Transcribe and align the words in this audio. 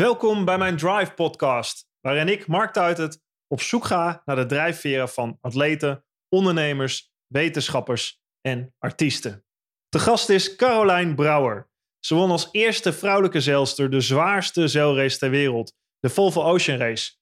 Welkom 0.00 0.44
bij 0.44 0.58
mijn 0.58 0.76
Drive 0.76 1.12
podcast, 1.14 1.86
waarin 2.00 2.28
ik, 2.28 2.46
Mark 2.46 2.72
Tuitert, 2.72 3.18
op 3.46 3.60
zoek 3.60 3.84
ga 3.84 4.22
naar 4.24 4.36
de 4.36 4.46
drijfveren 4.46 5.08
van 5.08 5.38
atleten, 5.40 6.04
ondernemers, 6.28 7.12
wetenschappers 7.26 8.20
en 8.40 8.74
artiesten. 8.78 9.44
De 9.88 9.98
gast 9.98 10.28
is 10.28 10.56
Caroline 10.56 11.14
Brouwer. 11.14 11.70
Ze 11.98 12.14
won 12.14 12.30
als 12.30 12.48
eerste 12.52 12.92
vrouwelijke 12.92 13.40
zeilster 13.40 13.90
de 13.90 14.00
zwaarste 14.00 14.68
zeilrace 14.68 15.18
ter 15.18 15.30
wereld, 15.30 15.74
de 15.98 16.08
Volvo 16.08 16.42
Ocean 16.42 16.78
Race. 16.78 17.12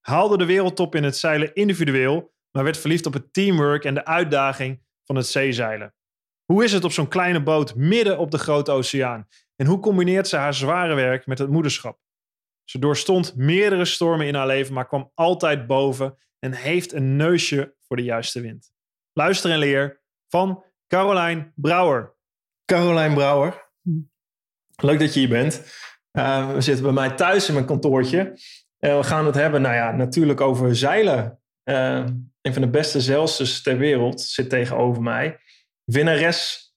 Haalde 0.00 0.38
de 0.38 0.46
wereldtop 0.46 0.94
in 0.94 1.04
het 1.04 1.16
zeilen 1.16 1.54
individueel, 1.54 2.34
maar 2.50 2.64
werd 2.64 2.78
verliefd 2.78 3.06
op 3.06 3.12
het 3.12 3.32
teamwork 3.32 3.84
en 3.84 3.94
de 3.94 4.04
uitdaging 4.04 4.82
van 5.04 5.16
het 5.16 5.26
zeezeilen. 5.26 5.94
Hoe 6.44 6.64
is 6.64 6.72
het 6.72 6.84
op 6.84 6.92
zo'n 6.92 7.08
kleine 7.08 7.42
boot 7.42 7.74
midden 7.74 8.18
op 8.18 8.30
de 8.30 8.38
grote 8.38 8.70
oceaan? 8.70 9.28
En 9.54 9.66
hoe 9.66 9.80
combineert 9.80 10.28
ze 10.28 10.36
haar 10.36 10.54
zware 10.54 10.94
werk 10.94 11.26
met 11.26 11.38
het 11.38 11.50
moederschap? 11.50 12.04
Ze 12.66 12.78
doorstond 12.78 13.36
meerdere 13.36 13.84
stormen 13.84 14.26
in 14.26 14.34
haar 14.34 14.46
leven, 14.46 14.74
maar 14.74 14.86
kwam 14.86 15.10
altijd 15.14 15.66
boven 15.66 16.18
en 16.38 16.52
heeft 16.52 16.92
een 16.92 17.16
neusje 17.16 17.74
voor 17.86 17.96
de 17.96 18.02
juiste 18.02 18.40
wind. 18.40 18.72
Luister 19.12 19.50
en 19.50 19.58
leer 19.58 20.02
van 20.28 20.64
Caroline 20.88 21.52
Brouwer. 21.54 22.14
Caroline 22.64 23.14
Brouwer, 23.14 23.70
leuk 24.76 24.98
dat 24.98 25.14
je 25.14 25.20
hier 25.20 25.28
bent. 25.28 25.62
Uh, 26.12 26.52
we 26.52 26.60
zitten 26.60 26.84
bij 26.84 26.92
mij 26.92 27.10
thuis 27.10 27.48
in 27.48 27.54
mijn 27.54 27.66
kantoortje. 27.66 28.38
En 28.78 28.96
we 28.96 29.04
gaan 29.04 29.26
het 29.26 29.34
hebben, 29.34 29.62
nou 29.62 29.74
ja, 29.74 29.92
natuurlijk 29.92 30.40
over 30.40 30.76
zeilen. 30.76 31.40
Uh, 31.64 32.04
een 32.42 32.52
van 32.52 32.62
de 32.62 32.68
beste 32.68 33.00
zeilsters 33.00 33.62
ter 33.62 33.78
wereld 33.78 34.20
zit 34.20 34.50
tegenover 34.50 35.02
mij. 35.02 35.38
Winnares, 35.84 36.72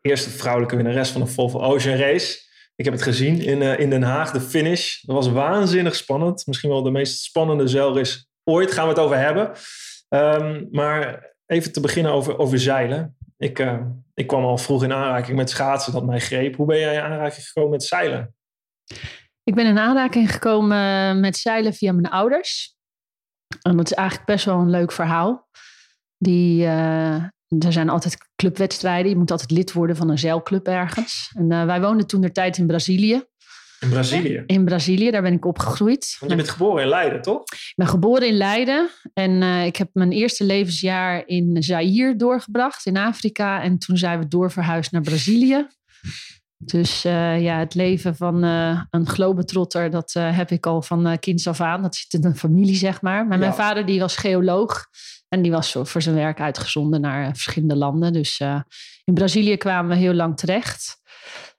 eerste 0.00 0.30
vrouwelijke 0.30 0.76
winnares 0.76 1.10
van 1.10 1.20
de 1.20 1.26
Volvo 1.26 1.60
Ocean 1.60 1.96
Race. 1.96 2.42
Ik 2.76 2.84
heb 2.84 2.94
het 2.94 3.02
gezien 3.02 3.40
in, 3.40 3.62
uh, 3.62 3.78
in 3.78 3.90
Den 3.90 4.02
Haag, 4.02 4.30
de 4.30 4.40
finish. 4.40 5.02
Dat 5.02 5.16
was 5.16 5.28
waanzinnig 5.28 5.94
spannend. 5.94 6.46
Misschien 6.46 6.70
wel 6.70 6.82
de 6.82 6.90
meest 6.90 7.22
spannende 7.22 7.68
zeilrace 7.68 8.26
ooit. 8.44 8.72
Gaan 8.72 8.84
we 8.84 8.90
het 8.90 8.98
over 8.98 9.18
hebben. 9.18 9.52
Um, 10.08 10.68
maar 10.70 11.32
even 11.46 11.72
te 11.72 11.80
beginnen 11.80 12.12
over, 12.12 12.38
over 12.38 12.58
zeilen. 12.58 13.16
Ik, 13.36 13.58
uh, 13.58 13.80
ik 14.14 14.26
kwam 14.26 14.44
al 14.44 14.58
vroeg 14.58 14.82
in 14.84 14.92
aanraking 14.92 15.36
met 15.36 15.50
schaatsen 15.50 15.92
dat 15.92 16.04
mij 16.06 16.20
greep. 16.20 16.56
Hoe 16.56 16.66
ben 16.66 16.78
jij 16.78 16.94
in 16.94 17.00
aanraking 17.00 17.46
gekomen 17.46 17.70
met 17.70 17.84
zeilen? 17.84 18.34
Ik 19.42 19.54
ben 19.54 19.66
in 19.66 19.78
aanraking 19.78 20.32
gekomen 20.32 21.20
met 21.20 21.36
zeilen 21.36 21.74
via 21.74 21.92
mijn 21.92 22.12
ouders. 22.12 22.76
En 23.62 23.76
dat 23.76 23.86
is 23.86 23.92
eigenlijk 23.92 24.26
best 24.26 24.44
wel 24.44 24.58
een 24.58 24.70
leuk 24.70 24.92
verhaal. 24.92 25.48
Die, 26.18 26.66
er 27.58 27.72
zijn 27.72 27.88
altijd 27.88 28.16
clubwedstrijden. 28.36 29.10
Je 29.10 29.16
moet 29.16 29.30
altijd 29.30 29.50
lid 29.50 29.72
worden 29.72 29.96
van 29.96 30.10
een 30.10 30.18
zeilclub 30.18 30.66
ergens. 30.66 31.30
En 31.34 31.50
uh, 31.50 31.64
wij 31.64 31.80
woonden 31.80 32.06
toen 32.06 32.20
de 32.20 32.32
tijd 32.32 32.58
in 32.58 32.66
Brazilië. 32.66 33.22
In 33.80 33.90
Brazilië? 33.90 34.42
In 34.46 34.64
Brazilië, 34.64 35.10
daar 35.10 35.22
ben 35.22 35.32
ik 35.32 35.44
opgegroeid. 35.44 36.16
Want 36.18 36.30
je 36.30 36.36
bent 36.36 36.50
geboren 36.50 36.82
in 36.82 36.88
Leiden, 36.88 37.22
toch? 37.22 37.42
Ik 37.42 37.72
ben 37.74 37.86
geboren 37.86 38.28
in 38.28 38.36
Leiden. 38.36 38.88
En 39.12 39.30
uh, 39.30 39.66
ik 39.66 39.76
heb 39.76 39.88
mijn 39.92 40.12
eerste 40.12 40.44
levensjaar 40.44 41.22
in 41.26 41.62
Zaire 41.62 42.16
doorgebracht, 42.16 42.86
in 42.86 42.96
Afrika. 42.96 43.62
En 43.62 43.78
toen 43.78 43.96
zijn 43.96 44.18
we 44.18 44.28
doorverhuisd 44.28 44.92
naar 44.92 45.02
Brazilië. 45.02 45.66
Dus 46.56 47.04
uh, 47.04 47.42
ja, 47.42 47.58
het 47.58 47.74
leven 47.74 48.16
van 48.16 48.44
uh, 48.44 48.80
een 48.90 49.06
globetrotter, 49.06 49.90
dat 49.90 50.14
uh, 50.16 50.36
heb 50.36 50.50
ik 50.50 50.66
al 50.66 50.82
van 50.82 51.18
kinds 51.18 51.46
af 51.46 51.60
aan. 51.60 51.82
Dat 51.82 51.94
zit 51.94 52.12
in 52.12 52.30
de 52.30 52.34
familie, 52.34 52.76
zeg 52.76 53.02
maar. 53.02 53.26
Maar 53.26 53.38
ja. 53.38 53.44
mijn 53.44 53.54
vader 53.54 53.86
die 53.86 54.00
was 54.00 54.16
geoloog. 54.16 54.86
En 55.34 55.42
die 55.42 55.50
was 55.50 55.76
voor 55.82 56.02
zijn 56.02 56.14
werk 56.14 56.40
uitgezonden 56.40 57.00
naar 57.00 57.32
verschillende 57.32 57.76
landen. 57.76 58.12
Dus 58.12 58.40
in 59.04 59.14
Brazilië 59.14 59.56
kwamen 59.56 59.90
we 59.90 59.96
heel 59.96 60.14
lang 60.14 60.36
terecht. 60.36 61.02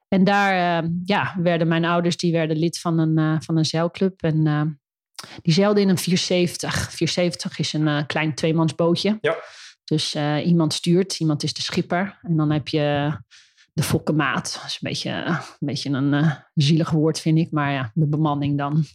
En 0.07 0.23
daar 0.23 0.83
ja, 1.05 1.35
werden 1.37 1.67
mijn 1.67 1.85
ouders 1.85 2.17
die 2.17 2.31
werden 2.31 2.57
lid 2.57 2.79
van 2.79 2.99
een, 2.99 3.43
van 3.43 3.57
een 3.57 3.65
zeilclub. 3.65 4.23
En 4.23 4.79
die 5.41 5.53
zeilden 5.53 5.83
in 5.83 5.89
een 5.89 5.97
470. 5.97 6.73
470 6.73 7.59
is 7.59 7.73
een 7.73 8.05
klein 8.05 8.35
tweemansbootje. 8.35 9.17
Ja. 9.21 9.35
Dus 9.83 10.15
iemand 10.45 10.73
stuurt, 10.73 11.19
iemand 11.19 11.43
is 11.43 11.53
de 11.53 11.61
schipper. 11.61 12.19
En 12.21 12.37
dan 12.37 12.51
heb 12.51 12.67
je 12.67 13.11
de 13.73 13.83
fokkenmaat. 13.83 14.53
Dat 14.53 14.65
is 14.65 14.73
een 14.73 14.89
beetje 14.89 15.11
een, 15.11 15.37
beetje 15.59 15.89
een 15.89 16.33
zielig 16.53 16.89
woord, 16.89 17.19
vind 17.19 17.37
ik. 17.37 17.51
Maar 17.51 17.71
ja, 17.71 17.91
de 17.93 18.07
bemanning 18.07 18.57
dan. 18.57 18.85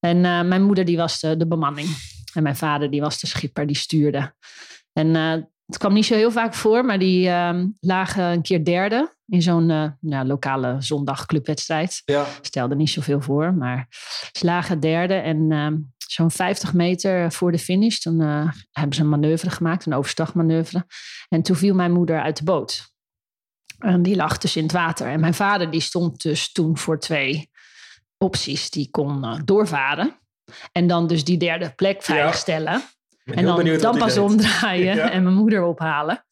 En 0.00 0.20
mijn 0.20 0.62
moeder 0.62 0.84
die 0.84 0.96
was 0.96 1.20
de, 1.20 1.36
de, 1.36 1.46
bemanning. 1.46 1.88
En 2.34 2.42
mijn 2.42 2.56
vader 2.56 2.90
die 2.90 3.00
was 3.00 3.20
de 3.20 3.26
schipper, 3.26 3.66
die 3.66 3.76
stuurde. 3.76 4.34
En 4.92 5.06
uh, 5.06 5.30
het 5.66 5.78
kwam 5.78 5.92
niet 5.92 6.06
zo 6.06 6.14
heel 6.14 6.30
vaak 6.30 6.54
voor, 6.54 6.84
maar 6.84 6.98
die 6.98 7.30
lagen 7.80 8.24
een 8.24 8.42
keer 8.42 8.64
derde 8.64 9.16
in 9.26 9.42
zo'n 9.42 9.96
ja, 10.00 10.24
lokale 10.24 10.76
zondagclubwedstrijd. 10.78 12.02
Ja. 12.04 12.26
Stelde 12.40 12.74
niet 12.74 12.90
zoveel 12.90 13.20
voor, 13.20 13.54
maar 13.54 13.86
ze 14.32 14.44
lagen 14.44 14.80
derde. 14.80 15.14
En 15.14 15.48
zo'n 15.96 16.30
50 16.30 16.72
meter 16.72 17.32
voor 17.32 17.52
de 17.52 17.58
finish, 17.58 17.98
toen 17.98 18.20
hebben 18.70 18.94
ze 18.94 19.00
een 19.00 19.08
manoeuvre 19.08 19.50
gemaakt, 19.50 19.86
een 19.86 19.94
overstagmanoeuvre. 19.94 20.86
En 21.28 21.42
toen 21.42 21.56
viel 21.56 21.74
mijn 21.74 21.92
moeder 21.92 22.20
uit 22.20 22.36
de 22.36 22.44
boot. 22.44 22.94
En 23.78 24.02
die 24.02 24.16
lag 24.16 24.38
dus 24.38 24.56
in 24.56 24.62
het 24.62 24.72
water. 24.72 25.06
En 25.06 25.20
mijn 25.20 25.34
vader 25.34 25.70
die 25.70 25.80
stond 25.80 26.22
dus 26.22 26.52
toen 26.52 26.78
voor 26.78 26.98
twee 26.98 27.50
opties. 28.18 28.70
Die 28.70 28.90
kon 28.90 29.24
uh, 29.24 29.38
doorvaren. 29.44 30.18
En 30.72 30.86
dan 30.86 31.06
dus 31.06 31.24
die 31.24 31.38
derde 31.38 31.72
plek 31.76 32.02
veiligstellen. 32.02 32.82
Ja. 33.24 33.34
En 33.34 33.44
dan, 33.44 33.78
dan 33.78 33.98
pas 33.98 34.18
omdraaien 34.18 34.96
ja. 34.96 35.10
en 35.10 35.22
mijn 35.22 35.34
moeder 35.34 35.62
ophalen. 35.62 36.24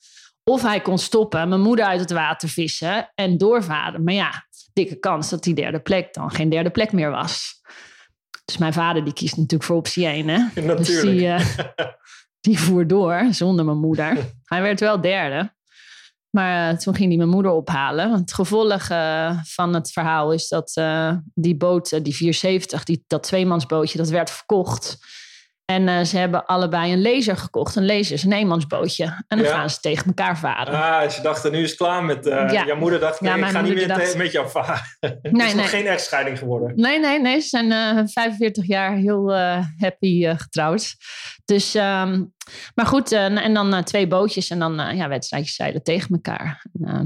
Of 0.45 0.63
hij 0.63 0.81
kon 0.81 0.99
stoppen, 0.99 1.49
mijn 1.49 1.61
moeder 1.61 1.85
uit 1.85 2.01
het 2.01 2.11
water 2.11 2.49
vissen 2.49 3.11
en 3.15 3.39
doorvaren. 3.39 4.05
Maar 4.05 4.15
ja, 4.15 4.47
dikke 4.73 4.99
kans 4.99 5.29
dat 5.29 5.43
die 5.43 5.55
derde 5.55 5.81
plek 5.81 6.15
dan 6.15 6.31
geen 6.31 6.49
derde 6.49 6.71
plek 6.71 6.93
meer 6.93 7.11
was. 7.11 7.61
Dus 8.45 8.59
mijn 8.59 8.73
vader 8.73 9.05
die 9.05 9.13
kiest 9.13 9.37
natuurlijk 9.37 9.63
voor 9.63 9.77
optie 9.77 10.07
1. 10.07 10.29
Hè? 10.29 10.39
Natuurlijk. 10.39 10.79
Dus 10.79 11.01
die, 11.01 11.21
uh, 11.21 11.41
die 12.41 12.59
voer 12.59 12.87
door 12.87 13.27
zonder 13.31 13.65
mijn 13.65 13.79
moeder. 13.79 14.17
Hij 14.45 14.63
werd 14.63 14.81
wel 14.81 15.01
derde. 15.01 15.53
Maar 16.33 16.73
uh, 16.73 16.79
toen 16.79 16.95
ging 16.95 17.09
hij 17.09 17.17
mijn 17.17 17.29
moeder 17.29 17.53
ophalen. 17.53 18.13
Het 18.13 18.33
gevolg 18.33 18.89
uh, 18.91 19.39
van 19.43 19.75
het 19.75 19.93
verhaal 19.93 20.33
is 20.33 20.49
dat 20.49 20.73
uh, 20.79 21.17
die 21.35 21.57
boot, 21.57 22.05
die 22.05 22.15
470, 22.15 22.85
die, 22.85 23.05
dat 23.07 23.23
tweemansbootje, 23.23 23.99
dat 23.99 24.09
werd 24.09 24.31
verkocht. 24.31 24.99
En 25.73 26.07
ze 26.07 26.19
hebben 26.19 26.47
allebei 26.47 26.93
een 26.93 27.03
laser 27.03 27.37
gekocht. 27.37 27.77
Een 27.77 27.87
laser 27.87 28.13
is 28.13 28.25
een 28.25 28.33
eenmansbootje. 28.33 29.05
En 29.05 29.39
dan 29.39 29.47
ja. 29.47 29.55
gaan 29.55 29.71
ze 29.71 29.81
tegen 29.81 30.07
elkaar 30.07 30.39
varen. 30.39 30.75
Ah, 30.75 31.11
ze 31.11 31.23
dachten, 31.23 31.53
nu 31.53 31.63
is 31.63 31.69
het 31.69 31.79
klaar 31.79 32.05
met... 32.05 32.25
Ja. 32.25 32.65
Jouw 32.67 32.77
moeder 32.77 33.01
dacht, 33.01 33.21
nee, 33.21 33.37
ja, 33.37 33.47
ik 33.47 33.53
ga 33.53 33.61
niet 33.61 33.75
meer 33.75 33.89
dacht... 33.89 34.17
met 34.17 34.33
jou 34.33 34.51
varen. 34.51 34.81
het 35.01 35.33
nee, 35.33 35.47
is 35.47 35.55
nog 35.55 35.71
geen 35.71 35.87
echtscheiding 35.87 36.39
geworden. 36.39 36.73
Nee, 36.77 37.01
nee, 37.01 37.21
nee. 37.21 37.41
Ze 37.41 37.49
zijn 37.49 38.09
45 38.09 38.67
jaar 38.67 38.95
heel 38.95 39.33
happy 39.79 40.35
getrouwd. 40.37 40.97
Dus, 41.45 41.75
um, 41.75 42.33
maar 42.75 42.87
goed, 42.87 43.13
uh, 43.13 43.45
en 43.45 43.55
dan 43.55 43.75
uh, 43.75 43.81
twee 43.81 44.07
bootjes 44.07 44.51
en 44.51 44.59
dan 44.59 44.81
uh, 44.81 44.97
ja, 44.97 45.09
wedstrijdjes 45.09 45.55
zeilen 45.55 45.83
tegen 45.83 46.11
elkaar. 46.11 46.65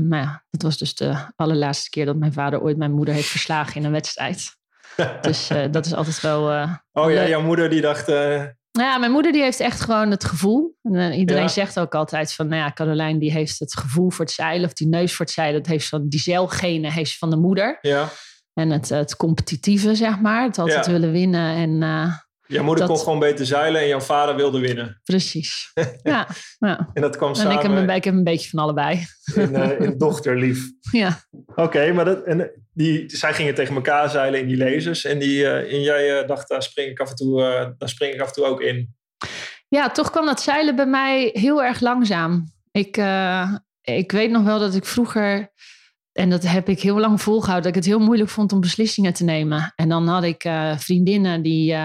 maar 0.09 0.21
ja, 0.21 0.45
dat 0.51 0.63
was 0.63 0.79
dus 0.79 0.95
de 0.95 1.15
allerlaatste 1.37 1.91
keer 1.91 2.07
dat 2.07 2.17
mijn 2.17 2.33
vader 2.33 2.61
ooit 2.61 2.77
mijn 2.77 2.93
moeder 2.93 3.15
heeft 3.15 3.29
verslagen 3.29 3.77
in 3.77 3.85
een 3.85 3.93
wedstrijd. 3.93 4.57
dus 5.21 5.49
dat 5.71 5.87
is 5.87 5.95
altijd 5.95 6.21
wel. 6.21 6.69
oh 6.93 7.11
ja, 7.11 7.29
jouw 7.29 7.43
moeder 7.43 7.71
die 7.71 7.81
dacht. 7.81 8.07
Ja, 8.85 8.99
mijn 8.99 9.13
moeder 9.13 9.33
die 9.33 9.43
heeft 9.43 9.61
echt 9.61 9.81
gewoon 9.81 10.11
het 10.11 10.25
gevoel. 10.25 10.77
En, 10.83 11.13
iedereen 11.13 11.43
ja. 11.43 11.49
zegt 11.49 11.79
ook 11.79 11.95
altijd 11.95 12.33
van, 12.33 12.47
nou 12.47 12.63
ja, 12.63 12.73
Caroline 12.73 13.19
die 13.19 13.33
heeft 13.33 13.59
het 13.59 13.77
gevoel 13.77 14.11
voor 14.11 14.25
het 14.25 14.35
zeilen 14.35 14.67
of 14.67 14.73
die 14.73 14.89
neus 14.89 15.15
voor 15.15 15.25
het 15.25 15.35
zeilen. 15.35 15.63
Dat 15.63 15.71
heeft 15.71 15.89
van 15.89 16.09
die 16.09 16.21
zeilgenen 16.21 16.93
heeft 16.93 17.11
ze 17.11 17.19
van 17.19 17.31
de 17.31 17.37
moeder. 17.37 17.79
Ja. 17.81 18.09
En 18.53 18.71
het, 18.71 18.89
het 18.89 19.17
competitieve, 19.17 19.95
zeg 19.95 20.21
maar. 20.21 20.43
Het 20.43 20.59
altijd 20.59 20.87
ja. 20.87 20.93
willen 20.93 21.13
winnen 21.13 21.57
en 21.57 21.83
Jouw 22.47 22.65
moeder 22.65 22.87
dat... 22.87 22.95
kon 22.95 23.05
gewoon 23.05 23.19
beter 23.19 23.47
zeilen 23.47 23.81
en 23.81 23.89
jouw 23.89 24.01
vader 24.01 24.37
wilde 24.37 24.59
winnen. 24.59 25.01
Precies. 25.05 25.71
Ja. 26.03 26.27
ja. 26.59 26.91
en 26.93 27.03
dat 27.03 27.17
kwam 27.17 27.29
en 27.29 27.37
samen. 27.37 27.53
Ik 27.53 27.63
heb, 27.63 27.71
een, 27.71 27.91
ik 27.91 28.05
heb 28.05 28.15
een 28.15 28.25
beetje 28.25 28.49
van 28.49 28.59
allebei. 28.59 29.07
In, 29.35 29.53
uh, 29.53 29.81
in 29.81 29.99
dochterlief. 30.05 30.71
Ja. 30.91 31.21
Oké, 31.47 31.63
okay, 31.63 31.91
maar 31.91 32.05
dat, 32.05 32.25
en 32.25 32.51
die, 32.73 33.05
zij 33.07 33.35
gingen 33.35 33.55
tegen 33.55 33.75
elkaar 33.75 34.11
zeilen 34.11 34.41
in 34.41 34.47
die 34.47 34.57
lasers. 34.57 35.05
En, 35.05 35.19
die, 35.19 35.39
uh, 35.39 35.73
en 35.73 35.83
jij 35.83 36.23
uh, 36.23 36.29
dacht, 36.29 36.49
daar 36.49 36.63
spring, 36.63 36.91
ik 36.91 37.01
af 37.01 37.11
en 37.11 37.17
toe, 37.17 37.41
daar 37.79 37.89
spring 37.89 38.15
ik 38.15 38.21
af 38.21 38.27
en 38.27 38.33
toe 38.33 38.45
ook 38.45 38.61
in. 38.61 38.95
Ja, 39.69 39.91
toch 39.91 40.11
kwam 40.11 40.27
dat 40.27 40.41
zeilen 40.41 40.77
bij 40.77 40.87
mij 40.87 41.31
heel 41.33 41.63
erg 41.63 41.81
langzaam. 41.81 42.53
Ik, 42.71 43.01
ik 43.81 44.13
weet 44.13 44.31
nog 44.31 44.43
wel 44.43 44.59
dat 44.59 44.75
ik 44.75 44.85
vroeger 44.85 45.53
en 46.13 46.31
dat 46.31 46.43
heb 46.43 46.69
ik 46.69 46.81
heel 46.81 46.99
lang 46.99 47.23
volgehouden. 47.23 47.73
Dat 47.73 47.77
ik 47.77 47.85
het 47.85 47.95
heel 47.95 48.07
moeilijk 48.07 48.31
vond 48.31 48.53
om 48.53 48.61
beslissingen 48.61 49.13
te 49.13 49.25
nemen. 49.25 49.73
En 49.77 49.89
dan 49.89 50.09
had 50.09 50.25
ik 50.25 50.49
vriendinnen 50.77 51.43
die. 51.43 51.77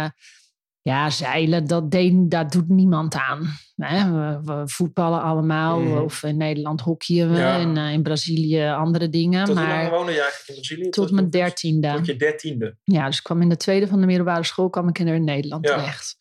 Ja, 0.84 1.10
zeilen, 1.10 1.68
dat, 1.68 1.92
deed, 1.92 2.32
dat 2.32 2.52
doet 2.52 2.70
niemand 2.70 3.16
aan. 3.16 3.48
Hè? 3.76 4.12
We, 4.12 4.40
we, 4.44 4.62
voetballen 4.66 5.22
allemaal. 5.22 5.80
Mm. 5.80 5.98
Of 5.98 6.24
in 6.24 6.38
Nederland 6.38 6.82
hockeyen 6.82 7.32
we. 7.32 7.38
Ja. 7.38 7.60
En 7.60 7.78
uh, 7.78 7.92
in 7.92 8.04
Brazilië 8.04 8.68
andere 8.68 9.10
dingen. 9.10 9.46
Tot 9.46 9.56
maar 9.56 9.66
hoe 9.66 9.76
lang 9.76 9.90
woonde 9.90 10.12
je 10.12 10.22
eigenlijk 10.22 10.50
in 10.50 10.56
Brazilië? 10.56 10.84
Tot, 10.84 10.94
tot 10.94 11.12
mijn 11.12 11.30
dertiende. 11.30 11.94
Tot 11.94 12.06
je 12.06 12.16
dertiende? 12.16 12.78
Ja, 12.84 13.06
dus 13.06 13.18
ik 13.18 13.24
kwam 13.24 13.42
in 13.42 13.50
de 13.50 13.58
tweede 13.58 13.88
van 13.88 14.00
de 14.00 14.06
middelbare 14.06 14.44
school 14.44 14.70
kwam 14.70 14.88
ik 14.88 15.00
in 15.00 15.24
Nederland 15.24 15.68
ja. 15.68 15.76
terecht. 15.76 16.16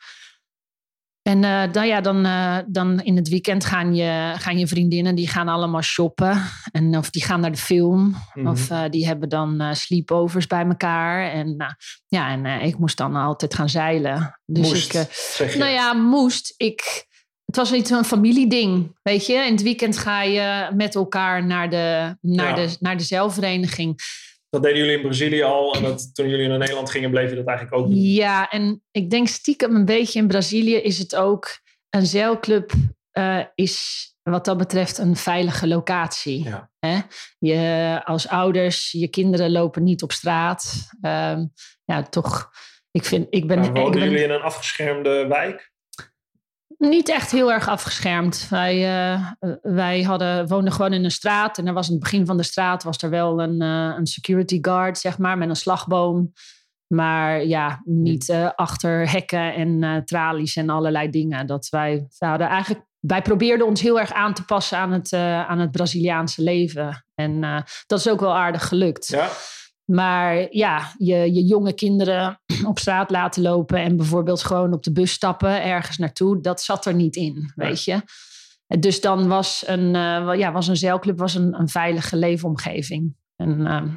En 1.31 1.43
uh, 1.43 1.73
dan, 1.73 1.87
ja, 1.87 2.00
dan, 2.00 2.27
uh, 2.27 2.59
dan 2.67 3.00
in 3.00 3.17
het 3.17 3.29
weekend 3.29 3.65
gaan 3.65 3.94
je, 3.94 4.35
gaan 4.37 4.59
je 4.59 4.67
vriendinnen, 4.67 5.15
die 5.15 5.29
gaan 5.29 5.49
allemaal 5.49 5.82
shoppen. 5.82 6.43
En, 6.73 6.97
of 6.97 7.11
die 7.11 7.25
gaan 7.25 7.41
naar 7.41 7.50
de 7.50 7.59
film. 7.59 8.00
Mm 8.00 8.15
-hmm. 8.32 8.47
Of 8.47 8.71
uh, 8.71 8.82
die 8.91 9.06
hebben 9.06 9.29
dan 9.29 9.77
sleepovers 9.77 10.47
bij 10.47 10.65
elkaar. 10.65 11.32
En, 11.32 11.77
ja, 12.09 12.31
en 12.31 12.47
ik 12.47 12.79
moest 12.79 12.97
dan 12.97 13.17
altijd 13.17 13.55
gaan 13.55 13.69
zeilen. 13.69 14.41
Dus 14.47 14.69
moest, 14.69 14.94
ik, 14.94 15.09
zeg 15.12 15.53
je? 15.53 15.59
Nou 15.59 15.71
ja, 15.71 15.93
moest. 15.93 16.55
Ik, 16.56 17.06
het 17.44 17.56
was 17.56 17.73
iets 17.73 17.91
een 17.91 18.05
familieding, 18.05 18.99
weet 19.03 19.26
je. 19.26 19.35
In 19.35 19.53
het 19.53 19.62
weekend 19.62 19.99
ga 19.99 20.23
je 20.23 20.71
met 20.75 20.94
elkaar 20.94 21.47
naar 21.47 21.71
de, 21.71 22.17
naar 22.21 22.59
Ja. 22.59 22.67
de, 22.67 22.76
naar 22.81 22.97
de 22.97 23.05
zeilvereniging. 23.05 24.00
Dat 24.50 24.62
deden 24.62 24.79
jullie 24.79 24.97
in 24.97 25.02
Brazilië 25.02 25.43
al. 25.43 25.75
En 25.75 25.82
dat, 25.82 26.14
toen 26.14 26.29
jullie 26.29 26.49
naar 26.49 26.58
Nederland 26.58 26.91
gingen, 26.91 27.11
bleef 27.11 27.31
je 27.31 27.37
dat 27.37 27.47
eigenlijk 27.47 27.76
ook 27.76 27.87
doen. 27.88 28.00
Ja, 28.00 28.49
en 28.49 28.82
ik 28.91 29.11
denk 29.11 29.29
stiekem 29.29 29.75
een 29.75 29.85
beetje 29.85 30.19
in 30.19 30.26
Brazilië 30.26 30.76
is 30.76 30.99
het 30.99 31.17
ook... 31.17 31.58
Een 31.91 32.06
zeilclub 32.06 32.73
eh, 33.11 33.44
is 33.55 34.08
wat 34.23 34.44
dat 34.44 34.56
betreft 34.56 34.99
een 34.99 35.17
veilige 35.17 35.67
locatie. 35.67 36.44
Ja. 36.44 36.70
Hè? 36.79 36.99
Je, 37.38 38.00
als 38.05 38.29
ouders, 38.29 38.91
je 38.91 39.08
kinderen 39.08 39.50
lopen 39.50 39.82
niet 39.82 40.02
op 40.02 40.12
straat. 40.12 40.91
Ehm, 41.00 41.47
ja, 41.85 42.02
toch... 42.02 42.50
Ik, 42.91 43.05
vind, 43.05 43.26
ik 43.31 43.47
ben, 43.47 43.58
Maar 43.58 43.67
ik 43.67 43.93
ben 43.93 44.02
jullie 44.02 44.25
in 44.25 44.31
een 44.31 44.41
afgeschermde 44.41 45.26
wijk? 45.26 45.70
Niet 46.81 47.09
echt 47.09 47.31
heel 47.31 47.53
erg 47.53 47.69
afgeschermd. 47.69 48.47
Wij, 48.50 49.05
eh, 49.11 49.27
wij 49.62 50.03
hadden, 50.03 50.49
woonden 50.49 50.73
gewoon 50.73 50.93
in 50.93 51.05
een 51.05 51.11
straat. 51.11 51.59
En 51.59 51.67
er 51.67 51.73
was 51.73 51.87
in 51.87 51.93
het 51.93 52.03
begin 52.03 52.27
van 52.27 52.37
de 52.37 52.43
straat 52.43 52.82
was 52.82 53.03
er 53.03 53.11
wel 53.11 53.43
een, 53.43 53.61
eh, 53.61 53.94
een 53.99 54.06
security 54.06 54.59
guard, 54.62 54.99
zeg 54.99 55.19
maar, 55.19 55.38
met 55.38 55.49
een 55.49 55.56
slagboom. 55.56 56.32
Maar 56.87 57.44
ja, 57.44 57.81
niet 57.85 58.29
eh, 58.29 58.50
achter 58.55 59.11
hekken 59.11 59.55
en 59.55 60.03
tralies 60.05 60.56
en 60.56 60.71
allerlei 60.71 61.11
dingen. 61.11 61.47
Dat 61.47 61.69
wij, 61.69 62.06
wij 62.19 62.29
hadden 62.29 62.49
eigenlijk, 62.49 62.85
wij 63.00 63.23
probeerden 63.23 63.67
ons 63.67 63.81
heel 63.81 64.00
erg 64.00 64.12
aan 64.12 64.35
te 64.35 64.44
passen 64.44 64.79
aan 64.79 64.93
het, 64.93 65.12
aan 65.12 65.59
het 65.59 65.71
Braziliaanse 65.71 66.43
leven. 66.43 67.06
En 67.15 67.41
dat 67.87 67.99
is 67.99 68.09
ook 68.09 68.21
wel 68.21 68.37
aardig 68.37 68.69
gelukt. 68.69 69.09
Ja. 69.09 69.29
Maar 69.91 70.47
ja, 70.51 70.95
je, 70.99 71.35
je 71.35 71.45
jonge 71.45 71.73
kinderen 71.73 72.41
op 72.65 72.79
straat 72.79 73.11
laten 73.11 73.43
lopen 73.43 73.79
en 73.79 73.97
bijvoorbeeld 73.97 74.43
gewoon 74.43 74.73
op 74.73 74.83
de 74.83 74.93
bus 74.93 75.13
stappen 75.13 75.65
ergens 75.65 75.97
naartoe, 75.97 76.41
dat 76.41 76.63
zat 76.63 76.87
er 76.87 76.95
niet 76.95 77.17
in, 77.17 77.53
weet 77.55 77.85
je. 77.85 78.03
Dus 78.79 79.01
dan 79.01 79.29
was 79.29 79.65
een, 79.67 79.95
uh, 79.95 80.25
wel- 80.25 80.33
ja, 80.33 80.53
was 80.53 80.69
een 80.69 80.77
zeilclub 80.77 81.19
was 81.19 81.35
een, 81.35 81.61
een 81.61 81.69
veilige 81.69 82.17
leefomgeving. 82.17 83.17
En 83.37 83.67
ehm, 83.67 83.89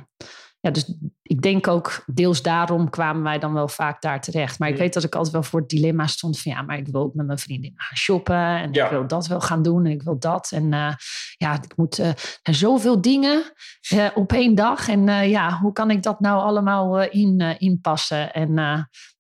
ja, 0.63 0.71
dus 0.71 0.94
ik 1.21 1.42
denk 1.42 1.68
ook 1.68 2.04
deels 2.06 2.42
daarom 2.42 2.89
kwamen 2.89 3.24
wij 3.24 3.39
dan 3.39 3.54
wel 3.54 3.68
vaak 3.68 4.01
daar 4.01 4.21
terecht. 4.21 4.60
Maar 4.60 4.69
ik 4.69 4.77
weet 4.77 4.94
dat 4.94 5.04
ik 5.04 5.15
altijd 5.15 5.33
wel 5.33 5.44
voor 5.44 5.60
het 5.60 5.69
dilemma 5.69 6.07
stond 6.07 6.39
van 6.39 6.51
ja, 6.51 6.62
maar 6.62 6.77
ik 6.77 6.88
wil 6.88 7.01
ook 7.01 7.13
met 7.13 7.25
mijn 7.25 7.38
vriendin 7.38 7.74
gaan 7.75 7.98
shoppen 7.98 8.36
en 8.36 8.74
Ja. 8.74 8.83
ik 8.86 8.92
wil 8.92 9.07
dat 9.07 9.27
wel 9.27 9.42
gaan 9.42 9.62
doen 9.62 9.86
en 9.86 9.92
ik 9.92 10.04
wil 10.04 10.19
dat. 10.19 10.51
En 10.51 10.74
eh, 10.74 10.94
ja, 11.38 11.54
ik 11.54 11.75
moet 11.75 11.95
zijn 11.95 12.56
zoveel 12.56 13.01
dingen 13.01 13.44
eh, 13.89 14.07
op 14.15 14.31
één 14.31 14.56
dag. 14.56 14.88
En 14.88 15.30
ja, 15.30 15.57
hoe 15.60 15.74
kan 15.74 15.92
ik 15.92 16.04
dat 16.04 16.19
nou 16.19 16.42
allemaal 16.42 17.01
in, 17.01 17.39
inpassen? 17.57 18.33
En 18.33 18.57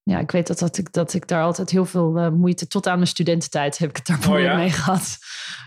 ja, 0.03 0.19
ik 0.19 0.31
weet 0.31 0.47
dat, 0.47 0.59
dat, 0.59 0.77
ik, 0.77 0.91
dat 0.93 1.13
ik 1.13 1.27
daar 1.27 1.43
altijd 1.43 1.69
heel 1.69 1.85
veel 1.85 2.17
eh, 2.17 2.29
moeite... 2.29 2.67
Tot 2.67 2.87
aan 2.87 2.95
mijn 2.95 3.07
studententijd 3.07 3.77
heb 3.77 3.89
ik 3.89 3.95
het 3.95 4.05
daar 4.05 4.33
Oh, 4.33 4.39
ja? 4.39 4.55
mee 4.55 4.69
gehad. 4.69 5.17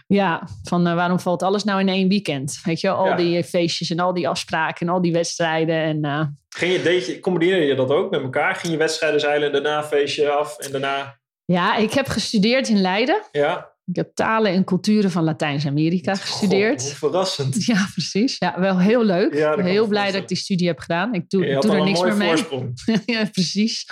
Ja, 0.06 0.48
van 0.62 0.86
eh, 0.86 0.94
waarom 0.94 1.20
valt 1.20 1.42
alles 1.42 1.64
nou 1.64 1.80
in 1.80 1.88
één 1.88 2.08
weekend? 2.08 2.60
Weet 2.64 2.80
je, 2.80 2.90
al 2.90 3.06
Ja. 3.06 3.16
die 3.16 3.44
feestjes 3.44 3.90
en 3.90 3.98
al 3.98 4.14
die 4.14 4.28
afspraken 4.28 4.86
en 4.86 4.92
al 4.92 5.00
die 5.00 5.12
wedstrijden. 5.12 5.76
En 5.76 6.04
eh, 6.04 6.20
Ging 6.48 6.72
je, 6.72 6.82
deed 6.82 7.06
je, 7.06 7.20
combineerde 7.20 7.66
je 7.66 7.74
dat 7.74 7.90
ook 7.90 8.10
met 8.10 8.22
elkaar? 8.22 8.54
Ging 8.54 8.72
je 8.72 8.78
wedstrijden 8.78 9.20
zeilen 9.20 9.46
en 9.46 9.52
daarna 9.62 9.84
feestje 9.84 10.30
af 10.30 10.58
en 10.58 10.70
daarna... 10.70 11.18
ja, 11.44 11.76
ik 11.76 11.92
heb 11.92 12.08
gestudeerd 12.08 12.68
in 12.68 12.80
Leiden. 12.80 13.22
Ja? 13.32 13.74
Ik 13.86 13.96
heb 13.96 14.14
talen 14.14 14.52
en 14.52 14.64
culturen 14.64 15.10
van 15.10 15.24
Latijns-Amerika 15.24 16.14
gestudeerd. 16.14 16.82
Verrassend. 16.92 17.64
Ja, 17.64 17.88
precies. 17.92 18.38
Ja, 18.38 18.60
wel 18.60 18.78
heel 18.78 19.04
leuk. 19.04 19.34
Ja, 19.34 19.56
heel 19.62 19.86
blij 19.86 20.12
dat 20.12 20.22
ik 20.22 20.28
die 20.28 20.36
studie 20.36 20.66
heb 20.66 20.78
gedaan. 20.78 21.14
Ik 21.14 21.30
doe, 21.30 21.60
doe 21.60 21.72
er 21.72 21.84
niks 21.84 22.00
meer 22.00 22.16
mee. 22.16 22.44
ja, 23.16 23.24
precies. 23.24 23.88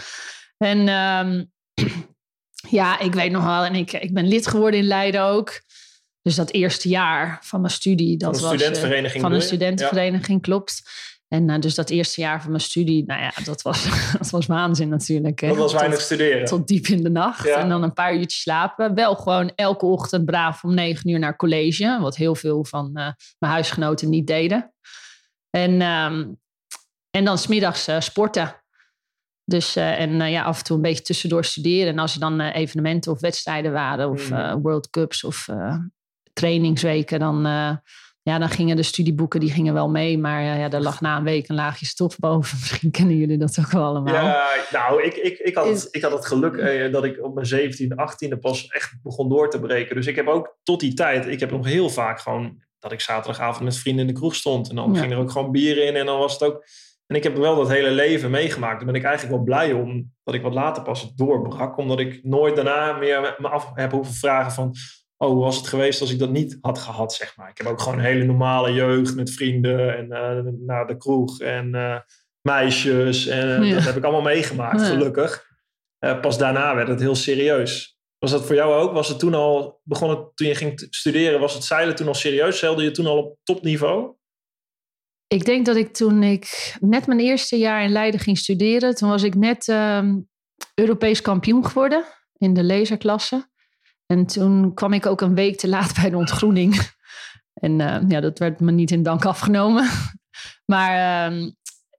En 0.57 0.89
ehm, 0.89 1.45
ja, 2.79 2.99
ik 2.99 3.15
weet 3.15 3.31
nog 3.31 3.45
wel, 3.45 3.65
en 3.65 3.75
ik, 3.75 3.93
ik 3.93 4.15
ben 4.15 4.29
lid 4.29 4.47
geworden 4.47 4.81
in 4.81 4.87
Leiden 4.87 5.23
ook. 5.23 5.63
Dus 6.23 6.35
dat 6.35 6.51
eerste 6.51 6.89
jaar 6.89 7.39
van 7.43 7.61
mijn 7.61 7.73
studie, 7.73 8.17
dat 8.17 8.35
een 8.35 8.41
was 8.41 8.51
eh, 8.51 8.57
studentenvereniging 8.57 9.23
van 9.23 9.35
je? 9.35 9.41
studentenvereniging, 9.41 10.43
klopt. 10.43 10.83
En 11.35 11.51
eh, 11.51 11.61
dus 11.61 11.75
dat 11.75 11.91
eerste 11.91 12.21
jaar 12.21 12.41
van 12.43 12.51
mijn 12.51 12.63
studie, 12.63 13.05
nou 13.07 13.21
ja, 13.21 13.33
dat 13.45 13.63
was, 13.63 13.89
dat 14.19 14.31
was 14.31 14.47
waanzin 14.47 14.89
natuurlijk. 14.89 15.41
Hè. 15.41 15.49
Dat 15.49 15.57
was 15.57 15.71
Tot- 15.71 15.81
weinig 15.81 16.01
studeren. 16.01 16.45
tot 16.45 16.69
diep 16.69 16.87
in 16.87 17.03
de 17.03 17.11
nacht. 17.11 17.45
Ja. 17.47 17.57
En 17.59 17.69
dan 17.69 17.83
een 17.83 17.93
paar 17.93 18.15
uurtjes 18.15 18.41
slapen. 18.41 18.95
Wel 18.95 19.15
gewoon 19.15 19.53
elke 19.55 19.87
ochtend 19.87 20.25
braaf 20.25 20.65
om 20.65 20.75
negen 20.75 21.11
uur 21.11 21.19
naar 21.19 21.37
college. 21.37 21.99
Wat 22.01 22.17
heel 22.17 22.35
veel 22.35 22.65
van 22.65 22.87
eh, 22.87 23.09
mijn 23.39 23.53
huisgenoten 23.53 24.09
niet 24.11 24.27
deden. 24.27 24.75
En, 25.51 25.81
ehm, 25.81 26.25
en 27.11 27.25
dan 27.25 27.39
smiddags 27.39 27.87
eh 27.87 28.01
sporten. 28.01 28.63
Dus, 29.45 29.77
en 29.77 30.31
ja, 30.31 30.43
af 30.43 30.59
en 30.59 30.65
toe 30.65 30.77
een 30.77 30.83
beetje 30.83 31.03
tussendoor 31.03 31.45
studeren. 31.45 31.93
En 31.93 31.99
als 31.99 32.15
er 32.15 32.21
dan 32.21 32.41
evenementen 32.41 33.13
of 33.13 33.21
wedstrijden 33.21 33.73
waren, 33.73 34.11
of 34.11 34.31
Mm. 34.31 34.37
eh, 34.37 34.55
World 34.63 34.91
Cups 34.91 35.25
of 35.25 35.49
trainingsweken, 36.33 37.19
dan, 37.19 37.47
ja, 38.25 38.39
dan 38.39 38.49
gingen 38.49 38.77
de 38.77 38.83
studieboeken 38.83 39.41
die 39.41 39.51
gingen 39.51 39.75
wel 39.75 39.91
mee. 39.91 40.19
Maar 40.19 40.43
ja, 40.43 40.69
daar 40.69 40.81
lag 40.81 41.01
na 41.01 41.17
een 41.17 41.25
week 41.25 41.49
een 41.49 41.55
laagje 41.55 41.87
stof 41.87 42.19
boven. 42.19 42.59
Misschien 42.61 42.91
kennen 42.91 43.17
jullie 43.17 43.39
dat 43.39 43.59
ook 43.61 43.71
wel 43.71 43.85
allemaal. 43.85 44.15
Ja, 44.15 44.47
nou, 44.73 45.03
ik, 45.03 45.15
ik, 45.15 45.39
ik, 45.39 45.55
had, 45.55 45.67
het, 45.67 45.89
ik 45.91 46.03
had 46.03 46.13
het 46.13 46.27
geluk 46.27 46.55
eh, 46.57 46.93
dat 46.93 47.05
ik 47.05 47.25
op 47.25 47.35
mijn 47.35 47.47
17e, 47.47 48.35
18e 48.35 48.39
pas 48.41 48.67
echt 48.67 48.95
begon 49.03 49.29
door 49.29 49.51
te 49.51 49.61
breken. 49.61 49.97
Dus 49.97 50.07
ik 50.07 50.17
heb 50.17 50.27
ook 50.27 50.57
tot 50.63 50.81
die 50.81 50.95
tijd, 50.95 51.27
ik 51.27 51.41
heb 51.41 51.51
nog 51.51 51.67
heel 51.67 51.91
vaak 51.91 52.21
gewoon 52.21 52.63
dat 52.79 52.93
ik 52.93 53.01
zaterdagavond 53.01 53.65
met 53.65 53.77
vrienden 53.77 54.07
in 54.07 54.13
de 54.15 54.19
kroeg 54.19 54.35
stond. 54.35 54.69
En 54.69 54.77
dan 54.77 54.93
Ja. 54.93 55.01
ging 55.01 55.13
er 55.13 55.19
ook 55.19 55.31
gewoon 55.31 55.51
bier 55.53 55.87
in 55.87 55.97
en 55.97 56.07
dan 56.07 56.19
was 56.19 56.33
het 56.33 56.43
ook... 56.43 56.65
En 57.07 57.17
ik 57.17 57.23
heb 57.23 57.37
wel 57.37 57.57
dat 57.57 57.69
hele 57.69 57.91
leven 57.91 58.31
meegemaakt. 58.31 58.77
Daar 58.77 58.87
ben 58.87 58.95
ik 58.95 59.05
eigenlijk 59.05 59.37
wel 59.37 59.45
blij 59.45 59.73
om 59.73 60.13
dat 60.23 60.35
ik 60.35 60.43
wat 60.43 60.55
later 60.55 60.83
pas 60.83 61.15
doorbrak. 61.15 61.79
Omdat 61.79 61.99
ik 62.01 62.21
nooit 62.23 62.57
daarna 62.57 62.93
meer 62.93 63.35
me 63.39 63.49
af 63.49 63.71
heb 63.75 63.91
hoeven 63.91 64.15
vragen 64.15 64.53
van... 64.53 64.75
Oh, 65.25 65.31
hoe 65.31 65.43
was 65.43 65.57
het 65.57 65.67
geweest 65.67 66.01
als 66.01 66.11
ik 66.11 66.19
dat 66.19 66.31
niet 66.31 66.59
had 66.61 66.79
gehad, 66.79 67.13
zeg 67.13 67.37
maar. 67.37 67.51
Ik 67.51 67.59
heb 67.59 67.67
ook 67.67 67.81
gewoon 67.81 67.99
een 67.99 68.05
hele 68.05 68.25
normale 68.25 68.73
jeugd 68.73 69.15
met 69.15 69.31
vrienden 69.31 69.97
en 69.97 70.13
eh, 70.13 70.53
naar 70.67 70.87
de 70.87 70.97
kroeg 70.97 71.41
en 71.41 71.75
eh, 71.75 71.99
meisjes. 72.41 73.27
En 73.27 73.63
eh, 73.63 73.69
Ja. 73.69 73.75
dat 73.75 73.85
heb 73.85 73.97
ik 73.97 74.03
allemaal 74.05 74.23
meegemaakt, 74.23 74.81
Ja. 74.81 74.87
gelukkig. 74.87 75.53
Pas 76.21 76.39
daarna 76.39 76.75
werd 76.75 76.89
het 76.89 77.01
heel 77.01 77.15
serieus. 77.15 77.99
Was 78.19 78.31
dat 78.31 78.47
voor 78.47 78.55
jou 78.55 78.75
ook? 78.75 78.93
Was 78.93 79.09
het 79.09 79.19
toen 79.19 79.35
al 79.35 79.81
begonnen, 79.83 80.31
toen 80.35 80.47
je 80.47 80.55
ging 80.55 80.87
studeren, 80.91 81.41
was 81.41 81.55
het 81.55 81.65
zeilen 81.65 81.95
toen 81.97 82.07
al 82.07 82.15
serieus? 82.15 82.59
Zeilde 82.59 82.83
je 82.83 82.91
toen 82.91 83.07
al 83.07 83.19
op 83.19 83.39
topniveau? 83.43 84.15
Ik 85.27 85.45
denk 85.45 85.67
dat 85.67 85.77
ik 85.77 85.93
toen 85.93 86.23
ik 86.23 86.77
net 86.81 87.07
mijn 87.07 87.21
eerste 87.21 87.59
jaar 87.59 87.83
in 87.85 87.91
Leiden 87.93 88.21
ging 88.21 88.39
studeren, 88.39 88.95
toen 88.95 89.09
was 89.09 89.23
ik 89.23 89.35
net 89.35 89.69
ehm, 89.69 90.17
Europees 90.75 91.21
kampioen 91.21 91.67
geworden 91.67 92.05
in 92.39 92.55
de 92.55 92.65
laserklasse. 92.65 93.53
En 94.15 94.27
toen 94.27 94.75
kwam 94.75 94.93
ik 94.93 95.07
ook 95.07 95.21
een 95.21 95.35
week 95.35 95.59
te 95.59 95.69
laat 95.69 95.95
bij 96.01 96.11
de 96.11 96.17
ontgroening. 96.17 96.93
En 97.55 97.81
eh, 97.81 98.09
ja, 98.09 98.21
dat 98.21 98.39
werd 98.39 98.61
me 98.61 98.73
niet 98.73 98.91
in 98.91 99.03
dank 99.03 99.25
afgenomen. 99.25 99.89
Maar 100.65 101.27
ehm, 101.27 101.51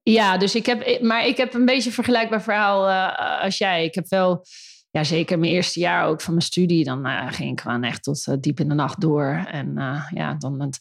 ja, 0.03 0.37
dus 0.37 0.55
ik 0.55 0.65
heb, 0.65 1.01
maar 1.01 1.25
ik 1.25 1.37
heb 1.37 1.53
een 1.53 1.65
beetje 1.65 1.89
een 1.89 1.95
vergelijkbaar 1.95 2.41
verhaal 2.41 2.89
eh, 2.89 3.43
als 3.43 3.57
jij. 3.57 3.85
Ik 3.85 3.95
heb 3.95 4.07
wel, 4.07 4.45
ja, 4.91 5.03
zeker 5.03 5.39
mijn 5.39 5.51
eerste 5.51 5.79
jaar 5.79 6.05
ook 6.05 6.21
van 6.21 6.33
mijn 6.33 6.45
studie, 6.45 6.83
dan 6.83 7.05
eh, 7.05 7.27
ging 7.31 7.51
ik 7.51 7.61
gewoon 7.61 7.83
echt 7.83 8.03
tot 8.03 8.43
diep 8.43 8.59
in 8.59 8.67
de 8.69 8.73
nacht 8.73 9.01
door. 9.01 9.45
En 9.51 9.73
ja, 10.09 10.33
dan 10.33 10.73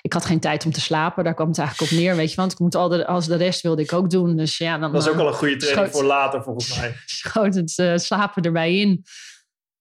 ik 0.00 0.12
had 0.12 0.24
geen 0.24 0.40
tijd 0.40 0.64
om 0.64 0.72
te 0.72 0.80
slapen. 0.80 1.24
Daar 1.24 1.34
kwam 1.34 1.48
het 1.48 1.58
eigenlijk 1.58 1.92
op 1.92 1.98
neer, 1.98 2.16
weet 2.16 2.30
je. 2.30 2.36
Want 2.36 2.52
ik 2.52 2.58
moet 2.58 2.74
al 2.74 2.88
de, 2.88 3.06
als 3.06 3.26
de 3.26 3.36
rest 3.36 3.60
wilde 3.60 3.82
ik 3.82 3.92
ook 3.92 4.10
doen. 4.10 4.36
Dus 4.36 4.58
ja, 4.58 4.78
dan 4.78 4.92
Dat 4.92 5.02
is 5.02 5.08
ook 5.08 5.18
al 5.18 5.28
een 5.28 5.34
goede 5.34 5.56
training 5.56 5.88
schoot- 5.88 6.00
voor 6.00 6.08
later, 6.08 6.42
volgens 6.42 6.78
mij. 6.78 6.94
schoot 7.06 7.54
het 7.54 8.02
slapen 8.02 8.42
erbij 8.42 8.78
in. 8.78 9.04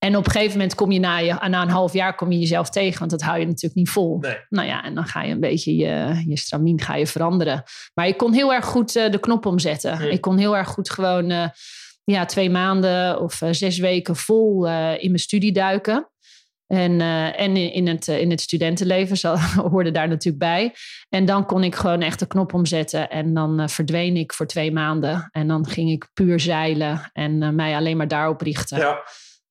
En 0.03 0.17
op 0.17 0.25
een 0.25 0.31
gegeven 0.31 0.57
moment 0.57 0.75
kom 0.75 0.91
je 0.91 0.99
na, 0.99 1.17
je 1.17 1.33
na 1.33 1.61
een 1.61 1.69
half 1.69 1.93
jaar 1.93 2.15
kom 2.15 2.31
je 2.31 2.39
jezelf 2.39 2.69
tegen, 2.69 2.99
want 2.99 3.11
dat 3.11 3.21
hou 3.21 3.39
je 3.39 3.45
natuurlijk 3.45 3.75
niet 3.75 3.89
vol. 3.89 4.17
Nee. 4.19 4.37
Nou 4.49 4.67
ja, 4.67 4.83
en 4.83 4.95
dan 4.95 5.05
ga 5.05 5.23
je 5.23 5.31
een 5.31 5.39
beetje 5.39 5.75
je, 5.75 6.23
je 6.27 6.37
stramien 6.37 6.81
ga 6.81 6.95
je 6.95 7.07
veranderen. 7.07 7.63
Maar 7.93 8.07
ik 8.07 8.17
kon 8.17 8.33
heel 8.33 8.53
erg 8.53 8.65
goed 8.65 8.95
eh, 8.95 9.11
de 9.11 9.19
knop 9.19 9.45
omzetten. 9.45 10.11
Ik 10.11 10.21
kon 10.21 10.37
heel 10.37 10.57
erg 10.57 10.67
goed 10.67 10.89
gewoon 10.89 11.29
eh, 11.29 11.47
ja, 12.03 12.25
twee 12.25 12.49
maanden 12.49 13.21
of 13.21 13.41
eh, 13.41 13.49
zes 13.51 13.77
weken 13.77 14.15
vol 14.15 14.67
in 14.97 15.07
mijn 15.07 15.19
studie 15.19 15.51
duiken. 15.51 16.09
En, 16.67 17.01
en 17.35 17.57
in, 17.57 17.73
in, 17.73 17.87
het, 17.87 18.07
in 18.07 18.29
het 18.29 18.41
studentenleven 18.41 19.17
zo, 19.17 19.35
hoorde 19.71 19.91
daar 19.91 20.07
natuurlijk 20.07 20.43
bij. 20.43 20.73
En 21.09 21.25
dan 21.25 21.45
kon 21.45 21.63
ik 21.63 21.75
gewoon 21.75 22.01
echt 22.01 22.19
de 22.19 22.27
knop 22.27 22.53
omzetten. 22.53 23.09
En 23.09 23.33
dan 23.33 23.69
verdween 23.69 24.15
ik 24.15 24.33
voor 24.33 24.45
twee 24.45 24.71
maanden. 24.71 25.29
En 25.31 25.47
dan 25.47 25.67
ging 25.67 25.89
ik 25.89 26.09
puur 26.13 26.39
zeilen 26.39 27.09
en 27.13 27.55
mij 27.55 27.75
alleen 27.75 27.97
maar 27.97 28.07
daarop 28.07 28.41
richten. 28.41 28.77
Ja, 28.77 29.03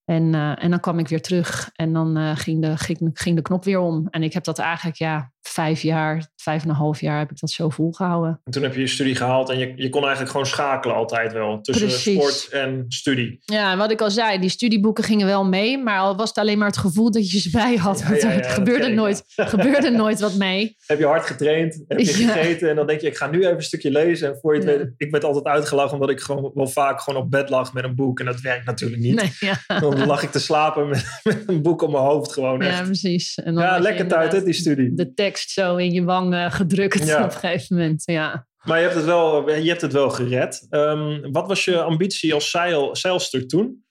En, 0.04 0.34
eh, 0.34 0.64
en 0.64 0.70
dan 0.70 0.80
kwam 0.80 0.98
ik 0.98 1.08
weer 1.08 1.22
terug 1.22 1.70
en 1.74 1.92
dan 1.92 2.16
eh, 2.16 2.36
ging, 2.36 2.62
de, 2.62 2.76
ging, 2.76 3.10
ging 3.12 3.36
de 3.36 3.42
knop 3.42 3.64
weer 3.64 3.78
om. 3.78 4.06
En 4.10 4.22
ik 4.22 4.32
heb 4.32 4.44
dat 4.44 4.58
eigenlijk 4.58 4.96
ja, 4.96 5.32
vijf 5.50 5.82
jaar, 5.82 6.30
vijf 6.36 6.62
en 6.62 6.68
een 6.68 6.74
half 6.74 7.00
jaar 7.00 7.18
heb 7.18 7.30
ik 7.30 7.40
dat 7.40 7.50
zo 7.50 7.68
volgehouden. 7.68 8.40
En 8.44 8.52
toen 8.52 8.62
heb 8.62 8.74
je 8.74 8.80
je 8.80 8.86
studie 8.86 9.14
gehaald 9.14 9.48
en 9.50 9.58
je, 9.58 9.72
je 9.76 9.88
kon 9.88 10.00
eigenlijk 10.02 10.30
gewoon 10.30 10.46
schakelen 10.46 10.96
altijd 10.96 11.32
wel 11.32 11.60
tussen 11.60 11.86
Precies. 11.86 12.14
sport 12.14 12.48
en 12.62 12.84
studie. 12.88 13.38
Ja, 13.44 13.72
en 13.72 13.78
wat 13.78 13.90
ik 13.90 14.00
al 14.00 14.10
zei, 14.10 14.38
die 14.38 14.48
studieboeken 14.50 15.04
gingen 15.04 15.26
wel 15.26 15.44
mee, 15.44 15.78
maar 15.78 15.98
al 15.98 16.16
was 16.16 16.28
het 16.28 16.38
alleen 16.38 16.58
maar 16.58 16.66
het 16.66 16.76
gevoel 16.76 17.10
dat 17.10 17.30
je 17.30 17.38
ze 17.40 17.50
bij 17.50 17.76
had. 17.76 17.98
Ja, 17.98 18.08
want 18.08 18.22
ja, 18.22 18.32
ja, 18.32 18.38
er 18.44 18.50
gebeurde, 18.50 18.88
nooit, 18.88 19.22
gebeurde 19.36 19.90
nooit 19.90 20.20
wat 20.20 20.34
mee. 20.34 20.76
Heb 20.86 20.98
je 20.98 21.06
hard 21.06 21.26
getraind, 21.26 21.84
heb 21.88 21.98
je 21.98 22.18
Ja. 22.18 22.32
gegeten 22.32 22.68
en 22.70 22.76
dan 22.76 22.86
denk 22.86 23.00
je, 23.00 23.06
ik 23.06 23.16
ga 23.16 23.26
nu 23.30 23.38
even 23.42 23.54
een 23.56 23.62
stukje 23.62 23.90
lezen. 23.90 24.28
En 24.28 24.38
voor 24.40 24.54
je 24.54 24.60
het 24.60 24.70
Ja. 24.70 24.76
weet, 24.78 24.92
ik 24.96 25.10
werd 25.10 25.24
altijd 25.24 25.44
uitgelachen 25.44 25.92
omdat 25.92 26.10
ik 26.10 26.20
gewoon 26.20 26.50
wel 26.54 26.66
vaak 26.66 27.00
gewoon 27.00 27.22
op 27.22 27.30
bed 27.30 27.48
lag 27.50 27.72
met 27.72 27.84
een 27.84 27.94
boek. 27.94 28.20
En 28.20 28.26
dat 28.26 28.40
werkt 28.40 28.66
natuurlijk 28.66 29.02
niet. 29.02 29.14
Nee, 29.14 29.32
ja. 29.40 29.58
Dan 29.80 30.06
lag 30.06 30.22
ik 30.22 30.30
te 30.30 30.40
slapen 30.40 30.88
met, 30.88 31.20
met 31.22 31.42
een 31.46 31.62
boek 31.62 31.82
op 31.82 31.90
mijn 31.90 32.04
hoofd 32.04 32.32
gewoon 32.32 32.60
ja, 32.60 32.68
echt. 32.70 32.82
precies. 32.84 33.34
En 33.34 33.54
dan 33.54 33.62
Ja, 33.62 33.78
lekker 33.78 34.06
tijd 34.06 34.32
hè, 34.32 34.42
die 34.44 34.54
studie. 34.54 34.94
De 34.94 35.14
tekst 35.14 35.39
zo 35.48 35.76
in 35.76 35.90
je 35.90 36.04
wang 36.04 36.54
gedrukt 36.54 37.06
Ja. 37.06 37.18
op 37.24 37.32
een 37.32 37.38
gegeven 37.38 37.76
moment. 37.76 38.02
Ja. 38.04 38.48
Maar 38.62 38.76
je 38.78 38.82
hebt 38.82 38.96
het 38.96 39.04
wel, 39.04 39.50
je 39.50 39.68
hebt 39.68 39.80
het 39.80 39.92
wel 39.92 40.10
gered. 40.10 40.66
Ehm, 40.70 41.30
wat 41.32 41.46
was 41.48 41.64
je 41.64 41.82
ambitie 41.82 42.34
als 42.34 42.50
zeil, 42.50 42.96
zeilster 42.96 43.46
toen? 43.46 43.84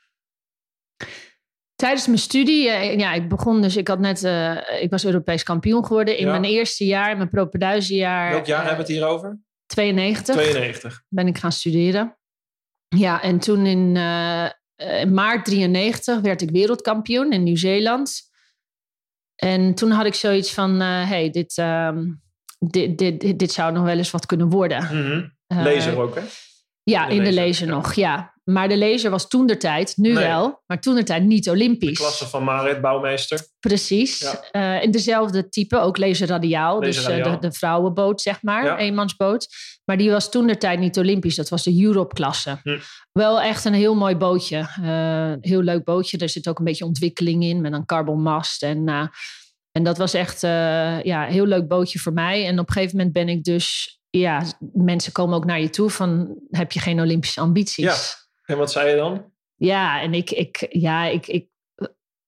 Tijdens 1.76 2.08
mijn 2.08 2.20
studie, 2.20 2.70
eh, 2.70 2.98
ja, 2.98 3.14
ik 3.14 3.30
begon 3.30 3.62
dus, 3.62 3.78
ik 3.78 3.88
had 3.88 4.00
net, 4.00 4.24
eh, 4.24 4.58
ik 4.82 4.90
was 4.90 5.06
Europees 5.06 5.44
kampioen 5.44 5.86
geworden. 5.86 6.18
In 6.18 6.26
Ja. 6.26 6.32
mijn 6.32 6.44
eerste 6.44 6.86
jaar, 6.86 7.18
mijn 7.18 7.30
propeduizenjaar. 7.30 8.32
Welk 8.32 8.46
jaar 8.46 8.62
eh, 8.62 8.68
hebben 8.68 8.86
we 8.86 8.92
het 8.92 9.02
hier 9.02 9.10
over? 9.10 9.40
92. 9.66 10.36
92. 10.36 11.02
ben 11.08 11.28
ik 11.28 11.38
gaan 11.38 11.52
studeren. 11.52 12.18
Ja, 12.88 13.22
en 13.22 13.40
toen 13.40 13.66
in, 13.66 13.96
in 15.02 15.14
maart 15.14 15.46
93 15.46 16.20
werd 16.20 16.42
ik 16.42 16.50
wereldkampioen 16.50 17.32
in 17.32 17.44
Nieuw-Zeeland. 17.44 18.29
En 19.40 19.76
toen 19.76 19.92
had 19.92 20.06
ik 20.06 20.14
zoiets 20.14 20.54
van, 20.54 20.82
eh, 20.82 21.10
hey, 21.10 21.30
dit, 21.30 21.58
ehm, 21.58 22.06
dit, 22.60 22.98
dit, 22.98 23.20
dit, 23.20 23.40
dit 23.40 23.52
zou 23.52 23.72
nog 23.74 23.84
wel 23.84 23.98
eens 23.98 24.12
wat 24.12 24.26
kunnen 24.26 24.50
worden. 24.50 24.78
Eh, 25.48 25.64
Laser 25.64 25.98
ook 26.00 26.16
hè? 26.16 26.22
Ja, 26.84 27.08
de 27.08 27.14
in 27.16 27.24
de 27.24 27.44
ja. 27.44 27.66
nog, 27.66 27.94
ja. 27.94 28.34
Maar 28.44 28.68
de 28.68 28.78
laser 28.78 29.10
was 29.12 29.28
toen 29.28 29.46
de 29.48 29.58
tijd, 29.58 29.94
nu 29.98 30.14
Nee. 30.14 30.24
wel, 30.24 30.62
maar 30.68 30.80
toen 30.82 30.96
de 30.96 31.04
tijd 31.04 31.24
niet 31.24 31.44
De 31.44 31.50
olympisch. 31.52 31.98
klasse 31.98 32.28
van 32.28 32.44
Marit 32.44 32.82
Bouwmeester. 32.82 33.48
Precies. 33.60 34.20
Ja. 34.20 34.42
Eh, 34.52 34.84
in 34.84 34.92
dezelfde 34.92 35.50
type, 35.50 35.78
ook 35.80 35.98
laser 35.98 36.28
radiaal. 36.28 36.80
Dus 36.80 37.06
eh, 37.06 37.24
de, 37.24 37.38
de 37.40 37.52
vrouwenboot, 37.52 38.22
zeg 38.22 38.42
maar, 38.42 38.66
Ja. 38.66 38.78
eenmansboot. 38.78 39.48
Maar 39.90 39.98
die 39.98 40.12
was 40.12 40.32
toen 40.32 40.48
de 40.48 40.58
tijd 40.58 40.80
niet 40.80 40.98
olympisch. 40.98 41.36
Dat 41.36 41.50
was 41.50 41.64
de 41.64 41.84
Europe-klasse. 41.84 42.60
Hm. 42.64 42.80
Wel 43.12 43.42
echt 43.42 43.66
een 43.66 43.74
heel 43.74 43.96
mooi 43.96 44.16
bootje. 44.16 44.58
Eh, 44.58 45.34
heel 45.42 45.62
leuk 45.62 45.84
bootje. 45.84 46.18
Er 46.18 46.30
zit 46.30 46.50
ook 46.50 46.60
een 46.60 46.66
beetje 46.66 46.86
ontwikkeling 46.86 47.44
in 47.44 47.62
met 47.62 47.74
een 47.74 47.86
carbonmast. 47.86 48.64
En, 48.64 48.88
eh, 48.88 49.08
en 49.72 49.84
dat 49.84 49.98
was 49.98 50.14
echt 50.14 50.44
eh, 50.44 51.02
ja, 51.04 51.26
een 51.26 51.32
heel 51.32 51.46
leuk 51.46 51.68
bootje 51.68 52.00
voor 52.00 52.14
mij. 52.14 52.46
En 52.46 52.60
op 52.60 52.68
een 52.68 52.74
gegeven 52.74 52.98
moment 52.98 53.14
ben 53.14 53.30
ik 53.30 53.44
dus... 53.44 54.00
Ja, 54.10 54.44
mensen 54.74 55.12
komen 55.12 55.36
ook 55.36 55.46
naar 55.46 55.62
je 55.62 55.70
toe 55.70 55.90
van... 55.90 56.38
Heb 56.50 56.72
je 56.72 56.80
geen 56.80 57.02
Olympische 57.02 57.42
ambities? 57.42 57.86
Ja. 57.86 57.96
En 58.46 58.58
wat 58.58 58.72
zei 58.72 58.90
je 58.90 58.96
dan? 58.96 59.32
Ja, 59.56 60.02
en 60.02 60.14
ik, 60.14 60.32
ik, 60.32 60.68
ja, 60.70 61.06
ik, 61.06 61.28
ik, 61.28 61.48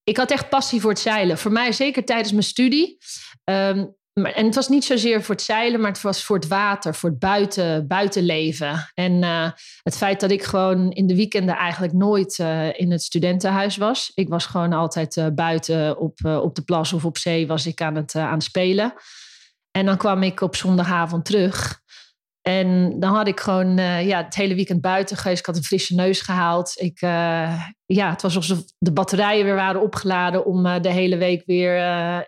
ik 0.04 0.18
had 0.18 0.32
echt 0.32 0.50
passie 0.50 0.82
voor 0.82 0.90
het 0.92 1.00
zeilen. 1.00 1.38
Voor 1.38 1.52
mij, 1.52 1.72
zeker 1.72 2.06
tijdens 2.06 2.32
mijn 2.32 2.44
studie. 2.44 2.98
Ehm, 3.44 3.86
en 4.14 4.46
het 4.46 4.56
was 4.56 4.68
niet 4.68 4.84
zozeer 4.84 5.24
voor 5.24 5.36
het 5.36 5.44
zeilen, 5.44 5.80
maar 5.80 5.92
het 5.92 6.02
was 6.02 6.24
voor 6.24 6.36
het 6.36 6.48
water, 6.48 6.96
voor 6.96 7.10
het 7.10 7.20
buiten, 7.20 7.88
buitenleven. 7.88 8.92
En 8.94 9.24
eh, 9.24 9.52
het 9.84 9.98
feit 9.98 10.20
dat 10.20 10.32
ik 10.32 10.44
gewoon 10.44 10.92
in 10.92 11.08
de 11.08 11.16
weekenden 11.16 11.56
eigenlijk 11.56 11.94
nooit 11.94 12.40
eh, 12.40 12.80
in 12.80 12.92
het 12.92 13.02
studentenhuis 13.02 13.78
was. 13.78 14.12
Ik 14.14 14.30
was 14.30 14.46
gewoon 14.46 14.74
altijd 14.74 15.18
eh, 15.18 15.28
buiten 15.34 16.00
op, 16.00 16.26
op 16.26 16.56
de 16.56 16.62
plas 16.62 16.94
of 16.94 17.06
op 17.06 17.18
zee 17.18 17.48
was 17.48 17.66
ik 17.66 17.82
aan 17.82 17.96
het, 17.96 18.16
aan 18.16 18.34
het 18.34 18.44
spelen. 18.44 18.94
En 19.72 19.86
dan 19.86 19.98
kwam 19.98 20.24
ik 20.24 20.42
op 20.42 20.56
zondagavond 20.56 21.26
terug. 21.26 21.81
En 22.42 23.00
dan 23.00 23.14
had 23.16 23.28
ik 23.28 23.40
gewoon 23.40 23.78
eh, 23.78 24.08
ja, 24.08 24.24
het 24.24 24.36
hele 24.36 24.56
weekend 24.56 24.82
buiten 24.82 25.18
geweest. 25.18 25.40
Ik 25.40 25.46
had 25.46 25.56
een 25.56 25.64
frisse 25.64 25.96
neus 25.96 26.22
gehaald. 26.22 26.74
Ik, 26.76 27.02
eh, 27.02 27.62
ja, 27.86 28.10
het 28.10 28.22
was 28.22 28.36
alsof 28.36 28.64
de 28.78 28.92
batterijen 28.92 29.46
weer 29.46 29.56
waren 29.56 29.82
opgeladen 29.82 30.46
om 30.46 30.66
eh, 30.66 30.82
de 30.82 30.92
hele 30.92 31.18
week 31.18 31.44
weer 31.46 31.76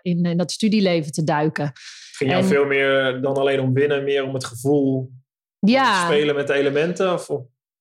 in, 0.02 0.24
in 0.24 0.36
dat 0.36 0.52
studieleven 0.52 1.12
te 1.12 1.24
duiken. 1.24 1.72
Ging 2.12 2.30
jou 2.30 2.42
En- 2.42 2.48
veel 2.48 2.64
meer 2.64 3.20
dan 3.22 3.36
alleen 3.36 3.60
om 3.60 3.72
winnen, 3.72 4.04
meer 4.04 4.24
om 4.24 4.34
het 4.34 4.44
gevoel 4.44 5.10
Ja, 5.58 6.04
spelen 6.04 6.34
met 6.34 6.46
de 6.46 6.54
elementen? 6.54 7.12
Of, 7.12 7.28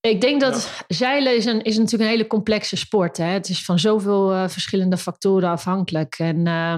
ik 0.09 0.21
denk 0.21 0.41
dat 0.41 0.83
zeilen 0.87 1.35
is, 1.35 1.45
een, 1.45 1.61
is 1.63 1.77
natuurlijk 1.77 2.03
een 2.03 2.15
hele 2.15 2.27
complexe 2.27 2.75
sport. 2.75 3.17
Hè? 3.17 3.25
Het 3.25 3.49
is 3.49 3.65
van 3.65 3.79
zoveel 3.79 4.31
eh, 4.33 4.47
verschillende 4.47 4.97
factoren 4.97 5.49
afhankelijk. 5.49 6.15
En, 6.17 6.47
eh, 6.47 6.73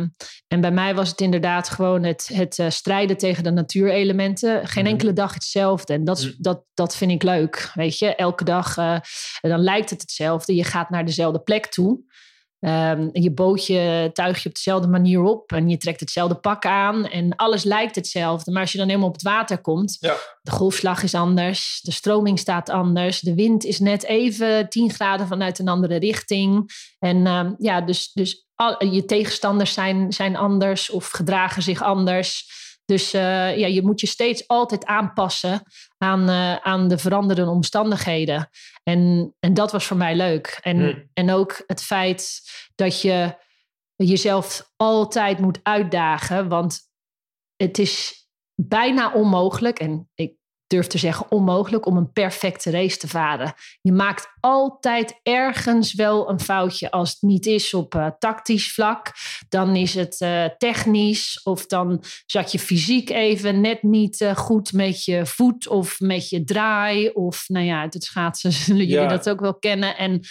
en 0.48 0.62
bij 0.62 0.72
mij 0.72 0.96
was 0.96 1.10
het 1.10 1.22
inderdaad 1.22 1.70
gewoon 1.70 2.03
het, 2.03 2.29
het 2.34 2.60
eh, 2.60 2.70
strijden 2.70 3.17
tegen 3.17 3.44
de 3.44 3.51
natuurelementen. 3.51 4.67
Geen 4.67 4.84
Mhm. 4.84 4.91
enkele 4.91 5.13
dag 5.13 5.34
hetzelfde. 5.34 5.94
En 5.94 6.03
dat, 6.03 6.22
Mhm. 6.22 6.32
dat, 6.38 6.63
dat 6.74 6.96
vind 6.96 7.12
ik 7.12 7.24
leuk. 7.24 7.72
Weet 7.74 8.00
je, 8.00 8.15
elke 8.15 8.44
dag 8.44 8.77
eh, 8.77 9.00
dan 9.41 9.60
lijkt 9.60 9.89
het 9.89 10.01
hetzelfde. 10.01 10.55
Je 10.55 10.63
gaat 10.63 10.89
naar 10.89 11.05
dezelfde 11.05 11.39
plek 11.39 11.65
toe. 11.65 12.00
Ehm, 12.65 13.10
je 13.12 13.31
bootje 13.31 14.10
tuig 14.13 14.43
je 14.43 14.50
op 14.50 14.55
dezelfde 14.55 14.88
manier 14.88 15.22
op 15.22 15.51
en 15.51 15.69
je 15.69 15.77
trekt 15.77 16.00
hetzelfde 16.00 16.36
pak 16.36 16.65
aan 16.65 17.07
en 17.07 17.36
alles 17.36 17.63
lijkt 17.63 17.95
hetzelfde. 17.95 18.51
Maar 18.51 18.62
als 18.62 18.72
je 18.72 18.77
dan 18.77 18.88
helemaal 18.88 19.07
op 19.07 19.13
het 19.13 19.24
water 19.24 19.57
komt, 19.62 19.98
Ja. 20.00 20.15
de 20.41 20.51
golfslag 20.51 21.03
is 21.03 21.13
anders, 21.15 21.79
de 21.81 21.91
stroming 21.91 22.39
staat 22.39 22.69
anders, 22.69 23.19
de 23.19 23.36
wind 23.36 23.63
is 23.63 23.79
net 23.79 24.03
even 24.03 24.69
10 24.69 24.91
graden 24.91 25.27
vanuit 25.27 25.60
een 25.60 25.67
andere 25.67 25.95
richting. 25.95 26.69
En 27.00 27.27
ehm, 27.27 27.53
ja, 27.57 27.81
dus, 27.81 28.12
dus 28.13 28.45
al, 28.55 28.86
je 28.86 29.05
tegenstanders 29.05 29.74
zijn, 29.74 30.13
zijn 30.13 30.36
anders 30.36 30.89
of 30.89 31.10
gedragen 31.10 31.62
zich 31.63 31.84
anders. 31.84 32.63
Dus 32.86 33.13
eh, 33.13 33.58
ja, 33.58 33.68
je 33.68 33.82
moet 33.82 34.00
je 34.00 34.08
steeds 34.08 34.48
altijd 34.48 34.86
aanpassen 34.86 35.62
aan, 35.98 36.30
eh, 36.30 36.56
aan 36.56 36.88
de 36.88 36.98
veranderende 36.98 37.51
omstandigheden. 37.51 38.50
En, 38.84 39.34
en 39.39 39.54
dat 39.54 39.72
was 39.72 39.86
voor 39.86 39.98
mij 39.98 40.15
leuk. 40.15 40.60
En, 40.62 40.77
Hmm. 40.77 41.10
en 41.13 41.32
ook 41.32 41.63
het 41.68 41.84
feit 41.84 42.42
dat 42.75 43.01
je 43.01 43.36
jezelf 43.96 44.72
altijd 44.75 45.39
moet 45.39 45.60
uitdagen. 45.63 46.48
Want 46.48 46.80
het 47.56 47.77
is 47.77 48.25
bijna 48.62 49.13
onmogelijk, 49.13 49.80
en 49.80 50.10
ik 50.13 50.34
durf 50.67 50.88
te 50.88 50.98
zeggen 50.98 51.31
onmogelijk, 51.31 51.86
om 51.86 51.98
een 51.98 52.12
perfecte 52.12 52.72
race 52.72 52.98
te 52.98 53.07
varen. 53.07 53.53
Je 53.81 53.91
maakt 53.91 54.27
altijd 54.39 55.19
ergens 55.24 55.93
wel 55.93 56.29
een 56.29 56.39
foutje. 56.39 56.91
Als 56.91 57.10
het 57.10 57.22
niet 57.22 57.45
is 57.45 57.74
op 57.74 57.95
eh, 57.95 58.07
tactisch 58.19 58.74
vlak, 58.74 59.12
dan 59.50 59.75
is 59.75 59.93
het 59.93 60.22
eh, 60.22 60.45
technisch. 60.57 61.41
Of 61.43 61.65
dan 61.65 62.03
zat 62.25 62.51
je 62.51 62.60
fysiek 62.60 63.10
even 63.10 63.62
net 63.62 63.84
niet 63.84 64.22
eh, 64.22 64.36
goed 64.36 64.74
met 64.74 65.03
je 65.05 65.25
voet 65.25 65.67
of 65.67 66.00
met 66.00 66.29
je 66.29 66.43
draai. 66.43 67.10
Of 67.10 67.43
nou 67.48 67.65
ja, 67.65 67.81
uit 67.81 67.93
het 67.93 68.03
schaatsen 68.03 68.51
zullen 68.65 68.86
jullie 68.86 69.03
Ja. 69.03 69.07
dat 69.07 69.29
ook 69.29 69.39
wel 69.39 69.55
kennen. 69.60 69.98
En 69.98 70.22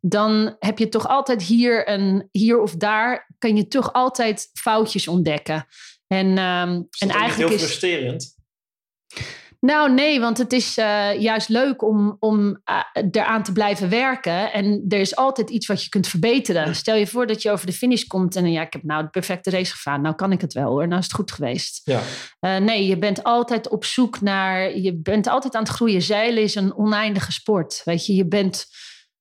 dan 0.00 0.56
heb 0.58 0.78
je 0.78 0.88
toch 0.88 1.08
altijd 1.08 1.42
hier, 1.42 1.88
een, 1.88 2.28
hier 2.30 2.60
of 2.60 2.74
daar, 2.76 3.34
kan 3.38 3.56
je 3.56 3.68
toch 3.68 3.92
altijd 3.92 4.50
foutjes 4.52 5.08
ontdekken. 5.08 5.66
En, 6.06 6.38
ehm, 6.38 6.70
Is 6.90 7.00
en 7.00 7.06
niet 7.06 7.12
heel 7.12 7.20
eigenlijk 7.20 7.52
is. 7.52 7.62
frustrerend? 7.62 8.36
Nou, 9.66 9.92
nee, 9.92 10.20
want 10.20 10.38
het 10.38 10.52
is 10.52 10.76
eh, 10.76 11.20
juist 11.20 11.48
leuk 11.48 11.82
om, 11.82 12.16
om 12.18 12.60
eh, 12.64 12.80
eraan 13.10 13.42
te 13.42 13.52
blijven 13.52 13.88
werken. 13.88 14.52
En 14.52 14.84
er 14.88 15.00
is 15.00 15.16
altijd 15.16 15.50
iets 15.50 15.66
wat 15.66 15.82
je 15.82 15.88
kunt 15.88 16.08
verbeteren. 16.08 16.66
Ja. 16.66 16.72
Stel 16.72 16.96
je 16.96 17.06
voor 17.06 17.26
dat 17.26 17.42
je 17.42 17.50
over 17.50 17.66
de 17.66 17.72
finish 17.72 18.02
komt 18.02 18.36
en 18.36 18.52
ja, 18.52 18.62
ik 18.62 18.72
heb 18.72 18.82
nou 18.82 19.02
de 19.02 19.10
perfecte 19.10 19.50
race 19.50 19.72
gevaren. 19.72 20.02
Nou 20.02 20.14
kan 20.14 20.32
ik 20.32 20.40
het 20.40 20.52
wel 20.52 20.70
hoor, 20.70 20.88
nou 20.88 20.98
is 20.98 21.04
het 21.04 21.14
goed 21.14 21.32
geweest. 21.32 21.80
Ja. 21.84 22.00
Eh, 22.40 22.56
nee, 22.56 22.86
je 22.86 22.98
bent 22.98 23.24
altijd 23.24 23.68
op 23.68 23.84
zoek 23.84 24.20
naar. 24.20 24.78
Je 24.78 24.96
bent 24.96 25.26
altijd 25.26 25.54
aan 25.54 25.62
het 25.62 25.72
groeien. 25.72 26.02
Zeilen 26.02 26.42
is 26.42 26.54
een 26.54 26.76
oneindige 26.76 27.32
sport. 27.32 27.82
Weet 27.84 28.06
je, 28.06 28.14
je 28.14 28.26
bent. 28.26 28.66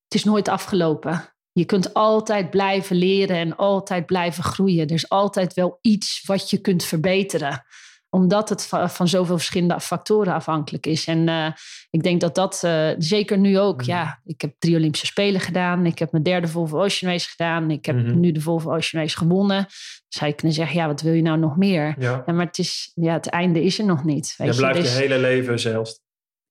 Het 0.04 0.14
is 0.20 0.24
nooit 0.24 0.48
afgelopen. 0.48 1.34
Je 1.52 1.66
kunt 1.66 1.94
altijd 1.94 2.50
blijven 2.50 2.96
leren 2.96 3.38
en 3.38 3.56
altijd 3.56 4.06
blijven 4.06 4.44
groeien. 4.44 4.88
Er 4.88 4.94
is 4.94 5.10
altijd 5.10 5.54
wel 5.54 5.78
iets 5.82 6.24
wat 6.26 6.50
je 6.50 6.62
kunt 6.62 6.84
verbeteren 6.84 7.66
omdat 8.14 8.50
het 8.50 8.66
va- 8.66 8.90
van 8.90 9.08
zoveel 9.08 9.36
verschillende 9.38 9.80
factoren 9.80 10.34
afhankelijk 10.34 10.86
is. 10.86 11.06
En 11.08 11.28
eh, 11.30 11.48
ik 11.90 12.04
denk 12.04 12.22
dat 12.22 12.36
dat 12.36 12.62
eh, 12.64 12.90
zeker 12.98 13.38
nu 13.38 13.60
ook. 13.60 13.78
Mhm. 13.82 13.90
Ja, 13.90 14.20
ik 14.26 14.42
heb 14.42 14.54
drie 14.60 14.76
Olympische 14.76 15.06
Spelen 15.06 15.42
gedaan. 15.42 15.86
Ik 15.86 16.00
heb 16.00 16.12
mijn 16.12 16.24
derde 16.24 16.48
Volvo 16.48 16.82
Ocean 16.84 17.12
Race 17.12 17.30
gedaan. 17.30 17.72
Ik 17.72 17.86
heb 17.86 17.96
Mhm. 17.96 18.20
nu 18.20 18.32
de 18.32 18.42
Volvo 18.42 18.74
Ocean 18.76 19.04
Race 19.04 19.18
gewonnen. 19.18 19.66
Zou 20.08 20.30
je 20.30 20.36
kunnen 20.36 20.56
zeggen, 20.56 20.76
ja, 20.76 20.88
wat 20.88 21.02
wil 21.02 21.14
je 21.14 21.22
nou 21.22 21.38
nog 21.40 21.58
meer? 21.58 21.96
Ja. 22.00 22.24
Ja, 22.26 22.34
maar 22.34 22.46
het, 22.46 22.58
is, 22.58 22.92
ja, 22.96 23.14
het 23.14 23.28
einde 23.28 23.64
is 23.64 23.80
er 23.80 23.86
nog 23.86 24.04
niet. 24.04 24.34
Weet 24.38 24.48
Je 24.54 24.56
blijft 24.56 24.78
je 24.78 24.84
is- 24.84 24.98
hele 24.98 25.20
leven 25.20 25.60
zelfs. 25.60 26.00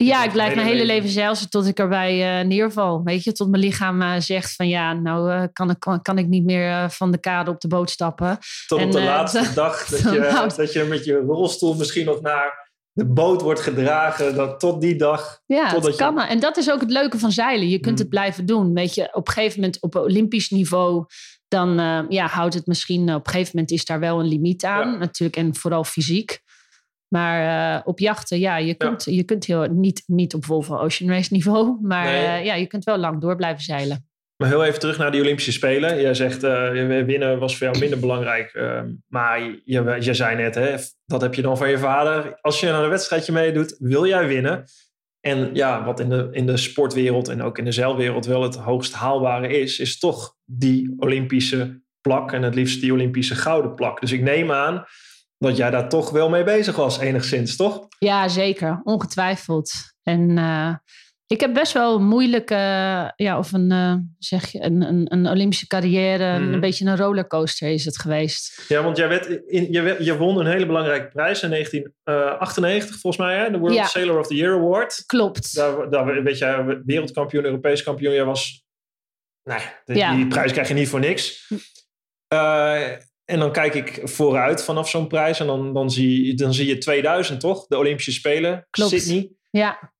Ja, 0.07 0.25
ik 0.25 0.33
blijf 0.33 0.55
mijn 0.55 0.67
hele 0.67 0.79
leven. 0.85 0.95
leven 0.95 1.11
zelfs 1.11 1.49
tot 1.49 1.67
ik 1.67 1.79
erbij 1.79 2.39
eh, 2.41 2.47
neerval. 2.47 3.03
Weet 3.05 3.25
je, 3.25 3.33
tot 3.33 3.49
mijn 3.51 3.63
lichaam 3.63 4.03
eh, 4.03 4.13
zegt 4.19 4.55
van 4.55 4.69
ja, 4.69 4.93
nou 4.93 5.33
eh, 5.33 5.43
kan, 5.53 5.71
ik, 5.71 5.77
kan, 5.81 6.03
kan 6.03 6.19
ik 6.19 6.27
niet 6.27 6.45
meer 6.45 6.91
van 6.91 7.11
de 7.11 7.19
kade 7.19 7.51
op 7.51 7.61
de 7.61 7.69
boot 7.69 7.91
stappen. 7.91 8.39
Tot 8.67 8.79
En, 8.79 8.87
op 8.87 8.93
de 8.93 9.03
laatste 9.03 9.43
dat- 9.43 9.55
dag 9.55 9.85
dat 9.87 10.01
je, 10.01 10.53
dat 10.57 10.73
je 10.73 10.85
met 10.85 11.05
je 11.05 11.15
rolstoel 11.19 11.75
misschien 11.75 12.05
nog 12.05 12.21
naar 12.21 12.69
de 12.93 13.07
boot 13.07 13.43
wordt 13.43 13.61
gedragen. 13.61 14.35
Dat 14.35 14.61
tot 14.61 14.81
die 14.81 14.97
dag. 14.97 15.41
Ja, 15.47 15.77
je- 15.83 15.95
kan. 15.97 16.19
En 16.21 16.41
dat 16.41 16.57
is 16.57 16.71
ook 16.71 16.81
het 16.81 16.91
leuke 16.91 17.19
van 17.19 17.33
zeilen. 17.33 17.69
Je 17.69 17.79
kunt 17.79 17.95
Hmm. 17.95 17.99
het 17.99 18.09
blijven 18.09 18.47
doen. 18.47 18.75
Weet 18.75 18.95
je, 18.95 19.09
op 19.15 19.27
een 19.27 19.33
gegeven 19.33 19.61
moment 19.61 19.83
op 19.83 19.95
Olympisch 19.97 20.51
niveau 20.51 21.05
dan 21.49 21.81
uh, 21.81 22.01
ja, 22.09 22.27
houdt 22.27 22.55
het 22.55 22.67
misschien 22.67 23.15
op 23.15 23.27
een 23.27 23.33
gegeven 23.33 23.51
moment 23.55 23.71
is 23.73 23.85
daar 23.85 24.01
wel 24.01 24.21
een 24.21 24.29
limiet 24.29 24.65
aan. 24.65 24.91
Ja. 24.93 24.97
Natuurlijk, 24.99 25.37
en 25.39 25.55
vooral 25.55 25.85
fysiek. 25.85 26.41
Maar 27.13 27.77
uh, 27.77 27.81
op 27.85 27.99
jachten, 27.99 28.39
ja, 28.39 28.57
je 28.57 28.75
kunt, 28.75 29.05
ja. 29.05 29.13
je 29.13 29.23
kunt 29.23 29.45
heel, 29.45 29.67
niet, 29.71 30.03
niet 30.07 30.35
op 30.35 30.45
Volvo 30.45 30.77
Ocean 30.77 31.11
Race 31.11 31.33
niveau, 31.33 31.79
maar 31.83 32.05
nee. 32.05 32.39
uh, 32.41 32.45
ja, 32.45 32.55
je 32.55 32.67
kunt 32.67 32.85
wel 32.85 32.99
lang 32.99 33.21
door 33.21 33.37
blijven 33.37 33.63
zeilen. 33.63 34.09
Maar 34.37 34.49
heel 34.49 34.65
even 34.65 34.81
terug 34.81 34.99
naar 34.99 35.11
die 35.11 35.21
Olympische 35.21 35.53
Spelen. 35.53 36.01
Jij 36.01 36.15
zegt, 36.15 36.45
uh, 36.45 36.71
winnen 37.05 37.39
was 37.39 37.57
voor 37.57 37.67
jou 37.67 37.79
minder 37.79 38.01
belangrijk. 38.07 38.53
Ehm, 38.53 38.89
maar 39.07 39.41
je, 39.65 39.97
je 40.01 40.15
zei 40.15 40.37
net, 40.37 40.55
hè, 40.55 40.75
dat 41.07 41.21
heb 41.21 41.35
je 41.35 41.43
dan 41.43 41.57
van 41.57 41.71
je 41.71 41.79
vader. 41.79 42.39
Als 42.41 42.61
je 42.61 42.73
aan 42.73 42.83
een 42.83 42.91
wedstrijdje 42.91 43.33
meedoet, 43.33 43.77
wil 43.79 44.07
jij 44.07 44.27
winnen. 44.27 44.65
En 45.21 45.51
ja, 45.53 45.85
wat 45.85 46.01
in 46.01 46.09
de, 46.09 46.29
in 46.33 46.47
de 46.47 46.57
sportwereld 46.57 47.29
en 47.29 47.43
ook 47.43 47.59
in 47.59 47.65
de 47.65 47.73
zeilwereld 47.73 48.27
wel 48.27 48.43
het 48.43 48.57
hoogst 48.57 48.95
haalbare 48.95 49.49
is, 49.49 49.79
is 49.79 49.99
toch 49.99 50.35
die 50.45 50.95
Olympische 50.97 51.83
plak 52.01 52.33
en 52.33 52.43
het 52.43 52.55
liefst 52.55 52.81
die 52.81 52.93
Olympische 52.93 53.35
gouden 53.35 53.75
plak. 53.75 54.01
Dus 54.01 54.13
ik 54.13 54.23
neem 54.23 54.53
aan 54.53 54.85
dat 55.41 55.57
jij 55.57 55.71
daar 55.71 55.89
toch 55.89 56.11
wel 56.11 56.29
mee 56.29 56.45
bezig 56.45 56.77
was, 56.77 56.99
enigszins, 56.99 57.57
toch? 57.57 57.87
Ja, 57.99 58.29
zeker. 58.29 58.81
Ongetwijfeld. 58.85 59.73
En 60.03 60.37
uh, 60.39 60.75
ik 61.27 61.41
heb 61.41 61.55
best 61.55 61.73
wel 61.73 61.97
een 61.97 62.07
moeilijke, 62.07 62.55
ja, 63.17 63.39
of 63.39 63.53
een, 63.53 63.73
uh, 63.73 63.95
zeg 64.19 64.53
je, 64.53 64.63
een, 64.63 64.83
een, 64.83 65.13
een, 65.13 65.29
Olympische 65.29 65.67
carrière. 65.67 66.39
Mm. 66.39 66.53
Een 66.53 66.61
beetje 66.61 66.87
een 66.87 66.97
rollercoaster 66.97 67.69
is 67.69 67.85
het 67.85 67.99
geweest. 67.99 68.65
Ja, 68.69 68.83
want 68.83 68.97
jij 68.97 69.09
werd 69.09 69.27
in, 69.27 69.73
je, 69.73 69.81
werd, 69.81 70.05
je 70.05 70.17
won 70.17 70.39
een 70.39 70.47
hele 70.47 70.67
belangrijke 70.67 71.09
prijs 71.09 71.43
in 71.43 71.51
1998, 71.51 72.99
volgens 72.99 73.23
mij, 73.23 73.37
hè? 73.37 73.51
de 73.51 73.59
World 73.59 73.75
ja. 73.75 73.85
Sailor 73.85 74.19
of 74.19 74.27
the 74.27 74.35
Year 74.35 74.55
Award. 74.55 75.03
Klopt. 75.07 75.55
Daar, 75.55 75.91
daar 75.91 76.23
weet 76.23 76.39
jij 76.39 76.83
wereldkampioen, 76.85 77.45
Europees 77.45 77.83
kampioen. 77.83 78.15
Jij 78.15 78.25
was, 78.25 78.65
nee, 79.43 79.61
die, 79.85 79.97
ja. 79.97 80.15
die 80.15 80.27
prijs 80.27 80.53
krijg 80.53 80.69
je 80.69 80.75
niet 80.75 80.89
voor 80.89 81.01
niks. 81.01 81.49
Uh, 82.35 82.89
en 83.31 83.39
dan 83.39 83.53
kijk 83.53 83.75
ik 83.75 84.01
vooruit 84.03 84.65
vanaf 84.65 84.89
zo'n 84.89 85.07
prijs. 85.07 85.41
En 85.41 85.47
dan, 85.47 85.75
dan, 85.75 85.91
zie, 85.91 86.35
dan 86.35 86.55
zie 86.55 86.67
je 86.67 86.79
2000, 86.79 87.41
toch? 87.41 87.67
De 87.67 87.77
Olympische 87.77 88.13
Spelen. 88.13 88.67
Klopt. 88.71 88.91
Sydney. 88.91 89.31
Ja. 89.51 89.93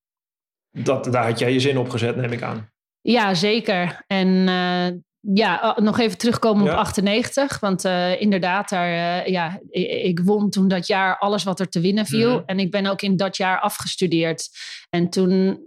Dat, 0.71 1.05
daar 1.05 1.27
had 1.27 1.39
jij 1.39 1.53
je 1.53 1.61
zin 1.61 1.79
op 1.79 1.89
gezet, 1.89 2.17
neem 2.17 2.33
ik 2.33 2.43
aan. 2.43 2.71
Ja, 3.01 3.35
zeker. 3.35 4.05
En 4.07 4.29
uh, 4.29 4.87
ja, 5.35 5.77
nog 5.81 5.99
even 5.99 6.19
terugkomen 6.19 6.65
ja. 6.65 6.73
op 6.73 6.79
98. 6.79 7.61
Want 7.61 7.85
uh, 7.85 8.21
inderdaad, 8.21 8.69
daar, 8.69 8.89
uh, 8.89 9.27
ja, 9.27 9.61
ik, 9.71 10.21
won 10.25 10.51
toen 10.51 10.69
dat 10.69 10.87
jaar 10.87 11.19
alles 11.19 11.45
wat 11.45 11.61
er 11.61 11.69
te 11.69 11.81
winnen 11.81 12.07
viel. 12.07 12.31
Mhm. 12.31 12.39
Mm. 12.39 12.47
En 12.47 12.59
ik 12.59 12.71
ben 12.71 12.87
ook 12.87 13.03
in 13.03 13.17
dat 13.17 13.37
jaar 13.37 13.61
afgestudeerd. 13.61 14.49
En 14.91 15.11
toen, 15.11 15.61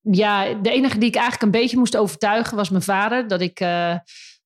ja, 0.00 0.54
de 0.54 0.70
enige 0.70 0.98
die 0.98 1.08
ik 1.08 1.16
eigenlijk 1.16 1.44
een 1.44 1.60
beetje 1.60 1.78
moest 1.78 1.96
overtuigen 1.96 2.56
was 2.56 2.70
mijn 2.70 2.82
vader. 2.82 3.28
Dat 3.28 3.40
ik 3.40 3.60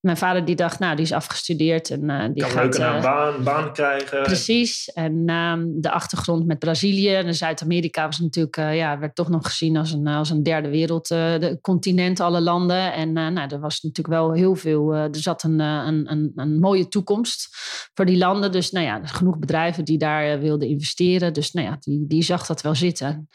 mijn 0.00 0.16
vader 0.16 0.44
die 0.44 0.54
dacht, 0.54 0.78
nou, 0.78 0.96
die 0.96 1.04
is 1.04 1.12
afgestudeerd. 1.12 1.90
En, 1.90 2.02
uh, 2.02 2.24
die 2.32 2.42
kan 2.42 2.50
gaat, 2.50 2.78
een 2.78 2.96
uh, 2.96 3.02
baan, 3.02 3.42
baan 3.42 3.72
krijgen. 3.72 4.22
Precies. 4.22 4.92
En 4.92 5.12
uh, 5.26 5.54
de 5.66 5.90
achtergrond 5.90 6.46
met 6.46 6.58
Brazilië 6.58 7.14
en 7.14 7.34
Zuid-Amerika 7.34 8.06
was 8.06 8.18
natuurlijk, 8.18 8.56
uh, 8.56 8.76
ja, 8.76 8.98
werd 8.98 9.14
toch 9.14 9.28
nog 9.28 9.46
gezien 9.46 9.76
als 9.76 9.92
een, 9.92 10.06
als 10.06 10.30
een 10.30 10.42
derde 10.42 10.68
wereld 10.68 11.08
de 11.08 11.58
continent, 11.60 12.20
alle 12.20 12.40
landen. 12.40 12.92
En 12.92 13.12
nou, 13.12 13.48
er 13.48 13.60
was 13.60 13.80
natuurlijk 13.80 14.14
wel 14.16 14.32
heel 14.32 14.54
veel, 14.54 14.94
er 14.94 15.08
zat 15.10 15.42
een, 15.42 15.60
een, 15.60 16.10
een, 16.10 16.32
een, 16.34 16.58
mooie 16.58 16.88
toekomst 16.88 17.48
voor 17.94 18.04
die 18.04 18.18
landen. 18.18 18.52
Dus 18.52 18.70
nou 18.70 18.86
ja, 18.86 19.00
genoeg 19.04 19.38
bedrijven 19.38 19.84
die 19.84 19.98
daar 19.98 20.40
wilden 20.40 20.68
investeren. 20.68 21.32
Dus 21.32 21.52
nou 21.52 21.66
ja, 21.66 21.76
die, 21.80 22.04
die 22.06 22.22
zag 22.22 22.46
dat 22.46 22.62
wel 22.62 22.74
zitten. 22.74 23.28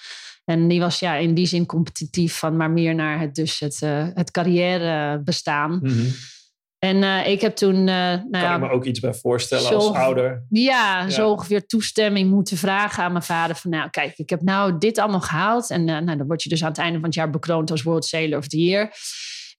En 0.45 0.67
die 0.67 0.79
was 0.79 0.99
ja 0.99 1.15
in 1.15 1.33
die 1.33 1.45
zin 1.45 1.65
competitief 1.65 2.37
van, 2.37 2.57
maar 2.57 2.71
meer 2.71 2.95
naar 2.95 3.19
het, 3.19 3.35
dus 3.35 3.59
het, 3.59 3.79
het 4.13 4.31
carrière 4.31 5.21
bestaan. 5.23 5.71
Mm 5.71 5.89
-hmm. 5.89 6.11
En 6.83 7.01
uh, 7.01 7.27
ik 7.27 7.41
heb 7.41 7.55
toen. 7.55 7.75
Uh, 7.75 7.85
nou 7.85 8.29
kan 8.29 8.41
ja, 8.41 8.53
ik 8.53 8.61
me 8.61 8.69
ook 8.69 8.85
iets 8.85 8.99
bij 8.99 9.13
voorstellen 9.13 9.65
zo, 9.65 9.75
als 9.75 9.91
ouder. 9.91 10.45
Ja, 10.49 11.01
ja, 11.01 11.09
zo 11.09 11.29
ongeveer 11.29 11.65
toestemming 11.65 12.29
moeten 12.29 12.57
vragen 12.57 13.03
aan 13.03 13.11
mijn 13.11 13.23
vader. 13.23 13.55
Van 13.55 13.71
nou, 13.71 13.89
kijk, 13.89 14.17
ik 14.17 14.29
heb 14.29 14.41
nou 14.41 14.77
dit 14.77 14.97
allemaal 14.97 15.21
gehaald. 15.21 15.69
En 15.69 15.87
uh, 15.87 15.99
nou, 15.99 16.17
dan 16.17 16.27
word 16.27 16.43
je 16.43 16.49
dus 16.49 16.63
aan 16.63 16.69
het 16.69 16.77
einde 16.77 16.95
van 16.99 17.05
het 17.05 17.13
jaar 17.13 17.29
bekroond 17.29 17.71
als 17.71 17.83
World 17.83 18.05
Sailor 18.05 18.37
of 18.37 18.47
the 18.47 18.63
Year. 18.63 18.91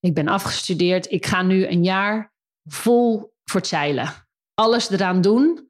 Ik 0.01 0.15
ben 0.15 0.29
afgestudeerd. 0.29 1.11
Ik 1.11 1.27
ga 1.27 1.43
nu 1.43 1.67
een 1.67 1.85
jaar 1.85 2.33
vol 2.65 3.33
voor 3.45 3.61
het 3.61 3.69
zeilen. 3.69 4.09
Alles 4.55 4.91
eraan 4.91 5.21
doen 5.21 5.69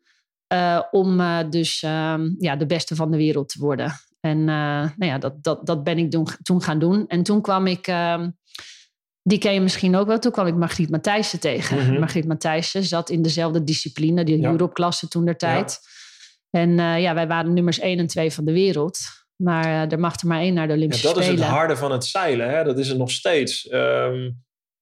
om 0.91 1.23
dus 1.51 1.81
ja, 2.39 2.57
de 2.59 2.67
beste 2.67 2.95
van 2.95 3.11
de 3.11 3.17
wereld 3.17 3.49
te 3.49 3.59
worden. 3.59 3.93
En 4.21 4.45
nou 4.45 4.93
ja, 4.97 5.19
dat, 5.19 5.43
dat, 5.43 5.67
dat 5.67 5.85
ben 5.85 5.99
ik 5.99 6.11
toen, 6.11 6.27
toen 6.43 6.63
gaan 6.63 6.79
doen. 6.79 7.07
En 7.07 7.23
toen 7.23 7.41
kwam 7.41 7.67
ik. 7.67 7.93
Die 9.27 9.39
ken 9.39 9.53
je 9.55 9.61
misschien 9.61 9.97
ook 9.97 10.07
wel. 10.07 10.19
Toen 10.19 10.33
kwam 10.33 10.47
ik 10.47 10.55
Margriet 10.55 10.91
Matthijssen 10.91 11.41
tegen. 11.41 11.77
Mhm. 11.77 11.99
Margriet 11.99 12.27
Matthijssen 12.27 12.85
zat 12.85 13.11
in 13.11 13.23
dezelfde 13.23 13.65
discipline, 13.65 14.25
die 14.25 14.41
Ja. 14.41 14.51
Europe-klasse 14.51 15.09
toen 15.09 15.25
der 15.25 15.37
tijd. 15.37 15.79
En 16.51 16.79
eh, 16.79 17.01
ja, 17.01 17.15
wij 17.15 17.27
waren 17.27 17.53
nummers 17.53 17.79
1 17.79 17.99
en 17.99 18.07
2 18.07 18.33
van 18.33 18.45
de 18.45 18.53
wereld. 18.53 18.99
Maar 19.37 19.65
eh, 19.65 19.93
er 19.93 19.99
mag 20.01 20.21
er 20.21 20.27
maar 20.29 20.41
één 20.41 20.55
naar 20.55 20.67
de 20.67 20.73
Ja, 20.73 20.79
Olympische 20.79 21.07
dat 21.07 21.17
is 21.19 21.25
Spelen. 21.25 21.45
het 21.45 21.53
harde 21.53 21.77
van 21.77 21.93
het 21.93 22.05
zeilen. 22.05 22.51
Hè? 22.51 22.65
Dat 22.65 22.79
is 22.79 22.89
het 22.89 22.99
nog 22.99 23.11
steeds. 23.11 23.69
Ehm, 23.69 24.31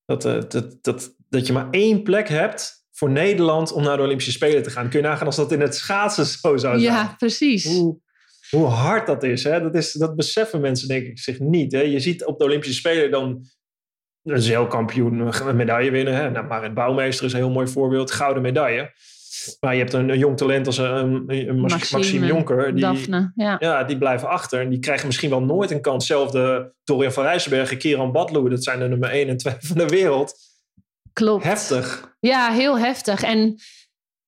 dat, 0.05 0.25
eh, 0.25 0.41
dat, 0.49 0.77
dat, 0.81 1.15
dat 1.29 1.47
je 1.47 1.53
maar 1.53 1.71
één 1.71 2.03
plek 2.03 2.29
hebt 2.29 2.85
voor 2.91 3.11
Nederland 3.11 3.73
om 3.73 3.83
naar 3.83 3.97
de 3.97 4.03
Olympische 4.03 4.33
Spelen 4.33 4.63
te 4.63 4.71
gaan. 4.71 4.89
Kun 4.89 5.01
je 5.01 5.07
nagaan 5.07 5.27
als 5.27 5.37
dat 5.37 5.53
in 5.53 5.61
het 5.61 5.75
schaatsen 5.77 6.27
zo 6.27 6.39
zou 6.57 6.59
zijn. 6.59 6.81
Ja, 6.81 7.15
precies. 7.19 7.65
Hoe, 7.65 8.01
hoe 8.51 8.67
hard 8.67 9.07
dat 9.07 9.23
is, 9.23 9.45
hè? 9.45 9.61
Dat 9.61 9.75
is. 9.75 9.93
Dat 9.93 10.17
beseffen 10.17 10.61
mensen 10.61 10.89
denk 10.89 11.07
ik 11.07 11.19
zich 11.19 11.39
niet. 11.39 11.73
Hè? 11.73 11.81
Je 11.81 12.01
ziet 12.01 12.25
op 12.25 12.39
de 12.39 12.45
Olympische 12.45 12.75
Spelen 12.77 13.11
dan 13.11 13.45
een 14.25 14.43
zeilkampioen 14.43 15.47
een 15.47 15.57
medaille 15.57 15.91
winnen. 15.91 16.15
Hè? 16.15 16.31
Nou, 16.31 16.47
Marit 16.47 16.75
Bouwmeester 16.75 17.25
is 17.25 17.33
een 17.33 17.39
heel 17.39 17.51
mooi 17.51 17.67
voorbeeld. 17.67 18.11
Gouden 18.11 18.43
medaille. 18.43 18.93
Maar 19.61 19.73
je 19.73 19.79
hebt 19.79 19.93
een, 19.93 20.09
een 20.09 20.19
jong 20.19 20.37
talent 20.37 20.67
als 20.67 20.79
een, 20.79 21.25
een 21.27 21.61
Maxime, 21.61 21.99
Maxime 21.99 22.27
Jonker. 22.27 22.73
Die, 22.75 22.81
Daphne, 22.81 23.33
ja. 23.35 23.57
ja, 23.59 23.85
die 23.85 23.99
blijven 23.99 24.29
achter. 24.29 24.61
En 24.61 24.69
die 24.69 24.79
krijgen 24.79 25.07
misschien 25.07 25.31
wel 25.31 25.43
nooit 25.43 25.71
een 25.71 25.81
kans. 25.81 26.07
Zelfde 26.07 26.73
Dorian 26.85 27.13
van 27.13 27.25
Rijsselbergen, 27.25 27.79
Kieran 27.79 28.13
Badloe. 28.13 28.51
Dat 28.51 28.65
zijn 28.65 28.79
de 28.79 28.89
nummer 28.89 29.11
1 29.11 29.29
en 29.29 29.37
2 29.37 29.55
van 29.69 29.79
de 29.79 29.87
wereld. 29.87 30.35
Klopt. 31.13 31.45
Heftig. 31.45 32.15
Ja, 32.21 32.51
heel 32.51 32.79
heftig. 32.79 33.23
En 33.23 33.61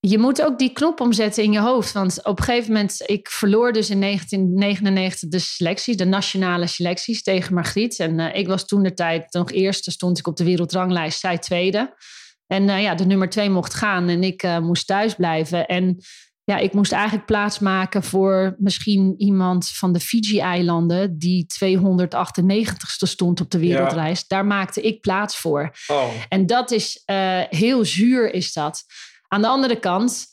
je 0.06 0.18
moet 0.18 0.42
ook 0.42 0.58
die 0.58 0.72
knop 0.72 1.00
omzetten 1.00 1.42
in 1.42 1.52
je 1.52 1.60
hoofd. 1.60 1.92
Want 1.92 2.24
op 2.24 2.38
een 2.38 2.44
gegeven 2.44 2.72
moment, 2.72 3.02
ik 3.06 3.28
verloor 3.28 3.72
dus 3.72 3.90
in 3.90 4.00
1999 4.00 5.28
de 5.28 5.38
selecties, 5.38 5.96
de 5.96 6.04
nationale 6.04 6.66
selecties 6.66 7.22
tegen 7.22 7.54
Margriet. 7.54 7.98
En 7.98 8.18
uh, 8.18 8.34
ik 8.34 8.46
was 8.46 8.66
toen 8.66 8.82
de 8.82 8.94
tijd 8.94 9.32
nog 9.32 9.50
eerste, 9.50 9.90
stond 9.90 10.18
ik 10.18 10.26
op 10.26 10.36
de 10.36 10.44
wereldranglijst, 10.44 11.20
zij 11.20 11.38
tweede. 11.38 11.94
En 12.46 12.68
uh, 12.68 12.82
ja, 12.82 12.94
de 12.94 13.06
nummer 13.06 13.28
twee 13.28 13.50
mocht 13.50 13.74
gaan 13.74 14.08
en 14.08 14.22
ik 14.22 14.42
uh, 14.42 14.58
moest 14.58 14.86
thuis 14.86 15.14
blijven. 15.14 15.66
En 15.66 15.96
ja, 16.44 16.56
ik 16.56 16.72
moest 16.72 16.92
eigenlijk 16.92 17.26
plaatsmaken 17.26 18.02
voor 18.02 18.56
misschien 18.58 19.14
iemand 19.16 19.68
van 19.68 19.92
de 19.92 20.00
Fiji-eilanden 20.00 21.18
die 21.18 21.46
298ste 21.64 23.08
stond 23.08 23.40
op 23.40 23.50
de 23.50 23.58
wereldlijst. 23.58 24.24
Ja. 24.28 24.36
Daar 24.36 24.46
maakte 24.46 24.80
ik 24.80 25.00
plaats 25.00 25.36
voor. 25.36 25.76
Oh. 25.86 26.08
En 26.28 26.46
dat 26.46 26.70
is 26.70 27.02
heel 27.48 27.84
zuur, 27.84 28.32
is 28.32 28.52
dat. 28.52 28.84
Aan 29.34 29.42
de 29.42 29.48
andere 29.48 29.78
kant, 29.78 30.26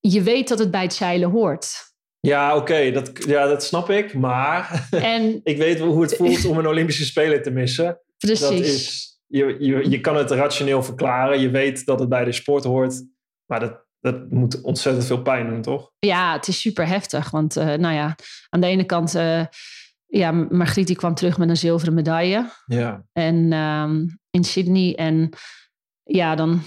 je 0.00 0.22
weet 0.22 0.48
dat 0.48 0.58
het 0.58 0.70
bij 0.70 0.82
het 0.82 0.94
zeilen 0.94 1.30
hoort. 1.30 1.92
Ja, 2.20 2.50
oké, 2.50 2.60
okay, 2.60 2.92
dat, 2.92 3.24
ja, 3.24 3.46
dat 3.46 3.64
snap 3.64 3.90
ik. 3.90 4.14
Maar 4.14 4.88
en, 4.90 5.40
ik 5.44 5.56
weet 5.56 5.78
hoe 5.78 6.02
het 6.02 6.16
voelt 6.16 6.44
om 6.44 6.58
een 6.58 6.66
Olympische 6.66 7.04
Spelen 7.04 7.42
te 7.42 7.50
missen. 7.50 8.00
Precies. 8.16 8.40
Dat 8.40 8.52
is, 8.52 9.20
je, 9.26 9.56
je, 9.58 9.90
je 9.90 10.00
kan 10.00 10.16
het 10.16 10.30
rationeel 10.30 10.82
verklaren. 10.82 11.40
Je 11.40 11.50
weet 11.50 11.84
dat 11.84 12.00
het 12.00 12.08
bij 12.08 12.24
de 12.24 12.32
sport 12.32 12.64
hoort. 12.64 13.02
Maar 13.46 13.60
dat, 13.60 13.84
dat 14.00 14.30
moet 14.30 14.60
ontzettend 14.60 15.06
veel 15.06 15.22
pijn 15.22 15.48
doen, 15.48 15.62
toch? 15.62 15.92
Ja, 15.98 16.32
het 16.32 16.48
is 16.48 16.60
super 16.60 16.86
heftig. 16.86 17.30
Want 17.30 17.56
uh, 17.56 17.64
nou 17.64 17.94
ja, 17.94 18.16
aan 18.48 18.60
de 18.60 18.66
ene 18.66 18.84
kant... 18.84 19.14
Uh, 19.14 19.44
ja, 20.06 20.32
Margriet 20.32 20.86
die 20.86 20.96
kwam 20.96 21.14
terug 21.14 21.38
met 21.38 21.48
een 21.48 21.56
zilveren 21.56 21.94
medaille. 21.94 22.50
Ja. 22.66 23.04
En 23.12 23.52
um, 23.52 24.18
in 24.30 24.44
Sydney. 24.44 24.94
En 24.94 25.30
ja, 26.02 26.34
dan 26.34 26.62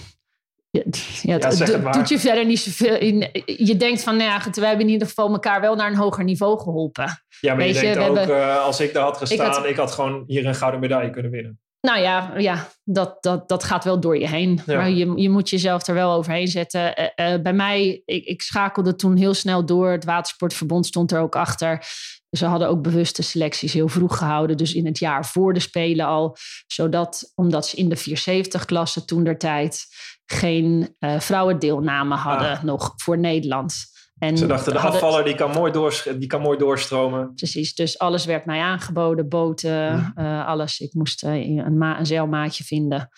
ja, 0.72 0.82
ja, 1.22 1.48
het 1.48 1.92
doet 1.92 2.08
je 2.08 2.18
verder 2.18 2.46
niet 2.46 2.60
zoveel. 2.60 2.96
In, 2.96 3.28
je 3.44 3.76
denkt 3.76 4.02
van, 4.02 4.16
nou 4.16 4.30
ja, 4.30 4.50
we 4.50 4.66
hebben 4.66 4.86
in 4.86 4.92
ieder 4.92 5.08
geval 5.08 5.32
elkaar 5.32 5.60
wel 5.60 5.74
naar 5.74 5.90
een 5.90 5.96
hoger 5.96 6.24
niveau 6.24 6.58
geholpen. 6.58 7.24
Ja, 7.40 7.54
maar 7.54 7.64
Weet 7.64 7.74
je 7.74 7.80
denkt 7.80 7.98
ook, 7.98 8.16
hebben, 8.16 8.36
uh, 8.36 8.64
als 8.64 8.80
ik 8.80 8.92
daar 8.92 9.02
had 9.02 9.16
gestaan, 9.16 9.46
ik 9.46 9.54
had, 9.54 9.66
ik 9.66 9.76
had, 9.76 9.92
gewoon 9.92 10.24
hier 10.26 10.46
een 10.46 10.54
gouden 10.54 10.80
medaille 10.80 11.10
kunnen 11.10 11.30
winnen. 11.30 11.60
Nou 11.80 12.00
ja, 12.00 12.32
ja 12.36 12.68
dat, 12.84 13.22
dat, 13.22 13.48
dat 13.48 13.64
gaat 13.64 13.84
wel 13.84 14.00
door 14.00 14.18
je 14.18 14.28
heen. 14.28 14.60
Ja. 14.66 14.76
Maar 14.76 14.90
je, 14.90 15.12
je 15.16 15.30
moet 15.30 15.50
jezelf 15.50 15.86
er 15.86 15.94
wel 15.94 16.12
overheen 16.12 16.48
zetten. 16.48 17.10
Uh, 17.16 17.32
uh, 17.32 17.42
bij 17.42 17.52
mij, 17.52 18.02
ik, 18.04 18.24
ik 18.24 18.42
schakelde 18.42 18.94
toen 18.94 19.16
heel 19.16 19.34
snel 19.34 19.66
door. 19.66 19.90
Het 19.90 20.04
Watersportverbond 20.04 20.86
stond 20.86 21.12
er 21.12 21.20
ook 21.20 21.36
achter. 21.36 21.86
Ze 22.30 22.46
hadden 22.46 22.68
ook 22.68 22.82
bewuste 22.82 23.22
selecties 23.22 23.72
heel 23.72 23.88
vroeg 23.88 24.18
gehouden. 24.18 24.56
Dus 24.56 24.74
in 24.74 24.86
het 24.86 24.98
jaar 24.98 25.26
voor 25.26 25.54
de 25.54 25.60
Spelen 25.60 26.06
al. 26.06 26.36
Zodat, 26.66 27.32
omdat 27.34 27.66
ze 27.66 27.76
in 27.76 27.88
de 27.88 27.98
470-klasse 27.98 29.04
toen 29.04 29.24
der 29.24 29.38
tijd 29.38 29.86
geen 30.32 30.96
uh, 31.00 31.20
vrouwendeelname 31.20 32.14
hadden 32.14 32.50
ah. 32.50 32.62
nog 32.62 32.92
voor 32.96 33.18
Nederland. 33.18 33.90
En 34.18 34.36
Ze 34.36 34.46
dachten, 34.46 34.72
de 34.72 34.78
hadden, 34.78 35.00
afvaller 35.00 35.24
die 35.24 35.34
kan, 35.34 35.50
mooi 35.50 35.72
doors, 35.72 36.08
die 36.18 36.26
kan 36.26 36.40
mooi 36.40 36.58
doorstromen. 36.58 37.34
Precies, 37.34 37.74
dus 37.74 37.98
alles 37.98 38.24
werd 38.24 38.44
mij 38.44 38.60
aangeboden. 38.60 39.28
Boten, 39.28 39.70
ja. 39.70 40.12
uh, 40.16 40.46
alles. 40.46 40.80
Ik 40.80 40.94
moest 40.94 41.24
uh, 41.24 41.34
een, 41.34 41.78
ma 41.78 41.98
een 41.98 42.06
zeilmaatje 42.06 42.64
vinden. 42.64 43.08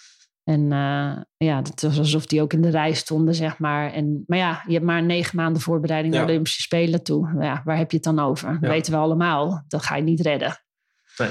En 0.45 0.61
uh, 0.61 1.17
ja, 1.37 1.57
het 1.57 1.83
was 1.83 1.99
alsof 1.99 2.27
die 2.27 2.43
ook 2.43 2.53
in 2.53 2.61
de 2.61 2.71
rij 2.71 2.93
stonden, 2.93 3.35
zeg 3.35 3.59
maar. 3.59 3.93
En, 3.93 4.25
maar 4.27 4.39
ja, 4.39 4.63
je 4.67 4.73
hebt 4.73 4.85
maar 4.85 5.03
negen 5.03 5.37
maanden 5.37 5.63
voorbereiding 5.63 6.13
Ja. 6.13 6.19
naar 6.19 6.27
de 6.27 6.33
Olympische 6.33 6.63
Spelen 6.63 7.03
toe. 7.03 7.37
Ja, 7.41 7.63
waar 7.65 7.77
heb 7.77 7.91
je 7.91 7.97
het 7.97 8.07
dan 8.07 8.19
over? 8.19 8.59
Dat 8.61 8.71
weten 8.71 8.93
we 8.93 8.99
allemaal. 8.99 9.65
Dat 9.69 9.83
ga 9.83 9.97
je 9.97 10.03
niet 10.03 10.21
redden. 10.21 10.57
Nee. 11.17 11.31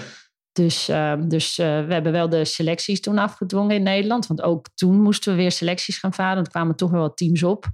Dus, 0.54 0.90
uh, 0.90 1.14
dus 1.28 1.58
uh, 1.58 1.86
we 1.86 1.94
hebben 1.94 2.12
wel 2.12 2.30
de 2.30 2.46
selecties 2.46 3.02
toen 3.02 3.18
afgedwongen 3.18 3.76
in 3.76 3.84
Nederland. 3.84 4.28
Want 4.28 4.42
ook 4.42 4.68
toen 4.76 5.02
moesten 5.02 5.32
we 5.32 5.38
weer 5.38 5.52
selecties 5.52 5.98
gaan 5.98 6.14
varen. 6.14 6.44
Er 6.44 6.50
kwamen 6.50 6.76
toch 6.76 6.92
wel 6.92 7.02
wat 7.02 7.18
teams 7.18 7.44
op. 7.44 7.66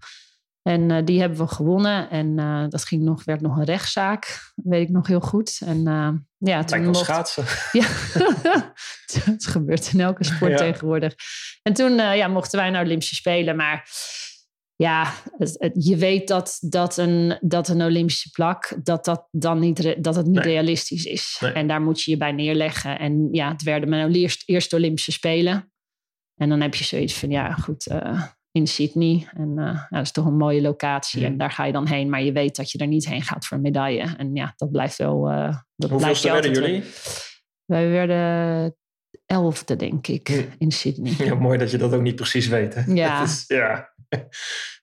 En 0.62 0.90
uh, 0.90 0.98
die 1.06 1.20
hebben 1.20 1.38
we 1.38 1.48
gewonnen. 1.48 2.10
En 2.10 2.38
uh, 2.38 2.64
dat 2.68 2.86
ging 2.86 3.04
nog, 3.04 3.24
werd 3.24 3.42
nog 3.42 3.58
een 3.58 3.64
rechtszaak. 3.64 4.52
Weet 4.56 4.88
ik 4.88 4.90
nog 4.90 5.08
heel 5.08 5.20
goed. 5.20 5.62
En 5.66 5.88
uh, 5.88 6.10
ja, 6.38 6.64
toen 6.64 6.86
mocht... 6.86 6.98
schaatsen. 6.98 7.44
Ja, 7.80 7.88
het 9.32 9.48
gebeurt 9.48 9.94
in 9.94 10.00
elke 10.00 10.24
sport 10.24 10.52
Ja. 10.52 10.58
tegenwoordig. 10.58 11.14
En 11.62 11.74
toen 11.74 11.96
ja, 11.96 12.28
mochten 12.28 12.60
wij 12.60 12.70
naar 12.70 12.84
Olympische 12.84 13.16
Spelen. 13.16 13.56
Maar 13.56 13.88
ja, 14.84 15.14
het, 15.38 15.56
het, 15.60 15.86
je 15.86 15.96
weet 15.98 16.28
dat, 16.28 16.58
dat, 16.60 16.98
een, 16.98 17.38
dat 17.42 17.68
een 17.68 17.82
Olympische 17.82 18.30
plak, 18.30 18.78
dat 18.84 19.06
dat 19.06 19.28
dan 19.32 19.60
niet, 19.60 20.04
dat 20.04 20.16
het 20.16 20.26
niet 20.26 20.36
Nee. 20.36 20.44
realistisch 20.44 21.06
is. 21.06 21.38
Nee. 21.40 21.52
En 21.52 21.68
daar 21.68 21.82
moet 21.82 22.02
je 22.02 22.12
je 22.12 22.18
bij 22.18 22.32
neerleggen. 22.32 23.00
En 23.00 23.28
ja, 23.32 23.52
het 23.52 23.64
werden 23.64 23.90
mijn 23.90 24.14
eerste, 24.14 24.44
eerste 24.46 24.76
Olympische 24.76 25.12
Spelen. 25.12 25.72
En 26.36 26.50
dan 26.50 26.62
heb 26.62 26.76
je 26.76 26.84
zoiets 26.84 27.14
van, 27.14 27.30
ja 27.30 27.52
goed, 27.54 27.88
eh, 27.88 28.24
in 28.52 28.68
Sydney. 28.68 29.28
En 29.34 29.50
eh, 29.58 29.66
ja, 29.66 29.88
dat 29.90 30.02
is 30.02 30.12
toch 30.12 30.26
een 30.26 30.38
mooie 30.38 30.62
locatie. 30.62 31.26
En 31.26 31.38
daar 31.38 31.52
ga 31.52 31.66
je 31.66 31.72
dan 31.72 31.88
heen. 31.88 32.10
Maar 32.10 32.22
je 32.24 32.32
weet 32.32 32.56
dat 32.56 32.72
je 32.72 32.78
er 32.78 32.88
niet 32.88 33.08
heen 33.08 33.22
gaat 33.22 33.46
voor 33.46 33.58
een 33.58 33.64
medaille. 33.64 34.16
En 34.18 34.36
ja, 34.36 34.54
dat 34.56 34.72
blijft 34.72 34.98
wel... 34.98 35.30
eh 35.30 35.44
dat 35.48 35.58
blijft 35.76 35.92
Hoeveelste 35.92 36.32
werden 36.32 36.52
jullie? 36.54 36.84
wij 37.66 37.90
werden 37.90 38.76
elfde, 39.26 39.76
denk 39.76 40.08
ik, 40.08 40.48
in 40.58 40.72
Sydney. 40.72 41.14
Ja, 41.28 41.36
mooi 41.36 41.58
dat 41.58 41.72
je 41.72 41.78
dat 41.78 41.94
ook 41.94 42.02
niet 42.02 42.16
precies 42.16 42.48
weet. 42.48 42.74
Hè? 42.76 42.82
Ja. 42.94 43.22
Is- 43.24 43.44
ja. 43.48 43.94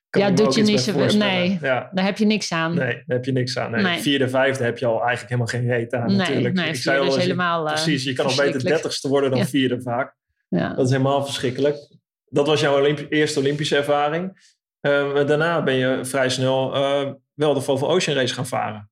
Ja, 0.09 0.29
doet 0.31 0.55
je 0.55 0.61
niet 0.63 0.79
zoveel- 0.81 1.17
nee. 1.17 1.57
Ja. 1.61 1.89
Daar 1.93 2.05
heb 2.05 2.17
je 2.17 2.25
niks 2.25 2.51
aan. 2.51 2.75
Nee, 2.75 2.93
daar 2.93 3.17
heb 3.17 3.25
je 3.25 3.31
niks 3.31 3.57
aan. 3.57 3.71
Nee. 3.71 3.83
Nee. 3.83 3.99
Vierde, 3.99 4.29
vijfde 4.29 4.63
heb 4.63 4.77
je 4.77 4.85
al 4.85 4.99
eigenlijk 5.03 5.29
helemaal 5.29 5.47
geen 5.47 5.67
reet 5.67 5.93
aan 5.93 6.07
nee, 6.07 6.17
natuurlijk. 6.17 6.55
nee, 6.55 6.69
Ik 6.69 6.75
zei 6.75 6.99
al 6.99 7.05
is 7.07 7.15
helemaal... 7.15 7.67
eh, 7.67 7.73
Precies, 7.73 8.03
je 8.03 8.13
kan 8.13 8.25
al 8.25 8.35
beter 8.35 8.63
dertigste 8.63 9.07
worden 9.07 9.29
dan 9.29 9.39
Ja. 9.39 9.45
vierde 9.45 9.81
vaak. 9.81 10.15
Ja. 10.49 10.73
Dat 10.73 10.85
is 10.85 10.91
helemaal 10.91 11.25
verschrikkelijk. 11.25 11.77
Dat 12.25 12.47
was 12.47 12.61
jouw 12.61 12.77
Olympi- 12.77 13.05
eerste 13.09 13.39
Olympische 13.39 13.75
ervaring. 13.77 14.55
Ehm, 14.81 15.25
daarna 15.25 15.63
ben 15.63 15.73
je 15.75 16.05
vrij 16.05 16.29
snel 16.29 16.75
eh, 16.75 17.11
wel 17.33 17.53
de 17.53 17.61
Volvo 17.61 17.87
Ocean 17.87 18.17
Race 18.17 18.33
gaan 18.33 18.47
varen. 18.47 18.89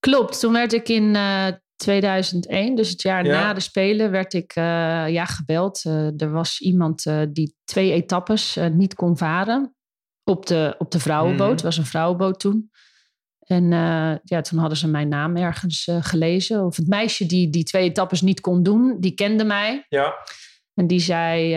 Klopt, 0.00 0.40
toen 0.40 0.52
werd 0.52 0.72
ik 0.72 0.88
in 0.88 1.16
eh, 1.16 1.46
2001, 1.78 2.74
dus 2.74 2.90
het 2.90 3.02
jaar 3.02 3.24
Ja. 3.24 3.40
na 3.40 3.52
de 3.54 3.60
Spelen, 3.60 4.10
werd 4.10 4.34
ik 4.34 4.52
eh, 4.54 4.64
ja, 5.08 5.24
gebeld. 5.24 5.84
Eh, 5.84 6.20
er 6.20 6.30
was 6.30 6.60
iemand 6.60 7.06
eh, 7.06 7.22
die 7.32 7.54
twee 7.64 7.92
etappes 7.92 8.58
niet 8.72 8.94
kon 8.94 9.16
varen 9.16 9.74
op 10.24 10.46
de, 10.46 10.74
op 10.78 10.90
de 10.90 10.98
vrouwenboot. 10.98 11.50
Het 11.50 11.62
was 11.62 11.76
een 11.76 11.86
vrouwenboot 11.86 12.40
toen. 12.40 12.70
En 13.38 13.70
ja, 14.24 14.40
toen 14.40 14.58
hadden 14.58 14.78
ze 14.78 14.88
mijn 14.88 15.08
naam 15.08 15.36
ergens 15.36 15.88
gelezen. 16.00 16.64
Of 16.64 16.76
het 16.76 16.88
meisje 16.88 17.26
die 17.26 17.50
die 17.50 17.64
twee 17.64 17.88
etappes 17.88 18.20
niet 18.20 18.40
kon 18.40 18.62
doen, 18.62 18.96
die 19.00 19.14
kende 19.14 19.44
mij. 19.44 19.84
Ja, 19.88 20.14
En 20.74 20.86
die 20.86 21.00
zei, 21.00 21.48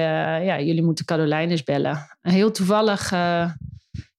ja, 0.44 0.60
jullie 0.60 0.84
moeten 0.84 1.06
Caroline 1.06 1.52
eens 1.52 1.64
bellen. 1.64 2.18
En 2.22 2.32
heel 2.32 2.52
toevallig, 2.52 3.12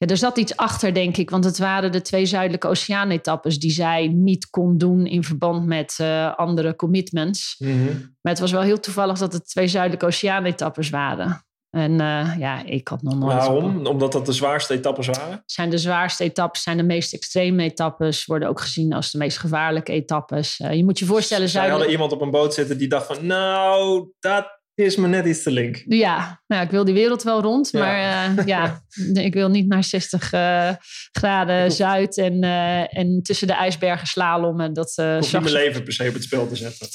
ja, 0.02 0.08
er 0.08 0.16
zat 0.16 0.38
iets 0.38 0.56
achter, 0.56 0.94
denk 0.94 1.16
ik. 1.16 1.30
Want 1.30 1.44
het 1.44 1.58
waren 1.58 1.92
de 1.92 2.02
twee 2.02 2.26
Zuidelijke 2.26 2.68
Oceaan-etappes 2.68 3.58
die 3.58 3.70
zij 3.70 4.06
niet 4.06 4.50
kon 4.50 4.78
doen 4.78 5.06
in 5.06 5.24
verband 5.24 5.66
met 5.66 5.94
eh, 5.98 6.34
andere 6.36 6.76
commitments. 6.76 7.54
Mhm. 7.58 7.86
Maar 8.20 8.32
het 8.32 8.38
was 8.38 8.52
wel 8.52 8.60
heel 8.60 8.80
toevallig 8.80 9.18
dat 9.18 9.32
het 9.32 9.48
twee 9.48 9.68
Zuidelijke 9.68 10.06
Oceaan-etappes 10.06 10.90
waren. 10.90 11.44
En 11.70 12.00
eh, 12.00 12.38
ja, 12.38 12.64
ik 12.64 12.88
had 12.88 13.02
nog 13.02 13.18
nooit... 13.18 13.32
waarom? 13.32 13.86
Omdat 13.86 14.12
dat 14.12 14.26
de 14.26 14.32
zwaarste 14.32 14.74
etappes 14.74 15.06
waren? 15.06 15.42
zijn 15.46 15.70
de 15.70 15.78
zwaarste 15.78 16.24
etappes, 16.24 16.62
zijn 16.62 16.76
de 16.76 16.82
meest 16.82 17.12
extreme 17.12 17.62
etappes, 17.62 18.24
worden 18.24 18.48
ook 18.48 18.60
gezien 18.60 18.92
als 18.92 19.10
de 19.10 19.18
meest 19.18 19.38
gevaarlijke 19.38 19.92
etappes. 19.92 20.60
Eh, 20.60 20.72
je 20.72 20.84
moet 20.84 20.98
je 20.98 21.04
voorstellen, 21.04 21.48
Zij 21.48 21.60
hadden 21.60 21.78
Zuidelijk... 21.78 22.10
iemand 22.10 22.12
op 22.12 22.34
een 22.34 22.40
boot 22.40 22.54
zitten 22.54 22.78
die 22.78 22.88
dacht 22.88 23.06
van... 23.06 23.26
Nou, 23.26 24.08
dat 24.20 24.61
is 24.84 24.96
me 24.96 25.08
net 25.08 25.26
iets 25.26 25.42
te 25.42 25.50
link. 25.50 25.82
Ja, 25.86 26.42
nou, 26.46 26.64
ik 26.64 26.70
wil 26.70 26.84
die 26.84 26.94
wereld 26.94 27.22
wel 27.22 27.40
rond, 27.42 27.68
Ja. 27.70 27.78
maar 27.78 28.36
eh, 28.36 28.46
ja, 28.46 28.82
ik 29.28 29.34
wil 29.34 29.48
niet 29.48 29.68
naar 29.68 29.84
60 29.84 30.32
eh, 30.32 30.70
graden 31.12 31.72
zuid 31.72 32.18
en, 32.18 32.42
eh, 32.42 32.98
en 32.98 33.20
tussen 33.22 33.46
de 33.46 33.54
ijsbergen 33.54 34.06
slalommen. 34.06 34.72
Dat, 34.72 34.90
zag 34.90 35.20
niet 35.20 35.32
mijn 35.32 35.52
leven 35.52 35.82
per 35.82 35.92
se 35.92 36.08
op 36.08 36.14
het 36.14 36.22
spel 36.22 36.48
te 36.48 36.56
zetten. 36.56 36.88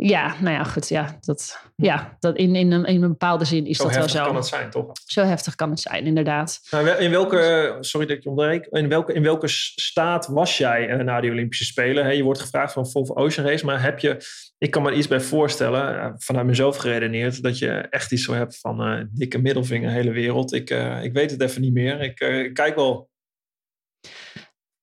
Ja, 0.00 0.34
nou 0.40 0.54
ja, 0.54 0.64
goed. 0.64 0.88
Ja, 0.88 1.18
dat, 1.20 1.60
ja, 1.76 2.16
dat 2.20 2.36
in, 2.36 2.54
in, 2.54 2.72
een, 2.72 2.84
in 2.84 3.02
een 3.02 3.08
bepaalde 3.08 3.44
zin 3.44 3.66
is 3.66 3.76
Zo 3.76 3.82
dat 3.82 3.92
wel 3.92 4.02
heftig 4.02 4.20
zo. 4.20 4.26
kan 4.26 4.36
het 4.36 4.46
zijn, 4.46 4.70
toch? 4.70 4.92
Zo 5.04 5.22
heftig 5.22 5.54
kan 5.54 5.70
het 5.70 5.80
zijn, 5.80 6.06
inderdaad. 6.06 6.60
Nou, 6.70 6.88
in 6.88 7.10
welke, 7.10 7.76
sorry 7.80 8.06
dat 8.06 8.16
ik 8.16 8.22
je 8.22 8.28
onderbreek, 8.28 8.66
in 8.66 8.88
welke, 8.88 9.12
in 9.12 9.22
welke 9.22 9.48
staat 9.48 10.26
was 10.26 10.58
jij 10.58 10.88
eh, 10.88 11.04
na 11.04 11.20
die 11.20 11.30
Olympische 11.30 11.64
Spelen? 11.64 12.16
Je 12.16 12.22
wordt 12.22 12.40
gevraagd 12.40 12.72
van 12.72 12.90
Volvo 12.90 13.14
Ocean 13.14 13.46
Race, 13.46 13.64
maar 13.64 13.82
heb 13.82 13.98
je, 13.98 14.16
ik 14.58 14.70
kan 14.70 14.82
me 14.82 14.92
iets 14.92 15.08
bij 15.08 15.20
voorstellen, 15.20 16.00
eh, 16.00 16.10
vanuit 16.16 16.46
mezelf 16.46 16.76
geredeneerd, 16.76 17.42
dat 17.42 17.58
je 17.58 17.70
echt 17.70 18.12
iets 18.12 18.24
zo 18.24 18.32
hebt 18.32 18.58
van 18.60 18.82
eh, 18.82 19.04
dikke 19.10 19.38
middelvinger, 19.38 19.90
hele 19.90 20.10
wereld. 20.12 20.52
Ik, 20.52 20.70
ik 21.02 21.12
weet 21.12 21.30
het 21.30 21.40
even 21.40 21.60
niet 21.60 21.72
meer. 21.72 22.00
Ik 22.00 22.14
kijk 22.54 22.74
wel. 22.74 23.08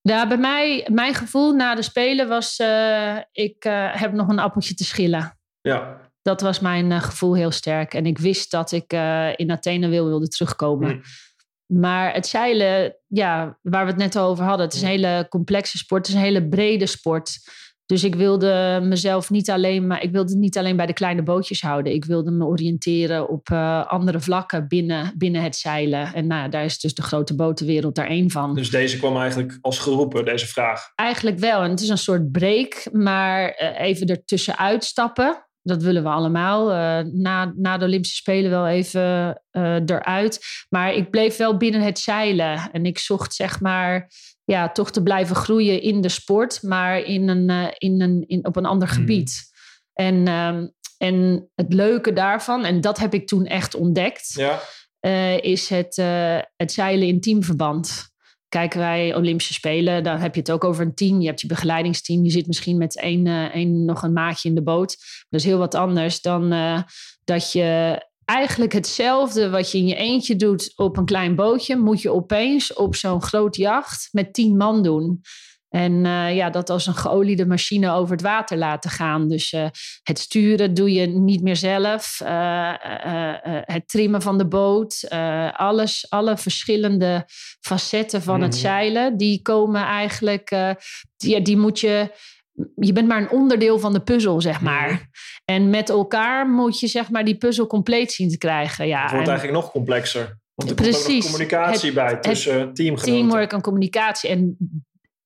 Ja, 0.07 0.27
bij 0.27 0.37
mij, 0.37 0.87
mijn 0.91 1.13
gevoel 1.13 1.53
na 1.53 1.75
de 1.75 1.81
Spelen 1.81 2.27
was, 2.27 2.57
eh, 2.57 3.17
ik 3.31 3.65
eh, 3.65 3.95
heb 3.95 4.13
nog 4.13 4.27
een 4.27 4.39
appeltje 4.39 4.73
te 4.73 4.83
schillen. 4.83 5.37
Ja, 5.61 6.01
Dat 6.21 6.41
was 6.41 6.59
mijn 6.59 6.91
eh, 6.91 7.01
gevoel 7.01 7.35
heel 7.35 7.51
sterk. 7.51 7.93
En 7.93 8.05
ik 8.05 8.17
wist 8.17 8.51
dat 8.51 8.71
ik 8.71 8.93
in 9.35 9.51
Athene 9.51 9.87
wil, 9.87 10.05
wilde 10.05 10.27
terugkomen. 10.27 10.89
Hm. 10.89 11.79
Maar 11.79 12.13
het 12.13 12.27
zeilen, 12.27 12.95
ja, 13.07 13.59
waar 13.61 13.85
we 13.85 13.91
het 13.91 13.99
net 13.99 14.17
over 14.17 14.45
hadden, 14.45 14.65
het 14.65 14.75
is 14.75 14.81
een 14.81 14.87
hele 14.87 15.25
complexe 15.29 15.77
sport. 15.77 16.07
Het 16.07 16.15
is 16.15 16.21
een 16.21 16.27
hele 16.27 16.47
brede 16.47 16.85
sport. 16.85 17.37
Dus 17.85 18.03
ik 18.03 18.15
wilde 18.15 18.79
mezelf 18.83 19.29
niet 19.29 19.49
alleen, 19.49 19.87
maar 19.87 20.03
ik 20.03 20.11
wilde 20.11 20.35
niet 20.35 20.57
alleen 20.57 20.75
bij 20.75 20.85
de 20.85 20.93
kleine 20.93 21.23
bootjes 21.23 21.61
houden. 21.61 21.93
Ik 21.93 22.05
wilde 22.05 22.31
me 22.31 22.45
oriënteren 22.45 23.29
op 23.29 23.49
eh, 23.49 23.85
andere 23.87 24.19
vlakken 24.19 24.67
binnen, 24.67 25.13
binnen 25.17 25.41
het 25.41 25.55
zeilen. 25.55 26.13
En 26.13 26.27
nou, 26.27 26.49
daar 26.49 26.65
is 26.65 26.79
dus 26.79 26.93
de 26.93 27.01
grote 27.01 27.35
botenwereld 27.35 27.95
daar 27.95 28.07
één 28.07 28.31
van. 28.31 28.55
dus 28.55 28.69
deze 28.69 28.97
kwam 28.97 29.17
eigenlijk 29.17 29.57
als 29.61 29.79
geroepen, 29.79 30.25
deze 30.25 30.47
vraag. 30.47 30.91
Eigenlijk 30.95 31.39
wel. 31.39 31.61
En 31.61 31.69
het 31.69 31.81
is 31.81 31.89
een 31.89 31.97
soort 31.97 32.31
break, 32.31 32.87
maar 32.91 33.49
eh, 33.49 33.87
even 33.87 34.07
ertussenuit 34.07 34.83
stappen. 34.83 35.44
Dat 35.67 35.83
willen 35.83 36.03
we 36.03 36.09
allemaal. 36.09 36.71
eh, 36.71 37.11
na, 37.13 37.53
na 37.55 37.77
de 37.77 37.85
Olympische 37.85 38.15
Spelen 38.15 38.49
wel 38.51 38.67
even 38.67 39.41
eh, 39.51 39.73
eruit. 39.85 40.45
Maar 40.69 40.93
ik 40.93 41.09
bleef 41.09 41.37
wel 41.37 41.57
binnen 41.57 41.81
het 41.81 41.99
zeilen. 41.99 42.69
En 42.71 42.85
ik 42.85 42.97
zocht 42.99 43.33
zeg 43.33 43.59
maar 43.59 44.11
ja, 44.43 44.69
toch 44.71 44.91
te 44.91 45.03
blijven 45.03 45.35
groeien 45.35 45.81
in 45.81 46.01
de 46.01 46.09
sport, 46.09 46.61
maar 46.63 46.99
in 46.99 47.27
een, 47.29 47.49
eh, 47.49 47.67
in 47.77 48.01
een, 48.01 48.23
in, 48.27 48.45
op 48.45 48.55
een 48.55 48.65
ander 48.65 48.87
Mhm. 48.87 48.97
gebied. 48.97 49.43
En, 49.93 50.27
ehm, 50.27 50.67
en 50.97 51.49
het 51.55 51.73
leuke 51.73 52.13
daarvan, 52.13 52.65
en 52.65 52.81
dat 52.81 52.97
heb 52.99 53.13
ik 53.13 53.27
toen 53.27 53.45
echt 53.45 53.75
ontdekt, 53.75 54.33
Ja, 54.33 54.59
is 55.41 55.69
het, 55.69 55.95
het 56.55 56.71
zeilen 56.71 57.07
in 57.07 57.21
teamverband. 57.21 58.13
Kijken 58.55 58.79
wij 58.79 59.15
Olympische 59.15 59.53
Spelen, 59.53 60.03
dan 60.03 60.17
heb 60.17 60.33
je 60.33 60.39
het 60.39 60.51
ook 60.51 60.63
over 60.63 60.85
een 60.85 60.93
team. 60.93 61.21
Je 61.21 61.27
hebt 61.27 61.41
je 61.41 61.47
begeleidingsteam. 61.47 62.23
Je 62.23 62.29
zit 62.29 62.47
misschien 62.47 62.77
met 62.77 62.99
één, 62.99 63.27
eh, 63.27 63.43
één 63.43 63.85
nog 63.85 64.03
een 64.03 64.13
maatje 64.13 64.49
in 64.49 64.55
de 64.55 64.63
boot. 64.63 64.97
Dat 65.29 65.39
is 65.39 65.45
heel 65.45 65.57
wat 65.57 65.75
anders 65.75 66.21
dan 66.21 66.51
eh, 66.51 66.81
dat 67.23 67.51
je 67.51 68.01
eigenlijk 68.25 68.73
hetzelfde 68.73 69.49
wat 69.49 69.71
je 69.71 69.77
in 69.77 69.87
je 69.87 69.95
eentje 69.95 70.35
doet 70.35 70.73
op 70.75 70.97
een 70.97 71.05
klein 71.05 71.35
bootje, 71.35 71.77
moet 71.77 72.01
je 72.01 72.11
opeens 72.11 72.73
op 72.73 72.95
zo'n 72.95 73.21
groot 73.21 73.55
jacht 73.55 74.09
met 74.11 74.33
tien 74.33 74.57
man 74.57 74.83
doen. 74.83 75.21
En 75.75 76.05
eh, 76.05 76.35
ja, 76.35 76.49
dat 76.49 76.69
als 76.69 76.87
een 76.87 76.95
geoliede 76.95 77.45
machine 77.45 77.91
over 77.91 78.11
het 78.11 78.21
water 78.21 78.57
laten 78.57 78.89
gaan. 78.89 79.27
Dus 79.29 79.53
eh, 79.53 79.67
het 80.03 80.19
sturen 80.19 80.73
doe 80.73 80.93
je 80.93 81.07
niet 81.07 81.41
meer 81.41 81.55
zelf. 81.55 82.21
Eh, 82.23 82.73
het 83.61 83.87
trimmen 83.87 84.21
van 84.21 84.37
de 84.37 84.47
boot. 84.47 85.07
alles, 85.51 86.05
alle 86.09 86.37
verschillende 86.37 87.25
facetten 87.59 88.21
van 88.21 88.41
het 88.41 88.51
Mhm. 88.51 88.59
zeilen. 88.59 89.17
Die 89.17 89.41
komen 89.41 89.81
eigenlijk... 89.85 90.49
die, 91.17 91.41
die 91.41 91.57
moet 91.57 91.79
je... 91.79 92.11
Je 92.75 92.93
bent 92.93 93.07
maar 93.07 93.21
een 93.21 93.29
onderdeel 93.29 93.79
van 93.79 93.93
de 93.93 93.99
puzzel, 94.01 94.41
zeg 94.41 94.61
maar. 94.61 94.87
Mhm. 94.91 95.01
En 95.45 95.69
met 95.69 95.89
elkaar 95.89 96.49
moet 96.49 96.79
je 96.79 96.87
zeg 96.87 97.09
maar 97.09 97.25
die 97.25 97.37
puzzel 97.37 97.67
compleet 97.67 98.11
zien 98.11 98.29
te 98.29 98.37
krijgen. 98.37 98.87
Ja, 98.87 99.01
het 99.01 99.11
wordt 99.11 99.27
en- 99.27 99.31
eigenlijk 99.33 99.61
nog 99.63 99.71
complexer. 99.71 100.39
Want 100.55 100.69
er 100.69 100.75
komt 100.75 100.87
ook 100.87 101.01
Precies. 101.01 101.23
nog 101.23 101.31
communicatie 101.31 101.93
bij 101.93 102.17
tussen 102.17 102.73
teamgenoten. 102.73 103.13
teamwork 103.13 103.53
en 103.53 103.61
communicatie. 103.61 104.29
En 104.29 104.57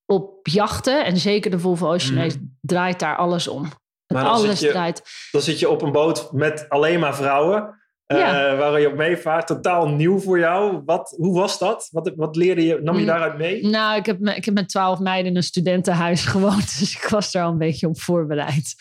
op 0.10 0.48
jachten, 0.48 1.06
en 1.06 1.18
zeker 1.18 1.52
de 1.52 1.60
Volvo 1.60 1.88
Ocean. 1.94 2.18
Race, 2.18 2.38
draait 2.62 3.00
daar 3.00 3.16
alles 3.18 3.48
om. 3.48 3.62
Maar 3.62 4.24
dan 4.24 4.32
alles 4.32 4.50
zit 4.50 4.60
je- 4.60 4.70
draait. 4.70 5.02
Dan 5.32 5.42
zit 5.42 5.60
je 5.60 5.70
op 5.70 5.82
een 5.82 5.92
boot 5.92 6.32
met 6.32 6.66
alleen 6.70 7.00
maar 7.00 7.16
vrouwen. 7.16 7.78
eh, 8.06 8.18
Ja. 8.18 8.56
waar 8.56 8.80
je 8.80 8.88
op 8.88 8.96
meevaart. 8.96 9.48
Totaal 9.48 9.88
nieuw 9.90 10.20
voor 10.20 10.40
jou. 10.40 10.82
Wat, 10.86 11.14
hoe 11.18 11.40
was 11.40 11.60
dat? 11.60 11.88
Wat, 11.92 12.12
wat 12.16 12.36
leerde 12.36 12.66
je? 12.66 12.80
Nam 12.82 12.94
je 12.96 13.00
Mm. 13.02 13.08
daaruit 13.08 13.38
mee? 13.38 13.66
Nou, 13.68 13.98
ik 13.98 14.06
heb, 14.06 14.20
me- 14.20 14.36
ik 14.36 14.46
heb 14.46 14.54
met 14.54 14.70
twaalf 14.70 15.00
meiden 15.00 15.32
in 15.32 15.38
een 15.38 15.44
studentenhuis 15.44 16.26
gewoond. 16.36 16.80
Dus 16.80 16.96
ik 16.96 17.08
was 17.10 17.32
daar 17.32 17.44
al 17.44 17.52
een 17.52 17.58
beetje 17.58 17.88
op 17.88 18.00
voorbereid. 18.02 18.76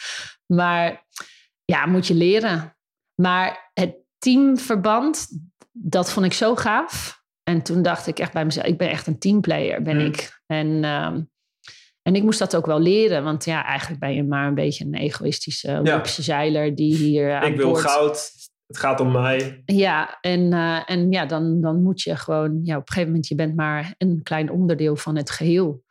Maar 0.46 1.06
ja, 1.64 1.86
moet 1.86 2.06
je 2.06 2.14
leren. 2.14 2.76
Maar 3.14 3.70
het, 3.74 3.94
teamverband, 4.18 5.28
dat 5.72 6.12
vond 6.12 6.26
ik 6.26 6.32
zo 6.32 6.54
gaaf. 6.56 7.17
En 7.48 7.62
toen 7.62 7.82
dacht 7.82 8.06
ik 8.06 8.18
echt 8.18 8.32
bij 8.32 8.44
mezelf, 8.44 8.66
ik 8.66 8.78
ben 8.78 8.90
echt 8.90 9.06
een 9.06 9.18
teamplayer, 9.18 9.82
ben 9.82 9.96
Mm. 9.96 10.04
ik. 10.06 10.40
En, 10.46 10.84
ehm, 10.84 11.22
en 12.02 12.14
ik 12.14 12.22
moest 12.22 12.38
dat 12.38 12.56
ook 12.56 12.66
wel 12.66 12.80
leren, 12.80 13.24
want 13.24 13.44
ja, 13.44 13.64
eigenlijk 13.64 14.00
ben 14.00 14.14
je 14.14 14.24
maar 14.24 14.46
een 14.46 14.54
beetje 14.54 14.84
een 14.84 14.94
egoïstische 14.94 15.78
Olympische 15.80 16.22
zeiler 16.22 16.74
die 16.74 16.94
hier 16.94 17.34
aan 17.34 17.50
Ik 17.50 17.56
wil 17.56 17.66
boord... 17.70 17.80
goud. 17.80 18.30
Het 18.66 18.78
gaat 18.78 19.00
om 19.00 19.12
mij. 19.12 19.62
Ja, 19.64 20.18
en, 20.20 20.52
eh, 20.52 20.82
en 20.86 21.10
ja, 21.10 21.26
dan, 21.26 21.60
dan 21.60 21.82
moet 21.82 22.02
je 22.02 22.16
gewoon, 22.16 22.60
ja, 22.62 22.74
op 22.76 22.80
een 22.80 22.88
gegeven 22.88 23.08
moment, 23.08 23.28
je 23.28 23.34
bent 23.34 23.56
maar 23.56 23.94
een 23.98 24.20
klein 24.22 24.50
onderdeel 24.50 24.96
van 24.96 25.16
het 25.16 25.30
geheel. 25.30 25.82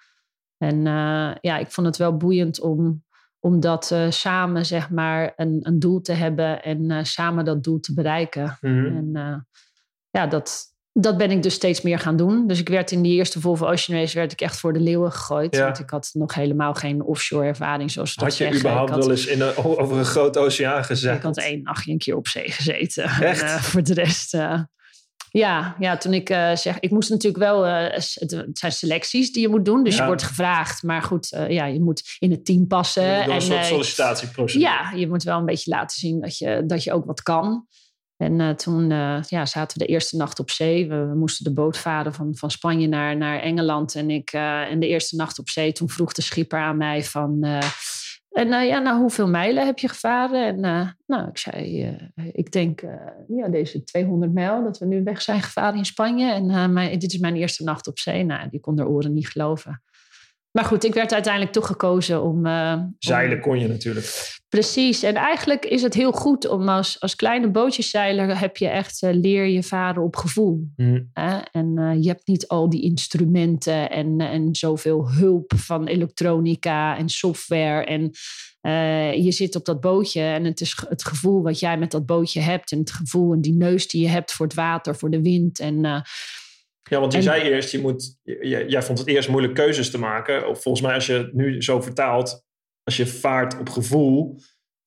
En 0.57 0.87
eh, 0.87 1.31
ja, 1.41 1.57
ik 1.57 1.71
vond 1.71 1.87
het 1.87 1.97
wel 1.97 2.17
boeiend 2.17 2.61
om, 2.61 3.03
om 3.39 3.59
dat 3.59 3.91
eh, 3.91 4.09
samen, 4.09 4.65
zeg 4.65 4.89
maar, 4.89 5.33
een, 5.35 5.59
een 5.61 5.79
doel 5.79 6.01
te 6.01 6.13
hebben 6.13 6.63
en 6.63 6.91
eh, 6.91 7.03
samen 7.03 7.45
dat 7.45 7.63
doel 7.63 7.79
te 7.79 7.93
bereiken. 7.93 8.57
Mhm. 8.61 8.85
En 8.85 9.09
eh, 9.13 9.37
ja, 10.09 10.27
dat, 10.27 10.75
dat 10.99 11.17
ben 11.17 11.31
ik 11.31 11.43
dus 11.43 11.53
steeds 11.53 11.81
meer 11.81 11.99
gaan 11.99 12.15
doen. 12.15 12.47
Dus 12.47 12.59
ik 12.59 12.69
werd 12.69 12.91
in 12.91 13.01
die 13.01 13.13
eerste 13.13 13.39
Volvo 13.41 13.65
Ocean 13.65 13.99
Race 13.99 14.15
werd 14.15 14.31
ik 14.31 14.41
echt 14.41 14.59
voor 14.59 14.73
de 14.73 14.79
leeuwen 14.79 15.11
gegooid. 15.11 15.55
Ja. 15.55 15.63
Want 15.63 15.79
ik 15.79 15.89
had 15.89 16.09
nog 16.13 16.33
helemaal 16.33 16.73
geen 16.73 17.03
offshore 17.03 17.45
ervaring, 17.45 17.91
zoals 17.91 18.15
dat 18.15 18.23
Had 18.23 18.37
je 18.37 18.43
zeggen. 18.43 18.59
überhaupt 18.59 18.89
had, 18.89 18.99
wel 18.99 19.09
eens 19.11 19.25
in 19.25 19.41
een, 19.41 19.55
over 19.55 19.97
een 19.97 20.05
grote 20.05 20.39
oceaan 20.39 20.83
gezet? 20.83 21.15
ik 21.15 21.21
had 21.21 21.37
één 21.37 21.61
nachtje 21.63 21.91
een 21.91 21.97
keer 21.97 22.15
op 22.15 22.27
zee 22.27 22.51
gezeten. 22.51 23.03
Echt? 23.03 23.41
En, 23.41 23.47
eh, 23.47 23.61
voor 23.61 23.83
de 23.83 23.93
rest... 23.93 24.33
eh, 24.33 24.61
ja, 25.31 25.75
ja, 25.79 25.97
toen 25.97 26.13
ik 26.13 26.29
eh, 26.29 26.55
zeg, 26.55 26.79
ik 26.79 26.91
moest 26.91 27.09
natuurlijk 27.09 27.43
wel, 27.43 27.63
het, 27.63 28.15
het 28.19 28.45
zijn 28.53 28.71
selecties 28.71 29.31
die 29.31 29.41
je 29.41 29.49
moet 29.49 29.65
doen, 29.65 29.83
dus 29.83 29.93
Ja. 29.95 30.01
je 30.01 30.07
wordt 30.07 30.23
gevraagd. 30.23 30.83
Maar 30.83 31.01
goed, 31.01 31.45
ja, 31.47 31.65
je 31.65 31.81
moet 31.81 32.03
in 32.19 32.31
het 32.31 32.45
team 32.45 32.67
passen. 32.67 33.03
Door 33.03 33.23
een 33.23 33.31
en, 33.31 33.41
soort 33.41 33.65
sollicitatieprocedure. 33.65 34.69
ja, 34.71 34.91
je 34.95 35.07
moet 35.07 35.23
wel 35.23 35.37
een 35.37 35.45
beetje 35.45 35.71
laten 35.71 35.99
zien 35.99 36.21
dat 36.21 36.37
je, 36.37 36.63
dat 36.65 36.83
je 36.83 36.93
ook 36.93 37.05
wat 37.05 37.21
kan. 37.21 37.67
En 38.17 38.41
eh, 38.41 38.49
toen 38.49 38.91
eh, 38.91 39.21
ja, 39.27 39.45
zaten 39.45 39.79
we 39.79 39.85
de 39.85 39.91
eerste 39.91 40.17
nacht 40.17 40.39
op 40.39 40.49
zee. 40.49 40.87
We, 40.87 41.13
moesten 41.15 41.43
de 41.43 41.53
boot 41.53 41.77
varen 41.77 42.13
van, 42.13 42.35
van 42.35 42.51
Spanje 42.51 42.87
naar, 42.87 43.17
naar 43.17 43.39
Engeland. 43.39 43.95
En, 43.95 44.09
ik, 44.09 44.31
eh, 44.31 44.71
en 44.71 44.79
de 44.79 44.87
eerste 44.87 45.15
nacht 45.15 45.39
op 45.39 45.49
zee, 45.49 45.71
toen 45.71 45.89
vroeg 45.89 46.13
de 46.13 46.21
schipper 46.21 46.59
aan 46.59 46.77
mij 46.77 47.03
van... 47.03 47.43
en 48.31 48.65
ja, 48.65 48.79
nou, 48.79 48.99
hoeveel 48.99 49.27
mijlen 49.27 49.65
heb 49.65 49.79
je 49.79 49.87
gevaren? 49.87 50.45
En 50.45 50.59
nou, 51.05 51.27
ik 51.27 51.37
zei, 51.37 51.97
ik 52.31 52.51
denk, 52.51 52.81
ja, 53.27 53.47
deze 53.47 53.83
200 53.83 54.33
mijl, 54.33 54.63
dat 54.63 54.77
we 54.77 54.85
nu 54.85 55.03
weg 55.03 55.21
zijn 55.21 55.41
gevaren 55.41 55.77
in 55.77 55.85
Spanje. 55.85 56.31
En 56.31 56.75
dit 56.99 57.13
is 57.13 57.19
mijn 57.19 57.35
eerste 57.35 57.63
nacht 57.63 57.87
op 57.87 57.99
zee. 57.99 58.23
Nou, 58.23 58.49
die 58.49 58.59
kon 58.59 58.75
de 58.75 58.87
oren 58.87 59.13
niet 59.13 59.29
geloven. 59.29 59.81
Maar 60.57 60.65
goed, 60.65 60.83
ik 60.83 60.93
werd 60.93 61.13
uiteindelijk 61.13 61.53
toch 61.53 61.67
gekozen 61.67 62.23
om... 62.23 62.45
eh, 62.45 62.73
om- 62.77 62.95
Zeilen 62.99 63.39
kon 63.39 63.59
je 63.59 63.67
natuurlijk. 63.67 64.37
Precies. 64.49 65.03
En 65.03 65.15
eigenlijk 65.15 65.65
is 65.65 65.81
het 65.81 65.93
heel 65.93 66.11
goed 66.11 66.47
om 66.47 66.69
als, 66.69 66.99
als 66.99 67.15
kleine 67.15 67.51
bootjeszeiler 67.51 68.39
heb 68.39 68.57
je 68.57 68.67
echt 68.67 69.01
eh, 69.03 69.13
leer 69.13 69.45
je 69.45 69.63
varen 69.63 70.03
op 70.03 70.15
gevoel. 70.15 70.67
Mhm. 70.75 71.03
Hè? 71.13 71.37
En 71.51 71.77
eh, 71.77 72.01
je 72.03 72.07
hebt 72.07 72.27
niet 72.27 72.47
al 72.47 72.69
die 72.69 72.81
instrumenten 72.81 73.89
en, 73.89 74.19
en 74.19 74.55
zoveel 74.55 75.11
hulp 75.11 75.53
van 75.55 75.87
elektronica 75.87 76.97
en 76.97 77.09
software. 77.09 77.85
En 77.85 78.11
je 79.23 79.31
zit 79.31 79.55
op 79.55 79.65
dat 79.65 79.79
bootje 79.81 80.21
en 80.21 80.43
het 80.43 80.61
is 80.61 80.77
het 80.89 81.05
gevoel 81.05 81.41
wat 81.41 81.59
jij 81.59 81.77
met 81.77 81.91
dat 81.91 82.05
bootje 82.05 82.39
hebt. 82.39 82.71
En 82.71 82.79
het 82.79 82.91
gevoel 82.91 83.33
en 83.33 83.41
die 83.41 83.53
neus 83.53 83.87
die 83.87 84.01
je 84.01 84.07
hebt 84.07 84.31
voor 84.31 84.45
het 84.45 84.55
water, 84.55 84.95
voor 84.95 85.09
de 85.09 85.21
wind. 85.21 85.59
En 85.59 86.03
Ja, 86.89 86.99
want 86.99 87.11
je 87.11 87.17
En- 87.17 87.23
zei 87.23 87.41
eerst, 87.41 87.71
je 87.71 87.79
moet, 87.79 88.17
j- 88.23 88.31
j- 88.41 88.65
jij 88.67 88.83
vond 88.83 88.99
het 88.99 89.07
eerst 89.07 89.29
moeilijk 89.29 89.53
keuzes 89.53 89.91
te 89.91 89.99
maken. 89.99 90.47
Of 90.47 90.61
volgens 90.61 90.85
mij, 90.85 90.93
als 90.93 91.05
je 91.05 91.13
het 91.13 91.33
nu 91.33 91.61
zo 91.63 91.81
vertaalt, 91.81 92.45
als 92.83 92.97
je 92.97 93.07
vaart 93.07 93.59
op 93.59 93.69
gevoel, 93.69 94.23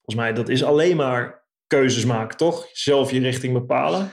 volgens 0.03 0.15
mij, 0.15 0.33
dat 0.33 0.49
is 0.49 0.63
alleen 0.63 0.95
maar 0.95 1.45
keuzes 1.67 2.05
maken, 2.05 2.37
toch? 2.37 2.67
Zelf 2.71 3.11
je 3.11 3.19
richting 3.19 3.53
bepalen. 3.53 4.11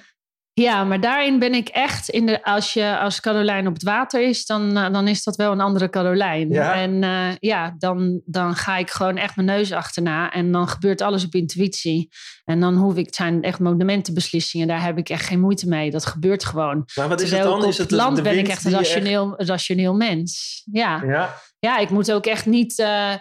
Ja, 0.63 0.85
maar 0.85 1.01
daarin 1.01 1.39
ben 1.39 1.55
ik 1.55 1.69
echt 1.69 2.09
in 2.09 2.27
de. 2.27 2.45
Als 2.45 2.73
je 2.73 2.99
als 2.99 3.21
Carolijn 3.21 3.67
op 3.67 3.73
het 3.73 3.83
water 3.83 4.29
is, 4.29 4.47
dan, 4.47 4.77
eh, 4.77 4.93
dan 4.93 5.09
is 5.09 5.25
dat 5.25 5.37
wel 5.37 5.53
een 5.53 5.61
andere 5.61 5.91
Carolijn. 5.91 6.49
Ja? 6.49 6.75
En 6.75 7.03
eh, 7.03 7.37
ja, 7.39 7.75
dan, 7.79 8.21
dan 8.25 8.55
ga 8.55 8.77
ik 8.77 8.91
gewoon 8.91 9.17
echt 9.17 9.37
mijn 9.37 9.49
neus 9.49 9.73
achterna. 9.73 10.31
En 10.33 10.53
dan 10.53 10.69
gebeurt 10.69 11.01
alles 11.01 11.25
op 11.25 11.35
intuïtie. 11.35 12.09
En 12.45 12.61
dan 12.61 12.77
hoef 12.77 12.97
ik, 12.97 13.07
het 13.07 13.15
zijn 13.15 13.43
echt 13.43 13.59
monumentenbeslissingen, 13.59 14.67
daar 14.67 14.83
heb 14.83 14.99
ik 14.99 15.09
echt 15.09 15.27
geen 15.27 15.41
moeite 15.41 15.69
mee. 15.69 15.91
Dat 15.91 16.07
gebeurt 16.07 16.45
gewoon. 16.45 16.85
Maar 16.95 17.09
wat 17.09 17.21
is 17.21 17.31
het 17.31 17.43
dan? 17.43 17.65
Is 17.65 17.79
het 17.79 17.91
land 17.91 18.17
de 18.17 18.23
ben 18.23 18.39
ik 18.39 18.49
echt 18.49 18.65
een 18.65 18.73
rationeel, 18.73 19.35
rationeel 19.37 19.95
mens. 19.95 20.63
Ja. 20.73 21.03
Ja, 21.07 21.35
ja, 21.59 21.79
ik 21.79 21.91
moet 21.91 22.13
ook 22.13 22.27
echt 22.27 22.47
niet 22.47 22.79
eh, 22.79 23.13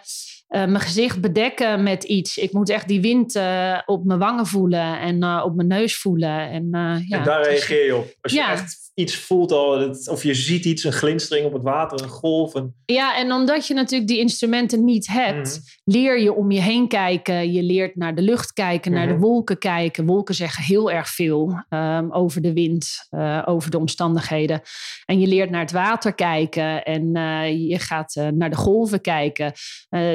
eh, 0.47 0.59
mijn 0.65 0.79
gezicht 0.79 1.21
bedekken 1.21 1.83
met 1.83 2.03
iets. 2.03 2.37
Ik 2.37 2.51
moet 2.51 2.69
echt 2.69 2.87
die 2.87 3.01
wind 3.01 3.35
eh, 3.35 3.79
op 3.85 4.05
mijn 4.05 4.19
wangen 4.19 4.45
voelen 4.45 4.99
en 4.99 5.23
eh, 5.23 5.41
op 5.45 5.55
mijn 5.55 5.67
neus 5.67 5.97
voelen. 5.97 6.49
En, 6.49 6.67
ja, 7.07 7.17
en 7.17 7.23
daar 7.23 7.41
is- 7.41 7.47
reageer 7.47 7.85
je 7.85 7.95
op. 7.95 8.13
Als 8.21 8.31
je 8.31 8.37
Ja. 8.39 8.51
echt 8.51 8.86
iets 8.99 9.15
voelt 9.15 9.51
al, 9.51 9.89
of 10.09 10.23
je 10.23 10.33
ziet 10.33 10.65
iets, 10.65 10.83
een 10.83 10.91
glinstering 10.91 11.45
op 11.47 11.53
het 11.53 11.61
water, 11.63 12.01
een 12.03 12.09
golf. 12.09 12.53
Een, 12.53 12.73
Ja, 12.85 13.17
en 13.17 13.31
omdat 13.31 13.67
je 13.67 13.73
natuurlijk 13.73 14.09
die 14.09 14.19
instrumenten 14.19 14.83
niet 14.83 15.07
hebt, 15.07 15.49
Mhm. 15.49 15.97
leer 15.97 16.19
je 16.19 16.33
om 16.33 16.51
je 16.51 16.61
heen 16.61 16.87
kijken. 16.87 17.51
Je 17.51 17.63
leert 17.63 17.95
naar 17.95 18.15
de 18.15 18.21
lucht 18.21 18.53
kijken, 18.53 18.91
naar 18.91 19.05
Mhm. 19.05 19.13
de 19.13 19.19
wolken 19.19 19.57
kijken. 19.57 20.05
Wolken 20.05 20.35
zeggen 20.35 20.63
heel 20.63 20.91
erg 20.91 21.07
veel 21.09 21.63
ehm, 21.69 22.11
over 22.11 22.41
de 22.41 22.53
wind, 22.53 23.07
eh, 23.09 23.41
over 23.45 23.71
de 23.71 23.77
omstandigheden. 23.77 24.61
En 25.05 25.19
je 25.19 25.27
leert 25.27 25.49
naar 25.49 25.61
het 25.61 25.71
water 25.71 26.13
kijken 26.13 26.83
en 26.83 27.15
eh, 27.15 27.69
je 27.69 27.79
gaat 27.79 28.15
eh, 28.15 28.27
naar 28.27 28.49
de 28.49 28.55
golven 28.55 29.01
kijken. 29.01 29.53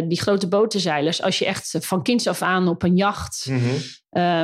Die 0.08 0.20
grote 0.20 0.48
botenzeilers, 0.48 1.22
als 1.22 1.38
je 1.38 1.46
echt 1.46 1.76
van 1.80 2.02
kinds 2.02 2.26
af 2.26 2.42
aan 2.42 2.68
op 2.68 2.82
een 2.82 2.96
jacht 2.96 3.46
Mhm. 3.50 3.60
eh, 4.10 4.42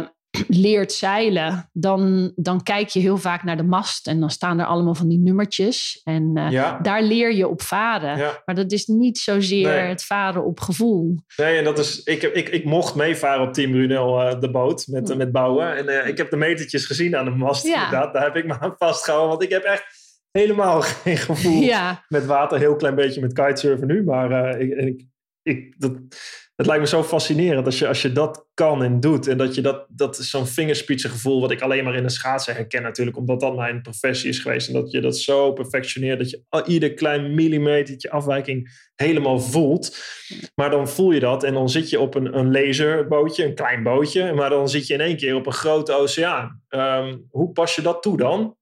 leert 0.49 0.93
zeilen, 0.93 1.71
dan, 1.73 2.33
dan 2.37 2.63
kijk 2.63 2.89
je 2.89 3.01
heel 3.01 3.17
vaak 3.17 3.43
naar 3.43 3.57
de 3.57 3.63
mast 3.63 4.07
en 4.07 4.21
dan 4.21 4.31
staan 4.31 4.59
er 4.59 4.67
allemaal 4.67 4.95
van 4.95 5.09
die 5.09 5.19
nummertjes. 5.19 6.01
En 6.05 6.31
eh, 6.35 6.51
Ja, 6.51 6.79
daar 6.83 7.03
leer 7.03 7.35
je 7.35 7.49
op 7.49 7.63
varen. 7.63 8.19
ja. 8.19 8.43
Maar 8.45 8.55
dat 8.55 8.73
is 8.73 8.87
niet 8.87 9.19
zozeer 9.19 9.67
Nee. 9.69 9.89
het 9.89 10.05
varen 10.05 10.45
op 10.45 10.61
gevoel. 10.61 11.15
Nee, 11.37 11.59
en 11.59 11.65
dat 11.65 11.79
is, 11.79 12.03
ik, 12.03 12.23
ik, 12.23 12.49
ik 12.49 12.65
mocht 12.65 12.95
meevaren 12.95 13.47
op 13.47 13.53
Team 13.53 13.71
Brunel, 13.71 14.21
eh, 14.21 14.41
de 14.41 14.51
boot, 14.51 14.87
met, 14.87 15.17
met 15.17 15.33
bouwen. 15.33 15.77
En 15.77 15.89
eh, 15.89 16.09
ik 16.09 16.17
heb 16.17 16.31
de 16.31 16.37
metertjes 16.37 16.87
gezien 16.87 17.17
aan 17.17 17.25
de 17.25 17.31
mast. 17.31 17.67
Ja. 17.67 17.85
inderdaad. 17.85 18.13
Daar 18.15 18.25
heb 18.25 18.37
ik 18.37 18.47
me 18.47 18.59
aan 18.61 18.75
vastgehouden, 18.79 19.31
want 19.31 19.43
ik 19.43 19.51
heb 19.51 19.63
echt 19.63 19.85
helemaal 20.31 20.81
geen 21.05 21.17
gevoel 21.17 21.71
met 22.09 22.27
water. 22.27 22.59
Heel 22.59 22.77
klein 22.77 22.95
beetje 22.95 23.21
met 23.21 23.33
kitesurfen 23.33 23.87
nu, 23.87 24.05
maar 24.05 24.61
ik, 24.61 24.71
ik, 24.71 25.05
ik, 25.43 25.75
dat, 25.79 25.93
het 26.59 26.67
lijkt 26.67 26.83
me 26.83 26.89
zo 26.89 27.03
fascinerend 27.03 27.67
als 27.67 27.79
je, 27.79 27.89
als 27.89 28.03
je 28.03 28.13
dat 28.13 28.47
kan 28.55 28.83
en 28.83 29.01
doet. 29.01 29.27
En 29.27 29.39
dat 29.39 29.55
je 29.55 29.61
dat, 29.61 29.87
dat 29.89 30.19
is 30.19 30.31
zo'n 30.31 30.47
vingerspitsengevoel 30.47 31.41
wat 31.41 31.51
ik 31.51 31.61
alleen 31.61 31.85
maar 31.85 31.95
in 31.95 32.03
de 32.03 32.09
schaatsen 32.09 32.55
herken 32.55 32.83
natuurlijk, 32.83 33.17
omdat 33.17 33.41
dat 33.41 33.57
mijn 33.57 33.83
professie 33.83 34.29
is 34.29 34.39
geweest. 34.39 34.69
En 34.69 34.75
dat 34.75 34.91
je 34.91 35.01
dat 35.01 35.17
zo 35.17 35.53
perfectioneert, 35.53 36.19
dat 36.19 36.31
je 36.31 36.43
ieder 36.67 36.95
klein 36.95 37.35
millimetertje 37.35 38.11
afwijking 38.11 38.89
helemaal 38.95 39.41
voelt. 39.41 39.99
Maar 40.55 40.71
dan 40.71 40.89
voel 40.89 41.11
je 41.11 41.21
dat 41.21 41.45
en 41.45 41.55
dan 41.55 41.69
zit 41.69 41.91
je 41.91 42.01
op 42.01 42.15
een, 42.15 42.39
een 42.39 42.51
laserbootje, 42.53 43.45
een 43.45 43.55
klein 43.55 43.83
bootje, 43.83 44.33
maar 44.33 44.51
dan 44.51 44.69
zit 44.69 44.87
je 44.87 44.95
in 44.95 45.01
één 45.01 45.17
keer 45.17 45.35
op 45.35 45.47
een 45.47 45.53
grote 45.53 45.93
oceaan. 45.93 46.63
Ehm, 46.69 47.17
hoe 47.31 47.53
pas 47.53 47.75
je 47.75 47.83
dat 47.83 48.03
toe 48.03 48.17
dan? 48.17 48.58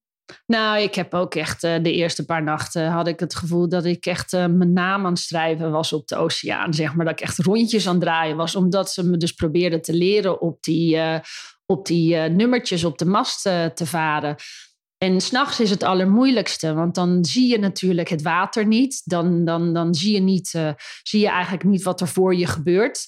Nou, 0.47 0.81
ik 0.81 0.95
heb 0.95 1.15
ook 1.15 1.35
echt 1.35 1.65
eh, 1.65 1.75
de 1.83 1.93
eerste 1.93 2.25
paar 2.25 2.43
nachten 2.43 2.87
had 2.87 3.09
ik 3.09 3.21
het 3.21 3.35
gevoel 3.35 3.69
dat 3.69 3.85
ik 3.85 4.07
echt 4.07 4.33
eh, 4.33 4.47
mijn 4.47 4.73
naam 4.73 5.05
aan 5.05 5.13
het 5.13 5.21
schrijven 5.21 5.71
was 5.71 5.93
op 5.93 6.09
de 6.09 6.17
oceaan. 6.17 6.75
Zeg 6.75 6.95
maar 6.95 7.05
dat 7.05 7.21
ik 7.21 7.27
echt 7.27 7.39
rondjes 7.39 7.87
aan 7.87 7.95
het 7.95 8.03
draaien 8.03 8.37
was, 8.37 8.57
omdat 8.57 8.91
ze 8.91 9.05
me 9.05 9.17
dus 9.17 9.33
probeerden 9.33 9.83
te 9.83 9.95
leren 9.95 10.41
op 10.41 10.63
die, 10.63 10.97
eh, 10.97 11.19
op 11.67 11.87
die 11.87 12.17
nummertjes 12.17 12.85
op 12.85 12.99
de 12.99 13.05
mast 13.05 13.43
te 13.43 13.87
varen. 13.87 14.37
En 14.99 15.21
s'nachts 15.21 15.61
is 15.61 15.71
het 15.71 15.83
allermoeilijkste, 15.83 16.75
want 16.75 16.95
dan 16.95 17.25
zie 17.25 17.49
je 17.49 17.59
natuurlijk 17.59 18.09
het 18.09 18.23
water 18.23 18.67
niet. 18.67 19.03
Dan, 19.05 19.45
dan, 19.45 19.75
dan 19.75 19.95
zie, 19.95 20.15
je 20.15 20.21
niet, 20.21 20.55
eh, 20.55 20.71
zie 21.03 21.21
je 21.21 21.29
eigenlijk 21.29 21.65
niet 21.65 21.83
wat 21.83 22.01
er 22.01 22.09
voor 22.09 22.35
je 22.35 22.47
gebeurt. 22.47 23.07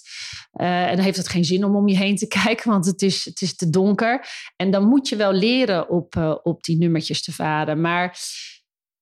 Eh, 0.53 0.87
en 0.87 0.97
dan 0.97 1.05
heeft 1.05 1.17
het 1.17 1.29
geen 1.29 1.45
zin 1.45 1.65
om 1.65 1.77
om 1.77 1.89
je 1.89 1.97
heen 1.97 2.17
te 2.17 2.27
kijken, 2.45 2.71
want 2.71 2.87
het 2.87 3.03
is, 3.03 3.25
het 3.25 3.41
is 3.41 3.57
te 3.57 3.71
donker. 3.71 4.27
En 4.57 4.71
dan 4.71 4.85
moet 4.85 5.09
je 5.09 5.17
wel 5.17 5.33
leren 5.33 5.89
op, 5.89 6.17
eh, 6.17 6.35
op 6.43 6.63
die 6.63 6.79
nummertjes 6.79 7.23
te 7.23 7.33
varen. 7.33 7.81
Maar 7.81 8.19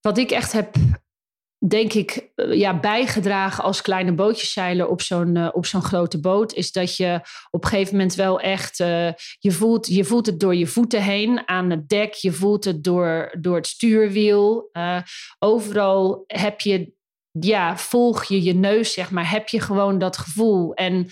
wat 0.00 0.18
ik 0.18 0.30
echt 0.30 0.52
heb, 0.52 0.74
denk 1.58 1.92
ik, 1.92 2.30
eh, 2.34 2.52
ja, 2.52 2.80
bijgedragen 2.80 3.64
als 3.64 3.82
kleine 3.82 4.12
bootjeszeiler 4.12 4.88
op 4.88 5.00
zo'n 5.00 5.36
eh, 5.36 5.48
op 5.52 5.66
zo'n 5.66 5.82
grote 5.82 6.20
boot, 6.20 6.52
is 6.52 6.72
dat 6.72 6.96
je 6.96 7.20
op 7.50 7.64
een 7.64 7.70
gegeven 7.70 7.96
moment 7.96 8.14
wel 8.14 8.40
echt, 8.40 8.80
eh, 8.80 9.12
je, 9.38 9.52
voelt, 9.52 9.86
je 9.86 10.04
voelt 10.04 10.26
het 10.26 10.40
door 10.40 10.54
je 10.54 10.66
voeten 10.66 11.02
heen 11.02 11.48
aan 11.48 11.70
het 11.70 11.88
dek, 11.88 12.12
je 12.14 12.32
voelt 12.32 12.64
het 12.64 12.84
door, 12.84 13.34
door 13.40 13.56
het 13.56 13.66
stuurwiel. 13.66 14.70
Overal 15.38 16.24
heb 16.26 16.60
je, 16.60 16.92
ja, 17.30 17.76
volg 17.76 18.24
je 18.24 18.42
je 18.42 18.54
neus, 18.54 18.92
zeg 18.92 19.10
maar, 19.10 19.30
heb 19.30 19.48
je 19.48 19.60
gewoon 19.60 19.98
dat 19.98 20.16
gevoel. 20.16 20.74
En 20.74 21.06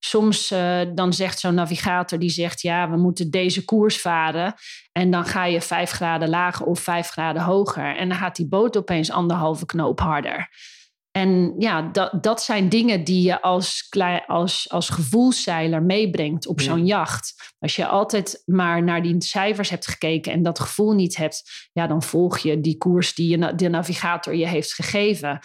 soms 0.00 0.50
eh, 0.50 0.80
dan 0.94 1.12
zegt 1.12 1.38
zo'n 1.38 1.54
navigator, 1.54 2.18
die 2.18 2.30
zegt, 2.30 2.60
ja, 2.60 2.90
we 2.90 2.96
moeten 2.96 3.30
deze 3.30 3.64
koers 3.64 4.00
varen. 4.00 4.54
En 4.92 5.10
dan 5.10 5.24
ga 5.24 5.44
je 5.44 5.60
vijf 5.60 5.90
graden 5.90 6.28
lager 6.28 6.66
of 6.66 6.80
vijf 6.80 7.08
graden 7.08 7.42
hoger. 7.42 7.96
En 7.96 8.08
dan 8.08 8.18
gaat 8.18 8.36
die 8.36 8.48
boot 8.48 8.76
opeens 8.76 9.10
anderhalve 9.10 9.66
knoop 9.66 10.00
harder. 10.00 10.48
En 11.10 11.54
ja, 11.58 11.82
dat, 11.82 12.22
dat 12.22 12.42
zijn 12.42 12.68
dingen 12.68 13.04
die 13.04 13.22
je 13.22 13.42
als, 13.42 13.88
als, 14.26 14.70
als 14.70 14.88
gevoelszeiler 14.88 15.82
meebrengt 15.82 16.46
op 16.46 16.60
zo'n 16.60 16.86
jacht. 16.86 17.54
Als 17.58 17.76
je 17.76 17.86
altijd 17.86 18.42
maar 18.44 18.82
naar 18.82 19.02
die 19.02 19.22
cijfers 19.22 19.70
hebt 19.70 19.86
gekeken 19.86 20.32
en 20.32 20.42
dat 20.42 20.60
gevoel 20.60 20.92
niet 20.92 21.16
hebt, 21.16 21.68
ja, 21.72 21.86
dan 21.86 22.02
volg 22.02 22.38
je 22.38 22.60
die 22.60 22.76
koers 22.76 23.14
die 23.14 23.38
je, 23.38 23.54
de 23.54 23.68
navigator 23.68 24.36
je 24.36 24.46
heeft 24.46 24.74
gegeven. 24.74 25.38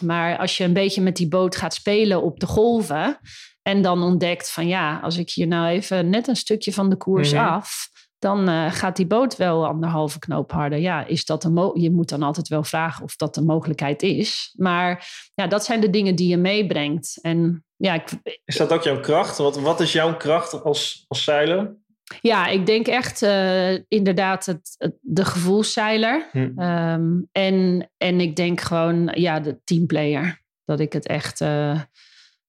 Maar 0.00 0.38
als 0.38 0.56
je 0.56 0.64
een 0.64 0.72
beetje 0.72 1.00
met 1.00 1.16
die 1.16 1.28
boot 1.28 1.56
gaat 1.56 1.74
spelen 1.74 2.22
op 2.22 2.40
de 2.40 2.46
golven 2.46 3.18
en 3.62 3.82
dan 3.82 4.02
ontdekt 4.02 4.50
van 4.50 4.66
ja, 4.66 4.98
als 5.02 5.16
ik 5.18 5.30
hier 5.30 5.46
nou 5.46 5.68
even 5.68 6.10
net 6.10 6.28
een 6.28 6.36
stukje 6.36 6.72
van 6.72 6.90
de 6.90 6.96
koers 6.96 7.32
Mhm. 7.32 7.44
af, 7.44 7.88
dan 8.18 8.48
eh, 8.48 8.72
gaat 8.72 8.96
die 8.96 9.06
boot 9.06 9.36
wel 9.36 9.66
anderhalve 9.66 10.18
knoop 10.18 10.52
harder. 10.52 10.78
Ja, 10.78 11.06
is 11.06 11.24
dat 11.24 11.44
een 11.44 11.70
je 11.74 11.90
moet 11.90 12.08
dan 12.08 12.22
altijd 12.22 12.48
wel 12.48 12.64
vragen 12.64 13.04
of 13.04 13.16
dat 13.16 13.36
een 13.36 13.44
mogelijkheid 13.44 14.02
is. 14.02 14.54
Maar 14.56 15.08
ja, 15.34 15.46
dat 15.46 15.64
zijn 15.64 15.80
de 15.80 15.90
dingen 15.90 16.14
die 16.14 16.28
je 16.28 16.36
meebrengt. 16.36 17.18
En 17.22 17.64
ja, 17.76 17.94
ik, 17.94 18.08
Is 18.44 18.56
dat 18.56 18.72
ook 18.72 18.82
jouw 18.82 19.00
kracht? 19.00 19.38
Wat, 19.38 19.60
wat 19.60 19.80
is 19.80 19.92
jouw 19.92 20.16
kracht 20.16 20.62
als, 20.64 21.04
als 21.08 21.24
zeiler? 21.24 21.76
ja, 22.20 22.46
ik 22.46 22.66
denk 22.66 22.86
echt 22.86 23.22
eh, 23.22 23.72
inderdaad 23.88 24.46
het, 24.46 24.74
het- 24.78 24.98
de 25.00 25.24
gevoelszeiler. 25.24 26.28
Hm. 26.32 26.50
Ehm, 26.56 27.20
en, 27.32 27.90
en 27.96 28.20
ik 28.20 28.36
denk 28.36 28.60
gewoon, 28.60 29.10
ja, 29.14 29.40
de 29.40 29.60
teamplayer. 29.64 30.40
Dat 30.64 30.80
ik 30.80 30.92
het 30.92 31.06
echt 31.06 31.40
eh, 31.40 31.80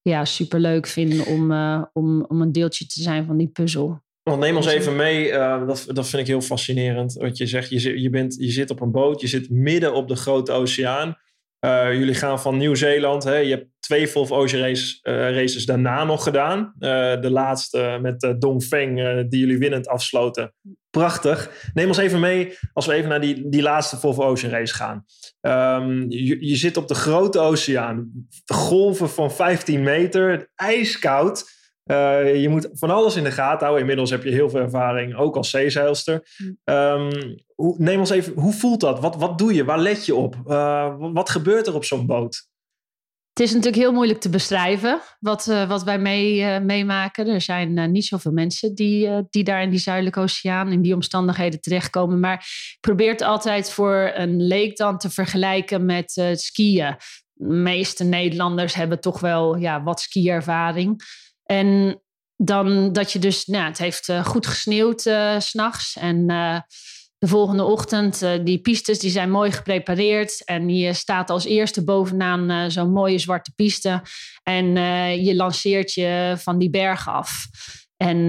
ja, 0.04 0.26
superleuk 0.26 0.88
vind 0.88 1.26
om, 1.26 1.52
eh, 1.52 1.84
om, 1.94 2.26
om 2.26 2.42
een 2.42 2.52
deeltje 2.52 2.86
te 2.86 3.02
zijn 3.02 3.26
van 3.26 3.38
die 3.38 3.48
puzzel. 3.48 4.02
Want 4.24 4.40
neem 4.40 4.56
ons 4.56 4.66
even 4.66 4.96
mee, 4.96 5.32
eh, 5.32 5.68
dat, 5.68 5.86
dat 5.88 6.08
vind 6.08 6.22
ik 6.22 6.28
heel 6.28 6.42
fascinerend. 6.42 7.14
Wat 7.14 7.38
je 7.38 7.46
zegt, 7.46 7.70
je, 7.70 8.02
je, 8.02 8.10
bent, 8.10 8.36
je 8.40 8.52
zit 8.52 8.70
op 8.70 8.82
een 8.82 8.92
boot, 8.92 9.22
je 9.22 9.28
zit 9.28 9.50
midden 9.50 9.94
op 9.94 10.08
de 10.08 10.16
grote 10.16 10.52
oceaan. 10.52 11.18
Eh, 11.64 11.94
jullie 11.94 12.14
gaan 12.14 12.42
van 12.42 12.58
Nieuw-Zeeland, 12.58 13.24
je 13.24 13.30
hebt 13.30 13.68
twee 13.80 14.08
Volvo 14.08 14.36
Ocean 14.36 14.62
race, 14.62 15.00
eh, 15.02 15.14
races 15.14 15.66
daarna 15.66 16.04
nog 16.04 16.24
gedaan. 16.24 16.74
Eh, 16.80 17.22
de 17.22 17.30
laatste 17.30 18.00
met 18.02 18.36
Dongfeng, 18.40 18.96
die 19.30 19.40
jullie 19.40 19.58
winnend 19.58 19.88
afsloten. 19.88 20.54
Prachtig. 20.90 21.70
Neem 21.74 21.88
ons 21.88 21.98
even 21.98 22.20
mee 22.20 22.58
als 22.74 22.86
we 22.86 22.94
even 22.94 23.10
naar 23.10 23.22
die, 23.22 23.50
die 23.50 23.62
laatste 23.62 23.98
Volvo 23.98 24.24
Ocean 24.24 24.52
race 24.52 24.74
gaan. 24.74 25.06
Ehm, 25.42 26.06
je 26.40 26.56
zit 26.56 26.78
op 26.78 26.88
de 26.88 26.96
grote 26.96 27.40
oceaan, 27.40 28.12
golven 28.46 29.10
van 29.10 29.32
15 29.32 29.84
meter, 29.84 30.50
ijskoud. 30.56 31.52
Eh, 31.84 32.42
je 32.42 32.50
moet 32.50 32.70
van 32.74 32.90
alles 32.90 33.16
in 33.16 33.24
de 33.24 33.32
gaten 33.32 33.60
houden. 33.60 33.80
Inmiddels 33.80 34.10
heb 34.10 34.24
je 34.24 34.30
heel 34.30 34.50
veel 34.50 34.60
ervaring, 34.60 35.16
ook 35.16 35.36
als 35.36 35.50
zeezeilster. 35.50 36.28
Mm. 36.38 36.58
Ehm, 36.64 37.36
hoe, 37.56 37.76
neem 37.78 38.00
ons 38.00 38.10
even, 38.10 38.34
hoe 38.34 38.54
voelt 38.54 38.80
dat? 38.80 39.00
Wat, 39.00 39.16
wat 39.16 39.38
doe 39.38 39.54
je? 39.54 39.66
Waar 39.66 39.80
let 39.80 40.06
je 40.06 40.16
op? 40.16 40.36
Eh, 40.48 40.96
wat, 40.98 41.30
gebeurt 41.30 41.68
er 41.68 41.76
op 41.76 41.86
zo'n 41.86 42.06
boot? 42.06 42.52
Het 43.34 43.44
is 43.44 43.54
natuurlijk 43.54 43.82
heel 43.82 43.94
moeilijk 43.94 44.20
te 44.20 44.30
beschrijven 44.30 45.02
wat, 45.20 45.48
eh, 45.48 45.68
wat 45.68 45.84
wij 45.84 46.00
mee, 46.00 46.60
meemaken. 46.60 47.28
Er 47.28 47.42
zijn 47.42 47.92
niet 47.92 48.06
zoveel 48.06 48.32
mensen 48.32 48.76
die, 48.76 49.10
die 49.30 49.44
daar 49.44 49.62
in 49.62 49.70
die 49.70 49.80
Zuidelijke 49.80 50.20
Oceaan, 50.20 50.72
in 50.72 50.82
die 50.82 50.94
omstandigheden 50.94 51.62
terechtkomen. 51.62 52.20
Maar 52.20 52.38
ik 52.74 52.78
probeer 52.80 53.12
het 53.12 53.22
altijd 53.22 53.72
voor 53.72 54.12
een 54.14 54.42
leek 54.42 54.78
dan 54.78 54.98
te 54.98 55.10
vergelijken 55.10 55.86
met 55.86 56.12
s'skiën. 56.34 56.96
De 57.34 57.46
meeste 57.46 58.04
Nederlanders 58.04 58.74
hebben 58.74 59.00
toch 59.00 59.20
wel 59.20 59.58
ja, 59.58 59.84
wat 59.84 60.00
skiervaring. 60.00 61.04
En 61.54 62.02
dan 62.36 62.94
dat 62.94 63.12
je 63.12 63.20
dus, 63.20 63.46
nou, 63.46 63.66
het 63.66 63.78
heeft 63.78 64.10
eh, 64.10 64.26
goed 64.26 64.48
gesneeuwd 64.48 65.06
eh, 65.06 65.40
s 65.40 65.48
s'nachts. 65.48 65.98
En 65.98 66.30
eh, 66.30 66.60
de 67.18 67.28
volgende 67.28 67.64
ochtend, 67.64 68.26
die 68.44 68.62
pistes 68.62 69.00
die 69.00 69.10
zijn 69.10 69.32
mooi 69.32 69.52
geprepareerd. 69.52 70.44
En 70.46 70.70
je 70.70 70.94
staat 70.94 71.30
als 71.30 71.46
eerste 71.46 71.84
bovenaan 71.84 72.72
zo'n 72.72 72.92
mooie 72.92 73.18
zwarte 73.18 73.52
piste. 73.56 74.02
En 74.44 74.76
je 75.24 75.36
lanceert 75.36 75.94
je 75.94 76.36
van 76.38 76.58
die 76.58 76.70
berg 76.70 77.08
af. 77.10 77.46
En 77.98 78.28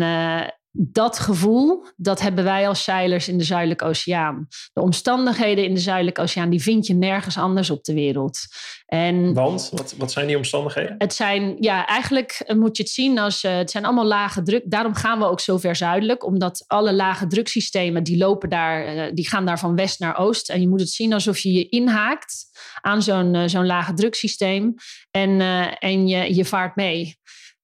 dat 0.77 1.19
gevoel, 1.19 1.85
dat 1.97 2.21
hebben 2.21 2.45
wij 2.45 2.69
als 2.69 2.85
zeilers 2.85 3.29
in 3.29 3.39
de 3.39 3.45
Zuidelijke 3.45 3.85
Oceaan. 3.85 4.47
De 4.73 4.81
omstandigheden 4.81 5.65
in 5.65 5.75
de 5.75 5.81
Zuidelijke 5.81 6.21
Oceaan, 6.21 6.51
die 6.51 6.63
vind 6.63 6.87
je 6.87 6.95
nergens 6.95 7.39
anders 7.39 7.71
op 7.71 7.85
de 7.85 7.95
wereld. 7.95 8.39
En 8.87 9.35
Want, 9.35 9.71
wat, 9.73 9.95
wat 9.99 10.13
zijn 10.13 10.27
die 10.27 10.37
omstandigheden? 10.37 10.95
het 10.99 11.15
zijn, 11.15 11.57
ja, 11.61 11.87
eigenlijk 11.87 12.43
eh, 12.47 12.57
moet 12.57 12.77
je 12.77 12.83
het 12.83 12.93
zien 12.93 13.19
als, 13.19 13.45
eh, 13.45 13.57
het 13.57 13.71
zijn 13.71 13.85
allemaal 13.85 14.07
lage 14.07 14.43
druk. 14.43 14.63
Daarom 14.67 14.95
gaan 14.95 15.19
we 15.19 15.25
ook 15.25 15.41
zo 15.41 15.59
ver 15.59 15.77
zuidelijk, 15.77 16.25
omdat 16.25 16.65
alle 16.67 16.93
lage 16.93 17.27
druksystemen, 17.27 18.03
die 18.03 18.19
lopen 18.19 18.49
daar, 18.49 18.85
eh, 18.85 19.11
die 19.13 19.29
gaan 19.29 19.47
daar 19.47 19.59
van 19.59 19.77
west 19.77 20.01
naar 20.01 20.19
oost. 20.19 20.51
En 20.51 20.61
je 20.61 20.69
moet 20.69 20.81
het 20.81 20.91
zien 20.91 21.13
alsof 21.13 21.39
je 21.39 21.53
je 21.53 21.69
inhaakt 21.69 22.45
aan 22.81 23.03
zo'n 23.03 23.49
zo'n 23.49 23.67
lage 23.67 23.95
druksysteem 23.95 24.75
en, 25.11 25.41
en 25.79 26.09
je, 26.09 26.35
je 26.35 26.45
vaart 26.45 26.77
mee. 26.77 27.17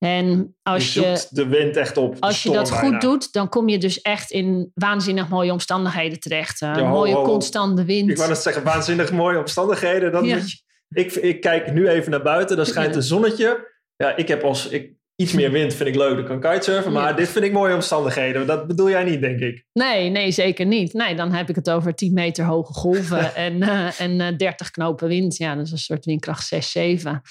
En 0.04 0.56
als 0.62 0.94
je 0.94 1.26
de 1.30 1.46
wind 1.46 1.76
echt 1.76 1.96
op. 1.96 2.16
als 2.20 2.42
je 2.42 2.50
dat 2.50 2.70
bijna. 2.70 2.88
goed 2.88 3.00
doet, 3.00 3.32
dan 3.32 3.48
kom 3.48 3.68
je 3.68 3.78
dus 3.78 4.00
echt 4.00 4.30
in 4.30 4.70
waanzinnig 4.74 5.28
mooie 5.28 5.52
omstandigheden 5.52 6.20
terecht. 6.20 6.62
Eh, 6.62 6.68
Ja, 6.74 6.80
ho, 6.80 6.86
mooie 6.88 7.12
ho, 7.14 7.18
ho. 7.20 7.24
constante 7.24 7.84
wind. 7.84 8.10
Ik 8.10 8.16
wou 8.16 8.28
net 8.28 8.38
zeggen, 8.38 8.62
waanzinnig 8.64 9.12
mooie 9.12 9.38
omstandigheden. 9.38 10.12
Dan 10.12 10.24
Ja. 10.24 10.36
moet 10.36 10.50
je, 10.50 10.58
ik, 10.88 11.12
ik 11.12 11.40
kijk 11.40 11.72
nu 11.72 11.88
even 11.88 12.10
naar 12.10 12.22
buiten, 12.22 12.56
dan 12.56 12.66
schijnt 12.66 12.94
een 12.94 13.02
zonnetje. 13.02 13.68
Ja, 13.96 14.16
ik 14.16 14.28
heb 14.28 14.42
als 14.42 14.68
ik 14.68 14.92
iets 15.16 15.32
meer 15.32 15.50
wind 15.50 15.74
vind 15.74 15.88
ik 15.88 15.94
leuk, 15.94 16.26
dan 16.26 16.40
kan 16.40 16.52
kitesurfen. 16.52 16.92
Maar 16.92 17.08
Ja. 17.10 17.12
dit 17.16 17.28
vind 17.28 17.44
ik 17.44 17.52
mooie 17.52 17.74
omstandigheden. 17.74 18.46
Dat 18.46 18.66
bedoel 18.66 18.88
jij 18.90 19.04
niet, 19.04 19.20
denk 19.20 19.40
ik. 19.40 19.64
Nee, 19.72 20.08
nee, 20.10 20.30
zeker 20.30 20.66
niet. 20.66 20.92
Nee, 20.92 21.14
dan 21.14 21.32
heb 21.32 21.48
ik 21.48 21.54
het 21.54 21.70
over 21.70 21.94
10 21.94 22.12
meter 22.12 22.44
hoge 22.44 22.72
golven 22.72 23.34
en, 23.46 23.62
eh, 23.62 24.00
en 24.00 24.20
eh, 24.20 24.36
30 24.36 24.70
knopen 24.70 25.08
wind. 25.08 25.36
Ja, 25.36 25.54
dat 25.54 25.64
is 25.66 25.72
een 25.72 25.78
soort 25.78 26.04
windkracht 26.04 26.46
6, 26.46 26.70
7. 26.70 27.22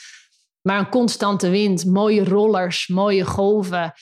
Maar 0.62 0.80
een 0.80 0.90
constante 0.90 1.50
wind, 1.50 1.86
mooie 1.86 2.24
rollers, 2.24 2.88
mooie 2.88 3.26
golven. 3.26 3.94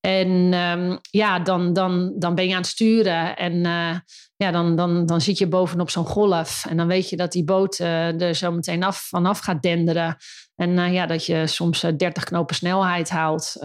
En 0.00 0.52
ehm, 0.52 0.96
ja, 1.10 1.38
dan, 1.38 1.72
dan, 1.72 2.14
dan 2.18 2.34
ben 2.34 2.46
je 2.48 2.54
aan 2.54 2.60
het 2.60 2.70
sturen 2.70 3.36
en 3.36 3.66
eh, 3.66 3.96
ja, 4.40 4.50
dan, 4.50 4.76
dan, 4.76 5.06
dan 5.06 5.20
zit 5.20 5.38
je 5.38 5.46
bovenop 5.46 5.90
zo'n 5.90 6.06
golf. 6.06 6.66
En 6.68 6.76
dan 6.76 6.86
weet 6.86 7.08
je 7.08 7.16
dat 7.16 7.32
die 7.32 7.44
boot 7.44 7.78
eh, 7.78 8.20
er 8.20 8.34
zo 8.34 8.52
meteen 8.52 8.82
af, 8.82 9.00
vanaf 9.08 9.38
gaat 9.38 9.62
denderen. 9.62 10.16
En 10.56 10.78
eh, 10.78 10.92
ja, 10.92 11.06
dat 11.06 11.26
je 11.26 11.46
soms 11.46 11.82
eh, 11.82 11.92
30 11.96 12.24
knopen 12.24 12.54
snelheid 12.54 13.10
haalt 13.10 13.56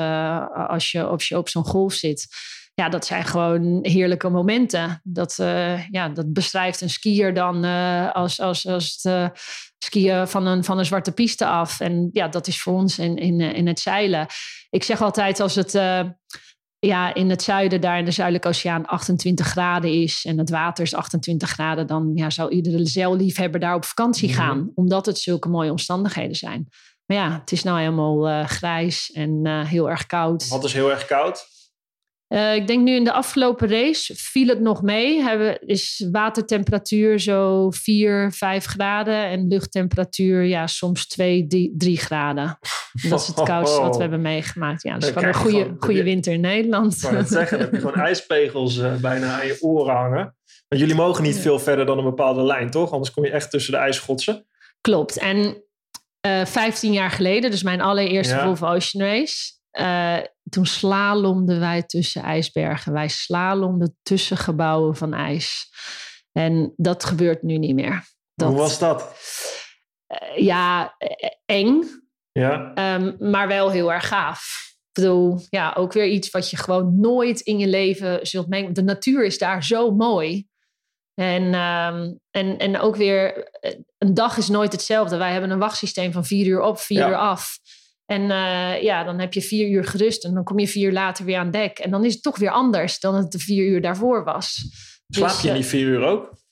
als, 0.67 0.91
je, 0.91 1.04
als 1.04 1.28
je 1.28 1.38
op 1.38 1.50
zo'n 1.50 1.65
golf 1.65 1.93
zit 1.93 2.28
ja, 2.76 2.90
dat 2.90 3.06
zijn 3.06 3.26
gewoon 3.26 3.80
heerlijke 3.82 4.30
momenten. 4.30 5.02
Dat, 5.04 5.40
eh, 5.40 5.90
ja, 5.90 6.10
dat 6.10 6.34
beschrijft 6.34 6.82
een 6.82 6.90
skier 6.90 7.34
dan 7.34 7.64
eh, 7.64 8.12
als, 8.12 8.40
als, 8.40 8.68
als 8.68 9.00
het 9.02 9.14
eh, 9.14 9.28
skiën 9.78 10.28
van 10.28 10.46
een, 10.46 10.64
van 10.64 10.78
een 10.78 10.86
zwarte 10.86 11.12
piste 11.12 11.46
af. 11.46 11.80
En 11.80 12.10
ja, 12.12 12.28
dat 12.28 12.48
is 12.48 12.62
voor 12.62 12.74
ons 12.74 13.00
in, 13.00 13.18
in, 13.18 13.40
in 13.40 13.68
het 13.68 13.80
zeilen. 13.80 14.28
Ik 14.70 14.84
zeg 14.84 15.02
altijd 15.02 15.40
als 15.40 15.56
het 15.56 15.72
ja, 16.80 17.14
in 17.14 17.30
het 17.30 17.44
zuiden, 17.44 17.82
daar 17.82 17.98
in 17.98 18.06
de 18.06 18.12
Zuidelijke 18.12 18.48
Oceaan, 18.48 18.86
28 18.86 19.48
graden 19.48 19.92
is 19.92 20.26
en 20.26 20.38
het 20.38 20.50
water 20.50 20.84
is 20.84 20.94
28 20.94 21.50
graden, 21.50 21.88
dan 21.88 22.12
ja, 22.16 22.30
zou 22.30 22.50
iedere 22.50 22.86
zeilliefhebber 22.86 23.60
daar 23.60 23.76
op 23.76 23.86
vakantie 23.86 24.34
gaan, 24.34 24.72
omdat 24.74 25.06
het 25.06 25.20
zulke 25.20 25.50
mooie 25.50 25.72
omstandigheden 25.72 26.36
zijn. 26.36 26.68
Maar 27.06 27.18
ja, 27.18 27.40
het 27.40 27.52
is 27.52 27.64
nou 27.64 27.80
helemaal 27.80 28.46
grijs 28.46 29.12
en 29.12 29.66
heel 29.66 29.90
erg 29.90 30.06
koud. 30.06 30.48
Wat 30.48 30.64
is 30.64 30.74
heel 30.74 30.92
erg 30.92 31.06
koud. 31.06 31.54
Eh, 32.28 32.56
ik 32.56 32.68
denk 32.68 32.84
nu 32.84 32.96
in 32.96 33.04
de 33.04 33.12
afgelopen 33.12 33.70
race 33.70 34.14
viel 34.16 34.48
het 34.48 34.60
nog 34.60 34.82
mee. 34.82 35.22
Hebben, 35.22 35.68
is 35.68 36.08
watertemperatuur 36.12 37.20
zo 37.20 37.70
4, 37.72 38.32
5 38.32 38.66
graden 38.66 39.26
en 39.26 39.48
luchttemperatuur 39.48 40.44
ja, 40.44 40.68
soms 40.68 41.08
2, 41.08 41.48
3 41.78 41.98
graden. 41.98 42.58
Dat 43.10 43.22
is 43.22 43.28
het 43.28 43.44
koudste 43.44 43.82
wat 43.82 43.96
we 43.96 44.02
hebben 44.02 44.22
meegemaakt. 44.22 44.84
Ja, 44.84 44.98
dus 44.98 45.10
gewoon 45.10 45.24
een 45.28 45.34
goede, 45.34 45.58
gewoon 45.58 45.76
goede 45.80 45.94
win- 45.96 46.04
winter 46.06 46.34
in 46.34 46.42
Nederland. 46.42 47.04
Ik 47.04 47.12
net 47.12 47.28
zeggen, 47.30 47.60
heb 47.60 47.72
je 47.72 47.78
gewoon 47.80 47.96
ijspegels 48.10 48.78
eh, 48.78 48.96
bijna 48.96 49.40
aan 49.42 49.48
je 49.48 49.58
oren 49.62 49.96
hangen. 49.96 50.36
Want 50.68 50.82
jullie 50.82 50.96
mogen 50.96 51.24
niet 51.24 51.36
Ja. 51.36 51.42
veel 51.42 51.60
verder 51.60 51.86
dan 51.86 51.98
een 51.98 52.04
bepaalde 52.04 52.44
lijn, 52.44 52.70
toch? 52.70 52.92
Anders 52.92 53.12
kom 53.12 53.26
je 53.26 53.32
echt 53.32 53.50
tussen 53.52 53.72
de 53.74 53.80
ijsschotsen. 53.80 54.46
Klopt. 54.82 55.18
En 55.18 55.64
eh 56.22 56.46
15 56.46 56.94
jaar 56.94 57.10
geleden, 57.12 57.52
dus 57.52 57.64
mijn 57.64 57.82
allereerste 57.82 58.36
Ja. 58.36 58.44
Volvo 58.44 58.68
Ocean 58.68 59.04
Race. 59.08 59.54
Eh, 59.76 60.18
toen 60.50 60.66
slalomden 60.66 61.60
wij 61.60 61.84
tussen 61.84 62.22
ijsbergen. 62.22 62.94
Wij 62.94 63.08
slalomden 63.08 63.98
tussen 64.04 64.38
gebouwen 64.38 64.96
van 64.96 65.14
ijs. 65.14 65.70
En 66.32 66.74
dat 66.76 67.04
gebeurt 67.04 67.42
nu 67.42 67.58
niet 67.58 67.76
meer. 67.76 68.04
Dat, 68.34 68.50
Hoe 68.50 68.58
was 68.58 68.80
dat? 68.80 69.16
eh, 70.08 70.38
ja, 70.44 70.96
eh, 70.98 71.30
eng, 71.46 71.84
Ja, 72.32 72.72
ehm, 72.74 73.16
maar 73.32 73.48
wel 73.48 73.72
heel 73.72 73.92
erg 73.94 74.08
gaaf. 74.08 74.64
Ik 74.92 75.02
bedoel, 75.04 75.40
ja, 75.50 75.74
ook 75.78 75.94
weer 75.94 76.08
iets 76.08 76.30
wat 76.32 76.50
je 76.50 76.58
gewoon 76.58 77.00
nooit 77.00 77.40
in 77.40 77.60
je 77.60 77.68
leven 77.68 78.28
zult 78.28 78.48
meemaken. 78.48 78.74
De 78.76 78.84
natuur 78.84 79.26
is 79.26 79.38
daar 79.38 79.64
zo 79.64 79.92
mooi. 79.92 80.48
En, 81.14 81.54
ehm, 81.54 82.14
en, 82.32 82.58
en 82.58 82.80
ook 82.80 82.96
weer, 82.96 83.50
eh, 83.60 83.72
een 83.98 84.14
dag 84.14 84.38
is 84.38 84.48
nooit 84.50 84.72
hetzelfde. 84.72 85.17
Wij 85.17 85.32
hebben 85.32 85.50
een 85.50 85.60
wachtsysteem 85.60 86.12
van 86.12 86.26
vier 86.26 86.46
uur 86.48 86.62
op, 86.62 86.80
vier 86.80 86.98
Ja. 87.00 87.08
uur 87.10 87.15
af. 87.17 87.58
En 88.06 88.21
eh, 88.21 88.81
ja, 88.81 89.03
dan 89.03 89.19
heb 89.19 89.33
je 89.33 89.41
vier 89.41 89.69
uur 89.69 89.85
gerust 89.85 90.25
en 90.25 90.33
dan 90.33 90.43
kom 90.43 90.60
je 90.60 90.67
vier 90.67 90.87
uur 90.87 90.93
later 90.93 91.25
weer 91.25 91.37
aan 91.37 91.51
dek. 91.51 91.79
En 91.79 91.91
dan 91.91 92.06
is 92.06 92.13
het 92.13 92.23
toch 92.23 92.37
weer 92.37 92.51
anders 92.51 92.99
dan 92.99 93.15
het 93.15 93.31
de 93.31 93.39
vier 93.39 93.67
uur 93.67 93.81
daarvoor 93.81 94.23
was. 94.23 94.53
slaap 95.08 95.29
Dus, 95.29 95.41
je 95.41 95.47
in 95.47 95.53
eh, 95.53 95.60
die 95.60 95.69
vier 95.69 95.87
uur 95.87 96.01
ook? 96.01 96.43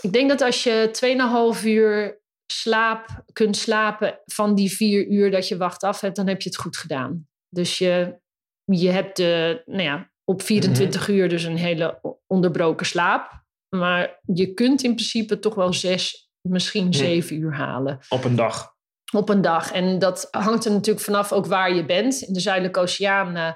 ik 0.00 0.12
denk 0.12 0.28
dat 0.28 0.40
als 0.40 0.62
je 0.62 1.56
2,5 1.60 1.66
uur 1.66 2.20
slaap, 2.52 3.24
kunt 3.32 3.56
slapen 3.56 4.20
van 4.24 4.54
die 4.54 4.70
vier 4.70 5.06
uur 5.06 5.30
dat 5.30 5.48
je 5.48 5.56
wacht 5.56 5.82
af 5.82 6.00
hebt, 6.00 6.16
dan 6.16 6.26
heb 6.26 6.42
je 6.42 6.48
het 6.48 6.58
goed 6.58 6.76
gedaan. 6.76 7.28
Dus 7.48 7.78
je, 7.78 8.18
je 8.64 8.88
hebt 8.88 9.16
de, 9.16 9.62
nou 9.66 9.82
ja, 9.82 10.12
op 10.24 10.42
24 10.42 11.08
uur 11.08 11.28
dus 11.28 11.44
een 11.44 11.56
hele 11.56 12.00
onderbroken 12.26 12.86
slaap. 12.86 13.46
Maar 13.76 14.20
je 14.24 14.54
kunt 14.54 14.82
in 14.82 14.94
principe 14.94 15.38
toch 15.38 15.54
wel 15.54 15.72
zes, 15.72 16.30
misschien 16.48 16.94
zeven 16.94 17.36
uur 17.36 17.54
halen. 17.54 17.98
Op 18.08 18.24
een 18.24 18.36
dag. 18.36 18.76
Op 19.12 19.28
een 19.28 19.40
dag. 19.40 19.72
En 19.72 19.98
dat 19.98 20.28
hangt 20.30 20.64
er 20.64 20.70
natuurlijk 20.70 21.04
vanaf 21.04 21.32
ook 21.32 21.46
waar 21.46 21.74
je 21.74 21.84
bent. 21.84 22.20
In 22.20 22.32
de 22.32 22.40
Zuidelijke 22.40 22.80
Oceaan, 22.80 23.36
eh, 23.36 23.52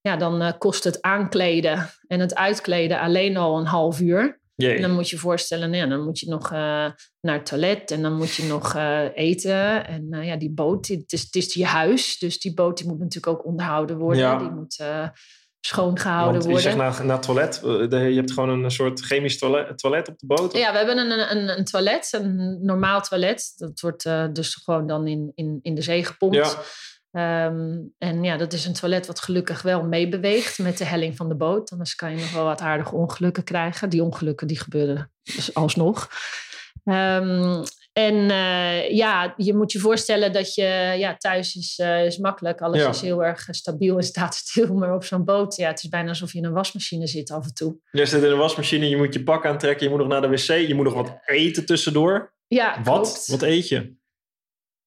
ja, 0.00 0.16
dan 0.16 0.42
eh, 0.42 0.52
kost 0.58 0.84
het 0.84 1.02
aankleden 1.02 1.90
en 2.06 2.20
het 2.20 2.34
uitkleden 2.34 3.00
alleen 3.00 3.36
al 3.36 3.58
een 3.58 3.66
half 3.66 4.00
uur. 4.00 4.42
Jee. 4.54 4.74
En 4.74 4.82
dan 4.82 4.90
moet 4.90 5.08
je 5.08 5.16
je 5.16 5.22
voorstellen, 5.22 5.70
nou 5.70 5.82
ja, 5.82 5.88
dan 5.88 6.04
moet 6.04 6.18
je 6.18 6.28
nog 6.28 6.44
eh, 6.44 6.58
naar 7.20 7.34
het 7.34 7.46
toilet 7.46 7.90
en 7.90 8.02
dan 8.02 8.16
moet 8.16 8.34
je 8.34 8.44
nog 8.44 8.76
eten. 9.14 9.86
En 9.86 10.08
ja, 10.22 10.36
die 10.36 10.50
boot, 10.50 10.86
het 10.86 11.12
is, 11.12 11.22
het 11.22 11.34
is 11.34 11.54
je 11.54 11.66
huis. 11.66 12.18
Dus 12.18 12.40
die 12.40 12.54
boot 12.54 12.78
die 12.78 12.86
moet 12.86 12.98
natuurlijk 12.98 13.38
ook 13.38 13.46
onderhouden 13.46 13.96
worden. 13.96 14.22
Ja. 14.22 14.38
Die 14.38 14.50
moet 14.50 14.82
eh, 15.64 15.70
schoongehouden 15.70 16.32
Want 16.32 16.44
je 16.44 16.50
worden. 16.50 16.86
zegt 16.86 17.04
naar, 17.04 17.20
toilet. 17.20 17.62
eh, 17.92 18.08
Je 18.08 18.14
hebt 18.16 18.32
gewoon 18.32 18.48
een 18.64 18.70
soort 18.70 19.00
chemisch 19.00 19.38
toilet, 19.38 19.78
toilet 19.78 20.08
op 20.08 20.18
de 20.18 20.26
boot. 20.26 20.52
Ja, 20.56 20.70
we 20.72 20.76
hebben 20.78 20.98
een, 20.98 21.36
een, 21.36 21.58
een 21.58 21.64
toilet, 21.64 22.12
een 22.12 22.58
normaal 22.62 23.00
toilet. 23.00 23.52
Dat 23.56 23.80
wordt 23.80 24.04
eh, 24.04 24.24
dus 24.32 24.54
gewoon 24.54 24.86
dan 24.86 25.06
in, 25.06 25.32
in, 25.34 25.58
in 25.62 25.74
de 25.74 25.82
zee 25.82 26.04
gepompt. 26.04 26.36
Ja. 26.36 26.54
Ehm, 27.10 27.78
en 27.98 28.24
ja, 28.24 28.36
dat 28.36 28.52
is 28.52 28.64
een 28.66 28.72
toilet 28.72 29.06
wat 29.06 29.20
gelukkig 29.20 29.62
wel 29.62 29.82
meebeweegt 29.84 30.58
met 30.58 30.78
de 30.78 30.84
helling 30.84 31.16
van 31.16 31.28
de 31.28 31.34
boot. 31.36 31.70
Anders 31.70 31.94
kan 31.94 32.10
je 32.10 32.16
nog 32.20 32.32
wel 32.32 32.44
wat 32.44 32.60
aardige 32.60 32.94
ongelukken 32.94 33.44
krijgen. 33.44 33.88
Die 33.90 34.02
ongelukken 34.02 34.46
die 34.46 34.58
gebeuren 34.58 35.12
dus 35.22 35.54
alsnog. 35.54 36.08
Ehm, 36.84 37.62
en 37.94 38.30
eh, 38.30 38.90
ja, 38.90 39.34
je 39.36 39.54
moet 39.54 39.72
je 39.72 39.78
voorstellen 39.78 40.32
dat 40.32 40.54
je 40.54 40.94
ja, 40.98 41.16
thuis 41.16 41.54
is, 41.54 41.78
eh, 41.78 42.04
is 42.04 42.18
makkelijk. 42.18 42.60
Alles 42.60 42.80
Ja. 42.80 42.88
is 42.88 43.00
heel 43.00 43.24
erg 43.24 43.46
stabiel 43.50 43.96
en 43.96 44.02
staat 44.12 44.34
stil. 44.34 44.74
Maar 44.74 44.94
op 44.94 45.04
zo'n 45.04 45.24
boot, 45.24 45.56
ja, 45.56 45.68
het 45.68 45.82
is 45.82 45.88
bijna 45.88 46.08
alsof 46.08 46.32
je 46.32 46.38
in 46.38 46.44
een 46.44 46.52
wasmachine 46.52 47.06
zit 47.06 47.30
af 47.30 47.44
en 47.44 47.54
toe. 47.54 47.76
Je 47.90 48.06
zit 48.06 48.22
in 48.22 48.30
een 48.30 48.38
wasmachine, 48.38 48.88
je 48.88 48.96
moet 48.96 49.14
je 49.14 49.22
pak 49.22 49.46
aantrekken, 49.46 49.84
je 49.84 49.90
moet 49.90 49.98
nog 50.00 50.08
naar 50.08 50.20
de 50.20 50.28
wc, 50.28 50.66
je 50.68 50.74
moet 50.74 50.84
nog 50.84 50.94
wat 50.94 51.18
eten 51.24 51.66
tussendoor. 51.66 52.32
Ja, 52.46 52.82
Wat? 52.82 53.02
klopt. 53.02 53.26
Wat 53.26 53.42
eet 53.42 53.68
je? 53.68 53.96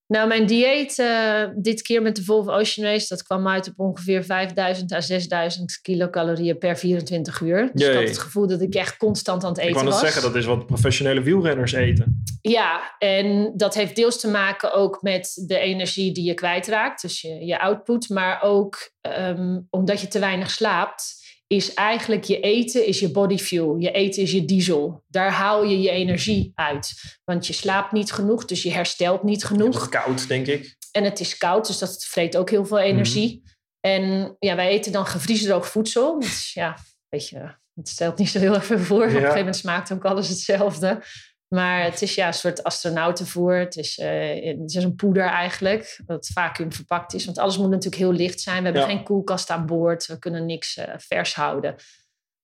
Nou, 0.08 0.28
mijn 0.28 0.46
dieet 0.46 1.00
eh, 1.00 1.44
dit 1.56 1.82
keer 1.82 2.02
met 2.02 2.16
de 2.16 2.24
Volvo 2.24 2.52
Ocean 2.52 2.88
Race, 2.88 3.08
dat 3.08 3.24
kwam 3.24 3.48
uit 3.48 3.68
op 3.68 3.80
ongeveer 3.80 4.24
5000 4.24 4.92
à 4.92 5.02
6000 5.02 5.80
kilocalorieën 5.82 6.58
per 6.58 6.78
24 6.78 7.42
uur. 7.42 7.70
Dus 7.74 7.88
ik 7.88 7.94
had 7.94 8.04
het 8.04 8.18
gevoel 8.18 8.48
dat 8.48 8.62
ik 8.62 8.76
echt 8.76 8.98
constant 8.98 9.44
aan 9.44 9.50
het 9.50 9.58
eten 9.58 9.70
Ik 9.70 9.76
wou 9.76 9.86
net 9.86 9.94
was. 9.94 10.04
zeggen, 10.04 10.22
dat 10.22 10.36
is 10.36 10.46
wat 10.46 10.66
professionele 10.66 11.22
wielrenners 11.22 11.72
eten. 11.72 12.24
Ja, 12.42 12.96
en 13.00 13.54
dat 13.56 13.74
heeft 13.74 13.96
deels 13.96 14.20
te 14.20 14.30
maken 14.30 14.74
ook 14.74 15.02
met 15.02 15.44
de 15.48 15.60
energie 15.60 16.14
die 16.14 16.24
je 16.24 16.34
kwijtraakt, 16.34 17.02
dus 17.02 17.22
je, 17.22 17.46
je 17.46 17.60
output, 17.60 18.10
maar 18.10 18.42
ook 18.42 18.92
ehm, 19.02 19.60
omdat 19.70 20.02
je 20.02 20.08
te 20.08 20.20
weinig 20.20 20.50
slaapt, 20.52 21.27
is 21.48 21.74
eigenlijk 21.74 22.24
je 22.24 22.40
eten 22.40 22.86
is 22.86 23.00
je 23.00 23.12
body 23.12 23.38
fuel. 23.38 23.78
Je 23.78 23.92
eten 23.92 24.22
is 24.22 24.32
je 24.32 24.46
diesel. 24.46 25.04
Daar 25.08 25.32
haal 25.32 25.64
je 25.64 25.82
je 25.82 25.90
energie 25.90 26.52
uit. 26.56 26.94
Want 27.24 27.48
je 27.48 27.54
slaapt 27.54 27.92
niet 27.92 28.12
genoeg, 28.12 28.46
dus 28.46 28.64
je 28.64 28.72
herstelt 28.72 29.24
niet 29.24 29.42
Het 29.42 29.52
genoeg. 29.52 29.82
is 29.82 29.90
koud, 29.90 30.28
denk 30.28 30.48
ik. 30.48 30.78
En 30.92 31.04
het 31.04 31.20
is 31.20 31.38
koud, 31.38 31.68
dus 31.68 31.78
dat 31.78 32.06
vreet 32.06 32.38
ook 32.38 32.50
heel 32.50 32.66
veel 32.66 32.80
energie. 32.80 33.44
En 33.80 34.36
ja, 34.40 34.56
wij 34.56 34.70
eten 34.70 34.92
dan 34.92 35.06
gevriesdroogd 35.06 35.70
voedsel. 35.70 36.20
Dus 36.20 36.54
ja, 36.54 36.78
weet 37.10 37.30
je, 37.30 37.56
het 37.74 37.90
stelt 37.90 38.18
niet 38.18 38.30
zo 38.30 38.40
heel 38.40 38.54
erg 38.54 38.66
veel 38.66 38.80
voor. 38.80 39.04
Op 39.04 39.04
een 39.04 39.12
gegeven 39.12 39.38
moment 39.38 39.56
smaakt 39.56 39.94
ook 39.94 40.06
alles 40.06 40.30
hetzelfde. 40.30 41.04
Maar 41.48 41.84
het 41.84 42.02
is 42.02 42.16
ja 42.16 42.28
een 42.28 42.34
soort 42.34 42.64
astronautenvoer. 42.64 43.56
Het 43.56 43.76
is, 43.76 43.98
eh, 43.98 44.58
het 44.60 44.76
is 44.76 44.84
een 44.84 44.96
poeder 44.96 45.26
eigenlijk, 45.26 46.00
dat 46.06 46.28
vacuüm 46.34 46.74
verpakt 46.74 47.14
is. 47.14 47.26
Want 47.26 47.38
alles 47.38 47.58
moet 47.58 47.70
natuurlijk 47.70 48.02
heel 48.02 48.12
licht 48.12 48.42
zijn. 48.42 48.58
We 48.58 48.64
hebben 48.64 48.82
Ja. 48.82 48.88
geen 48.88 49.04
koelkast 49.04 49.50
aan 49.50 49.66
boord. 49.66 50.06
We 50.06 50.20
kunnen 50.20 50.46
niks 50.46 50.78
eh, 50.78 50.94
vers 50.98 51.36
houden. 51.36 51.76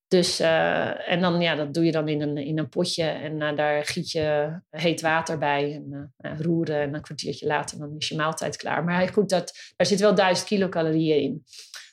Dus, 0.08 0.39
eh, 0.39 1.10
en 1.12 1.22
dan, 1.22 1.41
ja, 1.41 1.56
dat 1.56 1.74
doe 1.74 1.86
je 1.86 1.91
dan 1.91 2.08
in 2.08 2.22
een, 2.22 2.38
in 2.38 2.58
een 2.58 2.70
potje. 2.70 3.04
En 3.04 3.56
daar 3.56 3.86
giet 3.86 4.12
je 4.12 4.60
heet 4.70 5.01
water 5.01 5.38
bij. 5.38 5.82
En 6.18 6.41
roeren. 6.41 6.82
En 6.82 6.93
een 6.93 7.01
kwartiertje 7.01 7.47
later 7.47 7.78
dan 7.78 7.95
is 7.97 8.08
je 8.08 8.16
maaltijd 8.16 8.56
klaar. 8.58 8.84
Maar 8.84 9.08
goed, 9.08 9.30
dat, 9.30 9.54
daar 9.76 9.88
zit 9.88 9.99
wel 9.99 10.16
duizend 10.16 10.47
kilocalorieën 10.47 11.22
in. 11.22 11.43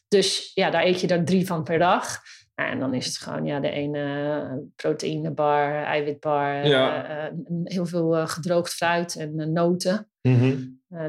Dus 0.08 0.50
ja, 0.54 0.70
daar 0.70 0.84
eet 0.84 1.00
je 1.00 1.06
er 1.06 1.24
drie 1.24 1.46
van 1.46 1.62
per 1.62 1.78
dag. 1.78 2.20
En 2.68 2.78
dan 2.78 2.94
is 2.94 3.06
het 3.06 3.16
gewoon 3.18 3.44
ja, 3.44 3.60
de 3.60 3.70
ene 3.70 3.98
eh, 4.42 4.58
proteïnebar, 4.76 5.84
eiwitbar. 5.84 6.66
Ja. 6.66 7.04
eh, 7.08 7.26
eh, 7.26 7.32
heel 7.64 7.86
veel 7.86 8.26
gedroogd 8.26 8.72
fruit 8.72 9.16
en 9.16 9.52
noten. 9.52 10.10
Mhm. 10.22 10.56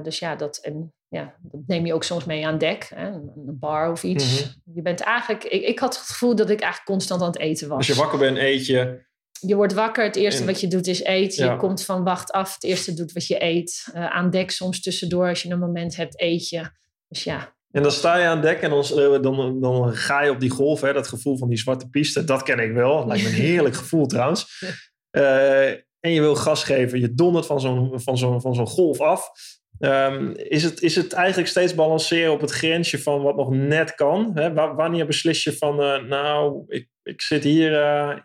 Dus 0.04 0.20
ja, 0.20 0.36
dat, 0.36 0.58
en, 0.58 0.94
ja, 1.08 1.36
dat 1.42 1.62
neem 1.68 1.86
je 1.86 1.94
ook 1.94 2.04
soms 2.04 2.26
mee 2.26 2.48
aan 2.48 2.58
dek. 2.58 2.92
Hè? 2.96 3.08
Een, 3.08 3.32
een 3.48 3.60
bar 3.60 3.92
of 3.92 4.04
iets. 4.04 4.42
Mhm. 4.42 4.76
Je 4.76 4.82
bent 4.82 5.00
eigenlijk... 5.00 5.44
Ik, 5.44 5.64
ik 5.64 5.80
had 5.80 5.98
het 5.98 6.06
gevoel 6.06 6.36
dat 6.36 6.50
ik 6.50 6.60
eigenlijk 6.60 6.92
constant 6.92 7.22
aan 7.22 7.28
het 7.28 7.40
eten 7.40 7.68
was. 7.68 7.78
Als 7.78 7.88
je 7.88 7.96
wakker 7.96 8.20
bent, 8.20 8.38
eet 8.38 8.66
je. 8.66 9.10
Je 9.40 9.56
wordt 9.56 9.74
wakker, 9.74 10.04
het 10.04 10.16
eerste 10.16 10.42
En- 10.42 10.48
wat 10.48 10.62
je 10.62 10.68
doet 10.68 10.88
is 10.88 11.04
eten. 11.04 11.46
Ja. 11.46 11.52
Je 11.52 11.58
komt 11.58 11.86
van 11.86 12.04
wacht 12.04 12.32
af, 12.32 12.54
het 12.54 12.64
eerste 12.64 12.94
doet 12.94 13.12
wat 13.12 13.28
je 13.28 13.44
eet. 13.44 13.88
Aan 13.94 14.30
dek 14.30 14.52
soms 14.52 14.82
tussendoor, 14.82 15.28
als 15.28 15.42
je 15.42 15.50
een 15.50 15.60
moment 15.60 15.96
hebt, 15.96 16.22
eet 16.22 16.50
je. 16.50 16.70
Dus 17.08 17.24
ja, 17.24 17.56
En 17.72 17.84
dan 17.84 17.92
sta 17.92 18.18
je 18.18 18.26
aan 18.26 18.42
dek 18.42 18.62
en 18.62 18.70
dan, 18.70 18.84
eh, 18.84 19.22
dan, 19.22 19.62
dan 19.62 19.94
ga 19.94 20.22
je 20.22 20.32
op 20.32 20.40
die 20.40 20.50
golf. 20.50 20.82
Hè, 20.82 20.94
dat 20.94 21.08
gevoel 21.08 21.38
van 21.38 21.50
die 21.50 21.58
zwarte 21.58 21.90
piste, 21.90 22.24
dat 22.24 22.44
ken 22.44 22.60
ik 22.60 22.74
wel. 22.74 23.08
Lijkt 23.08 23.24
me 23.24 23.30
een 23.30 23.36
heerlijk 23.50 23.76
gevoel 23.76 24.06
trouwens. 24.06 24.64
Eh, 25.10 25.70
en 26.00 26.12
je 26.12 26.22
wil 26.22 26.36
gas 26.36 26.64
geven. 26.64 27.00
Je 27.00 27.14
dondert 27.14 27.46
van 27.46 27.60
zo'n 27.60 28.02
van 28.02 28.18
zo'n 28.18 28.42
van 28.42 28.56
zo'n 28.56 28.68
golf 28.68 29.00
af. 29.00 29.32
Ehm, 29.80 30.32
is, 30.36 30.64
het, 30.64 30.82
is 30.82 30.96
het 30.96 31.14
eigenlijk 31.14 31.50
steeds 31.50 31.76
balanceren 31.76 32.32
op 32.32 32.42
het 32.42 32.52
grensje 32.52 33.00
van 33.00 33.22
wat 33.22 33.36
nog 33.36 33.50
net 33.50 33.96
kan? 33.96 34.32
Hè? 34.34 34.54
Wa- 34.54 34.76
wanneer 34.76 35.06
beslis 35.06 35.44
je 35.44 35.58
van, 35.58 35.82
eh, 35.82 36.04
nou, 36.04 36.64
ik, 36.68 36.90
ik 37.04 37.22
zit 37.22 37.44
hier, 37.44 37.72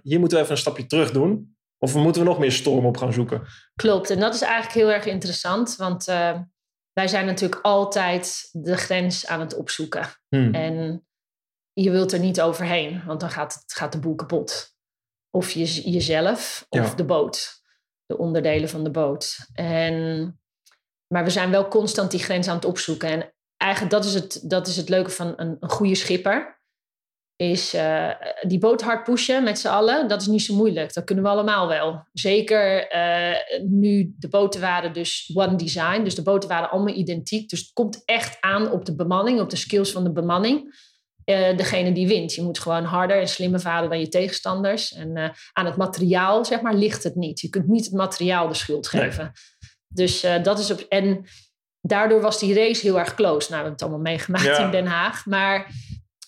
hier 0.03 0.19
moeten 0.19 0.39
we 0.39 0.43
even 0.43 0.55
een 0.55 0.61
stapje 0.61 0.87
terug 0.87 1.11
doen? 1.11 1.57
Of 1.79 1.95
moeten 1.95 2.23
we 2.23 2.29
nog 2.29 2.39
meer 2.39 2.53
storm 2.53 2.87
op 2.87 2.97
gaan 2.97 3.13
zoeken? 3.13 3.43
klopt. 3.75 4.11
En 4.11 4.21
dat 4.21 4.35
is 4.35 4.41
eigenlijk 4.41 4.75
heel 4.75 4.93
erg 4.93 5.07
interessant. 5.07 5.77
Want 5.77 6.07
wij 6.97 7.09
zijn 7.09 7.27
natuurlijk 7.27 7.65
altijd 7.65 8.49
de 8.53 8.77
grens 8.77 9.27
aan 9.27 9.41
het 9.41 9.55
opzoeken. 9.55 10.09
Hmm. 10.29 10.55
En 10.55 11.07
je 11.73 11.91
wilt 11.91 12.13
er 12.13 12.19
niet 12.19 12.41
overheen, 12.41 13.05
want 13.05 13.21
dan 13.21 13.31
gaat, 13.31 13.55
het, 13.55 13.73
gaat 13.73 13.93
de 13.93 13.99
boel 13.99 14.15
kapot. 14.15 14.75
Of 15.31 15.51
je, 15.51 15.91
jezelf, 15.91 16.67
of 16.69 16.89
Ja. 16.89 16.95
de 16.95 17.05
boot. 17.05 17.63
De 18.07 18.19
onderdelen 18.19 18.69
van 18.69 18.85
de 18.85 18.91
boot. 18.91 19.37
En, 19.53 20.41
maar 21.07 21.25
we 21.25 21.31
zijn 21.31 21.51
wel 21.51 21.69
constant 21.69 22.11
die 22.11 22.23
grens 22.23 22.49
aan 22.49 22.57
het 22.57 22.65
opzoeken. 22.65 23.09
En 23.09 23.35
eigenlijk 23.57 23.93
dat 23.93 24.05
is 24.05 24.15
het, 24.15 24.41
dat 24.43 24.67
is 24.67 24.77
het 24.77 24.89
leuke 24.89 25.11
van 25.11 25.33
een, 25.37 25.57
een 25.61 25.71
goede 25.71 25.95
schipper. 25.95 26.56
Is 27.37 27.75
eh, 27.75 28.11
die 28.47 28.59
boot 28.59 28.83
hard 28.83 29.05
pushen 29.05 29.43
met 29.45 29.59
z'n 29.59 29.69
allen. 29.69 30.09
Dat 30.09 30.21
is 30.21 30.27
niet 30.27 30.43
zo 30.43 30.55
moeilijk. 30.55 30.95
Dat 30.95 31.05
kunnen 31.05 31.25
we 31.25 31.31
allemaal 31.31 31.69
wel. 31.69 32.07
Zeker 32.13 32.89
eh, 32.89 33.61
nu 33.69 34.15
de 34.19 34.29
boten 34.29 34.61
waren 34.61 34.93
dus 34.93 35.31
one 35.35 35.57
design. 35.57 36.03
Dus 36.03 36.15
de 36.15 36.23
boten 36.23 36.49
waren 36.49 36.71
allemaal 36.71 36.95
identiek. 36.95 37.49
Dus 37.49 37.61
het 37.61 37.73
komt 37.73 38.03
echt 38.05 38.37
aan 38.41 38.71
op 38.71 38.85
de 38.85 38.95
bemanning, 38.95 39.41
op 39.41 39.51
de 39.51 39.57
skills 39.57 39.93
van 39.93 40.05
de 40.05 40.13
bemanning. 40.13 40.75
Eh, 41.25 41.57
degene 41.57 41.93
die 41.93 42.07
wint. 42.07 42.35
Je 42.35 42.43
moet 42.43 42.59
gewoon 42.59 42.85
harder 42.85 43.21
en 43.21 43.29
slimmer 43.29 43.61
varen 43.61 43.89
dan 43.89 44.01
je 44.01 44.09
tegenstanders. 44.09 44.93
En 44.93 45.33
aan 45.53 45.67
het 45.67 45.77
materiaal, 45.77 46.45
zeg 46.45 46.61
maar, 46.61 46.75
ligt 46.75 47.03
het 47.03 47.15
niet. 47.15 47.41
Je 47.41 47.49
kunt 47.49 47.67
niet 47.69 47.85
het 47.85 47.95
materiaal 47.95 48.49
de 48.49 48.55
schuld 48.55 48.93
Nee. 48.93 49.03
geven. 49.03 49.33
Dus 49.89 50.21
dat 50.43 50.59
is 50.59 50.71
op. 50.71 50.81
En 50.89 51.25
daardoor 51.81 52.21
was 52.21 52.39
die 52.39 52.55
race 52.55 52.81
heel 52.87 52.99
erg 52.99 53.15
close. 53.15 53.31
Nou, 53.39 53.49
we 53.49 53.55
hebben 53.55 53.73
het 53.73 53.83
allemaal 53.83 54.01
meegemaakt 54.01 54.45
Ja. 54.45 54.65
in 54.65 54.71
Den 54.71 54.87
Haag. 54.87 55.27
Maar 55.27 55.71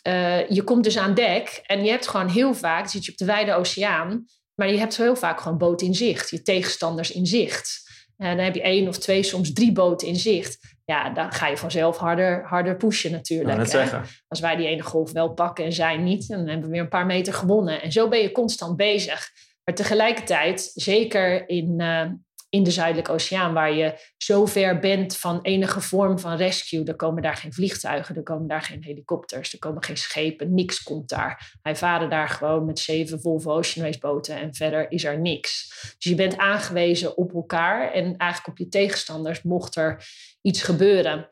eh, 0.02 0.48
je 0.48 0.62
komt 0.62 0.84
dus 0.84 0.98
aan 0.98 1.14
dek 1.14 1.60
en 1.66 1.84
je 1.84 1.90
hebt 1.90 2.08
gewoon 2.08 2.28
heel 2.28 2.54
vaak, 2.54 2.88
zit 2.88 3.04
je 3.04 3.12
op 3.12 3.18
de 3.18 3.24
wijde 3.24 3.54
oceaan, 3.54 4.24
maar 4.54 4.70
je 4.70 4.78
hebt 4.78 4.96
heel 4.96 5.16
vaak 5.16 5.40
gewoon 5.40 5.58
boten 5.58 5.86
in 5.86 5.94
zicht, 5.94 6.30
je 6.30 6.42
tegenstanders 6.42 7.10
in 7.10 7.26
zicht. 7.26 7.86
En 8.16 8.36
dan 8.36 8.44
heb 8.44 8.54
je 8.54 8.62
één 8.62 8.88
of 8.88 8.98
twee, 8.98 9.22
soms 9.22 9.52
drie 9.52 9.72
boten 9.72 10.08
in 10.08 10.16
zicht. 10.16 10.58
Ja, 10.84 11.10
dan 11.10 11.32
ga 11.32 11.46
je 11.46 11.56
vanzelf 11.56 11.96
harder, 11.96 12.44
harder 12.46 12.76
pushen 12.76 13.10
natuurlijk. 13.10 13.72
Nou. 13.72 14.02
Als 14.28 14.40
wij 14.40 14.56
die 14.56 14.66
ene 14.66 14.82
golf 14.82 15.12
wel 15.12 15.32
pakken 15.32 15.64
en 15.64 15.72
zij 15.72 15.96
niet, 15.96 16.28
dan 16.28 16.46
hebben 16.46 16.66
we 16.66 16.72
weer 16.72 16.80
een 16.80 16.88
paar 16.88 17.06
meter 17.06 17.32
gewonnen. 17.32 17.82
En 17.82 17.92
zo 17.92 18.08
ben 18.08 18.20
je 18.20 18.32
constant 18.32 18.76
bezig. 18.76 19.30
Maar 19.64 19.74
tegelijkertijd, 19.74 20.70
zeker 20.74 21.48
in, 21.48 21.80
eh, 21.80 22.06
in 22.50 22.62
de 22.62 22.70
Zuidelijke 22.70 23.12
Oceaan, 23.12 23.52
waar 23.52 23.72
je 23.72 24.12
zo 24.16 24.46
ver 24.46 24.78
bent 24.78 25.16
van 25.16 25.40
enige 25.42 25.80
vorm 25.80 26.18
van 26.18 26.36
rescue, 26.36 26.84
er 26.84 26.96
komen 26.96 27.22
daar 27.22 27.36
geen 27.36 27.52
vliegtuigen, 27.52 28.16
er 28.16 28.22
komen 28.22 28.48
daar 28.48 28.62
geen 28.62 28.82
helikopters, 28.82 29.52
er 29.52 29.58
komen 29.58 29.84
geen 29.84 29.96
schepen, 29.96 30.54
niks 30.54 30.82
komt 30.82 31.08
daar. 31.08 31.58
Wij 31.62 31.76
varen 31.76 32.10
daar 32.10 32.28
gewoon 32.28 32.64
met 32.64 32.78
zeven 32.78 33.20
Volvo 33.20 33.52
Ocean 33.52 33.86
Race 33.86 33.98
boten 33.98 34.36
en 34.36 34.54
verder 34.54 34.90
is 34.90 35.04
er 35.04 35.20
niks. 35.20 35.68
Dus 35.98 36.10
je 36.10 36.14
bent 36.14 36.36
aangewezen 36.36 37.16
op 37.16 37.34
elkaar 37.34 37.92
en 37.92 38.16
eigenlijk 38.16 38.50
op 38.50 38.58
je 38.58 38.68
tegenstanders 38.68 39.42
mocht 39.42 39.76
er 39.76 40.06
iets 40.42 40.62
gebeuren. 40.62 41.30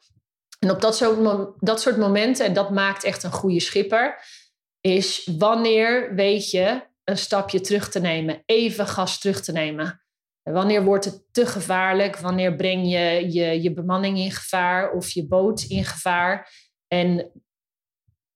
En 0.59 0.71
op 0.71 0.81
dat 0.81 0.97
soort, 0.97 1.51
dat 1.59 1.81
soort 1.81 1.97
momenten, 1.97 2.47
en 2.47 2.53
dat 2.53 2.71
maakt 2.71 3.05
echt 3.05 3.23
een 3.23 3.33
goede 3.33 3.61
schipper, 3.61 4.19
is 4.81 5.31
wanneer 5.39 6.15
weet 6.15 6.51
je 6.51 6.83
een 7.05 7.19
stapje 7.19 7.61
terug 7.61 7.91
te 7.91 8.01
nemen, 8.01 8.43
even 8.47 8.87
gas 8.87 9.19
terug 9.19 9.41
te 9.43 9.53
nemen. 9.53 10.06
Wanneer 10.53 10.85
wordt 10.85 11.05
het 11.05 11.23
te 11.33 11.47
gevaarlijk? 11.47 12.19
Wanneer 12.19 12.57
breng 12.57 12.91
je, 12.91 13.33
je 13.33 13.63
je 13.63 13.73
bemanning 13.73 14.19
in 14.19 14.31
gevaar 14.31 14.93
of 14.93 15.11
je 15.11 15.27
boot 15.27 15.63
in 15.63 15.85
gevaar? 15.85 16.53
En 16.89 17.31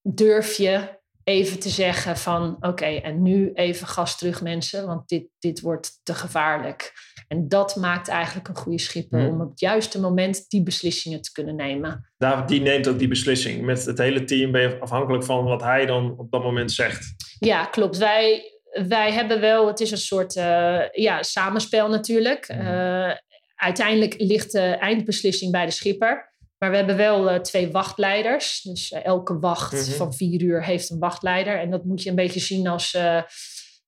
durf 0.02 0.56
je 0.56 0.98
even 1.24 1.58
te 1.58 1.68
zeggen 1.68 2.16
van 2.16 2.56
oké, 2.60 2.84
en 2.84 3.22
nu 3.22 3.52
even 3.52 3.86
gas 3.86 4.18
terug 4.18 4.42
mensen, 4.42 4.86
want 4.86 5.08
dit, 5.08 5.28
dit 5.38 5.60
wordt 5.60 6.00
te 6.02 6.14
gevaarlijk. 6.14 6.92
En 7.28 7.48
dat 7.48 7.76
maakt 7.76 8.08
eigenlijk 8.08 8.48
een 8.48 8.56
goede 8.56 8.78
schipper 8.78 9.20
Hmm. 9.20 9.28
om 9.28 9.40
op 9.40 9.50
het 9.50 9.60
juiste 9.60 10.00
moment 10.00 10.48
die 10.48 10.62
beslissingen 10.62 11.22
te 11.22 11.32
kunnen 11.32 11.56
nemen. 11.56 12.10
Daar, 12.18 12.46
die 12.46 12.60
neemt 12.60 12.88
ook 12.88 12.98
die 12.98 13.08
beslissing. 13.08 13.64
Met 13.64 13.84
het 13.84 13.98
hele 13.98 14.24
team 14.24 14.52
ben 14.52 14.62
je 14.62 14.80
afhankelijk 14.80 15.24
van 15.24 15.44
wat 15.44 15.62
hij 15.62 15.86
dan 15.86 16.18
op 16.18 16.30
dat 16.30 16.42
moment 16.42 16.72
zegt. 16.72 17.14
Ja, 17.38 17.64
klopt. 17.64 17.96
Wij, 17.98 18.42
wij 18.70 19.12
hebben 19.12 19.40
wel, 19.40 19.66
het 19.66 19.80
is 19.80 19.90
een 19.90 19.98
soort 19.98 20.36
eh, 20.36 20.80
ja, 20.92 21.22
samenspel 21.22 21.88
natuurlijk. 21.88 22.48
Mhm. 22.48 22.60
Eh, 22.60 23.16
uiteindelijk 23.54 24.14
ligt 24.18 24.52
de 24.52 24.60
eindbeslissing 24.60 25.52
bij 25.52 25.64
de 25.64 25.70
schipper. 25.72 26.28
Maar 26.58 26.70
we 26.70 26.76
hebben 26.76 26.96
wel 26.96 27.30
eh, 27.30 27.40
twee 27.40 27.70
wachtleiders. 27.70 28.62
Dus 28.62 28.92
elke 28.92 29.38
wacht 29.38 29.72
Mhm. 29.72 29.96
van 29.96 30.14
vier 30.14 30.42
uur 30.42 30.64
heeft 30.64 30.90
een 30.90 30.98
wachtleider. 30.98 31.58
En 31.58 31.70
dat 31.70 31.84
moet 31.84 32.02
je 32.02 32.10
een 32.10 32.16
beetje 32.16 32.40
zien 32.40 32.66
als 32.66 32.90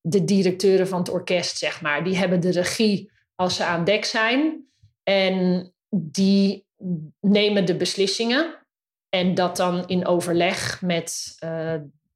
de 0.00 0.24
directeuren 0.24 0.88
van 0.88 0.98
het 0.98 1.08
orkest, 1.10 1.58
zeg 1.58 1.80
maar. 1.80 2.04
Die 2.04 2.16
hebben 2.16 2.40
de 2.40 2.50
regie 2.50 3.10
als 3.34 3.56
ze 3.56 3.64
aan 3.64 3.84
dek 3.84 4.04
zijn. 4.04 4.66
En 5.02 5.66
die 5.90 6.66
nemen 7.20 7.64
de 7.64 7.76
beslissingen. 7.76 8.58
En 9.08 9.34
dat 9.34 9.56
dan 9.56 9.86
in 9.86 10.06
overleg 10.06 10.82
met 10.82 11.36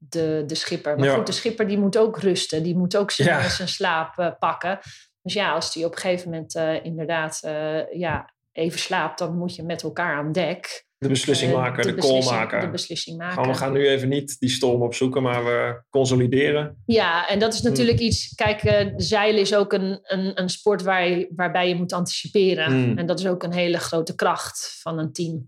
de, 0.09 0.43
de 0.47 0.55
schipper. 0.55 0.97
Maar 0.97 1.07
Ja. 1.09 1.15
goed, 1.15 1.27
de 1.27 1.33
schipper 1.33 1.67
die 1.69 1.79
moet 1.79 1.99
ook 1.99 2.19
rusten. 2.19 2.63
Die 2.63 2.77
moet 2.77 2.97
ook 2.97 3.11
zijn, 3.11 3.29
Ja. 3.29 3.49
zijn 3.49 3.69
slaap 3.69 4.19
eh, 4.19 4.31
pakken. 4.39 4.79
Dus 5.23 5.33
ja, 5.35 5.53
als 5.53 5.73
die 5.73 5.85
op 5.85 5.93
een 5.93 5.99
gegeven 6.01 6.31
moment 6.31 6.55
eh, 6.55 6.85
inderdaad 6.85 7.41
eh, 7.43 7.93
ja, 7.93 8.33
even 8.53 8.79
slaapt... 8.79 9.19
dan 9.19 9.37
moet 9.39 9.55
je 9.55 9.63
met 9.63 9.83
elkaar 9.83 10.17
aan 10.17 10.33
dek. 10.33 10.85
De 10.99 11.09
beslissing 11.09 11.53
maken, 11.53 11.83
de, 11.83 11.89
call 11.89 11.95
beslissing- 11.95 12.37
maken. 12.37 12.61
De 12.61 12.71
beslissing 12.71 13.17
maken. 13.19 13.35
Gewoon, 13.35 13.49
we 13.49 13.59
gaan 13.59 13.73
nu 13.73 13.89
even 13.89 14.09
niet 14.09 14.37
die 14.39 14.49
storm 14.49 14.83
opzoeken, 14.83 15.23
maar 15.23 15.45
we 15.45 15.83
consolideren. 15.91 16.83
Ja, 16.87 17.29
en 17.29 17.39
dat 17.39 17.55
is 17.55 17.63
natuurlijk 17.63 17.99
iets. 17.99 18.35
Kijk, 18.35 18.63
eh, 18.63 18.93
zeilen 18.97 19.41
is 19.41 19.55
ook 19.55 19.73
een, 19.73 19.99
een, 20.03 20.41
een 20.41 20.49
sport 20.49 20.83
waar 20.83 21.09
je, 21.09 21.33
waarbij 21.35 21.69
je 21.69 21.75
moet 21.75 21.93
anticiperen. 21.93 22.67
Hmm. 22.67 22.99
En 22.99 23.07
dat 23.07 23.19
is 23.19 23.27
ook 23.27 23.43
een 23.43 23.53
hele 23.53 23.79
grote 23.79 24.15
kracht 24.15 24.79
van 24.83 24.99
een 24.99 25.13
team. 25.13 25.47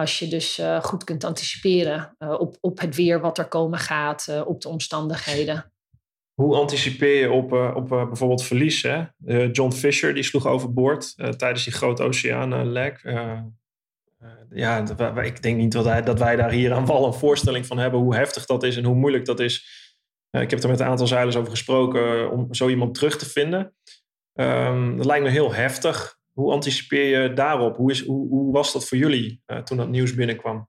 Als 0.00 0.18
je 0.18 0.28
dus 0.28 0.58
eh, 0.58 0.82
goed 0.82 1.04
kunt 1.04 1.24
anticiperen 1.24 2.14
eh, 2.18 2.40
op, 2.40 2.56
op 2.60 2.80
het 2.80 2.96
weer 2.96 3.20
wat 3.20 3.38
er 3.38 3.48
komen 3.48 3.78
gaat, 3.78 4.26
eh, 4.28 4.46
op 4.46 4.60
de 4.60 4.68
omstandigheden. 4.68 5.72
Hoe 6.34 6.54
anticipeer 6.54 7.20
je 7.20 7.30
op, 7.30 7.52
op 7.52 7.88
bijvoorbeeld 7.88 8.42
verlies? 8.42 8.86
John 9.52 9.72
Fisher 9.72 10.14
die 10.14 10.22
sloeg 10.22 10.46
overboord 10.46 11.14
tijdens 11.38 11.64
die 11.64 11.72
grote 11.72 12.02
oceaanlek. 12.02 13.00
Ja, 14.50 14.84
ik 15.22 15.42
denk 15.42 15.56
niet 15.56 15.72
dat, 15.72 16.06
dat 16.06 16.18
wij 16.18 16.36
daar 16.36 16.50
hier 16.50 16.72
aan 16.72 16.86
wal 16.86 17.06
een 17.06 17.14
voorstelling 17.14 17.66
van 17.66 17.78
hebben 17.78 18.00
hoe 18.00 18.14
heftig 18.14 18.46
dat 18.46 18.62
is 18.62 18.76
en 18.76 18.84
hoe 18.84 18.94
moeilijk 18.94 19.24
dat 19.24 19.40
is. 19.40 19.66
Ik 20.30 20.50
heb 20.50 20.62
er 20.62 20.68
met 20.68 20.80
een 20.80 20.86
aantal 20.86 21.06
zeilers 21.06 21.36
over 21.36 21.50
gesproken 21.50 22.30
om 22.30 22.54
zo 22.54 22.68
iemand 22.68 22.94
terug 22.94 23.18
te 23.18 23.28
vinden. 23.28 23.74
Ehm, 24.32 24.96
dat 24.96 25.06
lijkt 25.06 25.24
me 25.24 25.30
heel 25.30 25.54
heftig. 25.54 26.17
Hoe 26.38 26.52
anticipeer 26.52 27.22
je 27.22 27.32
daarop? 27.32 27.76
Hoe, 27.76 27.90
is, 27.90 28.04
hoe, 28.04 28.28
hoe 28.28 28.52
was 28.52 28.72
dat 28.72 28.88
voor 28.88 28.98
jullie 28.98 29.42
eh, 29.46 29.58
toen 29.58 29.76
dat 29.76 29.88
nieuws 29.88 30.14
binnenkwam? 30.14 30.68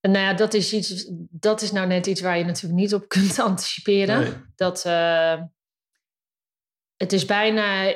En 0.00 0.10
nou 0.10 0.24
ja, 0.24 0.34
dat 0.34 0.54
is, 0.54 0.72
iets, 0.72 1.10
dat 1.30 1.62
is 1.62 1.72
nou 1.72 1.86
net 1.86 2.06
iets 2.06 2.20
waar 2.20 2.38
je 2.38 2.44
natuurlijk 2.44 2.80
niet 2.80 2.94
op 2.94 3.08
kunt 3.16 3.38
anticiperen. 3.38 4.20
Nee. 4.20 4.32
Dat 4.56 4.84
eh, 4.84 5.42
het 6.96 7.12
is 7.12 7.24
bijna. 7.24 7.94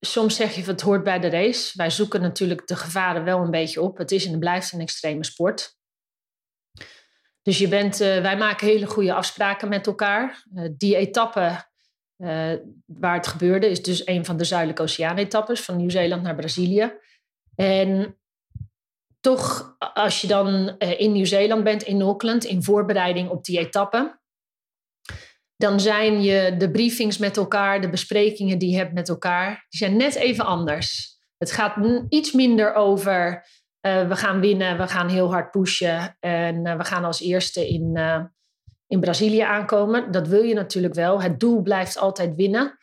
Soms 0.00 0.36
zeg 0.36 0.54
je 0.54 0.64
van 0.64 0.72
het 0.72 0.82
hoort 0.82 1.04
bij 1.04 1.18
de 1.18 1.28
race. 1.28 1.72
Wij 1.76 1.90
zoeken 1.90 2.20
natuurlijk 2.20 2.66
de 2.66 2.76
gevaren 2.76 3.24
wel 3.24 3.38
een 3.38 3.50
beetje 3.50 3.80
op. 3.80 3.98
Het 3.98 4.10
is 4.10 4.24
en 4.24 4.30
het 4.30 4.40
blijft 4.40 4.72
een 4.72 4.80
extreme 4.80 5.24
sport. 5.24 5.76
Dus 7.42 7.58
je 7.58 7.68
bent, 7.68 8.00
eh, 8.00 8.20
wij 8.20 8.36
maken 8.36 8.66
hele 8.66 8.86
goede 8.86 9.14
afspraken 9.14 9.68
met 9.68 9.86
elkaar. 9.86 10.46
Die 10.76 10.96
etappe 10.96 11.67
eh, 12.18 12.52
waar 12.86 13.14
het 13.14 13.26
gebeurde 13.26 13.70
is 13.70 13.82
dus 13.82 14.06
een 14.06 14.24
van 14.24 14.36
de 14.36 14.44
Zuidelijke 14.44 14.82
Oceaan-etappes 14.82 15.60
van 15.60 15.76
Nieuw-Zeeland 15.76 16.22
naar 16.22 16.34
Brazilië. 16.34 16.92
En 17.54 18.18
toch, 19.20 19.76
als 19.94 20.20
je 20.20 20.26
dan 20.26 20.78
eh, 20.78 21.00
in 21.00 21.12
Nieuw-Zeeland 21.12 21.64
bent, 21.64 21.82
in 21.82 22.02
Auckland, 22.02 22.44
in 22.44 22.62
voorbereiding 22.62 23.28
op 23.28 23.44
die 23.44 23.58
etappe, 23.58 24.20
dan 25.56 25.80
zijn 25.80 26.22
je 26.22 26.56
de 26.56 26.70
briefings 26.70 27.18
met 27.18 27.36
elkaar, 27.36 27.80
de 27.80 27.90
besprekingen 27.90 28.58
die 28.58 28.70
je 28.70 28.76
hebt 28.76 28.92
met 28.92 29.08
elkaar, 29.08 29.66
die 29.68 29.78
zijn 29.78 29.96
net 29.96 30.14
even 30.14 30.44
anders. 30.44 31.16
Het 31.36 31.52
gaat 31.52 31.76
iets 32.08 32.32
minder 32.32 32.74
over 32.74 33.46
eh, 33.80 34.08
we 34.08 34.16
gaan 34.16 34.40
winnen, 34.40 34.78
we 34.78 34.88
gaan 34.88 35.08
heel 35.08 35.30
hard 35.30 35.50
pushen 35.50 36.16
en 36.20 36.62
we 36.78 36.84
gaan 36.84 37.04
als 37.04 37.20
eerste 37.20 37.68
in, 37.68 37.98
in 38.88 39.00
Brazilië 39.00 39.40
aankomen. 39.40 40.12
Dat 40.12 40.28
wil 40.28 40.42
je 40.42 40.54
natuurlijk 40.54 40.94
wel. 40.94 41.22
Het 41.22 41.40
doel 41.40 41.62
blijft 41.62 41.98
altijd 41.98 42.34
winnen. 42.34 42.78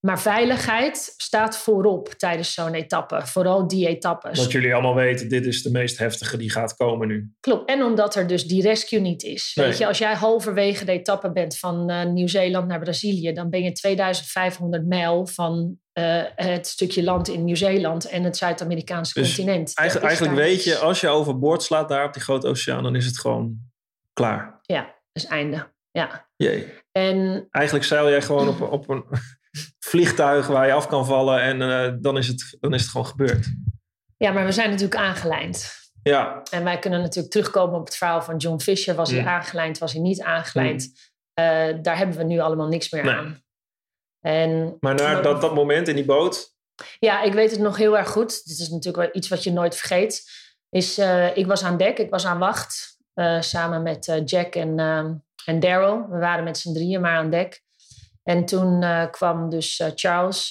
Maar 0.00 0.20
veiligheid 0.20 1.14
staat 1.16 1.56
voorop 1.56 2.08
tijdens 2.08 2.54
zo'n 2.54 2.74
etappe. 2.74 3.20
Vooral 3.26 3.68
die 3.68 3.88
etappes. 3.88 4.38
Dat 4.38 4.52
jullie 4.52 4.72
allemaal 4.72 4.94
weten, 4.94 5.28
dit 5.28 5.46
is 5.46 5.62
de 5.62 5.70
meest 5.70 5.98
heftige 5.98 6.36
die 6.36 6.50
gaat 6.50 6.76
komen 6.76 7.08
nu. 7.08 7.32
Klopt. 7.40 7.70
En 7.70 7.82
omdat 7.82 8.14
er 8.14 8.26
dus 8.26 8.44
die 8.44 8.62
rescue 8.62 9.00
niet 9.00 9.22
is. 9.22 9.52
Nee. 9.54 9.66
Weet 9.66 9.78
je, 9.78 9.86
als 9.86 9.98
jij 9.98 10.14
halverwege 10.14 10.84
de 10.84 10.92
etappe 10.92 11.32
bent 11.32 11.58
van 11.58 11.90
eh, 11.90 12.06
Nieuw-Zeeland 12.06 12.68
naar 12.68 12.80
Brazilië, 12.80 13.32
dan 13.32 13.50
ben 13.50 13.62
je 13.62 13.72
2500 13.72 14.86
mijl 14.86 15.26
van 15.26 15.78
eh, 15.92 16.22
het 16.34 16.66
stukje 16.66 17.02
land 17.02 17.28
in 17.28 17.44
Nieuw-Zeeland 17.44 18.08
en 18.08 18.22
het 18.22 18.36
Zuid-Amerikaanse 18.36 19.20
Dus 19.20 19.36
continent. 19.36 19.72
Eigenlijk 19.74 20.18
daar 20.18 20.34
weet 20.34 20.64
je, 20.64 20.76
als 20.76 21.00
je 21.00 21.08
overboord 21.08 21.62
slaat 21.62 21.88
daar 21.88 22.06
op 22.06 22.12
die 22.12 22.22
grote 22.22 22.46
oceaan, 22.46 22.82
dan 22.82 22.96
is 22.96 23.06
het 23.06 23.18
gewoon 23.18 23.58
klaar. 24.12 24.60
Ja, 24.62 24.99
is 25.12 25.24
einde. 25.24 25.72
Ja. 25.90 26.28
Jee. 26.36 26.72
En 26.92 27.46
Eigenlijk 27.50 27.84
zeil 27.86 28.08
jij 28.08 28.22
gewoon 28.22 28.48
op, 28.48 28.60
op 28.60 28.88
een 28.88 29.04
vliegtuig 29.90 30.46
waar 30.46 30.66
je 30.66 30.72
af 30.72 30.86
kan 30.86 31.06
vallen 31.06 31.40
en 31.40 31.62
eh, 31.62 31.92
dan, 32.00 32.16
is 32.18 32.26
het, 32.26 32.56
dan 32.60 32.74
is 32.74 32.80
het 32.82 32.90
gewoon 32.90 33.06
gebeurd. 33.06 33.46
ja, 34.16 34.32
maar 34.32 34.44
we 34.44 34.52
zijn 34.52 34.70
natuurlijk 34.70 35.00
aangelijnd. 35.00 35.78
Ja, 36.02 36.42
En 36.50 36.64
wij 36.64 36.78
kunnen 36.78 37.00
natuurlijk 37.00 37.32
terugkomen 37.32 37.78
op 37.80 37.84
het 37.86 37.96
verhaal 37.96 38.22
van 38.22 38.36
John 38.36 38.60
Fisher. 38.60 38.94
Was 38.94 39.10
hij 39.10 39.20
Mm. 39.20 39.28
aangelijnd, 39.28 39.78
was 39.78 39.92
hij 39.92 40.00
niet 40.02 40.22
aangelijnd? 40.22 40.92
Eh, 41.34 41.68
daar 41.82 41.96
hebben 41.96 42.16
we 42.16 42.24
nu 42.24 42.38
allemaal 42.38 42.68
niks 42.68 42.90
meer 42.90 43.04
Nee. 43.04 43.14
aan. 43.14 43.42
En 44.20 44.76
maar 44.80 44.94
naar 44.94 45.22
dat, 45.22 45.40
dat 45.40 45.54
moment 45.54 45.88
in 45.88 45.94
die 45.94 46.04
boot, 46.04 46.54
Ja, 46.98 47.22
ik 47.22 47.32
weet 47.32 47.50
het 47.50 47.60
nog 47.60 47.76
heel 47.76 47.98
erg 47.98 48.08
goed. 48.08 48.44
Dit 48.44 48.58
is 48.58 48.68
natuurlijk 48.68 48.96
wel 48.96 49.08
iets 49.12 49.28
wat 49.28 49.44
je 49.44 49.52
nooit 49.52 49.76
vergeet. 49.76 50.30
Is, 50.70 50.98
eh, 50.98 51.36
ik 51.36 51.46
was 51.46 51.62
aan 51.64 51.76
dek, 51.76 51.98
ik 51.98 52.10
was 52.10 52.26
aan 52.26 52.38
wacht. 52.38 52.98
Eh, 53.14 53.40
samen 53.40 53.82
met 53.82 54.08
eh, 54.08 54.24
Jack 54.24 54.54
en, 54.54 54.78
ehm, 54.78 55.14
en 55.44 55.60
Daryl. 55.60 56.06
We 56.08 56.18
waren 56.18 56.44
met 56.44 56.58
z'n 56.58 56.72
drieën 56.72 57.00
maar 57.00 57.16
aan 57.16 57.30
dek. 57.30 57.62
En 58.22 58.44
toen 58.44 58.82
eh, 58.82 59.10
kwam 59.10 59.50
dus 59.50 59.82
Charles. 59.94 60.48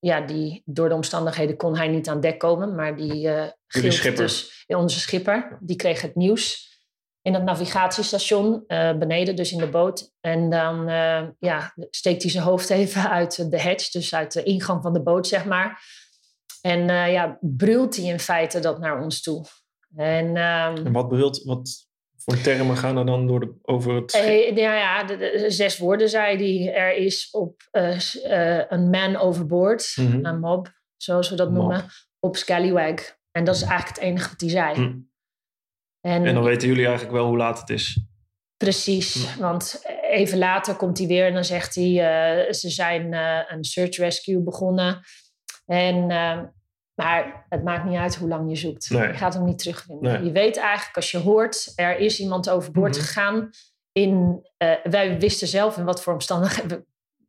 ja, 0.00 0.20
die, 0.20 0.62
door 0.64 0.88
de 0.88 0.94
omstandigheden 0.94 1.56
kon 1.56 1.76
hij 1.76 1.88
niet 1.88 2.08
aan 2.08 2.20
dek 2.20 2.38
komen. 2.38 2.74
Maar 2.74 2.96
die 2.96 3.26
uh, 3.26 3.44
schipper. 3.66 4.22
dus 4.22 4.64
onze 4.66 5.00
schipper. 5.00 5.58
Die 5.60 5.76
kreeg 5.76 6.02
het 6.02 6.14
nieuws 6.14 6.66
in 7.22 7.34
het 7.34 7.44
navigatiestation 7.44 8.64
beneden, 8.98 9.36
dus 9.36 9.52
in 9.52 9.58
de 9.58 9.68
boot. 9.68 10.12
En 10.20 10.50
dan 10.50 10.88
eh, 10.88 11.28
ja, 11.38 11.74
steekt 11.90 12.22
hij 12.22 12.30
zijn 12.30 12.44
hoofd 12.44 12.70
even 12.70 13.10
uit 13.10 13.50
de 13.50 13.60
hatch, 13.62 13.90
dus 13.90 14.14
uit 14.14 14.32
de 14.32 14.42
ingang 14.42 14.82
van 14.82 14.92
de 14.92 15.02
boot, 15.02 15.26
zeg 15.26 15.44
maar. 15.44 15.82
En 16.60 16.90
eh, 16.90 17.12
ja, 17.12 17.38
brult 17.40 17.96
hij 17.96 18.04
in 18.04 18.20
feite 18.20 18.60
dat 18.60 18.78
naar 18.78 19.02
ons 19.02 19.22
toe. 19.22 19.44
En, 19.96 20.36
ehm, 20.36 20.86
en 20.86 20.92
wat 20.92 21.08
bedoelt, 21.08 21.42
wat 21.44 21.86
voor 22.16 22.40
termen 22.40 22.76
gaan 22.76 22.96
er 22.96 23.06
dan 23.06 23.26
door 23.26 23.40
de, 23.40 23.54
over 23.62 23.94
het 23.94 24.10
schip? 24.10 24.24
eh, 24.24 24.56
ja, 24.56 24.74
ja 24.76 25.04
de, 25.04 25.16
de 25.16 25.50
zes 25.50 25.78
woorden 25.78 26.08
zei 26.08 26.36
hij. 26.36 26.74
Er 26.74 26.96
is 26.96 27.28
op 27.30 27.62
eh, 27.70 27.98
eh, 28.58 28.64
een 28.68 28.90
man 28.90 29.16
overboard, 29.16 29.92
Mhm. 29.96 30.24
een 30.26 30.40
mob, 30.40 30.72
zoals 30.96 31.30
we 31.30 31.36
dat 31.36 31.48
Mob. 31.50 31.58
noemen, 31.58 31.84
op 32.20 32.36
Scallywag. 32.36 33.16
En 33.30 33.44
dat 33.44 33.54
is 33.54 33.62
eigenlijk 33.62 33.96
het 34.00 34.04
enige 34.08 34.28
wat 34.30 34.40
hij 34.40 34.50
zei. 34.50 34.74
Hm. 34.74 34.98
En, 36.00 36.26
En 36.26 36.34
dan 36.34 36.44
weten 36.44 36.68
jullie 36.68 36.86
eigenlijk 36.86 37.16
wel 37.16 37.26
hoe 37.26 37.36
laat 37.36 37.60
het 37.60 37.70
is. 37.70 38.00
Precies, 38.56 39.36
want 39.36 39.82
even 40.10 40.38
later 40.38 40.74
komt 40.76 40.98
hij 40.98 41.06
weer 41.06 41.26
en 41.26 41.34
dan 41.34 41.44
zegt 41.44 41.74
hij: 41.74 41.92
ze 42.52 42.70
zijn 42.70 43.12
een 43.52 43.64
search 43.64 43.96
rescue 43.96 44.42
begonnen. 44.42 45.00
En, 45.66 46.10
eh, 46.10 46.42
maar 46.98 47.46
het 47.48 47.64
maakt 47.64 47.84
niet 47.84 47.98
uit 47.98 48.16
hoe 48.16 48.28
lang 48.28 48.48
je 48.48 48.56
zoekt. 48.56 48.90
Nee. 48.90 49.06
Je 49.08 49.14
gaat 49.14 49.34
hem 49.34 49.44
niet 49.44 49.58
terugvinden. 49.58 50.12
Nee. 50.12 50.24
Je 50.24 50.32
weet 50.32 50.56
eigenlijk 50.56 50.96
als 50.96 51.10
je 51.10 51.18
hoort: 51.18 51.72
er 51.76 51.98
is 51.98 52.20
iemand 52.20 52.50
overboord 52.50 52.96
Mhm. 52.96 53.04
gegaan. 53.04 53.50
In, 53.92 54.46
eh, 54.56 54.72
wij 54.82 55.18
wisten 55.18 55.48
zelf 55.48 55.76
in 55.76 55.84
wat 55.84 56.02
voor 56.02 56.12
omstandigheden. 56.12 56.68
We, 56.78 56.84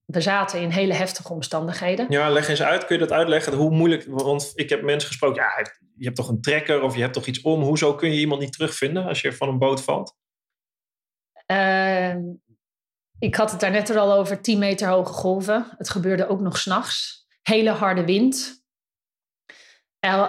we 0.05 0.21
zaten 0.21 0.61
in 0.61 0.69
hele 0.69 0.93
heftige 0.93 1.33
omstandigheden. 1.33 2.05
Ja, 2.09 2.29
leg 2.29 2.47
eens 2.47 2.61
uit. 2.61 2.85
Kun 2.85 2.95
je 2.99 3.01
dat 3.07 3.11
uitleggen? 3.17 3.53
Hoe 3.53 3.69
moeilijk, 3.71 4.05
want 4.07 4.51
ik 4.55 4.69
heb 4.69 4.81
mensen 4.81 5.07
gesproken. 5.07 5.41
Ja, 5.41 5.71
je 5.97 6.03
hebt 6.05 6.15
toch 6.15 6.29
een 6.29 6.41
trekker 6.41 6.81
of 6.81 6.95
je 6.95 7.01
hebt 7.01 7.13
toch 7.13 7.25
iets 7.25 7.41
om. 7.41 7.61
Hoezo 7.61 7.95
kun 7.95 8.11
je 8.13 8.19
iemand 8.19 8.41
niet 8.41 8.51
terugvinden 8.53 9.05
als 9.05 9.21
je 9.21 9.33
van 9.33 9.47
een 9.49 9.57
boot 9.59 9.83
valt? 9.83 10.15
Ehm, 11.45 12.19
ik 13.19 13.35
had 13.35 13.51
het 13.51 13.59
daar 13.59 13.71
net 13.71 13.89
er 13.89 13.97
al 13.99 14.13
over 14.13 14.41
10 14.41 14.59
meter 14.59 14.87
hoge 14.87 15.13
golven. 15.13 15.65
Het 15.77 15.89
gebeurde 15.89 16.27
ook 16.27 16.39
nog 16.39 16.57
s'nachts. 16.57 17.17
hele 17.41 17.69
harde 17.69 18.05
wind. 18.05 18.58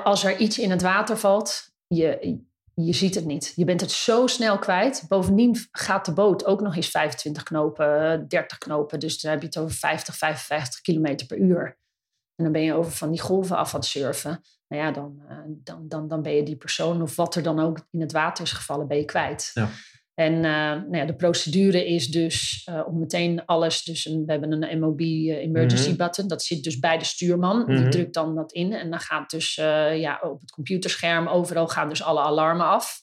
Als 0.05 0.25
er 0.25 0.37
iets 0.37 0.59
in 0.59 0.71
het 0.71 0.83
water 0.83 1.19
valt, 1.19 1.73
je, 1.87 2.39
je 2.75 2.93
ziet 2.93 3.15
het 3.15 3.25
niet. 3.25 3.53
Je 3.57 3.65
bent 3.65 3.81
het 3.81 3.91
zo 3.91 4.27
snel 4.27 4.59
kwijt. 4.59 5.05
Bovendien 5.09 5.57
gaat 5.73 6.05
de 6.05 6.13
boot 6.13 6.45
ook 6.45 6.61
nog 6.61 6.77
eens 6.77 6.91
25 6.91 7.43
knopen, 7.43 8.29
30 8.29 8.59
knopen. 8.59 9.01
Dus 9.01 9.21
dan 9.21 9.31
heb 9.31 9.41
je 9.41 9.47
het 9.47 9.59
over 9.59 9.77
50, 9.77 10.17
55 10.17 10.81
kilometer 10.81 11.27
per 11.27 11.39
uur. 11.39 11.79
En 12.35 12.45
dan 12.45 12.53
ben 12.53 12.63
je 12.63 12.75
over 12.75 12.93
van 12.93 13.11
die 13.11 13.21
golven 13.21 13.57
af 13.57 13.75
aan 13.75 13.81
het 13.81 13.89
surfen. 13.89 14.43
Nou 14.69 14.83
ja, 14.83 14.91
dan, 14.91 15.23
eh, 15.29 15.37
dan, 15.47 15.89
dan, 15.89 16.09
dan 16.09 16.23
ben 16.23 16.35
je 16.35 16.43
die 16.43 16.57
persoon 16.57 17.03
of 17.03 17.17
wat 17.17 17.35
er 17.35 17.43
dan 17.43 17.61
ook 17.61 17.87
in 17.91 18.01
het 18.01 18.13
water 18.13 18.45
is 18.45 18.53
gevallen, 18.53 18.89
ben 18.89 18.97
je 18.97 19.05
kwijt. 19.05 19.51
Ja. 19.55 19.69
En 20.21 20.35
uh, 20.35 20.43
nou 20.43 20.97
ja, 20.97 21.05
de 21.05 21.17
procedure 21.17 21.87
is 21.87 22.09
dus 22.09 22.69
uh, 22.71 22.83
om 22.87 22.99
meteen 22.99 23.45
alles. 23.45 23.83
Dus 23.83 24.05
een, 24.05 24.23
we 24.27 24.33
hebben 24.33 24.63
een 24.63 24.79
MOB 24.79 25.01
emergency 25.01 25.89
mhm. 25.89 25.97
button. 25.97 26.29
Dat 26.29 26.43
zit 26.43 26.65
dus 26.65 26.79
bij 26.79 26.99
de 26.99 27.05
stuurman. 27.05 27.67
Die 27.67 27.79
mhm. 27.79 27.91
drukt 27.91 28.15
dan 28.15 28.35
dat 28.35 28.53
in. 28.53 28.73
En 28.73 28.91
dan 28.91 29.01
gaat 29.01 29.31
dus 29.31 29.55
ja, 29.95 30.21
op 30.23 30.41
het 30.41 30.51
computerscherm 30.51 31.27
overal 31.29 31.69
gaan 31.69 31.89
dus 31.89 32.03
alle 32.03 32.21
alarmen 32.21 32.67
af. 32.67 33.03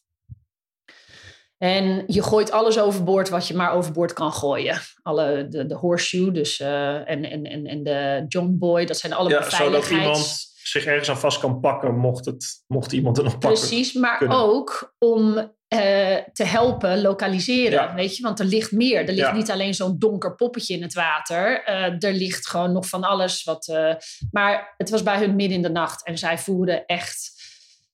En 1.57 2.03
je 2.07 2.23
gooit 2.23 2.51
alles 2.51 2.79
overboord 2.79 3.29
wat 3.29 3.47
je 3.47 3.53
maar 3.53 3.71
overboord 3.71 4.13
kan 4.13 4.31
gooien. 4.31 4.79
Alle, 5.01 5.47
de, 5.49 5.65
de 5.65 5.75
horseshoe 5.75 6.31
dus, 6.31 6.59
en, 6.59 7.05
en, 7.05 7.43
en, 7.43 7.65
en 7.65 7.83
de 7.83 8.25
John 8.27 8.55
Boy, 8.59 8.85
dat 8.85 8.97
zijn 8.97 9.13
alle 9.13 9.29
ja. 9.29 9.49
Zodat 9.49 9.89
iemand 9.89 10.45
zich 10.63 10.85
ergens 10.85 11.09
aan 11.09 11.17
vast 11.17 11.39
kan 11.39 11.59
pakken, 11.59 11.97
mocht, 11.97 12.25
het, 12.25 12.63
mocht 12.67 12.91
iemand 12.91 13.17
er 13.17 13.23
nog 13.23 13.37
pakken. 13.37 13.59
Precies, 13.59 13.93
maar 13.93 14.25
ook 14.27 14.95
om 14.97 15.55
uh, 15.73 16.17
te 16.33 16.43
helpen 16.43 17.01
lokaliseren. 17.01 17.95
Weet 17.95 18.15
je, 18.17 18.23
want 18.23 18.39
er 18.39 18.45
ligt 18.45 18.71
meer. 18.71 19.07
Er 19.07 19.13
ligt 19.13 19.33
niet 19.33 19.51
alleen 19.51 19.73
zo'n 19.73 19.99
donker 19.99 20.35
poppetje 20.35 20.73
in 20.73 20.81
het 20.81 20.93
water. 20.93 21.69
Uh, 21.69 22.03
er 22.03 22.13
ligt 22.13 22.47
gewoon 22.47 22.71
nog 22.71 22.87
van 22.87 23.03
alles 23.03 23.43
wat. 23.43 23.67
Uh, 23.67 23.93
maar 24.31 24.73
het 24.77 24.89
was 24.89 25.03
bij 25.03 25.17
hun 25.17 25.35
midden 25.35 25.57
in 25.57 25.63
de 25.63 25.69
nacht 25.69 26.05
en 26.05 26.17
zij 26.17 26.37
voeren 26.37 26.85
echt. 26.85 27.35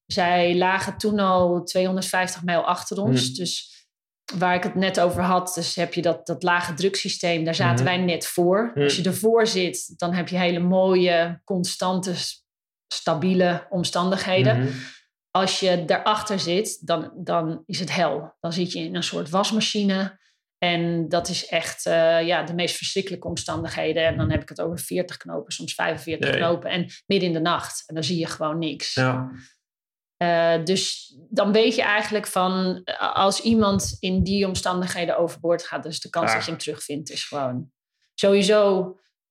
Zij 0.05 0.55
lagen 0.55 0.97
toen 0.97 1.19
al 1.19 1.63
250 1.63 2.43
mijl 2.43 2.61
achter 2.61 3.01
ons. 3.01 3.25
Hmm. 3.25 3.35
Dus 3.35 3.71
waar 4.37 4.55
ik 4.55 4.63
het 4.63 4.75
net 4.75 4.99
over 4.99 5.21
had, 5.21 5.53
dus 5.55 5.75
heb 5.75 5.93
je 5.93 6.01
dat, 6.01 6.27
dat 6.27 6.43
lage 6.43 6.73
druksysteem, 6.73 7.43
daar 7.43 7.55
zaten 7.55 7.85
hmm. 7.85 7.95
wij 7.95 8.05
net 8.05 8.27
voor. 8.27 8.71
Hmm. 8.73 8.83
Als 8.83 8.95
je 8.95 9.03
ervoor 9.03 9.47
zit, 9.47 9.93
dan 9.97 10.13
heb 10.13 10.27
je 10.27 10.37
hele 10.37 10.59
mooie, 10.59 11.41
constante 11.43 12.13
stabiele 12.87 13.67
omstandigheden. 13.69 14.73
Als 15.37 15.59
je 15.59 15.85
daarachter 15.85 16.39
zit, 16.39 16.87
dan, 16.87 17.11
dan 17.15 17.63
is 17.65 17.79
het 17.79 17.95
hel. 17.95 18.35
Dan 18.39 18.53
zit 18.53 18.71
je 18.71 18.79
in 18.79 18.95
een 18.95 19.03
soort 19.03 19.29
wasmachine. 19.29 20.21
En 20.57 21.09
dat 21.09 21.29
is 21.29 21.47
echt 21.47 21.85
uh, 21.85 22.25
ja, 22.25 22.43
de 22.43 22.53
meest 22.53 22.75
verschrikkelijke 22.75 23.27
omstandigheden. 23.27 24.05
En 24.05 24.17
dan 24.17 24.31
heb 24.31 24.41
ik 24.41 24.49
het 24.49 24.61
over 24.61 24.79
40 24.79 25.17
knopen, 25.17 25.53
soms 25.53 25.73
45 25.73 26.35
knopen. 26.35 26.69
En 26.69 26.87
midden 27.05 27.27
in 27.27 27.33
de 27.33 27.39
nacht. 27.39 27.83
En 27.85 27.95
dan 27.95 28.03
zie 28.03 28.19
je 28.19 28.27
gewoon 28.27 28.59
niks. 28.59 28.93
Ja. 28.93 29.31
Uh, 30.23 30.63
dus 30.63 31.13
dan 31.29 31.51
weet 31.51 31.75
je 31.75 31.81
eigenlijk 31.81 32.27
van 32.27 32.83
als 33.13 33.41
iemand 33.41 33.97
in 33.99 34.23
die 34.23 34.47
omstandigheden 34.47 35.17
overboord 35.17 35.63
gaat, 35.63 35.83
dus 35.83 35.99
de 35.99 36.09
kans 36.09 36.33
dat 36.33 36.45
je 36.45 36.49
hem 36.49 36.59
terugvindt 36.59 37.09
is 37.09 37.23
gewoon 37.23 37.71
sowieso 38.13 38.79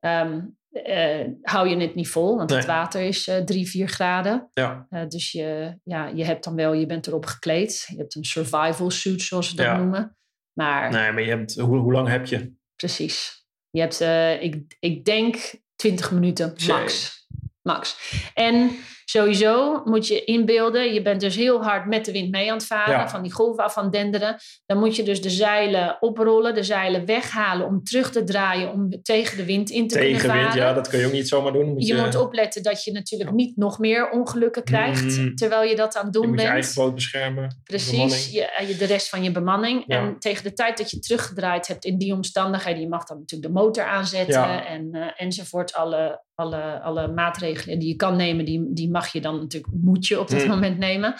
um, 0.00 0.58
uh, 0.72 1.26
hou 1.42 1.68
je 1.68 1.76
het 1.76 1.94
niet 1.94 2.08
vol, 2.08 2.36
want 2.36 2.50
het 2.50 2.64
water 2.64 3.02
is 3.02 3.28
uh, 3.28 3.36
3, 3.36 3.68
4 3.68 3.88
graden. 3.88 4.48
Ja. 4.52 4.86
Uh, 4.90 5.06
dus 5.08 5.32
je, 5.32 5.78
ja, 5.84 6.06
je 6.06 6.24
hebt 6.24 6.44
dan 6.44 6.54
wel, 6.54 6.72
je 6.72 6.86
bent 6.86 7.06
erop 7.06 7.26
gekleed. 7.26 7.84
Je 7.86 7.96
hebt 7.96 8.14
een 8.14 8.24
survival 8.24 8.90
suit, 8.90 9.22
zoals 9.22 9.48
ze 9.48 9.56
dat 9.56 9.76
noemen. 9.76 10.16
Maar, 10.52 10.90
nee, 10.90 11.12
maar 11.12 11.22
je 11.22 11.28
hebt, 11.28 11.54
hoe, 11.54 11.76
hoe 11.76 11.92
lang 11.92 12.08
heb 12.08 12.26
je? 12.26 12.52
Precies. 12.76 13.46
Je 13.70 13.80
hebt, 13.80 14.00
eh, 14.00 14.42
ik, 14.42 14.76
ik 14.80 15.04
denk, 15.04 15.54
20 15.76 16.10
minuten 16.10 16.54
max. 16.66 17.20
Max. 17.62 17.96
En 18.34 18.70
Sowieso 19.12 19.82
moet 19.84 20.06
je 20.06 20.24
inbeelden, 20.24 20.94
je 20.94 21.02
bent 21.02 21.20
dus 21.20 21.36
heel 21.36 21.62
hard 21.62 21.86
met 21.86 22.04
de 22.04 22.12
wind 22.12 22.30
mee 22.30 22.50
aan 22.50 22.56
het 22.56 22.66
varen, 22.66 23.10
van 23.10 23.22
die 23.22 23.32
golven 23.32 23.64
af 23.64 23.76
aan 23.76 23.90
denderen. 23.90 24.36
Dan 24.66 24.78
moet 24.78 24.96
je 24.96 25.02
dus 25.02 25.22
de 25.22 25.30
zeilen 25.30 25.96
oprollen, 26.00 26.54
de 26.54 26.62
zeilen 26.62 27.06
weghalen 27.06 27.66
om 27.66 27.82
terug 27.82 28.10
te 28.10 28.24
draaien, 28.24 28.72
om 28.72 29.02
tegen 29.02 29.36
de 29.36 29.44
wind 29.44 29.70
in 29.70 29.88
te 29.88 29.98
kunnen 29.98 30.20
varen. 30.20 30.34
Tegenwind, 30.34 30.68
ja, 30.68 30.72
dat 30.72 30.88
kun 30.88 30.98
je 30.98 31.06
ook 31.06 31.12
niet 31.12 31.28
zomaar 31.28 31.52
doen. 31.52 31.72
Moet 31.72 31.86
je, 31.86 31.94
je, 31.94 32.00
moet 32.00 32.16
opletten 32.16 32.62
dat 32.62 32.84
je 32.84 32.92
natuurlijk 32.92 33.32
niet 33.32 33.56
nog 33.56 33.78
meer 33.78 34.10
ongelukken 34.10 34.64
krijgt, 34.64 35.18
mm. 35.18 35.34
terwijl 35.34 35.68
je 35.68 35.76
dat 35.76 35.96
aan 35.96 36.04
het 36.04 36.12
doen 36.12 36.22
je 36.22 36.28
moet 36.28 36.36
bent. 36.36 36.48
je 36.48 36.54
eigen 36.54 36.74
boot 36.74 36.94
beschermen. 36.94 37.60
Precies, 37.64 38.30
je, 38.30 38.44
eh, 38.44 38.78
de 38.78 38.84
rest 38.84 39.08
van 39.08 39.22
je 39.22 39.30
bemanning. 39.32 39.86
En 39.86 40.18
tegen 40.18 40.44
de 40.44 40.52
tijd 40.52 40.78
dat 40.78 40.90
je 40.90 40.98
teruggedraaid 40.98 41.66
hebt 41.66 41.84
in 41.84 41.98
die 41.98 42.12
omstandigheden, 42.12 42.80
je 42.80 42.88
mag 42.88 43.04
dan 43.04 43.18
natuurlijk 43.18 43.54
de 43.54 43.60
motor 43.60 43.84
aanzetten 43.84 44.66
en, 44.66 44.88
uh, 44.92 45.06
enzovoort, 45.16 45.74
alle 45.74 46.20
alle, 46.34 46.80
alle 46.80 47.08
maatregelen 47.08 47.78
die 47.78 47.88
je 47.88 47.96
kan 47.96 48.16
nemen, 48.16 48.44
die, 48.44 48.72
die 48.72 48.90
mag 48.90 49.12
je 49.12 49.20
dan 49.20 49.38
natuurlijk, 49.38 49.72
moet 49.72 50.06
je 50.06 50.20
op 50.20 50.28
dat 50.28 50.42
mm. 50.42 50.48
moment 50.48 50.78
nemen. 50.78 51.14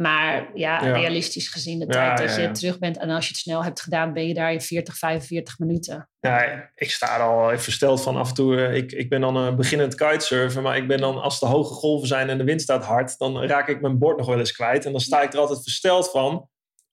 Maar 0.00 0.50
ja, 0.54 0.78
realistisch 0.78 1.48
gezien 1.48 1.78
de 1.78 1.86
tijd 1.86 2.18
dat 2.18 2.36
je 2.36 2.50
terug 2.50 2.78
bent 2.78 2.98
en 2.98 3.10
als 3.10 3.24
je 3.24 3.30
het 3.30 3.40
snel 3.40 3.64
hebt 3.64 3.80
gedaan, 3.80 4.12
ben 4.12 4.26
je 4.26 4.34
daar 4.34 4.52
in 4.52 4.60
40, 4.60 4.96
45 4.96 5.58
minuten. 5.58 6.08
Ja, 6.20 6.70
ik 6.74 6.90
sta 6.90 7.16
er 7.16 7.22
al 7.22 7.50
even 7.50 7.62
versteld 7.62 8.02
van 8.02 8.16
af 8.16 8.28
en 8.28 8.34
toe. 8.34 8.56
Eh, 8.56 8.74
ik, 8.74 8.92
ik 8.92 9.08
ben 9.08 9.20
dan 9.20 9.36
een 9.36 9.56
beginnend 9.56 9.94
kitesurfer, 9.94 10.62
maar 10.62 10.76
ik 10.76 10.88
ben 10.88 10.98
dan, 10.98 11.20
als 11.20 11.40
de 11.40 11.46
hoge 11.46 11.74
golven 11.74 12.08
zijn 12.08 12.28
en 12.28 12.38
de 12.38 12.44
wind 12.44 12.62
staat 12.62 12.84
hard, 12.84 13.18
dan 13.18 13.42
raak 13.42 13.68
ik 13.68 13.80
mijn 13.80 13.98
bord 13.98 14.16
nog 14.16 14.26
wel 14.26 14.38
eens 14.38 14.52
kwijt. 14.52 14.84
En 14.84 14.92
dan 14.92 15.00
sta 15.00 15.22
ik 15.22 15.32
er 15.32 15.38
altijd 15.38 15.62
versteld 15.62 16.10
van. 16.10 16.48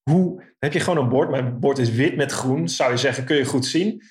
Hoe 0.09 0.55
heb 0.59 0.73
je 0.73 0.79
gewoon 0.79 1.03
een 1.03 1.09
bord? 1.09 1.29
Mijn 1.29 1.59
bord 1.59 1.77
is 1.77 1.89
wit 1.89 2.15
met 2.15 2.31
groen, 2.31 2.69
zou 2.69 2.91
je 2.91 2.97
zeggen, 2.97 3.25
kun 3.25 3.35
je 3.35 3.45
goed 3.45 3.65
zien 3.65 4.03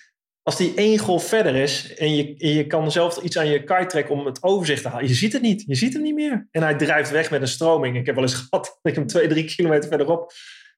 als 0.44 0.56
die 0.56 0.74
één 0.74 0.98
golf 0.98 1.28
verder 1.28 1.54
is 1.54 1.94
en 1.94 2.16
je, 2.16 2.34
je 2.54 2.66
kan 2.66 2.90
zelf 2.90 3.22
iets 3.22 3.38
aan 3.38 3.46
je 3.46 3.64
kite 3.64 3.86
trekken 3.86 4.14
om 4.14 4.26
het 4.26 4.42
overzicht 4.42 4.82
te 4.82 4.88
halen. 4.88 5.08
Je 5.08 5.14
ziet 5.14 5.32
het 5.32 5.42
niet. 5.42 5.64
Je 5.66 5.74
ziet 5.74 5.92
hem 5.92 6.02
niet 6.02 6.14
meer. 6.14 6.48
En 6.50 6.62
hij 6.62 6.76
drijft 6.76 7.10
weg 7.10 7.30
met 7.30 7.40
een 7.40 7.48
stroming. 7.48 7.96
Ik 7.96 8.06
heb 8.06 8.14
wel 8.14 8.24
eens 8.24 8.34
gehad 8.48 8.64
dat 8.82 8.92
ik 8.92 8.94
hem 8.94 9.06
twee, 9.06 9.28
drie 9.28 9.44
kilometer 9.44 9.88
verderop 9.88 10.32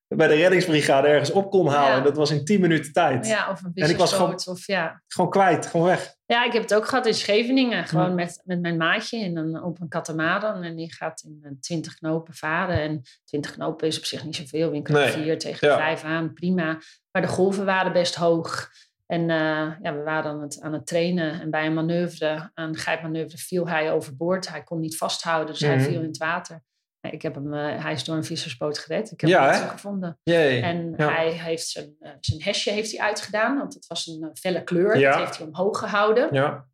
bij 0.08 0.26
de 0.28 0.34
reddingsbrigade 0.34 1.08
ergens 1.08 1.30
op 1.30 1.50
kon 1.50 1.68
halen. 1.68 2.04
Dat 2.04 2.16
was 2.16 2.30
in 2.30 2.44
tien 2.44 2.60
minuten 2.60 2.92
tijd. 2.92 3.26
Ja, 3.26 3.50
of 3.50 3.62
een 3.62 3.70
en 3.74 3.90
ik 3.90 3.96
was 3.96 4.12
gewoon, 4.12 4.40
of, 4.44 4.66
ja. 4.66 5.02
gewoon 5.08 5.30
kwijt, 5.30 5.66
gewoon 5.66 5.86
weg. 5.86 6.14
Ja, 6.26 6.44
ik 6.44 6.52
heb 6.52 6.62
het 6.62 6.74
ook 6.74 6.86
gehad 6.86 7.06
in 7.06 7.14
Scheveningen. 7.14 7.86
Gewoon 7.86 8.14
met, 8.14 8.42
met 8.44 8.60
mijn 8.60 8.76
maatje 8.76 9.18
in 9.18 9.36
een, 9.36 9.62
op 9.62 9.80
een 9.80 9.88
katamaran. 9.88 10.62
En 10.62 10.76
die 10.76 10.94
gaat 10.94 11.24
in 11.42 11.58
20 11.60 11.94
knopen 11.94 12.34
varen. 12.34 12.80
En 12.80 13.02
20 13.24 13.52
knopen 13.52 13.86
is 13.86 13.98
op 13.98 14.04
zich 14.04 14.24
niet 14.24 14.36
zoveel. 14.36 14.70
Winkel 14.70 14.94
nee. 14.94 15.08
4 15.08 15.38
tegen. 15.38 15.68
5 15.68 16.04
aan, 16.04 16.32
prima. 16.32 16.78
Maar 17.12 17.22
de 17.22 17.28
golven 17.28 17.64
waren 17.64 17.92
best 17.92 18.14
hoog. 18.14 18.70
En 19.06 19.20
uh, 19.20 19.72
ja, 19.82 19.94
we 19.94 20.02
waren 20.04 20.30
aan 20.30 20.40
het, 20.40 20.60
aan 20.60 20.72
het 20.72 20.86
trainen 20.86 21.40
en 21.40 21.50
bij 21.50 21.66
een 21.66 21.74
manoeuvre, 21.74 22.50
een 22.54 22.76
grijpmanoeuvre, 22.76 23.38
viel 23.38 23.68
hij 23.68 23.92
overboord. 23.92 24.48
Hij 24.48 24.62
kon 24.62 24.80
niet 24.80 24.96
vasthouden, 24.96 25.52
dus 25.52 25.62
hij 25.62 25.76
mhm. 25.76 25.84
viel 25.84 26.00
in 26.00 26.06
het 26.06 26.16
water. 26.16 26.64
Ik 27.00 27.22
heb 27.22 27.34
hem, 27.34 27.54
uh, 27.54 27.82
hij 27.82 27.92
is 27.92 28.04
door 28.04 28.16
een 28.16 28.24
vissersboot 28.24 28.78
gered. 28.78 29.10
Ik 29.10 29.20
heb 29.20 29.30
hem 29.30 29.68
gevonden. 29.68 30.18
En 30.62 30.94
hij 30.96 31.30
heeft 31.30 31.68
zijn, 31.68 31.96
uh, 32.00 32.10
zijn 32.20 32.42
hesje 32.42 32.70
heeft 32.70 32.90
hij 32.90 33.00
uitgedaan, 33.00 33.58
want 33.58 33.74
het 33.74 33.86
was 33.86 34.06
een 34.06 34.30
felle 34.34 34.64
kleur. 34.64 34.98
Ja. 34.98 35.10
Dat 35.10 35.20
heeft 35.20 35.38
hij 35.38 35.46
omhoog 35.46 35.78
gehouden. 35.78 36.34
Ja. 36.34 36.66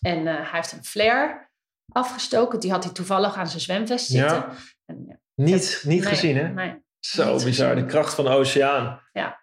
En 0.00 0.26
hij 0.26 0.48
heeft 0.50 0.72
een 0.72 0.84
flare 0.84 1.48
afgestoken. 1.92 2.60
Die 2.60 2.70
had 2.70 2.84
hij 2.84 2.92
toevallig 2.92 3.34
aan 3.34 3.48
zijn 3.48 3.60
zwemvest 3.60 4.06
zitten. 4.06 4.44
En, 4.84 5.20
niet 5.34 5.82
niet 5.86 6.06
gezien, 6.06 6.36
hè? 6.36 6.48
Nee, 6.48 6.82
Zo 6.98 7.44
bizar, 7.44 7.74
de 7.74 7.86
kracht 7.86 8.14
van 8.14 8.24
de 8.24 8.30
oceaan. 8.30 9.00
Ja. 9.12 9.39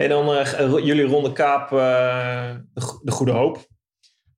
En 0.00 0.08
dan 0.08 0.30
uh, 0.30 0.84
jullie 0.84 1.06
ronde 1.06 1.32
Kaap 1.32 1.72
uh, 1.72 1.78
de, 2.74 3.00
de, 3.02 3.10
Goede 3.10 3.32
Hoop. 3.32 3.66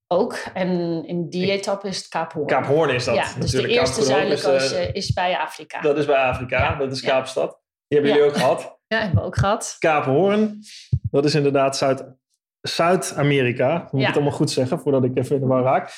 Ook. 0.06 0.34
En 0.54 0.68
in 1.04 1.28
die 1.28 1.50
etappe 1.50 1.88
is 1.88 1.96
het 1.96 2.08
Kaap 2.08 2.32
Hoorn. 2.32 2.46
Kaap 2.46 2.64
Hoorn 2.64 2.94
is 2.94 3.04
dat. 3.04 3.14
Ja, 3.14 3.34
dus 3.38 3.50
de 3.50 3.68
eerste 3.68 4.02
zuidelijke 4.02 4.52
is, 4.52 4.72
uh, 4.72 4.94
is, 4.94 5.12
bij 5.12 5.36
Afrika. 5.36 5.80
Dat 5.80 5.98
is 5.98 6.06
bij 6.06 6.16
Afrika. 6.16 6.58
Ja. 6.58 6.76
Dat 6.76 6.92
is 6.92 7.00
Kaapstad. 7.00 7.60
Die 7.88 7.98
hebben 7.98 8.16
jullie 8.16 8.28
ook 8.28 8.36
gehad. 8.36 8.70
Ja, 8.86 8.98
hebben 8.98 9.20
we 9.20 9.26
ook 9.26 9.36
gehad. 9.36 9.76
Kaap 9.78 10.04
Hoorn. 10.04 10.58
Dat 11.10 11.24
is 11.24 11.34
inderdaad 11.34 11.76
Zuid, 11.76 12.04
Zuid-Amerika. 12.60 13.88
Moet 13.90 14.00
ik 14.00 14.06
het 14.06 14.16
allemaal 14.16 14.34
goed 14.34 14.50
zeggen 14.50 14.78
voordat 14.78 15.04
ik 15.04 15.16
even 15.16 15.34
in 15.34 15.40
de 15.40 15.46
war 15.46 15.62
raak. 15.62 15.94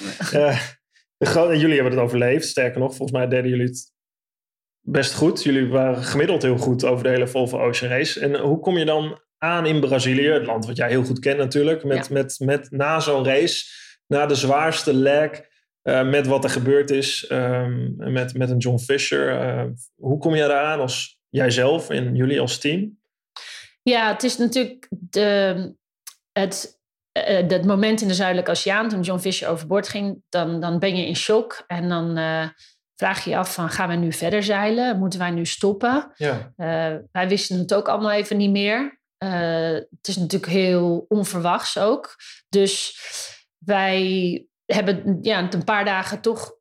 jullie 1.19 1.75
hebben 1.75 1.93
het 1.93 2.01
overleefd. 2.01 2.47
Sterker 2.47 2.81
nog, 2.81 2.95
volgens 2.95 3.19
mij 3.19 3.29
deden 3.29 3.51
jullie 3.51 3.67
het 3.67 3.93
best 4.81 5.15
goed. 5.15 5.43
Jullie 5.43 5.69
waren 5.69 6.03
gemiddeld 6.03 6.43
heel 6.43 6.59
goed 6.59 6.85
over 6.85 7.05
de 7.05 7.11
hele 7.11 7.27
Volvo 7.27 7.59
Ocean 7.59 7.91
Race. 7.91 8.21
En 8.21 8.39
hoe 8.39 8.61
kom 8.61 8.79
je 8.79 8.85
dan 8.85 9.19
aan 9.45 9.67
in 9.67 9.81
Brazilië, 9.81 10.29
het 10.29 10.47
land 10.47 10.67
wat 10.67 10.77
jij 10.77 10.89
heel 10.89 11.05
goed 11.05 11.19
kent 11.19 11.39
natuurlijk, 11.39 11.85
met, 11.85 12.11
met, 12.11 12.37
met 12.39 12.71
na 12.71 13.01
zo'n 13.01 13.25
race, 13.25 13.65
na 14.07 14.27
de 14.27 14.35
zwaarste 14.35 14.95
leg, 14.95 15.31
uh, 15.83 16.09
met 16.09 16.27
wat 16.27 16.45
er 16.45 16.51
gebeurd 16.51 16.91
is 16.91 17.31
um, 17.31 17.95
met, 17.97 18.35
met 18.35 18.51
een 18.51 18.59
John 18.59 18.79
Fisher. 18.79 19.57
Uh, 19.57 19.65
hoe 19.95 20.19
kom 20.19 20.35
je 20.35 20.47
daar 20.47 20.65
aan 20.65 20.81
als 20.81 21.19
jijzelf 21.29 21.91
en 21.91 22.15
jullie 22.17 22.41
als 22.41 22.59
team? 22.59 22.99
Ja, 23.83 24.13
het 24.13 24.23
is 24.23 24.37
natuurlijk 24.37 24.87
de, 24.91 25.75
het, 26.33 26.81
uh, 27.29 27.49
dat 27.49 27.65
moment 27.65 28.01
in 28.01 28.09
de 28.09 28.15
Zuidelijke 28.15 28.51
Oceaan, 28.51 28.89
toen 28.89 29.01
John 29.01 29.21
Fisher 29.21 29.49
overboord 29.49 29.89
ging, 29.89 30.23
dan, 30.29 30.61
dan 30.61 30.79
ben 30.79 30.97
je 30.97 31.07
in 31.07 31.17
shock 31.17 31.65
en 31.67 31.89
dan 31.89 32.17
vraag 32.97 33.25
je 33.25 33.31
je 33.31 33.37
af 33.37 33.55
van 33.55 33.69
gaan 33.69 33.89
we 33.89 33.95
nu 33.95 34.13
verder 34.13 34.43
zeilen? 34.43 34.99
Moeten 34.99 35.19
wij 35.19 35.31
nu 35.31 35.47
stoppen? 35.47 36.13
Ja. 36.17 36.53
wij 37.13 37.29
wisten 37.29 37.59
het 37.59 37.75
ook 37.75 37.89
allemaal 37.89 38.13
even 38.13 38.37
niet 38.37 38.51
meer. 38.51 39.03
Uh, 39.25 39.75
het 39.75 40.09
is 40.09 40.17
natuurlijk 40.17 40.53
heel 40.53 41.05
onverwachts 41.09 41.79
ook. 41.79 42.17
Dus 42.49 42.99
wij 43.59 44.47
hebben 44.65 45.19
ja, 45.23 45.53
een 45.53 45.65
paar 45.65 45.85
dagen 45.85 46.21
toch 46.21 46.55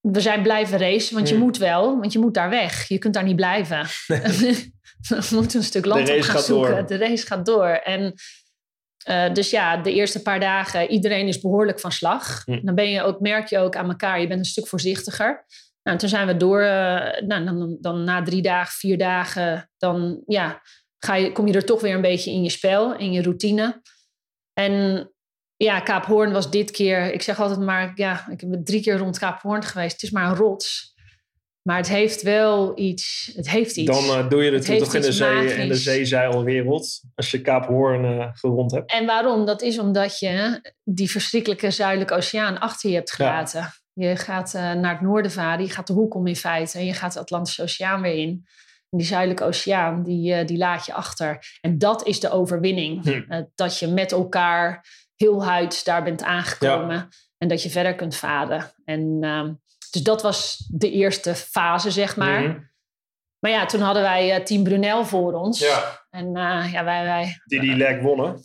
we 0.00 0.20
zijn 0.20 0.42
blijven 0.42 0.78
racen, 0.78 1.14
want 1.14 1.28
je 1.28 1.34
Hmm. 1.34 1.42
moet 1.44 1.56
wel, 1.56 1.98
want 1.98 2.12
je 2.12 2.18
moet 2.18 2.34
daar 2.34 2.50
weg. 2.50 2.88
Je 2.88 2.98
kunt 2.98 3.14
daar 3.14 3.24
niet 3.24 3.36
blijven. 3.36 3.86
we 5.08 5.28
moeten 5.30 5.58
een 5.58 5.64
stuk 5.64 5.84
land 5.84 6.10
op 6.10 6.20
gaan 6.20 6.42
zoeken. 6.42 6.70
door. 6.70 6.86
De 6.86 6.96
race 6.96 7.26
gaat 7.26 7.46
door. 7.46 7.68
En 7.68 8.14
eh, 9.04 9.32
dus 9.32 9.50
ja, 9.50 9.76
de 9.76 9.92
eerste 9.92 10.22
paar 10.22 10.40
dagen, 10.40 10.90
iedereen 10.90 11.26
is 11.26 11.40
behoorlijk 11.40 11.80
van 11.80 11.92
slag. 11.92 12.44
Hmm. 12.44 12.64
Dan 12.64 12.74
ben 12.74 12.90
je 12.90 13.02
ook, 13.02 13.20
merk 13.20 13.48
je 13.48 13.58
ook 13.58 13.76
aan 13.76 13.88
elkaar, 13.88 14.20
je 14.20 14.26
bent 14.26 14.38
een 14.38 14.44
stuk 14.44 14.66
voorzichtiger. 14.66 15.44
Nou, 15.82 15.98
toen 15.98 16.08
zijn 16.08 16.26
we 16.26 16.36
door, 16.36 16.60
eh, 16.60 17.22
nou, 17.26 17.44
dan, 17.44 17.76
dan 17.80 18.04
na 18.04 18.22
drie 18.22 18.42
dagen, 18.42 18.72
vier 18.72 18.98
dagen, 18.98 19.70
dan 19.78 20.22
ja, 20.26 20.62
ga 21.04 21.14
je, 21.14 21.32
kom 21.32 21.46
je 21.46 21.52
er 21.52 21.64
toch 21.64 21.80
weer 21.80 21.94
een 21.94 22.00
beetje 22.00 22.30
in 22.30 22.42
je 22.42 22.50
spel, 22.50 22.96
in 22.96 23.12
je 23.12 23.22
routine. 23.22 23.82
En 24.52 25.06
ja, 25.56 25.80
Kaap 25.80 26.04
Hoorn 26.04 26.32
was 26.32 26.50
dit 26.50 26.70
keer, 26.70 27.12
ik 27.12 27.22
zeg 27.22 27.40
altijd 27.40 27.60
maar, 27.60 27.92
ja, 27.94 28.28
ik 28.30 28.50
ben 28.50 28.64
drie 28.64 28.82
keer 28.82 28.96
rond 28.96 29.18
Kaap 29.18 29.40
Hoorn 29.40 29.62
geweest. 29.62 29.92
Het 29.92 30.02
is 30.02 30.10
maar 30.10 30.30
een 30.30 30.36
rots. 30.36 30.92
Maar 31.62 31.76
het 31.76 31.88
heeft 31.88 32.22
wel 32.22 32.78
iets, 32.78 33.32
het 33.34 33.50
heeft 33.50 33.76
iets. 33.76 33.90
Dan 33.90 34.18
eh, 34.18 34.28
doe 34.28 34.44
je 34.44 34.50
Het 34.50 34.78
toch 34.78 34.94
in 34.94 35.00
de, 35.00 35.12
zee, 35.12 35.34
magisch. 35.34 35.54
in 35.54 35.68
de 35.68 35.74
zeezeilwereld. 35.74 37.00
Als 37.14 37.30
je 37.30 37.40
Kaap 37.40 37.66
Hoorn 37.66 38.04
eh, 38.04 38.28
gerond 38.32 38.70
hebt. 38.72 38.92
En 38.92 39.06
waarom? 39.06 39.46
Dat 39.46 39.62
is 39.62 39.78
omdat 39.78 40.18
je 40.18 40.60
die 40.84 41.10
verschrikkelijke 41.10 41.70
Zuidelijke 41.70 42.14
Oceaan 42.14 42.58
achter 42.58 42.90
je 42.90 42.96
hebt 42.96 43.12
gelaten. 43.12 43.72
Je 43.92 44.16
gaat 44.16 44.54
eh, 44.54 44.72
naar 44.72 44.92
het 44.92 45.00
noorden 45.00 45.30
varen, 45.30 45.64
je 45.64 45.70
gaat 45.70 45.86
de 45.86 45.92
hoek 45.92 46.14
om 46.14 46.26
in 46.26 46.36
feite. 46.36 46.78
En 46.78 46.84
je 46.84 46.94
gaat 46.94 47.12
de 47.12 47.20
Atlantische 47.20 47.62
Oceaan 47.62 48.02
weer 48.02 48.14
in. 48.14 48.46
Die 48.96 49.06
Zuidelijke 49.06 49.44
Oceaan, 49.44 50.02
die, 50.02 50.34
eh, 50.34 50.46
die 50.46 50.58
laat 50.58 50.86
je 50.86 50.92
achter. 50.92 51.58
En 51.60 51.78
dat 51.78 52.06
is 52.06 52.20
de 52.20 52.30
overwinning. 52.30 53.04
Hm. 53.04 53.32
Eh, 53.32 53.40
dat 53.54 53.78
je 53.78 53.86
met 53.86 54.12
elkaar 54.12 54.86
heel 55.16 55.44
huids 55.44 55.84
daar 55.84 56.02
bent 56.02 56.22
aangekomen. 56.22 57.08
En 57.38 57.48
dat 57.48 57.62
je 57.62 57.70
verder 57.70 57.94
kunt 57.94 58.16
varen. 58.16 58.72
En, 58.84 59.18
ehm, 59.20 59.52
dus 59.90 60.02
dat 60.02 60.22
was 60.22 60.68
de 60.70 60.90
eerste 60.90 61.34
fase, 61.34 61.90
zeg 61.90 62.16
maar. 62.16 62.42
Mhm. 62.42 62.58
Maar 63.38 63.50
ja, 63.50 63.66
toen 63.66 63.80
hadden 63.80 64.02
wij 64.02 64.34
eh, 64.34 64.44
Team 64.44 64.62
Brunel 64.62 65.04
voor 65.04 65.32
ons. 65.32 65.58
Ja, 65.58 66.06
En 66.10 66.32
ja, 66.72 66.84
wij, 66.84 67.04
wij, 67.04 67.40
die 67.44 67.60
die 67.60 67.76
leg 67.76 68.00
wonnen. 68.00 68.42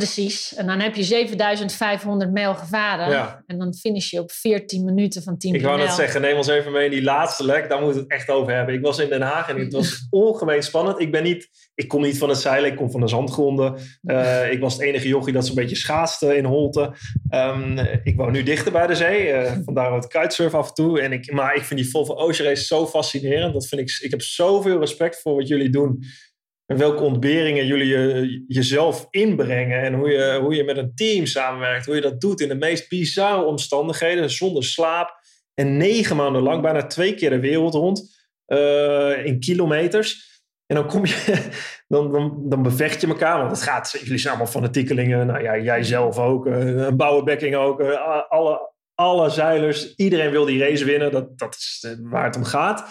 Precies. 0.00 0.54
En 0.54 0.66
dan 0.66 0.80
heb 0.80 0.94
je 0.94 1.02
7500 1.02 2.32
mijl 2.32 2.54
gevaren. 2.54 3.10
Ja. 3.10 3.42
En 3.46 3.58
dan 3.58 3.74
finish 3.74 4.10
je 4.10 4.20
op 4.20 4.32
14 4.32 4.84
minuten 4.84 5.22
van 5.22 5.38
10 5.38 5.54
Ik 5.54 5.62
wou 5.62 5.78
net 5.78 5.92
zeggen, 5.92 6.20
neem 6.20 6.36
ons 6.36 6.46
even 6.46 6.72
mee 6.72 6.84
in 6.84 6.90
die 6.90 7.02
laatste 7.02 7.44
lek. 7.44 7.68
Daar 7.68 7.80
moeten 7.80 7.96
we 7.96 8.02
het 8.02 8.12
echt 8.12 8.30
over 8.30 8.54
hebben. 8.54 8.74
Ik 8.74 8.80
was 8.80 8.98
in 8.98 9.08
Den 9.08 9.20
Haag 9.22 9.48
en 9.48 9.58
het 9.58 9.72
was 9.72 10.06
ongemeen 10.10 10.62
spannend. 10.62 11.00
Ik, 11.00 11.10
ben 11.10 11.22
niet, 11.22 11.48
ik 11.74 11.88
kom 11.88 12.02
niet 12.02 12.18
van 12.18 12.28
het 12.28 12.38
zeilen, 12.38 12.70
ik 12.70 12.76
kom 12.76 12.90
van 12.90 13.00
de 13.00 13.08
zandgronden. 13.08 13.74
Eh, 14.02 14.52
ik 14.52 14.60
was 14.60 14.72
het 14.72 14.82
enige 14.82 15.08
jochie 15.08 15.32
dat 15.32 15.46
zo'n 15.46 15.54
beetje 15.54 15.76
schaatste 15.76 16.36
in 16.36 16.44
Holte. 16.44 16.94
Ehm, 17.28 17.78
ik 18.02 18.16
woon 18.16 18.32
nu 18.32 18.42
dichter 18.42 18.72
bij 18.72 18.86
de 18.86 18.94
zee. 18.94 19.28
eh, 19.32 19.52
vandaar 19.64 19.92
het 19.92 20.06
kitesurf 20.06 20.54
af 20.54 20.68
en 20.68 20.74
toe. 20.74 21.00
En 21.00 21.12
ik, 21.12 21.32
maar 21.32 21.54
ik 21.54 21.62
vind 21.62 21.80
die 21.80 21.90
Volvo 21.90 22.14
Ocean 22.14 22.48
Race 22.48 22.64
zo 22.64 22.86
fascinerend. 22.86 23.52
Dat 23.52 23.66
vind 23.66 23.80
ik, 23.80 23.98
ik 24.02 24.10
heb 24.10 24.22
zoveel 24.22 24.78
respect 24.78 25.20
voor 25.20 25.34
wat 25.34 25.48
jullie 25.48 25.70
doen. 25.70 26.04
En 26.66 26.76
welke 26.78 27.02
ontberingen 27.02 27.66
jullie 27.66 27.86
je, 27.86 28.44
jezelf 28.48 29.06
inbrengen. 29.10 29.82
En 29.82 29.94
hoe 29.94 30.10
je, 30.10 30.38
hoe 30.42 30.54
je 30.54 30.64
met 30.64 30.76
een 30.76 30.94
team 30.94 31.26
samenwerkt. 31.26 31.86
Hoe 31.86 31.94
je 31.94 32.00
dat 32.00 32.20
doet 32.20 32.40
in 32.40 32.48
de 32.48 32.54
meest 32.54 32.88
bizarre 32.88 33.44
omstandigheden. 33.44 34.30
Zonder 34.30 34.64
slaap. 34.64 35.24
En 35.54 35.76
negen 35.76 36.16
maanden 36.16 36.42
lang, 36.42 36.62
bijna 36.62 36.86
twee 36.86 37.14
keer 37.14 37.30
de 37.30 37.40
wereld 37.40 37.74
rond. 37.74 38.14
eh, 38.46 39.24
in 39.24 39.40
kilometers. 39.40 40.34
En 40.66 40.76
dan 40.76 40.86
kom 40.86 41.06
je, 41.06 41.48
dan, 41.88 42.12
dan, 42.12 42.42
dan 42.48 42.62
bevecht 42.62 43.00
je 43.00 43.06
elkaar. 43.06 43.38
Want 43.38 43.50
het 43.50 43.62
gaat, 43.62 43.98
jullie 44.02 44.18
zijn 44.18 44.34
allemaal 44.34 44.52
fanatiekelingen. 44.52 45.26
Nou 45.26 45.42
ja, 45.42 45.58
jij 45.58 45.82
zelf 45.82 46.18
ook. 46.18 46.46
eh 46.46 46.88
Bouwenbekking 46.88 47.54
ook. 47.54 47.80
eh, 47.80 48.22
alle, 48.28 48.72
alle 48.94 49.30
zeilers. 49.30 49.94
Iedereen 49.94 50.30
wil 50.30 50.44
die 50.44 50.60
race 50.60 50.84
winnen. 50.84 51.12
Dat, 51.12 51.38
dat 51.38 51.54
is 51.54 51.84
eh, 51.88 51.92
waar 52.10 52.24
het 52.24 52.36
om 52.36 52.44
gaat. 52.44 52.84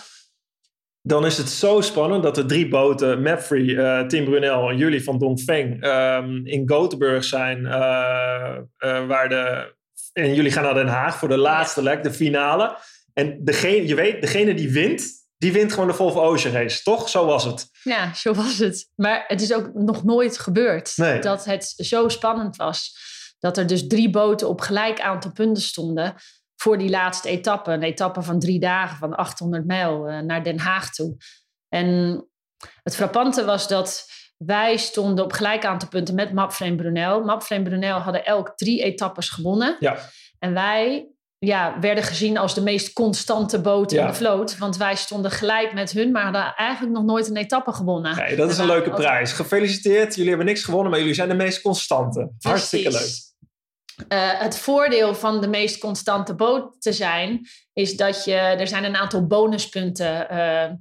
Dan 1.08 1.26
is 1.26 1.38
het 1.38 1.49
zo 1.49 1.82
spannend 1.82 2.24
dat 2.24 2.36
de 2.36 2.45
drie 2.45 2.68
boten, 2.68 3.22
Mapfree, 3.22 3.82
eh 3.82 4.08
Tim 4.08 4.26
Brunel 4.26 4.70
en 4.70 4.78
jullie 4.78 5.03
van 5.03 5.18
Dongfeng, 5.20 5.82
ehm 5.84 6.45
in 6.45 6.70
Gothenburg 6.70 7.24
zijn. 7.24 7.66
eh, 7.66 8.56
eh, 8.78 9.08
waar 9.08 9.30
de, 9.30 9.74
en 10.14 10.34
jullie 10.34 10.51
gaan 10.51 10.64
naar 10.64 10.74
Den 10.74 10.88
Haag 10.88 11.18
voor 11.18 11.28
de 11.30 11.38
laatste 11.38 11.84
lek, 11.84 12.03
de 12.03 12.14
finale. 12.14 12.78
En 13.14 13.38
degene, 13.43 13.88
je 13.88 13.95
weet, 13.95 14.22
degene 14.22 14.53
die 14.53 14.72
wint, 14.72 15.03
die 15.38 15.51
wint 15.53 15.74
gewoon 15.74 15.88
de 15.88 15.93
Volvo 15.93 16.22
Ocean 16.22 16.53
Race, 16.53 16.84
toch? 16.84 17.10
Zo 17.10 17.26
was 17.26 17.43
het. 17.43 17.70
Ja, 17.84 18.14
zo 18.14 18.34
was 18.34 18.58
het. 18.58 18.89
Maar 18.95 19.24
het 19.28 19.41
is 19.41 19.53
ook 19.53 19.74
nog 19.74 20.03
nooit 20.03 20.38
gebeurd 20.39 20.93
Nee. 20.95 21.20
dat 21.20 21.45
het 21.45 21.74
zo 21.78 22.08
spannend 22.10 22.56
was. 22.56 22.97
Dat 23.39 23.58
er 23.58 23.68
dus 23.68 23.88
drie 23.88 24.10
boten 24.10 24.47
op 24.49 24.62
gelijk 24.62 24.99
aantal 25.01 25.32
punten 25.32 25.64
stonden 25.64 26.16
voor 26.56 26.78
die 26.78 26.89
laatste 26.89 27.30
etappe. 27.30 27.72
Een 27.72 27.84
etappe 27.84 28.22
van 28.22 28.39
drie 28.39 28.60
dagen, 28.60 28.97
van 28.97 29.16
800 29.16 29.66
mijl 29.66 30.08
eh, 30.08 30.20
naar 30.20 30.43
Den 30.43 30.60
Haag 30.60 30.89
toe. 30.93 31.16
En 31.70 32.20
het 32.84 32.95
frappante 32.95 33.45
was 33.45 33.68
dat 33.68 34.06
wij 34.38 34.78
stonden 34.78 35.24
op 35.26 35.34
gelijk 35.34 35.66
aantal 35.66 35.89
punten 35.89 36.16
met 36.16 36.34
Mapfre 36.34 36.66
en 36.66 36.76
Brunel. 36.76 37.24
Mapfre 37.24 37.56
en 37.56 37.64
Brunel 37.64 37.99
hadden 37.99 38.26
elk 38.26 38.53
drie 38.56 38.84
etappes 38.84 39.30
gewonnen. 39.30 39.76
Ja. 39.80 39.97
En 40.39 40.53
wij 40.53 41.10
ja, 41.38 41.80
werden 41.80 42.03
gezien 42.03 42.38
als 42.38 42.53
de 42.53 42.62
meest 42.62 42.93
constante 42.93 43.62
boot 43.62 43.91
in 43.91 44.06
de 44.06 44.14
vloot. 44.14 44.58
Want 44.58 44.78
wij 44.78 44.95
stonden 44.95 45.32
gelijk 45.32 45.74
met 45.74 45.91
hun, 45.91 46.12
maar 46.12 46.24
hadden 46.24 46.53
eigenlijk 46.56 46.93
nog 46.95 47.03
nooit 47.06 47.30
een 47.30 47.38
etappe 47.38 47.74
gewonnen. 47.74 48.16
Nee, 48.16 48.36
dat 48.36 48.49
is 48.49 48.56
En 48.56 48.62
een 48.62 48.68
leuke 48.68 48.89
altijd- 48.91 49.08
prijs. 49.08 49.32
Gefeliciteerd. 49.32 50.14
Jullie 50.14 50.30
hebben 50.30 50.47
niks 50.47 50.64
gewonnen, 50.64 50.89
maar 50.91 50.99
jullie 50.99 51.16
zijn 51.16 51.30
de 51.30 51.36
meest 51.36 51.62
constante. 51.62 52.32
Hartstikke 52.39 52.91
leuk. 52.91 53.24
Eh, 54.08 54.39
het 54.39 54.58
voordeel 54.58 55.16
van 55.16 55.41
de 55.41 55.48
meest 55.48 55.78
constante 55.78 56.36
boot 56.36 56.82
te 56.82 56.93
zijn, 56.93 57.48
is 57.74 57.98
dat 57.98 58.24
je, 58.24 58.36
er 58.36 58.68
zijn 58.68 58.84
een 58.84 58.96
aantal 58.96 59.28
bonuspunten 59.28 60.30
eh, 60.30 60.72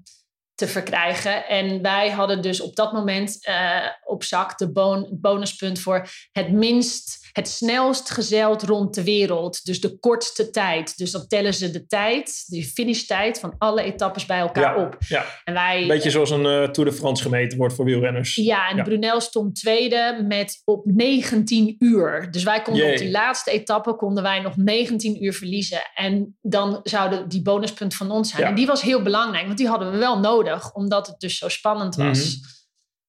te 0.55 0.67
verkrijgen. 0.67 1.47
En 1.47 1.83
wij 1.83 2.11
hadden 2.11 2.43
dus 2.43 2.61
op 2.61 2.77
dat 2.77 2.93
moment 2.93 3.47
eh, 3.47 3.87
op 4.05 4.25
zak 4.25 4.59
de 4.59 4.73
bon- 4.73 5.09
bonuspunt 5.11 5.81
voor 5.81 6.09
het 6.33 6.53
minst, 6.53 7.24
het 7.35 7.49
snelst 7.49 8.11
gezeild 8.11 8.63
rond 8.63 8.95
de 8.95 9.05
wereld. 9.05 9.65
Dus 9.65 9.81
de 9.81 9.99
kortste 9.99 10.51
tijd. 10.51 10.97
Dus 10.99 11.11
dan 11.11 11.27
tellen 11.27 11.55
ze 11.55 11.71
de 11.71 11.87
tijd, 11.87 12.45
de 12.47 12.65
finishtijd 12.65 13.39
van 13.41 13.55
alle 13.59 13.83
etappes 13.83 14.27
bij 14.27 14.39
elkaar 14.39 14.79
Ja, 14.79 14.85
op. 14.85 14.97
ja. 15.09 15.25
En 15.45 15.55
wij, 15.55 15.83
Een 15.83 15.89
beetje 15.89 16.11
zoals 16.11 16.31
een 16.31 16.47
eh, 16.47 16.69
Tour 16.69 16.91
de 16.91 16.97
France 16.97 17.23
gemeten 17.23 17.59
wordt 17.59 17.75
voor 17.75 17.85
wielrenners. 17.85 18.35
ja, 18.35 18.69
en 18.71 18.77
Ja. 18.77 18.83
Brunel 18.83 19.21
stond 19.21 19.55
tweede 19.57 20.25
met 20.29 20.63
op 20.65 20.85
19 20.87 21.77
uur. 21.79 22.29
Dus 22.31 22.43
wij 22.43 22.63
konden 22.63 22.83
Jee. 22.83 22.93
op 22.93 22.99
die 22.99 23.11
laatste 23.11 23.51
etappe 23.51 23.97
konden 23.97 24.23
wij 24.23 24.41
nog 24.41 24.57
19 24.57 25.25
uur 25.25 25.33
verliezen. 25.35 25.81
En 25.95 26.37
dan 26.43 26.81
zouden 26.83 27.29
die 27.29 27.43
bonuspunt 27.43 27.95
van 27.95 28.11
ons 28.11 28.31
zijn. 28.31 28.43
Ja. 28.43 28.49
En 28.49 28.55
die 28.55 28.67
was 28.67 28.83
heel 28.83 29.03
belangrijk, 29.03 29.47
want 29.47 29.59
die 29.59 29.69
hadden 29.69 29.91
we 29.93 29.99
wel 29.99 30.19
nodig, 30.19 30.73
omdat 30.75 31.07
het 31.07 31.21
dus 31.21 31.39
zo 31.39 31.49
spannend 31.49 31.95
was. 31.95 32.19
Mhm. 32.39 32.53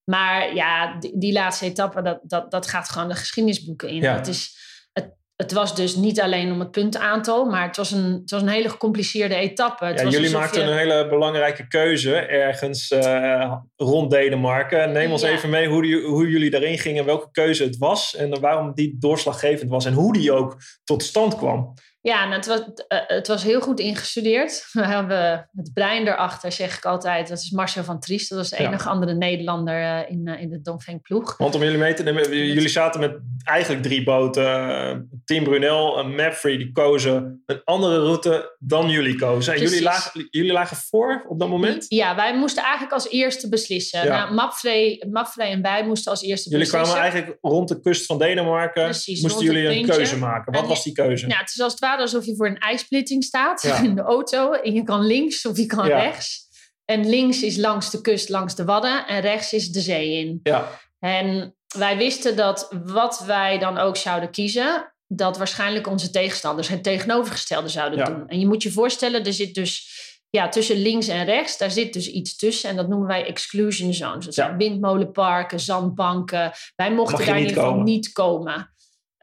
Maar 0.05 0.55
ja, 0.55 0.99
die, 0.99 1.17
die 1.17 1.33
laatste 1.33 1.65
etappe, 1.65 2.01
dat, 2.01 2.19
dat, 2.23 2.51
dat 2.51 2.67
gaat 2.67 2.89
gewoon 2.89 3.07
de 3.07 3.15
geschiedenisboeken 3.15 3.89
in. 3.89 4.01
Ja. 4.01 4.15
Het, 4.15 4.27
is, 4.27 4.57
het, 4.93 5.13
het 5.35 5.51
was 5.51 5.75
dus 5.75 5.95
niet 5.95 6.21
alleen 6.21 6.51
om 6.51 6.59
het 6.59 6.71
puntenaantal, 6.71 7.45
maar 7.45 7.67
het 7.67 7.77
was 7.77 7.91
een, 7.91 8.11
het 8.21 8.31
was 8.31 8.41
een 8.41 8.47
hele 8.47 8.69
gecompliceerde 8.69 9.35
etappe. 9.35 9.85
Het 9.85 9.97
Ja, 9.99 10.03
was 10.05 10.13
jullie 10.13 10.31
maakten 10.31 10.61
je- 10.63 10.71
een 10.71 10.77
hele 10.77 11.07
belangrijke 11.09 11.67
keuze 11.67 12.15
ergens 12.15 12.91
eh, 12.91 13.53
rond 13.75 14.11
Denemarken. 14.11 14.91
Neem 14.91 15.11
ons 15.11 15.21
Ja. 15.21 15.27
even 15.29 15.49
mee 15.49 15.67
hoe, 15.67 15.81
die, 15.81 16.01
hoe 16.01 16.29
jullie 16.29 16.49
daarin 16.49 16.77
gingen, 16.77 17.05
welke 17.05 17.31
keuze 17.31 17.63
het 17.63 17.77
was 17.77 18.15
en 18.15 18.39
waarom 18.39 18.73
die 18.73 18.95
doorslaggevend 18.99 19.69
was 19.69 19.85
en 19.85 19.93
hoe 19.93 20.13
die 20.13 20.31
ook 20.31 20.57
tot 20.83 21.03
stand 21.03 21.35
kwam. 21.37 21.73
Ja, 22.05 22.23
en 22.25 22.31
het 22.31 22.45
was, 22.45 22.61
eh, 22.87 22.99
het 23.07 23.27
was 23.27 23.43
heel 23.43 23.61
goed 23.61 23.79
ingestudeerd. 23.79 24.67
We 24.71 24.85
hebben 24.85 25.49
het 25.55 25.73
brein 25.73 26.07
erachter, 26.07 26.51
zeg 26.51 26.77
ik 26.77 26.85
altijd. 26.85 27.27
Dat 27.27 27.37
is 27.37 27.51
Marcel 27.51 27.83
van 27.83 27.99
Triest. 27.99 28.29
Dat 28.29 28.37
was 28.37 28.49
de 28.49 28.61
Ja. 28.61 28.67
enige 28.67 28.89
andere 28.89 29.13
Nederlander 29.13 29.81
eh, 29.81 30.11
in, 30.11 30.27
eh, 30.27 30.41
in 30.41 30.49
de 30.49 30.61
Dongfeng 30.61 31.01
ploeg. 31.01 31.37
Want 31.37 31.55
om 31.55 31.61
jullie 31.61 31.77
mee 31.77 31.93
te 31.93 32.03
nemen, 32.03 32.35
jullie 32.35 32.67
zaten 32.69 32.99
met 32.99 33.17
eigenlijk 33.43 33.83
drie 33.83 34.03
boten. 34.03 35.09
Team 35.25 35.43
Brunel 35.43 35.99
en 35.99 36.15
Mapfree, 36.15 36.57
die 36.57 36.71
kozen 36.71 37.43
een 37.45 37.61
andere 37.63 37.99
route 37.99 38.55
dan 38.59 38.89
jullie 38.89 39.15
kozen. 39.15 39.53
En 39.53 39.61
jullie 39.61 39.81
lagen, 39.81 40.27
jullie 40.31 40.51
lagen 40.51 40.77
voor 40.77 41.25
op 41.27 41.39
dat 41.39 41.49
moment? 41.49 41.85
Ja, 41.87 42.15
wij 42.15 42.37
moesten 42.37 42.63
eigenlijk 42.63 42.93
als 42.93 43.09
eerste 43.09 43.49
beslissen. 43.49 44.03
Ja. 44.03 44.17
Nou, 44.17 44.33
Mapfre, 44.33 45.05
Mapfre 45.09 45.43
en 45.43 45.61
wij 45.61 45.85
moesten 45.85 46.11
als 46.11 46.21
eerste 46.21 46.49
Jullie 46.49 46.65
beslissen. 46.65 46.93
kwamen 46.93 47.11
eigenlijk 47.11 47.37
rond 47.41 47.67
de 47.67 47.79
kust 47.79 48.05
van 48.05 48.17
Denemarken. 48.17 48.83
Precies, 48.83 49.21
moesten 49.21 49.45
jullie 49.45 49.67
een 49.67 49.85
keuze 49.85 50.17
maken. 50.17 50.53
Wat 50.53 50.61
En 50.61 50.67
was 50.67 50.83
die 50.83 50.93
keuze? 50.93 51.27
Ja, 51.27 51.37
het 51.37 51.49
is 51.49 51.61
als 51.61 51.71
het 51.71 51.81
alsof 51.99 52.25
je 52.25 52.35
voor 52.35 52.47
een 52.47 52.57
ijsplitting 52.57 53.23
staat 53.23 53.61
Ja. 53.61 53.77
in 53.83 53.95
de 53.95 54.01
auto. 54.01 54.51
En 54.51 54.73
je 54.73 54.83
kan 54.83 55.05
links 55.05 55.45
of 55.45 55.57
je 55.57 55.65
kan 55.65 55.87
Ja. 55.87 55.99
rechts. 55.99 56.43
En 56.85 57.09
links 57.09 57.41
is 57.43 57.57
langs 57.57 57.91
de 57.91 58.01
kust, 58.01 58.29
langs 58.29 58.55
de 58.55 58.65
Wadden. 58.65 59.07
En 59.07 59.21
rechts 59.21 59.53
is 59.53 59.69
de 59.71 59.79
zee 59.79 60.11
in. 60.11 60.39
Ja, 60.43 60.79
En 60.99 61.55
wij 61.77 61.97
wisten 61.97 62.35
dat 62.35 62.75
wat 62.85 63.23
wij 63.25 63.57
dan 63.57 63.77
ook 63.77 63.97
zouden 63.97 64.31
kiezen, 64.31 64.93
dat 65.07 65.37
waarschijnlijk 65.37 65.87
onze 65.87 66.09
tegenstanders 66.09 66.67
het 66.67 66.83
tegenovergestelde 66.83 67.67
zouden 67.67 67.99
Ja. 67.99 68.05
doen. 68.05 68.27
En 68.27 68.39
je 68.39 68.47
moet 68.47 68.63
je 68.63 68.71
voorstellen, 68.71 69.25
er 69.25 69.33
zit 69.33 69.53
dus 69.53 69.93
ja, 70.29 70.49
tussen 70.49 70.77
links 70.81 71.07
en 71.07 71.25
rechts, 71.25 71.57
daar 71.57 71.71
zit 71.71 71.93
dus 71.93 72.07
iets 72.07 72.35
tussen. 72.37 72.69
En 72.69 72.75
dat 72.75 72.87
noemen 72.87 73.07
wij 73.07 73.25
exclusion 73.25 73.93
zones. 73.93 74.25
Dat 74.25 74.35
Ja. 74.35 74.45
zijn 74.45 74.57
windmolenparken, 74.57 75.59
zandbanken. 75.59 76.51
Wij 76.75 76.91
mochten 76.93 77.25
daar 77.25 77.35
in 77.35 77.41
ieder 77.47 77.63
geval 77.63 77.79
niet 77.81 78.11
komen. 78.11 78.74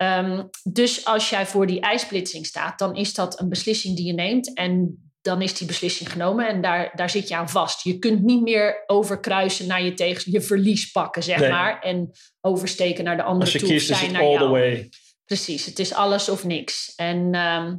Ehm, 0.02 0.44
dus 0.62 1.04
als 1.04 1.30
jij 1.30 1.46
voor 1.46 1.66
die 1.66 1.80
ijsplitsing 1.80 2.46
staat, 2.46 2.78
dan 2.78 2.96
is 2.96 3.14
dat 3.14 3.40
een 3.40 3.48
beslissing 3.48 3.96
die 3.96 4.06
je 4.06 4.12
neemt. 4.12 4.54
En 4.56 4.96
dan 5.20 5.42
is 5.42 5.54
die 5.54 5.66
beslissing 5.66 6.12
genomen 6.12 6.48
en 6.48 6.62
daar, 6.62 6.92
daar 6.94 7.10
zit 7.10 7.28
je 7.28 7.36
aan 7.36 7.48
vast. 7.48 7.82
Je 7.82 7.98
kunt 7.98 8.22
niet 8.22 8.42
meer 8.42 8.82
overkruisen 8.86 9.66
naar 9.66 9.82
je 9.82 9.94
tegen 9.94 10.32
je 10.32 10.40
verlies 10.40 10.90
pakken, 10.90 11.22
zeg 11.22 11.38
Nee. 11.38 11.50
maar. 11.50 11.80
En 11.80 12.10
oversteken 12.40 13.04
naar 13.04 13.16
de 13.16 13.22
andere 13.22 13.44
Als 13.44 13.52
je 13.52 13.58
toe. 13.58 13.68
kiest, 13.68 13.90
is 13.90 14.00
het 14.00 14.16
all 14.16 14.38
the 14.38 14.48
way. 14.48 14.88
Precies, 15.24 15.66
het 15.66 15.78
is 15.78 15.92
alles 15.94 16.28
of 16.28 16.44
niks. 16.44 16.92
En 16.96 17.34
ehm, 17.34 17.76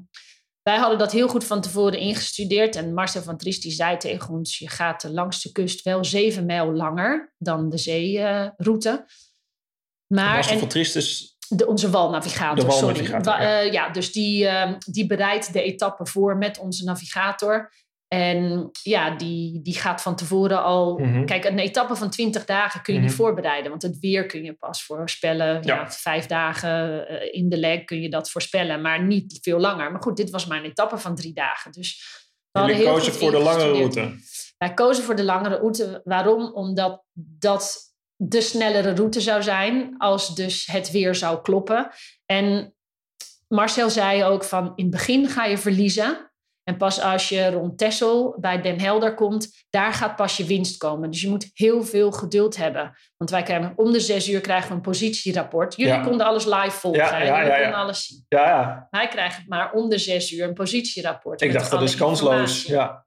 wij 0.61 0.77
hadden 0.77 0.97
dat 0.97 1.11
heel 1.11 1.27
goed 1.27 1.43
van 1.43 1.61
tevoren 1.61 1.99
ingestudeerd. 1.99 2.75
En 2.75 2.93
Marcel 2.93 3.21
van 3.21 3.37
Triest 3.37 3.61
die 3.61 3.71
zei 3.71 3.97
tegen 3.97 4.29
ons... 4.33 4.57
je 4.57 4.69
gaat 4.69 5.03
langs 5.03 5.41
de 5.41 5.51
kust 5.51 5.81
wel 5.81 6.05
zeven 6.05 6.45
mijl 6.45 6.71
langer 6.73 7.33
dan 7.37 7.69
de 7.69 7.77
zeeroute. 7.77 9.05
maar 10.07 10.33
Marcel 10.33 10.53
en, 10.53 10.59
van 10.59 10.67
Triest 10.67 10.95
is 10.95 11.32
de, 11.57 11.67
onze 11.67 11.89
walnavigator, 11.89 12.65
De 12.65 12.71
sorry. 12.71 12.85
walnavigator, 12.85 13.33
Wa- 13.33 13.41
ja. 13.41 13.61
eh, 13.61 13.71
ja, 13.71 13.89
dus 13.89 14.11
die, 14.11 14.47
ehm, 14.47 14.75
die 14.91 15.07
bereidt 15.07 15.53
de 15.53 15.61
etappe 15.61 16.05
voor 16.05 16.37
met 16.37 16.57
onze 16.59 16.83
navigator. 16.83 17.71
En 18.07 18.69
ja, 18.83 19.15
die, 19.17 19.61
die 19.61 19.73
gaat 19.75 20.01
van 20.01 20.15
tevoren 20.15 20.63
al... 20.63 20.97
Mhm. 20.97 21.25
Kijk, 21.25 21.45
een 21.45 21.59
etappe 21.59 21.95
van 21.95 22.09
20 22.09 22.45
dagen 22.45 22.81
kun 22.81 22.93
je 22.93 22.99
Mhm. 22.99 23.07
niet 23.09 23.17
voorbereiden. 23.17 23.69
Want 23.69 23.81
het 23.81 23.99
weer 23.99 24.25
kun 24.25 24.43
je 24.43 24.53
pas 24.53 24.83
voorspellen. 24.83 25.63
Ja. 25.63 25.75
Ja. 25.75 25.91
vijf 25.91 26.25
dagen 26.25 27.07
eh, 27.07 27.39
in 27.41 27.49
de 27.49 27.57
leg 27.57 27.83
kun 27.83 28.01
je 28.01 28.09
dat 28.09 28.31
voorspellen. 28.31 28.81
Maar 28.81 29.03
niet 29.03 29.39
veel 29.41 29.59
langer. 29.59 29.91
Maar 29.91 30.01
goed, 30.01 30.17
dit 30.17 30.29
was 30.29 30.45
mijn 30.45 30.63
etappe 30.63 30.97
van 30.97 31.15
drie 31.15 31.33
dagen. 31.33 31.71
Dus 31.71 32.01
we 32.51 32.59
hadden 32.59 32.77
heel 32.77 32.93
kozen 32.93 33.13
voor 33.13 33.31
de 33.31 33.39
langere 33.39 33.71
route. 33.71 34.11
Wij 34.57 34.73
kozen 34.73 35.03
voor 35.03 35.15
de 35.15 35.23
langere 35.23 35.55
route. 35.55 36.01
Waarom? 36.03 36.51
Omdat 36.53 37.03
dat 37.39 37.92
de 38.29 38.41
snellere 38.41 38.95
route 38.95 39.21
zou 39.21 39.43
zijn 39.43 39.95
als 39.97 40.35
dus 40.35 40.65
het 40.65 40.91
weer 40.91 41.15
zou 41.15 41.41
kloppen. 41.41 41.89
En 42.25 42.75
Marcel 43.47 43.89
zei 43.89 44.23
ook 44.23 44.43
van 44.43 44.73
in 44.75 44.83
het 44.83 44.93
begin 44.93 45.27
ga 45.27 45.45
je 45.45 45.57
verliezen. 45.57 46.31
En 46.63 46.77
pas 46.77 47.01
als 47.01 47.29
je 47.29 47.49
rond 47.49 47.77
Texel 47.77 48.35
bij 48.39 48.61
Den 48.61 48.79
Helder 48.79 49.13
komt, 49.13 49.65
daar 49.69 49.93
gaat 49.93 50.15
pas 50.15 50.37
je 50.37 50.45
winst 50.45 50.77
komen. 50.77 51.11
Dus 51.11 51.21
je 51.21 51.29
moet 51.29 51.49
heel 51.53 51.83
veel 51.83 52.11
geduld 52.11 52.57
hebben. 52.57 52.97
Want 53.17 53.29
wij 53.31 53.43
krijgen 53.43 53.73
om 53.75 53.91
de 53.91 53.99
zes 53.99 54.29
uur 54.29 54.41
krijgen 54.41 54.69
we 54.69 54.75
een 54.75 54.81
positierapport. 54.81 55.75
Jullie 55.75 55.93
Ja. 55.93 55.99
konden 56.03 56.25
alles 56.25 56.45
live 56.45 56.69
volgen. 56.71 56.99
Ja, 57.03 57.17
ja, 57.17 57.25
Jullie 57.35 57.49
ja, 57.49 57.55
ja. 57.57 57.61
konden 57.61 57.79
alles 57.79 58.05
zien. 58.05 58.25
Ja, 58.29 58.47
ja. 58.47 58.87
Wij 58.89 59.07
krijgen 59.07 59.43
maar 59.47 59.71
om 59.73 59.89
de 59.89 59.97
zes 59.97 60.31
uur 60.31 60.47
een 60.47 60.53
positierapport. 60.53 61.41
Ik 61.41 61.53
dacht 61.53 61.71
dat 61.71 61.81
is 61.81 61.95
kansloos. 61.95 62.63
Ja. 62.63 63.05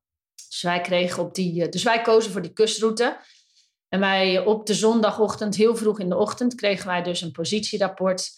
Dus 0.49 0.63
wij 0.63 0.81
kregen 0.81 1.23
op 1.23 1.35
die. 1.35 1.63
eh, 1.63 1.69
Dus 1.71 1.83
wij 1.83 2.01
kozen 2.01 2.33
voor 2.33 2.43
die 2.43 2.53
kustroute. 2.53 3.17
En 3.97 4.03
wij 4.03 4.39
op 4.45 4.67
de 4.67 4.75
zondagochtend, 4.75 5.57
heel 5.57 5.77
vroeg 5.77 6.01
in 6.01 6.09
de 6.09 6.17
ochtend, 6.17 6.55
kregen 6.55 6.87
wij 6.87 7.03
dus 7.03 7.21
een 7.21 7.33
positierapport. 7.33 8.31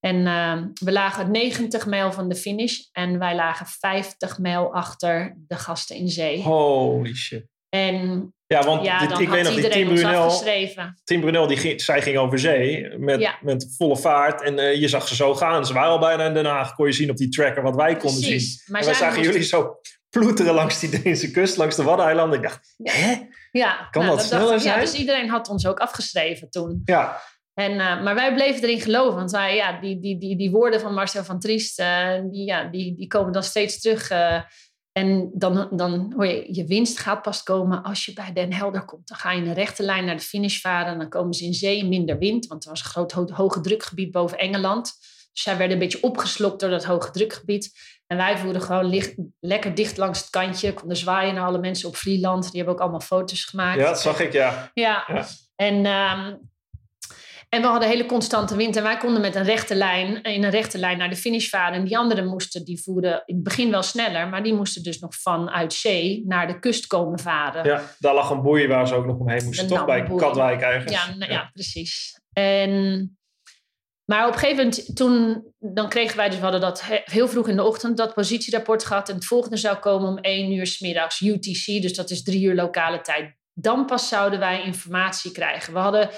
En 0.00 0.26
eh, 0.26 0.62
we 0.84 0.92
lagen 0.92 1.30
90 1.30 1.86
mijl 1.86 2.12
van 2.12 2.28
de 2.28 2.34
finish. 2.34 2.78
En 2.92 3.18
wij 3.18 3.34
lagen 3.34 3.66
50 3.66 4.38
mijl 4.38 4.74
achter 4.74 5.36
de 5.48 5.54
gasten 5.54 5.96
in 5.96 6.08
zee. 6.08 6.42
Holy 6.42 7.14
shit. 7.14 7.44
En 7.68 8.34
Ja, 8.46 8.62
want 8.64 8.84
ja, 8.84 9.06
dit- 9.06 9.18
ik 9.18 9.28
weet 9.28 9.44
nog, 9.44 9.54
die 9.54 9.68
Tim 9.68 9.88
Brunel. 9.94 10.42
Tim 11.04 11.20
Brunel 11.20 11.46
die 11.46 11.56
ging, 11.56 11.80
zij 11.82 12.02
ging 12.02 12.16
over 12.16 12.38
zee 12.38 12.98
met, 12.98 13.20
Ja. 13.20 13.38
met 13.42 13.74
volle 13.76 13.96
vaart. 13.96 14.42
En 14.42 14.58
eh, 14.58 14.80
je 14.80 14.88
zag 14.88 15.08
ze 15.08 15.14
zo 15.14 15.34
gaan. 15.34 15.66
Ze 15.66 15.72
waren 15.72 15.90
al 15.90 15.98
bijna 15.98 16.26
in 16.26 16.34
Den 16.34 16.44
Haag. 16.44 16.74
Kon 16.74 16.86
je 16.86 16.92
zien 16.92 17.10
op 17.10 17.16
die 17.16 17.28
tracker 17.28 17.62
wat 17.62 17.76
wij 17.76 17.96
konden 17.96 18.22
zien. 18.22 18.42
Maar 18.66 18.80
en 18.80 18.86
wij 18.86 18.94
zagen 18.96 19.22
jullie 19.22 19.42
zo 19.42 19.76
ploeteren 20.10 20.54
langs 20.54 20.80
die 20.80 20.90
Deense 21.02 21.30
kust, 21.30 21.56
langs 21.56 21.76
de 21.76 21.82
Waddeneilanden. 21.82 22.38
Ik 22.38 22.44
dacht, 22.44 22.74
hè? 22.82 23.14
Ja, 23.52 23.88
Kan 23.90 24.04
nou, 24.04 24.16
dat 24.16 24.24
sneller 24.26 24.52
ja, 24.52 24.58
zijn? 24.58 24.80
dus 24.80 24.94
iedereen 24.94 25.28
had 25.28 25.48
ons 25.48 25.66
ook 25.66 25.78
afgeschreven 25.78 26.50
toen. 26.50 26.82
Ja, 26.84 27.20
En, 27.54 27.70
eh, 27.72 28.02
maar 28.02 28.14
wij 28.14 28.34
bleven 28.34 28.62
erin 28.62 28.80
geloven. 28.80 29.14
Want 29.18 29.30
wij, 29.30 29.56
ja, 29.56 29.80
die, 29.80 30.00
die, 30.00 30.18
die, 30.18 30.36
die 30.36 30.50
woorden 30.50 30.80
van 30.80 30.94
Marcel 30.94 31.24
van 31.24 31.38
Triest, 31.40 31.78
eh, 31.78 32.20
die, 32.30 32.44
ja, 32.46 32.64
die, 32.64 32.96
die 32.96 33.06
komen 33.06 33.32
dan 33.32 33.42
steeds 33.42 33.80
terug. 33.80 34.10
eh, 34.10 34.40
en 34.92 35.30
dan, 35.34 35.68
dan 35.70 36.12
hoor 36.16 36.26
je, 36.26 36.54
je 36.54 36.64
winst 36.66 36.98
gaat 36.98 37.22
pas 37.22 37.42
komen 37.42 37.82
als 37.82 38.04
je 38.04 38.12
bij 38.12 38.32
Den 38.32 38.52
Helder 38.52 38.84
komt. 38.84 39.08
Dan 39.08 39.18
ga 39.18 39.30
je 39.32 39.40
in 39.42 39.48
een 39.48 39.54
rechte 39.54 39.82
lijn 39.82 40.04
naar 40.04 40.16
de 40.16 40.22
finish 40.22 40.60
varen. 40.60 40.98
Dan 40.98 41.08
komen 41.08 41.34
ze 41.34 41.44
in 41.44 41.54
zee, 41.54 41.84
minder 41.84 42.18
wind. 42.18 42.46
Want 42.46 42.64
er 42.64 42.70
was 42.70 42.80
een 42.80 42.90
groot 42.90 43.12
ho- 43.12 43.32
hoge 43.34 43.60
drukgebied 43.60 44.10
boven 44.10 44.38
Engeland. 44.38 44.92
Zij 45.32 45.56
werden 45.56 45.72
een 45.72 45.82
beetje 45.82 46.02
opgeslokt 46.02 46.60
door 46.60 46.70
dat 46.70 46.84
hoge 46.84 47.10
drukgebied. 47.10 47.72
En 48.06 48.16
wij 48.16 48.38
voeren 48.38 48.62
gewoon 48.62 48.84
licht, 48.84 49.14
lekker 49.40 49.74
dicht 49.74 49.96
langs 49.96 50.20
het 50.20 50.30
kantje. 50.30 50.74
Konden 50.74 50.96
zwaaien 50.96 51.34
naar 51.34 51.46
alle 51.46 51.58
mensen 51.58 51.88
op 51.88 51.96
Vlieland. 51.96 52.42
Die 52.42 52.56
hebben 52.56 52.74
ook 52.74 52.80
allemaal 52.80 53.00
foto's 53.00 53.44
gemaakt. 53.44 53.78
ja, 53.78 53.86
dat 53.86 54.00
zag 54.00 54.20
ik, 54.20 54.32
ja. 54.32 54.70
Ja. 54.74 55.04
Ja. 55.06 55.26
En, 55.56 55.86
ehm, 55.86 56.34
en 57.48 57.60
we 57.60 57.66
hadden 57.66 57.88
hele 57.88 58.06
constante 58.06 58.56
wind. 58.56 58.76
En 58.76 58.82
wij 58.82 58.96
konden 58.96 59.20
met 59.20 59.34
een 59.34 59.44
rechte 59.44 59.74
lijn, 59.74 60.22
in 60.22 60.44
een 60.44 60.50
rechte 60.50 60.78
lijn 60.78 60.98
naar 60.98 61.10
de 61.10 61.16
finish 61.16 61.48
varen. 61.48 61.78
En 61.78 61.84
die 61.84 61.98
anderen 61.98 62.26
moesten, 62.26 62.64
die 62.64 62.82
voeren 62.82 63.22
in 63.24 63.34
het 63.34 63.44
begin 63.44 63.70
wel 63.70 63.82
sneller. 63.82 64.28
Maar 64.28 64.42
die 64.42 64.54
moesten 64.54 64.82
dus 64.82 64.98
nog 64.98 65.14
vanuit 65.14 65.72
zee 65.72 66.22
naar 66.26 66.46
de 66.46 66.58
kust 66.58 66.86
komen 66.86 67.18
varen. 67.18 67.64
ja. 67.64 67.82
Daar 67.98 68.14
lag 68.14 68.30
een 68.30 68.42
boei 68.42 68.66
waar 68.66 68.88
ze 68.88 68.94
ook 68.94 69.06
nog 69.06 69.18
omheen 69.18 69.44
moesten. 69.44 69.64
Een 69.64 69.70
Toch 69.70 69.84
bij 69.84 70.04
boei. 70.04 70.20
Katwijk 70.20 70.60
ergens. 70.60 70.92
Ja, 70.92 71.14
nou, 71.14 71.32
ja. 71.32 71.50
precies. 71.52 72.20
En, 72.32 73.16
maar 74.04 74.26
op 74.26 74.32
een 74.32 74.38
gegeven 74.38 74.64
moment, 74.64 74.96
toen, 74.96 75.44
dan 75.58 75.88
kregen 75.88 76.16
wij 76.16 76.26
dus, 76.28 76.36
we 76.36 76.42
hadden 76.42 76.60
dat 76.60 76.82
he- 76.82 77.02
heel 77.04 77.28
vroeg 77.28 77.48
in 77.48 77.56
de 77.56 77.64
ochtend, 77.64 77.96
dat 77.96 78.14
positierapport 78.14 78.84
gehad. 78.84 79.08
En 79.08 79.14
het 79.14 79.24
volgende 79.24 79.56
zou 79.56 79.76
komen 79.76 80.08
om 80.08 80.18
één 80.18 80.52
uur 80.52 80.66
's 80.66 80.80
middags 80.80 81.20
UTC, 81.20 81.82
dus 81.82 81.94
dat 81.94 82.10
is 82.10 82.22
drie 82.22 82.42
uur 82.42 82.54
lokale 82.54 83.00
tijd. 83.00 83.34
Dan 83.52 83.86
pas 83.86 84.08
zouden 84.08 84.38
wij 84.38 84.62
informatie 84.64 85.32
krijgen. 85.32 85.72
We 85.72 85.78
hadden 85.78 86.10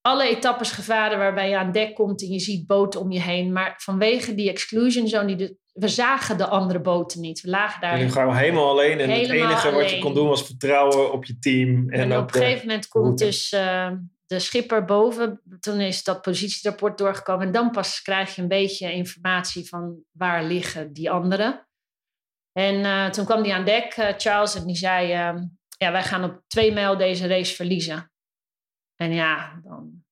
alle 0.00 0.28
etappes 0.28 0.70
gevaren 0.70 1.18
waarbij 1.18 1.48
je 1.48 1.56
aan 1.58 1.72
dek 1.72 1.94
komt 1.94 2.22
en 2.22 2.28
je 2.28 2.38
ziet 2.38 2.66
boten 2.66 3.00
om 3.00 3.10
je 3.12 3.20
heen. 3.20 3.52
Maar 3.52 3.74
vanwege 3.76 4.34
die 4.34 4.50
exclusion 4.50 5.08
zone, 5.08 5.26
die 5.26 5.36
de, 5.36 5.56
we 5.72 5.88
zagen 5.88 6.38
de 6.38 6.46
andere 6.46 6.80
boten 6.80 7.20
niet. 7.20 7.40
We 7.40 7.48
lagen 7.48 7.80
daar. 7.80 7.96
Jullie 7.96 8.12
gaan 8.12 8.36
helemaal 8.36 8.68
alleen. 8.68 9.00
En 9.00 9.10
het 9.10 9.30
enige 9.30 9.70
wat 9.70 9.90
je 9.90 9.98
kon 9.98 10.14
doen 10.14 10.28
was 10.28 10.42
vertrouwen 10.42 11.12
op 11.12 11.24
je 11.24 11.38
team. 11.38 11.90
En, 11.90 12.00
En, 12.00 12.12
op 12.12 12.22
op 12.22 12.34
een 12.34 12.40
gegeven 12.40 12.66
moment 12.66 12.88
komt 12.88 13.18
dus 13.18 13.52
eh, 13.52 13.90
de 14.26 14.38
schipper 14.38 14.84
boven. 14.84 15.40
Toen 15.60 15.80
is 15.80 16.04
dat 16.04 16.22
positierapport 16.22 16.98
doorgekomen. 16.98 17.46
En 17.46 17.52
dan 17.52 17.70
pas 17.70 18.02
krijg 18.02 18.34
je 18.34 18.42
een 18.42 18.48
beetje 18.48 18.92
informatie 18.92 19.68
van 19.68 20.02
waar 20.10 20.44
liggen 20.44 20.92
die 20.92 21.10
anderen. 21.10 21.68
En 22.52 22.84
eh, 22.84 23.10
toen 23.10 23.24
kwam 23.24 23.42
hij 23.42 23.52
aan 23.52 23.64
dek, 23.64 23.92
eh, 23.92 24.14
Charles, 24.16 24.54
en 24.54 24.66
die 24.66 24.76
zei... 24.76 25.12
eh, 25.12 25.42
ja, 25.78 25.92
wij 25.92 26.02
gaan 26.02 26.24
op 26.24 26.42
twee 26.46 26.72
mijl 26.72 26.96
deze 26.96 27.26
race 27.26 27.54
verliezen. 27.54 28.10
En 28.94 29.12
ja, 29.12 29.60
dan, 29.62 30.04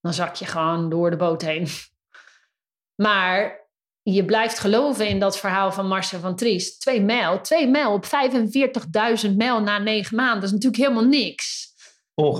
dan 0.00 0.12
zak 0.14 0.34
je 0.34 0.46
gewoon 0.46 0.90
door 0.90 1.10
de 1.10 1.16
boot 1.16 1.42
heen. 1.42 1.66
Maar 3.02 3.62
je 4.02 4.24
blijft 4.24 4.58
geloven 4.58 5.08
in 5.08 5.18
dat 5.18 5.38
verhaal 5.38 5.72
van 5.72 5.86
Marcel 5.86 6.20
van 6.20 6.36
Triest. 6.36 6.80
Twee 6.80 7.00
mijl, 7.00 7.40
twee 7.40 7.68
mijl 7.68 7.92
op 7.92 8.04
45.000 9.26 9.34
mijl 9.36 9.60
na 9.60 9.78
negen 9.78 10.16
maanden. 10.16 10.40
Dat 10.40 10.44
is 10.44 10.52
natuurlijk 10.52 10.82
helemaal 10.82 11.08
niks. 11.08 11.73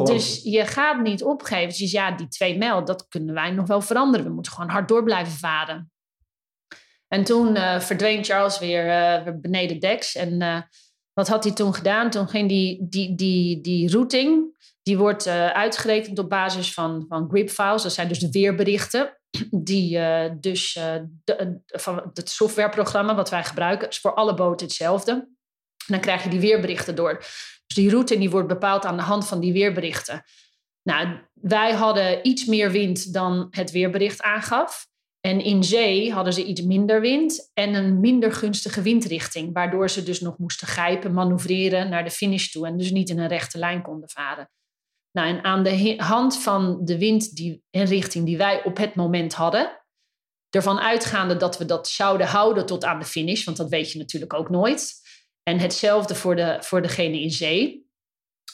Dus 0.05 0.41
je 0.43 0.67
gaat 0.67 1.03
niet 1.03 1.23
opgeven. 1.23 1.79
Dus 1.79 1.91
ja, 1.91 2.11
die 2.11 2.29
twee 2.29 2.59
mijl, 2.59 2.85
dat 2.85 3.09
kunnen 3.09 3.35
wij 3.35 3.51
nog 3.51 3.67
wel 3.67 3.81
veranderen. 3.81 4.27
We 4.27 4.33
moeten 4.33 4.53
gewoon 4.53 4.71
hard 4.71 4.89
door 4.89 5.03
blijven 5.03 5.39
varen. 5.39 5.93
En 7.15 7.25
toen 7.25 7.57
eh, 7.57 7.81
verdween 7.81 8.25
Charles 8.25 8.59
weer, 8.59 8.89
eh, 8.89 9.25
weer 9.25 9.41
beneden 9.41 9.81
deks. 9.81 10.15
En 10.15 10.43
eh, 10.43 10.61
wat 11.13 11.29
had 11.29 11.45
hij 11.45 11.53
toen 11.53 11.75
gedaan? 11.75 12.11
Toen 12.11 12.29
ging 12.29 12.49
die, 12.49 12.87
die, 12.89 13.15
die, 13.15 13.61
die 13.61 13.91
routing, 13.91 14.57
die 14.83 14.99
wordt 14.99 15.27
uitgerekend 15.29 16.19
op 16.19 16.29
basis 16.29 16.73
van, 16.73 17.05
van 17.09 17.29
grip 17.29 17.51
files. 17.51 17.83
Dat 17.83 17.93
zijn 17.93 18.09
dus 18.09 18.19
de 18.19 18.31
weerberichten. 18.31 19.19
Die 19.51 19.99
dus 20.41 20.73
de- 21.25 21.61
van 21.67 22.11
het 22.15 22.31
softwareprogramma 22.31 23.15
wat 23.15 23.31
wij 23.31 23.45
gebruiken, 23.45 23.89
is 23.89 23.99
voor 23.99 24.15
alle 24.15 24.35
boten 24.35 24.67
hetzelfde. 24.67 25.13
En 25.13 25.33
dan 25.87 26.01
krijg 26.01 26.23
je 26.23 26.31
die 26.31 26.41
weerberichten 26.41 26.95
door. 26.95 27.25
Dus 27.67 27.77
die 27.77 27.91
route 27.91 28.19
die 28.19 28.31
wordt 28.31 28.49
bepaald 28.49 28.85
aan 28.85 28.97
de 28.97 29.03
hand 29.03 29.27
van 29.27 29.41
die 29.41 29.53
weerberichten. 29.53 30.25
Nou, 30.83 31.19
wij 31.33 31.73
hadden 31.73 32.27
iets 32.27 32.45
meer 32.45 32.71
wind 32.71 33.13
dan 33.13 33.47
het 33.51 33.71
weerbericht 33.71 34.23
aangaf. 34.23 34.87
En 35.21 35.41
in 35.41 35.65
zee 35.65 36.13
hadden 36.13 36.33
ze 36.33 36.45
iets 36.45 36.63
minder 36.63 37.01
wind 37.01 37.51
en 37.55 37.75
een 37.75 38.01
minder 38.01 38.33
gunstige 38.33 38.83
windrichting. 38.83 39.53
Waardoor 39.53 39.91
ze 39.91 40.03
dus 40.03 40.21
nog 40.21 40.39
moesten 40.39 40.67
grijpen, 40.67 41.15
manoeuvreren 41.15 41.89
naar 41.89 42.05
de 42.05 42.11
finish 42.11 42.49
toe. 42.49 42.67
En 42.67 42.77
dus 42.77 42.91
niet 42.91 43.11
in 43.11 43.19
een 43.19 43.29
rechte 43.29 43.59
lijn 43.59 43.83
konden 43.83 44.09
varen. 44.09 44.51
Nou, 45.13 45.29
en 45.29 45.45
aan 45.45 45.63
de 45.63 45.95
hand 45.97 46.43
van 46.43 46.85
de 46.85 46.99
wind 46.99 47.37
die, 47.37 47.63
en 47.71 47.85
richting 47.85 48.27
die 48.27 48.37
wij 48.37 48.65
op 48.65 48.77
het 48.77 48.95
moment 48.95 49.35
hadden. 49.35 49.85
Ervan 50.51 50.79
uitgaande 50.79 51.37
dat 51.37 51.59
we 51.59 51.65
dat 51.65 51.89
zouden 51.89 52.27
houden 52.27 52.67
tot 52.67 52.85
aan 52.85 52.99
de 52.99 53.05
finish. 53.05 53.45
Want 53.45 53.57
dat 53.57 53.69
weet 53.69 53.93
je 53.93 53.99
natuurlijk 53.99 54.35
ook 54.35 54.51
nooit. 54.51 54.93
En 55.45 55.59
hetzelfde 55.59 56.15
voor, 56.15 56.37
de, 56.37 56.57
voor 56.61 56.83
degene 56.83 57.21
in 57.21 57.31
zee. 57.31 57.87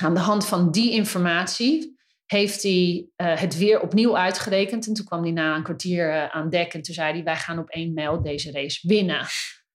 Aan 0.03 0.15
de 0.15 0.21
hand 0.21 0.47
van 0.47 0.71
die 0.71 0.93
informatie 0.93 1.99
heeft 2.27 2.63
hij 2.63 3.09
eh, 3.17 3.37
het 3.37 3.57
weer 3.57 3.81
opnieuw 3.81 4.17
uitgerekend. 4.17 4.87
En 4.87 4.95
toen 4.95 5.05
kwam 5.05 5.23
hij 5.23 5.33
na 5.33 5.57
een 5.57 5.63
kwartier 5.63 6.11
eh, 6.11 6.29
aan 6.29 6.51
dek 6.51 6.75
en 6.75 6.83
toen 6.83 6.95
zei 6.95 7.13
hij... 7.13 7.23
wij 7.23 7.37
gaan 7.37 7.59
op 7.59 7.69
één 7.69 7.93
mijl 7.93 8.23
deze 8.23 8.51
race 8.51 8.89
winnen. 8.89 9.27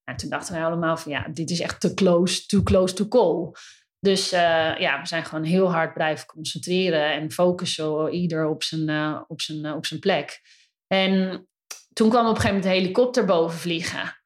En 0.04 0.16
toen 0.16 0.30
dachten 0.30 0.54
wij 0.54 0.66
allemaal 0.66 0.98
van 0.98 1.12
ja, 1.12 1.28
dit 1.34 1.50
is 1.50 1.60
echt 1.60 1.82
te 1.82 1.94
close, 1.94 2.46
too 2.46 2.64
close 2.64 2.94
to 2.94 3.08
call. 3.08 3.52
Dus 4.00 4.32
eh, 4.32 4.78
ja, 4.78 5.02
we 5.02 5.08
zijn 5.08 5.26
gewoon 5.26 5.44
heel 5.44 5.72
hard 5.72 5.94
blijven 5.94 6.26
concentreren 6.26 7.14
en 7.14 7.32
focussen 7.32 8.14
ieder 8.14 8.48
op 8.48 8.64
zijn, 8.64 9.24
op 9.28 9.42
zijn, 9.42 9.74
op 9.74 9.86
zijn 9.86 10.00
plek. 10.00 10.42
En 10.88 11.48
toen 11.94 12.10
kwam 12.10 12.26
op 12.26 12.36
een 12.36 12.42
gegeven 12.42 12.56
moment 12.56 12.74
de 12.74 12.80
helikopter 12.80 13.26
boven 13.26 13.60
vliegen. 13.60 14.25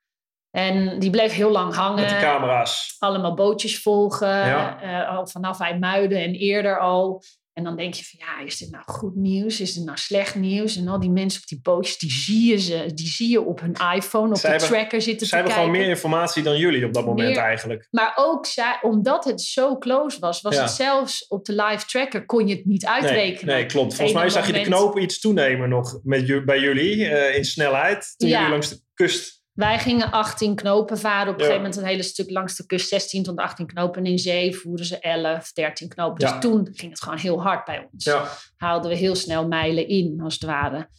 En 0.52 1.00
die 1.00 1.10
bleef 1.10 1.34
heel 1.34 1.52
lang 1.52 1.74
hangen. 1.74 2.00
Met 2.02 2.10
de 2.10 2.18
camera's. 2.18 2.96
Allemaal 3.00 3.34
bootjes 3.34 3.82
volgen. 3.82 4.28
Ja. 4.28 4.82
eh, 4.82 5.18
al 5.18 5.28
vanaf 5.28 5.60
IJmuiden 5.60 6.22
en 6.24 6.34
eerder 6.34 6.80
al. 6.80 7.24
En 7.54 7.66
dan 7.66 7.76
denk 7.76 7.94
je 7.94 8.04
van 8.04 8.20
ja, 8.28 8.46
is 8.46 8.58
dit 8.58 8.72
nou 8.72 8.84
goed 8.86 9.16
nieuws? 9.16 9.60
Is 9.62 9.74
dit 9.74 9.86
nou 9.86 9.98
slecht 9.98 10.36
nieuws? 10.36 10.76
En 10.76 10.88
al 10.88 11.00
die 11.00 11.10
mensen 11.10 11.42
op 11.42 11.48
die 11.48 11.60
bootjes, 11.62 11.98
die 11.98 12.12
zie 12.12 12.50
je, 12.52 12.58
ze, 12.58 12.92
die 12.94 13.08
zie 13.08 13.30
je 13.30 13.42
op 13.42 13.60
hun 13.60 13.76
iPhone, 13.96 14.30
op 14.30 14.38
Zij 14.38 14.50
de 14.50 14.60
hebben- 14.60 14.78
tracker 14.78 15.02
zitten 15.02 15.28
Zij 15.28 15.38
te 15.40 15.44
hebben 15.44 15.54
kijken. 15.54 15.64
gewoon 15.64 15.72
meer 15.88 15.90
informatie 15.90 16.44
dan 16.44 16.58
jullie 16.58 16.86
op 16.86 16.94
dat 16.94 17.06
moment 17.06 17.30
Meer- 17.30 17.38
eigenlijk. 17.38 17.88
Maar 17.92 18.14
ook 18.16 18.46
zij, 18.46 18.78
omdat 18.82 19.26
het 19.26 19.42
zo 19.42 19.78
close 19.78 20.20
was, 20.20 20.42
was 20.42 20.56
Ja. 20.56 20.62
het 20.62 20.72
zelfs 20.72 21.28
op 21.28 21.46
de 21.46 21.54
live 21.64 21.86
tracker 21.86 22.26
kon 22.26 22.48
je 22.48 22.56
het 22.56 22.66
niet 22.66 22.86
uitrekenen. 22.86 23.56
nee, 23.56 23.66
klopt. 23.66 23.94
Volgens 23.96 24.18
mij 24.18 24.30
zag 24.30 24.48
je 24.48 24.54
de 24.54 24.62
knopen 24.62 25.02
iets 25.02 25.20
toenemen 25.20 25.70
nog 25.70 26.00
met, 26.04 26.46
bij 26.46 26.60
jullie 26.60 27.06
eh, 27.08 27.38
in 27.38 27.46
snelheid. 27.46 28.14
Toen 28.18 28.30
Ja. 28.30 28.36
jullie 28.36 28.52
langs 28.52 28.70
de 28.70 28.82
kust... 28.94 29.39
Wij 29.60 29.80
gingen 29.80 30.12
18 30.12 30.56
knopen 30.56 30.98
varen. 30.98 31.28
Op 31.28 31.34
een 31.34 31.40
Ja. 31.40 31.46
gegeven 31.46 31.62
moment 31.62 31.76
een 31.76 31.88
hele 31.88 32.04
stuk 32.04 32.30
langs 32.30 32.56
de 32.56 32.66
kust. 32.66 32.88
16 32.90 33.24
tot 33.24 33.38
18 33.38 33.66
knopen. 33.68 34.04
En 34.04 34.12
in 34.12 34.20
zee 34.20 34.56
voeren 34.56 34.86
ze 34.86 35.00
11, 35.00 35.52
13 35.52 35.90
knopen. 35.90 36.28
Ja. 36.28 36.32
Dus 36.32 36.42
toen 36.42 36.70
ging 36.72 36.92
het 36.92 37.02
gewoon 37.02 37.18
heel 37.18 37.42
hard 37.42 37.66
bij 37.66 37.90
ons. 37.92 38.04
Ja. 38.04 38.28
Haalden 38.58 38.92
we 38.92 38.98
heel 38.98 39.16
snel 39.16 39.48
mijlen 39.48 39.88
in, 39.88 40.22
als 40.24 40.34
het 40.34 40.44
ware. 40.44 40.90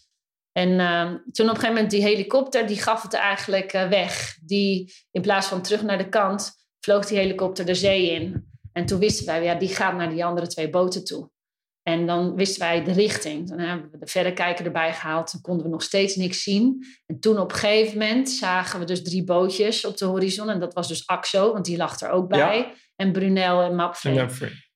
En 0.52 0.80
ehm, 0.80 1.16
toen 1.30 1.46
op 1.48 1.54
een 1.54 1.60
gegeven 1.60 1.74
moment 1.74 1.90
die 1.90 2.02
helikopter, 2.02 2.66
die 2.66 2.82
gaf 2.82 3.02
het 3.02 3.14
eigenlijk 3.14 3.72
eh, 3.72 3.88
weg. 3.88 4.38
Die, 4.42 4.92
in 5.10 5.22
plaats 5.22 5.46
van 5.46 5.62
terug 5.62 5.82
naar 5.82 5.98
de 5.98 6.08
kant, 6.08 6.50
vloog 6.80 7.06
die 7.06 7.18
helikopter 7.18 7.66
de 7.66 7.74
zee 7.74 8.10
in. 8.10 8.48
En 8.72 8.86
toen 8.86 8.98
wisten 8.98 9.26
wij, 9.26 9.42
ja, 9.42 9.54
die 9.54 9.68
gaat 9.68 9.96
naar 9.96 10.10
die 10.10 10.24
andere 10.24 10.46
twee 10.46 10.70
boten 10.70 11.04
toe. 11.04 11.30
En 11.90 12.06
dan 12.06 12.34
wisten 12.34 12.60
wij 12.60 12.84
de 12.84 12.92
richting. 12.92 13.48
Dan 13.48 13.58
hebben 13.58 13.90
we 13.90 13.98
de 13.98 14.06
verrekijker 14.06 14.64
erbij 14.64 14.94
gehaald. 14.94 15.32
Dan 15.32 15.40
konden 15.40 15.64
we 15.64 15.72
nog 15.72 15.82
steeds 15.82 16.16
niks 16.16 16.42
zien. 16.42 16.86
En 17.06 17.20
toen 17.20 17.38
op 17.38 17.52
een 17.52 17.58
gegeven 17.58 17.98
moment 17.98 18.30
zagen 18.30 18.78
we 18.78 18.84
dus 18.84 19.02
drie 19.02 19.24
bootjes 19.24 19.84
op 19.84 19.96
de 19.96 20.04
horizon. 20.04 20.50
En 20.50 20.60
dat 20.60 20.74
was 20.74 20.88
dus 20.88 21.06
AXO, 21.06 21.52
want 21.52 21.64
die 21.64 21.76
lag 21.76 22.00
er 22.00 22.10
ook 22.10 22.28
bij. 22.28 22.74
En 22.96 23.12
Brunel 23.12 23.62
en 23.62 23.74
Mapfre. 23.74 24.10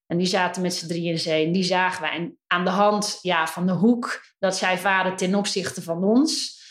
En 0.07 0.19
die 0.19 0.27
zaten 0.27 0.63
met 0.63 0.75
z'n 0.75 0.87
drieën 0.87 1.07
in 1.07 1.15
de 1.15 1.21
zee. 1.21 1.47
En 1.47 1.53
die 1.53 1.63
zagen 1.63 2.03
wij. 2.03 2.11
En 2.11 2.39
aan 2.47 2.65
de 2.65 2.71
hand 2.71 3.19
ja, 3.23 3.47
van 3.47 3.67
de 3.67 3.73
hoek 3.73 4.25
dat 4.39 4.57
zij 4.57 4.79
varen 4.79 5.17
ten 5.17 5.35
opzichte 5.35 5.83
van 5.83 6.05
ons... 6.05 6.63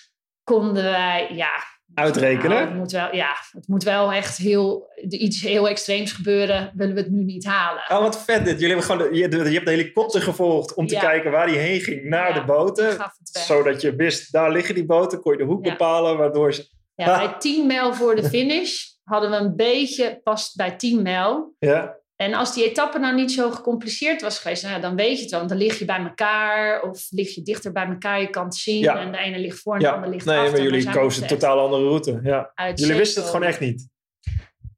konden 0.44 0.84
wij, 0.84 1.30
ja... 1.36 1.72
Uitrekenen? 1.96 2.50
nou, 2.50 2.66
het, 2.68 2.76
moet 2.76 2.92
wel, 2.92 3.16
ja, 3.16 3.36
het 3.52 3.68
moet 3.68 3.84
wel 3.84 4.12
echt 4.12 4.38
heel, 4.38 4.92
iets 5.10 5.42
heel 5.42 5.68
extreems 5.70 6.12
gebeuren. 6.12 6.72
Willen 6.76 6.96
we 6.96 7.02
het 7.02 7.12
nu 7.12 7.24
niet 7.24 7.46
halen. 7.46 7.84
Oh, 7.90 8.00
wat 8.00 8.24
vet 8.24 8.46
dit. 8.46 8.60
Jullie 8.60 8.76
hebben 8.76 8.86
gewoon 8.86 9.12
de, 9.12 9.18
je, 9.18 9.30
je 9.50 9.54
hebt 9.54 9.66
de 9.66 9.72
helikopter 9.72 10.22
gevolgd 10.22 10.74
om 10.74 10.88
te 10.88 10.94
Ja. 10.96 11.00
kijken 11.02 11.32
waar 11.32 11.48
die 11.48 11.58
heen 11.58 11.80
ging 11.82 12.04
naar 12.04 12.28
Ja, 12.28 12.40
de 12.40 12.46
boten. 12.46 12.98
Zodat 13.22 13.82
je 13.82 13.96
wist, 13.96 14.32
daar 14.32 14.52
liggen 14.52 14.76
die 14.76 14.86
boten. 14.86 15.20
Kon 15.22 15.32
je 15.32 15.38
de 15.38 15.44
hoek 15.44 15.66
Ja. 15.66 15.72
bepalen, 15.72 16.18
waardoor 16.18 16.54
ze... 16.54 16.68
Ja, 16.96 17.18
bij 17.28 17.36
10 17.40 17.68
mijl 17.68 17.94
voor 17.94 18.16
de 18.16 18.24
finish 18.30 18.82
hadden 19.04 19.30
we 19.30 19.36
een 19.36 19.56
beetje, 19.56 20.20
pas 20.24 20.54
bij 20.54 20.76
10 20.76 21.02
mijl. 21.02 21.56
Ja, 21.60 21.96
En 22.16 22.34
als 22.34 22.54
die 22.54 22.64
etappe 22.70 23.00
nou 23.00 23.16
niet 23.16 23.32
zo 23.32 23.52
gecompliceerd 23.52 24.22
was 24.22 24.40
geweest, 24.40 24.64
nou 24.64 24.82
dan 24.82 24.96
weet 24.96 25.16
je 25.16 25.22
het 25.22 25.30
wel. 25.30 25.40
Want 25.40 25.52
dan 25.52 25.60
lig 25.62 25.80
je 25.80 25.86
bij 25.86 26.00
elkaar 26.00 26.82
of 26.82 27.08
lig 27.10 27.36
je 27.36 27.42
dichter 27.42 27.72
bij 27.72 27.86
elkaar. 27.86 28.22
Je 28.22 28.30
kan 28.30 28.44
het 28.46 28.56
zien 28.56 28.80
Ja. 28.82 29.00
en 29.00 29.12
de 29.12 29.18
ene 29.18 29.40
ligt 29.40 29.60
voor 29.60 29.74
en 29.74 29.80
de 29.80 29.86
ja. 29.86 29.92
ander 29.94 30.10
ligt 30.10 30.26
nee, 30.26 30.38
achter. 30.38 30.52
maar 30.54 30.62
jullie 30.62 30.90
kozen 30.90 31.22
een 31.22 31.28
totaal 31.28 31.60
andere 31.60 31.84
route. 31.84 32.20
Ja. 32.24 32.52
uit 32.56 32.80
Jullie 32.80 32.96
wisten 32.96 33.22
het 33.22 33.32
gewoon 33.32 33.48
echt 33.48 33.60
niet. 33.60 33.88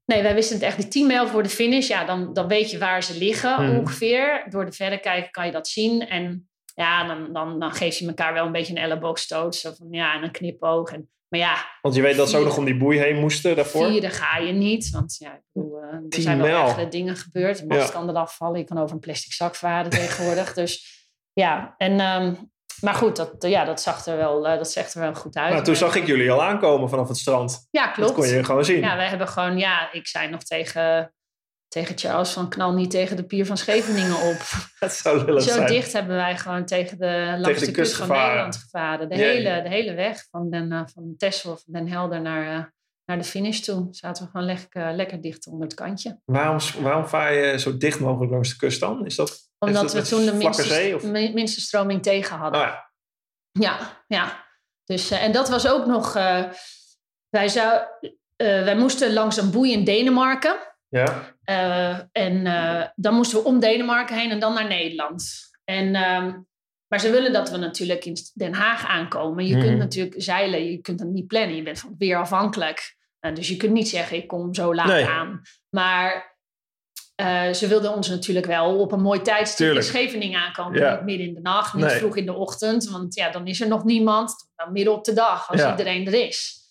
Nee, 0.05 0.21
wij 0.21 0.33
wisten 0.33 0.55
het 0.55 0.65
echt 0.65 0.77
niet. 0.77 0.91
10 0.91 1.07
mijl 1.07 1.27
voor 1.27 1.43
de 1.43 1.49
finish, 1.49 1.87
ja, 1.87 2.05
dan, 2.05 2.33
dan 2.33 2.47
weet 2.47 2.71
je 2.71 2.77
waar 2.77 3.03
ze 3.03 3.17
liggen 3.17 3.63
Mhm. 3.63 3.77
ongeveer. 3.79 4.45
Door 4.49 4.65
de 4.65 4.71
verrekijker 4.71 5.31
kan 5.31 5.45
je 5.45 5.51
dat 5.51 5.67
zien. 5.67 6.07
En 6.07 6.49
ja, 6.75 7.07
dan, 7.07 7.33
dan, 7.33 7.59
dan 7.59 7.71
geef 7.71 7.97
je 7.97 8.07
elkaar 8.07 8.33
wel 8.33 8.45
een 8.45 8.51
beetje 8.51 8.73
een 8.75 8.81
elleboogstoot. 8.81 9.55
Zo 9.55 9.71
van, 9.77 9.87
ja, 9.91 10.15
en 10.15 10.23
een 10.23 10.31
knipoog. 10.31 10.91
En, 10.91 11.09
maar 11.37 11.47
ja, 11.47 11.65
Want 11.81 11.95
je 11.95 12.01
weet 12.01 12.15
dat 12.17 12.29
ze 12.29 12.37
ook 12.37 12.45
nog 12.45 12.57
om 12.57 12.65
die 12.65 12.77
boei 12.77 12.99
heen 12.99 13.19
moesten 13.19 13.55
daarvoor. 13.55 13.87
vieren 13.89 14.11
ga 14.11 14.37
je 14.37 14.51
niet. 14.53 14.89
Want 14.89 15.15
ja, 15.19 15.33
ik 15.33 15.41
bedoel, 15.51 15.77
eh, 15.77 15.83
er 15.93 16.09
10 16.09 16.21
zijn 16.21 16.41
wel 16.41 16.63
ergere 16.67 16.87
dingen 16.87 17.15
gebeurd. 17.15 17.59
Een 17.61 17.67
mast 17.67 17.87
Ja. 17.87 17.99
kan 17.99 18.09
eraf 18.09 18.35
vallen. 18.35 18.59
Je 18.59 18.65
kan 18.65 18.77
over 18.77 18.93
een 18.95 18.99
plastic 19.01 19.33
zak 19.33 19.55
varen 19.55 19.89
tegenwoordig. 19.89 20.53
Dus 20.53 21.03
ja, 21.33 21.73
en... 21.77 21.99
ehm, 21.99 22.33
maar 22.81 22.93
goed, 22.93 23.15
dat, 23.15 23.35
ja, 23.39 23.65
dat, 23.65 23.81
zag 23.81 24.05
er 24.05 24.17
wel, 24.17 24.47
eh, 24.47 24.57
dat 24.57 24.71
zag 24.71 24.93
er 24.93 24.99
wel 25.01 25.13
goed 25.13 25.35
uit. 25.35 25.51
Nou, 25.51 25.63
toen 25.63 25.75
zag 25.75 25.95
ik 25.95 26.05
jullie 26.07 26.31
al 26.31 26.43
aankomen 26.43 26.89
vanaf 26.89 27.07
het 27.07 27.17
strand. 27.17 27.67
Ja, 27.71 27.85
Dat 27.85 27.93
klopt. 27.95 28.13
kon 28.13 28.27
je 28.27 28.43
gewoon 28.43 28.65
zien. 28.65 28.79
Ja, 28.79 28.95
we 28.97 29.03
hebben 29.03 29.27
gewoon, 29.27 29.57
ja, 29.57 29.91
ik 29.91 30.07
zei 30.07 30.29
nog 30.29 30.43
tegen, 30.43 31.14
tegen 31.67 31.97
Charles 31.97 32.29
van 32.31 32.49
knal 32.49 32.73
niet 32.73 32.91
tegen 32.91 33.15
de 33.15 33.25
pier 33.25 33.45
van 33.45 33.57
Scheveningen 33.57 34.15
op. 34.15 34.37
Het 34.79 34.91
zou 34.93 35.25
lullig 35.25 35.43
Zo 35.43 35.53
zijn. 35.53 35.67
dicht 35.67 35.93
hebben 35.93 36.15
wij 36.15 36.37
gewoon 36.37 36.65
tegen 36.65 36.97
de, 36.97 37.35
langs 37.39 37.59
de 37.59 37.65
kust 37.65 37.71
kust 37.71 37.95
van 37.95 38.05
gevaren. 38.05 38.27
Nederland 38.27 38.55
gevaren. 38.57 39.09
De, 39.09 39.15
hele, 39.15 39.61
de 39.61 39.69
hele 39.69 39.93
weg 39.93 40.27
van, 40.31 40.49
den, 40.49 40.71
eh, 40.71 40.81
van 40.93 41.13
Texel 41.17 41.51
of 41.51 41.63
Den 41.63 41.87
Helder 41.87 42.21
naar, 42.21 42.57
eh, 42.59 42.63
naar 43.05 43.17
de 43.17 43.23
finish 43.23 43.59
toe. 43.59 43.87
Zaten 43.91 44.23
we 44.23 44.29
gewoon 44.31 44.45
lekker, 44.45 44.93
lekker 44.93 45.21
dicht 45.21 45.47
onder 45.47 45.67
het 45.67 45.75
kantje. 45.75 46.19
Waarom, 46.25 46.57
waarom 46.79 47.07
vaar 47.07 47.33
je 47.33 47.59
zo 47.59 47.77
dicht 47.77 47.99
mogelijk 47.99 48.31
langs 48.31 48.49
de 48.49 48.55
kust 48.55 48.79
dan? 48.79 49.05
Is 49.05 49.15
dat, 49.15 49.49
Omdat 49.59 49.83
is 49.83 49.91
we 49.91 49.97
dat 49.97 50.07
toen 50.09 50.25
de 50.25 50.33
minste, 50.33 50.63
zee? 50.63 50.95
Oh 50.95 51.45
stroming 51.45 52.03
tegen 52.03 52.37
hadden. 52.37 52.61
ja. 52.61 52.93
Ja, 53.59 54.03
ja. 54.07 54.45
Dus, 54.83 55.11
eh, 55.11 55.23
en 55.23 55.31
dat 55.31 55.49
was 55.49 55.67
ook 55.67 55.85
nog... 55.85 56.15
eh, 56.15 56.43
wij, 57.29 57.47
zou, 57.47 57.81
eh, 58.35 58.63
wij 58.63 58.77
moesten 58.77 59.13
langs 59.13 59.37
een 59.37 59.51
boei 59.51 59.71
in 59.71 59.83
Denemarken. 59.83 60.74
Ja. 60.99 61.33
Eh, 61.43 61.99
en 62.11 62.45
eh, 62.47 62.87
dan 62.95 63.13
moesten 63.13 63.37
we 63.37 63.45
om 63.45 63.59
Denemarken 63.59 64.17
heen 64.17 64.31
en 64.31 64.39
dan 64.39 64.53
naar 64.53 64.67
Nederland. 64.67 65.31
En, 65.63 65.95
ehm, 65.95 66.31
maar 66.87 66.99
ze 66.99 67.11
willen 67.11 67.33
dat 67.33 67.49
we 67.49 67.57
natuurlijk 67.57 68.05
in 68.05 68.17
Den 68.33 68.53
Haag 68.53 68.85
aankomen. 68.87 69.45
Je 69.47 69.55
Mhm. 69.55 69.65
kunt 69.65 69.77
natuurlijk 69.77 70.15
zeilen, 70.21 70.71
je 70.71 70.77
kunt 70.77 70.99
dat 70.99 71.07
niet 71.07 71.27
plannen. 71.27 71.55
Je 71.55 71.63
bent 71.63 71.79
van 71.79 71.95
weer 71.97 72.17
afhankelijk. 72.17 72.95
Eh, 73.19 73.33
dus 73.35 73.47
je 73.47 73.57
kunt 73.57 73.71
niet 73.73 73.87
zeggen, 73.89 74.17
ik 74.17 74.27
kom 74.27 74.53
zo 74.53 74.75
laat 74.75 74.87
Nee. 74.87 75.05
aan. 75.05 75.41
Maar 75.69 76.33
ze 77.53 77.65
wilden 77.67 77.93
ons 77.95 78.09
natuurlijk 78.09 78.45
wel 78.45 78.79
op 78.79 78.91
een 78.91 79.01
mooi 79.01 79.21
tijdstip 79.21 79.73
in. 79.75 79.83
Scheveningen 79.83 80.39
aankomen. 80.39 80.79
Ja. 80.79 80.95
Niet 80.95 81.03
midden 81.03 81.27
in 81.27 81.33
de 81.33 81.41
nacht, 81.41 81.73
niet 81.73 81.85
Nee. 81.85 81.97
vroeg 81.97 82.15
in 82.17 82.25
de 82.25 82.33
ochtend. 82.33 82.89
Want 82.89 83.15
ja, 83.15 83.29
dan 83.31 83.47
is 83.47 83.61
er 83.61 83.67
nog 83.67 83.83
niemand. 83.83 84.35
Dan 84.55 84.71
midden 84.71 84.93
op 84.93 85.03
de 85.05 85.13
dag, 85.13 85.49
als 85.49 85.61
Ja. 85.61 85.69
iedereen 85.71 86.07
er 86.07 86.13
is. 86.27 86.63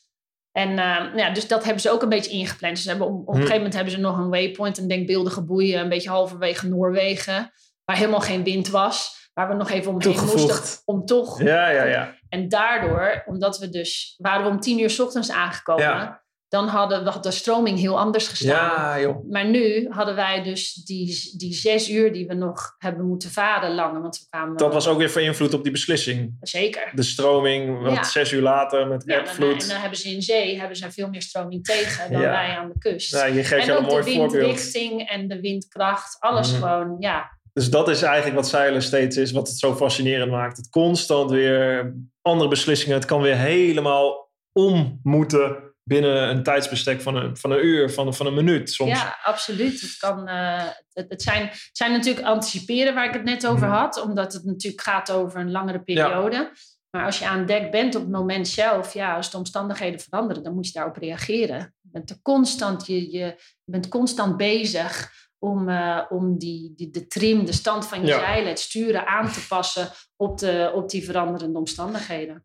En 0.57 0.79
eh, 0.79 1.17
ja, 1.17 1.31
dus 1.31 1.49
dat 1.49 1.65
hebben 1.65 1.83
ze 1.83 1.91
ook 1.91 2.03
een 2.03 2.09
beetje 2.09 2.31
ingepland. 2.31 2.75
Dus 2.75 2.83
ze 2.83 2.89
hebben, 2.89 3.07
op, 3.07 3.13
op 3.13 3.19
een 3.29 3.33
Hm. 3.33 3.35
gegeven 3.35 3.57
moment 3.57 3.75
hebben 3.75 3.93
ze 3.93 3.99
nog 4.01 4.19
een 4.19 4.31
waypoint, 4.31 4.79
een 4.79 4.89
denkbeeldige 4.89 5.45
boei, 5.45 5.77
een 5.77 5.89
beetje 5.89 6.09
halverwege 6.09 6.69
Noorwegen, 6.69 7.53
waar 7.85 7.97
helemaal 7.97 8.21
geen 8.21 8.45
wind 8.45 8.69
was. 8.69 9.23
Waar 9.35 9.49
we 9.49 9.55
nog 9.55 9.71
even 9.71 9.93
omheen 9.93 10.13
Toegevoegd. 10.13 10.49
moesten 10.49 10.79
om 10.85 11.05
toch. 11.05 11.43
Ja, 11.43 11.69
ja, 11.69 11.85
ja. 11.85 12.15
En 12.29 12.49
daardoor, 12.49 13.23
omdat 13.27 13.59
we 13.59 13.69
dus, 13.69 14.15
waren 14.19 14.45
we 14.45 14.51
om 14.51 14.61
tien 14.61 14.79
uur 14.81 14.91
's 14.91 14.99
ochtends 14.99 15.31
aangekomen, 15.31 15.85
Ja. 15.85 16.24
Dan 16.55 16.69
hadden 16.69 17.05
we 17.05 17.21
de 17.21 17.31
stroming 17.31 17.79
heel 17.79 17.99
anders 17.99 18.29
gestaan. 18.29 18.49
Ja, 18.81 19.01
joh. 19.01 19.31
Maar 19.31 19.47
nu 19.49 19.89
hadden 19.91 20.15
wij 20.15 20.43
dus 20.43 20.75
die, 20.75 21.33
die 21.37 21.53
zes 21.55 21.91
uur 21.91 22.13
die 22.13 22.27
we 22.27 22.35
nog 22.35 22.75
hebben 22.79 23.07
moeten 23.07 23.31
varen 23.31 23.75
langer. 23.75 24.01
Want 24.03 24.19
we 24.19 24.25
kwamen, 24.31 24.57
Dat 24.57 24.73
was 24.73 24.87
ook 24.89 24.99
weer 24.99 25.11
van 25.11 25.23
invloed 25.23 25.55
op 25.55 25.63
die 25.63 25.73
beslissing. 25.73 26.37
Zeker. 26.41 26.91
De 26.95 27.03
stroming, 27.03 27.83
want 27.83 27.97
Ja. 27.97 28.03
zes 28.03 28.33
uur 28.33 28.43
later 28.43 28.87
met 28.87 29.03
Ja, 29.07 29.25
en 29.25 29.59
dan 29.59 29.69
hebben 29.81 29.99
ze 29.99 30.09
in 30.11 30.23
zee 30.23 30.59
hebben 30.59 30.77
ze 30.77 30.91
veel 30.93 31.09
meer 31.09 31.23
stroming 31.23 31.65
tegen 31.65 32.13
dan 32.13 32.21
Ja. 32.21 32.29
wij 32.31 32.57
aan 32.57 32.69
de 32.69 32.79
kust. 32.79 33.11
Ja, 33.13 33.25
je 33.25 33.45
geeft 33.45 33.61
en 33.61 33.67
jou 33.67 33.79
een 33.79 33.85
ook 33.85 33.91
mooi 33.91 34.05
de 34.05 34.11
voorbeeld. 34.11 34.33
windrichting 34.33 35.09
en 35.09 35.29
de 35.29 35.41
windkracht. 35.41 36.17
Alles 36.21 36.53
Mhm. 36.53 36.61
gewoon, 36.61 36.97
ja. 36.99 37.31
Dus 37.53 37.71
dat 37.71 37.89
is 37.89 38.03
eigenlijk 38.03 38.35
wat 38.37 38.49
zeilen 38.49 38.83
steeds 38.83 39.17
is, 39.17 39.33
wat 39.33 39.49
het 39.49 39.59
zo 39.59 39.75
fascinerend 39.75 40.31
maakt. 40.31 40.57
Het 40.57 40.69
constant 40.71 41.31
weer 41.31 41.95
andere 42.23 42.49
beslissingen. 42.51 42.97
Het 42.97 43.05
kan 43.05 43.21
weer 43.21 43.37
helemaal 43.37 44.31
om 44.53 45.01
moeten 45.03 45.64
binnen 45.85 46.29
een 46.29 46.43
tijdsbestek 46.43 47.01
van 47.01 47.17
een, 47.17 47.37
van 47.37 47.51
een 47.51 47.65
uur, 47.65 47.91
van, 47.91 48.15
van 48.15 48.27
een 48.27 48.35
minuut 48.35 48.71
soms. 48.71 48.91
Ja, 48.91 49.19
absoluut. 49.23 49.81
Het, 49.81 49.97
kan, 49.99 50.29
eh, 50.29 50.65
het, 50.93 51.07
het, 51.09 51.23
zijn, 51.23 51.43
het 51.47 51.69
zijn 51.73 51.93
natuurlijk 51.93 52.27
anticiperen 52.27 52.95
waar 52.95 53.07
ik 53.07 53.13
het 53.13 53.25
net 53.25 53.47
over 53.47 53.69
Mhm. 53.69 53.77
had. 53.77 54.03
Omdat 54.03 54.33
het 54.33 54.45
natuurlijk 54.45 54.83
gaat 54.83 55.11
over 55.11 55.41
een 55.41 55.51
langere 55.51 55.83
periode. 55.83 56.53
Maar 56.91 57.05
als 57.05 57.19
je 57.19 57.27
aan 57.27 57.47
dek 57.47 57.71
bent 57.71 57.95
op 57.95 58.03
het 58.03 58.11
moment 58.11 58.49
zelf, 58.49 58.93
ja, 58.95 59.17
als 59.17 59.31
de 59.31 59.37
omstandigheden 59.37 60.01
veranderen, 60.01 60.43
dan 60.43 60.55
moet 60.55 60.67
je 60.67 60.73
daarop 60.73 60.97
reageren. 60.97 61.75
Je 61.81 61.89
bent, 61.93 62.11
er 62.11 62.19
constant, 62.23 62.87
je, 62.87 63.11
je, 63.11 63.19
je 63.65 63.71
bent 63.71 63.89
constant 63.89 64.37
bezig 64.37 65.13
om, 65.39 65.69
eh, 65.69 66.01
om 66.09 66.39
die, 66.39 66.73
die, 66.77 66.91
de 66.91 67.07
trim, 67.07 67.45
de 67.45 67.53
stand 67.53 67.87
van 67.87 68.01
je 68.01 68.07
Ja. 68.07 68.19
zeilen, 68.19 68.49
het 68.49 68.59
sturen 68.61 69.07
aan 69.07 69.33
te 69.33 69.47
passen 69.49 69.89
op, 70.17 70.39
de, 70.39 70.71
op 70.75 70.89
die 70.91 71.05
veranderende 71.05 71.59
omstandigheden. 71.59 72.45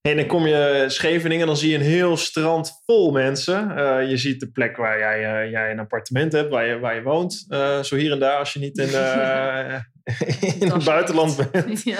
En 0.00 0.16
dan 0.16 0.26
kom 0.26 0.46
je 0.46 0.84
Scheveningen, 0.88 1.46
dan 1.46 1.56
zie 1.56 1.70
je 1.70 1.76
een 1.76 1.82
heel 1.82 2.16
strand 2.16 2.82
vol 2.84 3.10
mensen. 3.10 3.76
Eh, 3.76 4.08
je 4.08 4.16
ziet 4.16 4.40
de 4.40 4.50
plek 4.50 4.76
waar 4.76 4.98
jij, 4.98 5.42
eh, 5.44 5.50
jij 5.50 5.70
een 5.70 5.78
appartement 5.78 6.32
hebt, 6.32 6.50
waar 6.50 6.66
je, 6.66 6.78
waar 6.78 6.94
je 6.94 7.02
woont. 7.02 7.44
Eh, 7.48 7.82
zo 7.82 7.96
hier 7.96 8.12
en 8.12 8.18
daar, 8.18 8.38
als 8.38 8.52
je 8.52 8.58
niet 8.58 8.78
in, 8.78 8.88
in 10.60 10.70
het 10.72 10.84
buitenland 10.84 11.50
bent. 11.50 11.82
ja. 11.94 11.98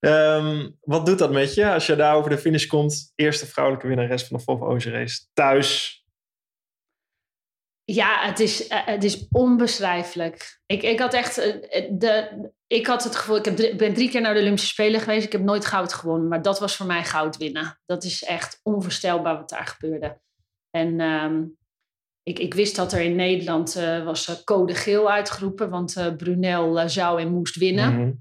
Ehm, 0.00 0.70
wat 0.80 1.06
doet 1.06 1.18
dat 1.18 1.32
met 1.32 1.54
je 1.54 1.72
als 1.72 1.86
je 1.86 1.96
daar 1.96 2.14
over 2.14 2.30
de 2.30 2.38
finish 2.38 2.66
komt? 2.66 3.12
Eerste 3.14 3.46
vrouwelijke 3.46 3.88
winnares 3.88 4.24
van 4.24 4.36
de 4.36 4.42
Volvo 4.42 4.66
Ocean 4.66 4.94
Race. 4.94 5.20
Thuis. 5.32 6.04
Ja, 7.92 8.26
het 8.26 8.40
is, 8.40 8.66
eh, 8.66 8.86
het 8.86 9.04
is 9.04 9.28
onbeschrijfelijk. 9.30 10.60
Ik, 10.66 10.82
ik 10.82 10.98
had 10.98 11.14
echt 11.14 11.38
eh, 11.38 11.88
de, 11.90 12.48
ik 12.66 12.86
had 12.86 13.04
het 13.04 13.16
gevoel, 13.16 13.36
ik 13.36 13.44
heb 13.44 13.56
drie, 13.56 13.76
ben 13.76 13.94
drie 13.94 14.10
keer 14.10 14.20
naar 14.20 14.34
de 14.34 14.40
Olympische 14.40 14.68
Spelen 14.68 15.00
geweest. 15.00 15.26
Ik 15.26 15.32
heb 15.32 15.42
nooit 15.42 15.66
goud 15.66 15.92
gewonnen, 15.92 16.28
maar 16.28 16.42
dat 16.42 16.58
was 16.58 16.76
voor 16.76 16.86
mij 16.86 17.04
goud 17.04 17.36
winnen. 17.36 17.80
Dat 17.84 18.04
is 18.04 18.24
echt 18.24 18.60
onvoorstelbaar 18.62 19.36
wat 19.36 19.48
daar 19.48 19.66
gebeurde. 19.66 20.20
En 20.70 21.00
ehm, 21.00 21.44
ik, 22.22 22.38
ik 22.38 22.54
wist 22.54 22.76
dat 22.76 22.92
er 22.92 23.00
in 23.00 23.16
Nederland 23.16 23.76
uh, 23.76 24.04
was 24.04 24.44
code 24.44 24.74
geel 24.74 25.10
uitgeroepen, 25.10 25.70
want 25.70 26.14
Brunel 26.16 26.88
zou 26.88 27.20
en 27.20 27.32
moest 27.32 27.56
winnen. 27.56 28.00
Mhm. 28.00 28.12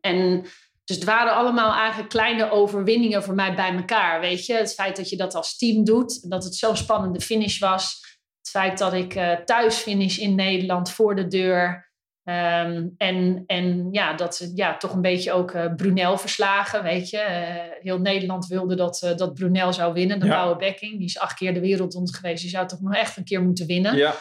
En 0.00 0.42
dus 0.84 0.96
het 0.96 1.04
waren 1.04 1.34
allemaal 1.34 1.72
eigenlijk 1.72 2.10
kleine 2.10 2.50
overwinningen 2.50 3.22
voor 3.22 3.34
mij 3.34 3.54
bij 3.54 3.74
elkaar. 3.74 4.20
Weet 4.20 4.46
je, 4.46 4.54
het 4.54 4.74
feit 4.74 4.96
dat 4.96 5.08
je 5.08 5.16
dat 5.16 5.34
als 5.34 5.56
team 5.56 5.84
doet, 5.84 6.30
dat 6.30 6.44
het 6.44 6.54
zo'n 6.54 6.76
spannende 6.76 7.20
finish 7.20 7.58
was. 7.58 8.07
Het 8.38 8.50
feit 8.50 8.78
dat 8.78 8.92
ik 8.92 9.14
uh, 9.14 9.32
thuis 9.32 9.76
finish 9.76 10.18
in 10.18 10.34
Nederland 10.34 10.90
voor 10.90 11.16
de 11.16 11.26
deur. 11.26 11.86
Um, 12.24 12.94
en, 12.96 13.44
en 13.46 13.88
ja, 13.90 14.14
dat 14.14 14.50
ja, 14.54 14.76
toch 14.76 14.92
een 14.92 15.00
beetje 15.00 15.32
ook 15.32 15.52
uh, 15.52 15.74
Brunel 15.76 16.18
verslagen, 16.18 16.82
weet 16.82 17.10
je. 17.10 17.16
Uh, 17.16 17.82
heel 17.82 17.98
Nederland 17.98 18.46
wilde 18.46 18.76
dat, 18.76 19.02
uh, 19.04 19.16
dat 19.16 19.34
Brunel 19.34 19.72
zou 19.72 19.92
winnen, 19.92 20.20
de 20.20 20.26
ja. 20.26 20.32
Blauwe 20.32 20.56
Bekking. 20.56 20.96
Die 20.98 21.06
is 21.06 21.18
acht 21.18 21.36
keer 21.36 21.54
de 21.54 21.60
wereld 21.60 21.94
rond 21.94 22.16
geweest. 22.16 22.42
Die 22.42 22.50
zou 22.50 22.66
toch 22.66 22.80
nog 22.80 22.94
echt 22.94 23.16
een 23.16 23.24
keer 23.24 23.42
moeten 23.42 23.66
winnen. 23.66 23.96
Ja. 23.96 24.14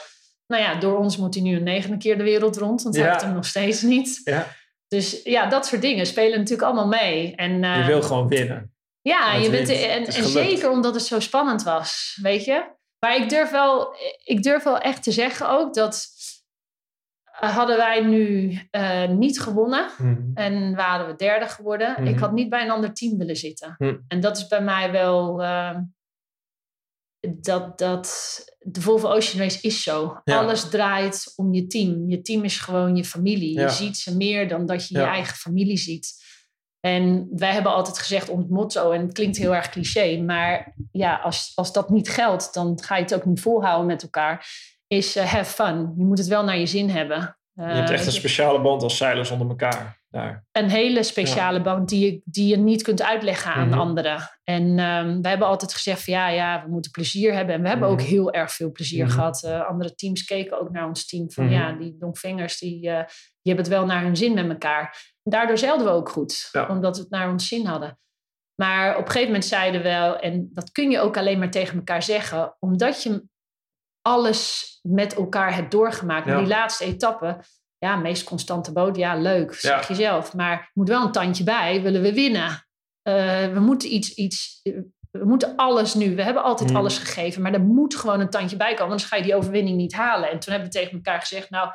Nou 0.47 0.63
ja, 0.63 0.76
door 0.76 0.97
ons 0.97 1.18
moet 1.18 1.34
hij 1.34 1.43
nu 1.43 1.55
een 1.55 1.63
negende 1.63 1.97
keer 1.97 2.18
de 2.18 2.24
wereld 2.24 2.57
rond. 2.57 2.84
Want 2.84 2.95
hij 2.95 3.03
Ja. 3.03 3.11
heeft 3.11 3.24
hem 3.24 3.34
nog 3.34 3.45
steeds 3.45 3.82
niet. 3.82 4.22
Ja. 4.24 4.47
Dus 4.88 5.22
ja, 5.24 5.49
dat 5.49 5.65
soort 5.65 5.82
dingen 5.82 6.05
spelen 6.05 6.38
natuurlijk 6.38 6.68
allemaal 6.68 6.88
mee. 6.88 7.36
En, 7.36 7.59
Je 7.59 7.65
eh, 7.65 7.86
wil 7.86 8.01
gewoon 8.01 8.28
winnen. 8.28 8.74
ja, 9.01 9.34
je 9.34 9.49
bent, 9.49 9.70
en, 9.70 10.05
en 10.05 10.24
zeker 10.24 10.70
omdat 10.70 10.93
het 10.93 11.03
zo 11.03 11.20
spannend 11.20 11.63
was, 11.63 12.20
weet 12.22 12.45
je. 12.45 12.76
Maar 12.99 13.15
ik 13.15 13.29
durf 13.29 13.51
wel, 13.51 13.95
ik 14.23 14.43
durf 14.43 14.63
wel 14.63 14.77
echt 14.79 15.03
te 15.03 15.11
zeggen 15.11 15.49
ook 15.49 15.73
dat 15.73 16.07
hadden 17.27 17.77
wij 17.77 18.01
nu 18.01 18.57
eh, 18.71 19.09
niet 19.09 19.39
gewonnen 19.41 19.89
Mhm. 19.97 20.21
en 20.33 20.75
waren 20.75 21.07
we 21.07 21.15
derde 21.15 21.47
geworden, 21.47 21.91
Mhm. 21.91 22.05
ik 22.07 22.19
had 22.19 22.31
niet 22.31 22.49
bij 22.49 22.61
een 22.63 22.71
ander 22.71 22.93
team 22.93 23.17
willen 23.17 23.35
zitten. 23.35 23.75
Hm. 23.77 23.97
En 24.07 24.19
dat 24.19 24.37
is 24.37 24.47
bij 24.47 24.61
mij 24.61 24.91
wel 24.91 25.43
eh, 25.43 25.77
dat, 27.19 27.77
dat 27.77 28.07
de 28.59 28.81
Volvo 28.81 29.07
Ocean 29.07 29.41
Race 29.43 29.61
is 29.61 29.83
zo. 29.83 30.21
Ja. 30.23 30.37
Alles 30.39 30.69
draait 30.69 31.33
om 31.35 31.53
je 31.53 31.67
team. 31.67 32.09
Je 32.09 32.21
team 32.21 32.43
is 32.43 32.59
gewoon 32.59 32.95
je 32.95 33.03
familie. 33.05 33.53
Ja. 33.53 33.61
Je 33.61 33.69
ziet 33.69 33.97
ze 33.97 34.17
meer 34.17 34.47
dan 34.47 34.65
dat 34.65 34.87
je 34.87 34.97
je 34.97 35.03
eigen 35.03 35.35
familie 35.37 35.77
ziet. 35.77 36.16
En 36.88 37.27
wij 37.31 37.51
hebben 37.53 37.73
altijd 37.73 37.97
gezegd 37.99 38.29
ons 38.29 38.45
motto, 38.49 38.91
en 38.91 39.01
het 39.01 39.13
klinkt 39.13 39.38
heel 39.38 39.55
erg 39.55 39.69
cliché, 39.69 40.17
maar 40.21 40.73
ja, 40.91 41.15
als, 41.15 41.51
als 41.55 41.73
dat 41.73 41.89
niet 41.89 42.09
geldt, 42.09 42.53
dan 42.53 42.81
ga 42.83 42.95
je 42.95 43.01
het 43.03 43.15
ook 43.15 43.25
niet 43.25 43.41
volhouden 43.41 43.85
met 43.88 44.03
elkaar. 44.03 44.45
Is 44.88 45.15
eh, 45.15 45.25
have 45.25 45.51
fun. 45.63 45.93
Je 45.97 46.03
moet 46.03 46.17
het 46.17 46.27
wel 46.27 46.43
naar 46.43 46.57
je 46.57 46.65
zin 46.65 46.89
hebben. 46.89 47.38
Je 47.53 47.61
hebt 47.63 47.89
Eh, 47.89 47.95
echt 47.95 48.05
een 48.05 48.11
speciale 48.11 48.61
band 48.61 48.83
als 48.83 48.97
zeilers 48.97 49.31
onder 49.31 49.47
elkaar. 49.49 49.95
Daar. 50.09 50.45
een 50.51 50.69
hele 50.69 51.03
speciale 51.03 51.61
band 51.61 51.89
die 51.89 52.05
je, 52.11 52.21
die 52.25 52.47
je 52.47 52.57
niet 52.57 52.81
kunt 52.83 53.01
uitleggen 53.03 53.51
aan 53.53 53.67
Mhm. 53.69 53.79
anderen. 53.79 54.17
En 54.43 54.79
ehm, 54.79 55.21
we 55.21 55.27
hebben 55.27 55.47
altijd 55.47 55.73
gezegd 55.73 56.03
van 56.03 56.13
ja, 56.13 56.27
ja, 56.29 56.63
we 56.65 56.71
moeten 56.71 56.91
plezier 56.91 57.33
hebben. 57.33 57.55
En 57.55 57.61
we 57.61 57.67
hebben 57.67 57.89
Mhm. 57.91 57.99
ook 57.99 58.05
heel 58.07 58.31
erg 58.31 58.51
veel 58.51 58.71
plezier 58.71 59.03
Mhm. 59.05 59.13
gehad. 59.13 59.43
Eh, 59.43 59.67
andere 59.67 59.95
teams 59.95 60.23
keken 60.23 60.59
ook 60.61 60.71
naar 60.71 60.88
ons 60.88 61.05
team 61.05 61.31
van 61.31 61.43
Mhm. 61.45 61.53
ja, 61.53 61.71
die 61.71 61.95
Dongvingers, 61.99 62.59
die, 62.59 62.89
eh, 62.89 63.03
die 63.41 63.53
hebben 63.53 63.65
het 63.65 63.73
wel 63.73 63.85
naar 63.85 64.03
hun 64.03 64.15
zin 64.17 64.33
met 64.33 64.49
elkaar. 64.49 65.15
Daardoor 65.30 65.57
zeilden 65.57 65.86
we 65.86 65.91
ook 65.91 66.09
goed, 66.09 66.49
Ja. 66.51 66.67
omdat 66.67 66.95
we 66.95 67.01
het 67.01 67.11
naar 67.11 67.30
ons 67.30 67.47
zin 67.47 67.65
hadden. 67.65 67.99
Maar 68.55 68.91
op 68.91 69.01
een 69.01 69.05
gegeven 69.11 69.25
moment 69.28 69.45
zeiden 69.45 69.82
we 69.82 69.88
wel, 69.88 70.17
en 70.19 70.49
dat 70.53 70.71
kun 70.71 70.91
je 70.91 70.99
ook 70.99 71.17
alleen 71.17 71.39
maar 71.39 71.51
tegen 71.51 71.78
elkaar 71.78 72.03
zeggen, 72.03 72.55
omdat 72.59 73.03
je 73.03 73.23
alles 74.01 74.80
met 74.82 75.13
elkaar 75.15 75.55
hebt 75.55 75.71
doorgemaakt. 75.71 76.28
Ja. 76.28 76.38
die 76.38 76.47
laatste 76.47 76.86
etappe, 76.86 77.39
ja, 77.78 77.95
meest 77.95 78.23
constante 78.23 78.71
boot, 78.73 78.95
ja, 78.95 79.15
leuk, 79.15 79.53
zeg 79.53 79.82
Ja. 79.82 79.95
je 79.95 80.01
zelf. 80.01 80.34
Maar 80.34 80.51
er 80.59 80.69
moet 80.73 80.88
wel 80.89 81.05
een 81.05 81.11
tandje 81.11 81.43
bij, 81.43 81.82
willen 81.82 82.01
we 82.01 82.13
winnen. 82.13 82.65
Eh, 83.01 83.47
we 83.53 83.59
moeten 83.59 83.93
iets, 83.93 84.13
iets, 84.13 84.59
we 85.11 85.25
moeten 85.25 85.55
alles 85.55 85.93
nu. 85.93 86.15
We 86.15 86.23
hebben 86.23 86.43
altijd 86.43 86.69
Hmm. 86.69 86.80
alles 86.80 86.97
gegeven, 86.97 87.41
maar 87.41 87.53
er 87.53 87.61
moet 87.61 87.95
gewoon 87.95 88.19
een 88.19 88.30
tandje 88.30 88.57
bij 88.57 88.69
komen, 88.73 88.84
anders 88.91 89.03
ga 89.05 89.15
je 89.15 89.23
die 89.23 89.36
overwinning 89.36 89.78
niet 89.78 89.93
halen. 89.93 90.30
En 90.32 90.39
toen 90.39 90.53
hebben 90.53 90.71
we 90.71 90.78
tegen 90.78 90.93
elkaar 90.93 91.19
gezegd, 91.19 91.49
nou, 91.49 91.69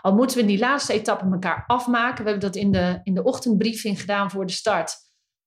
al 0.00 0.14
moeten 0.14 0.36
we 0.36 0.44
die 0.44 0.58
laatste 0.58 0.92
etappe 0.92 1.24
elkaar 1.32 1.64
afmaken. 1.66 2.24
We 2.24 2.30
hebben 2.30 2.50
dat 2.50 2.56
in 2.62 2.72
de, 2.72 3.00
in 3.02 3.14
de 3.14 3.22
ochtendbriefing 3.22 4.00
gedaan 4.00 4.30
voor 4.30 4.46
de 4.46 4.52
start. 4.52 4.96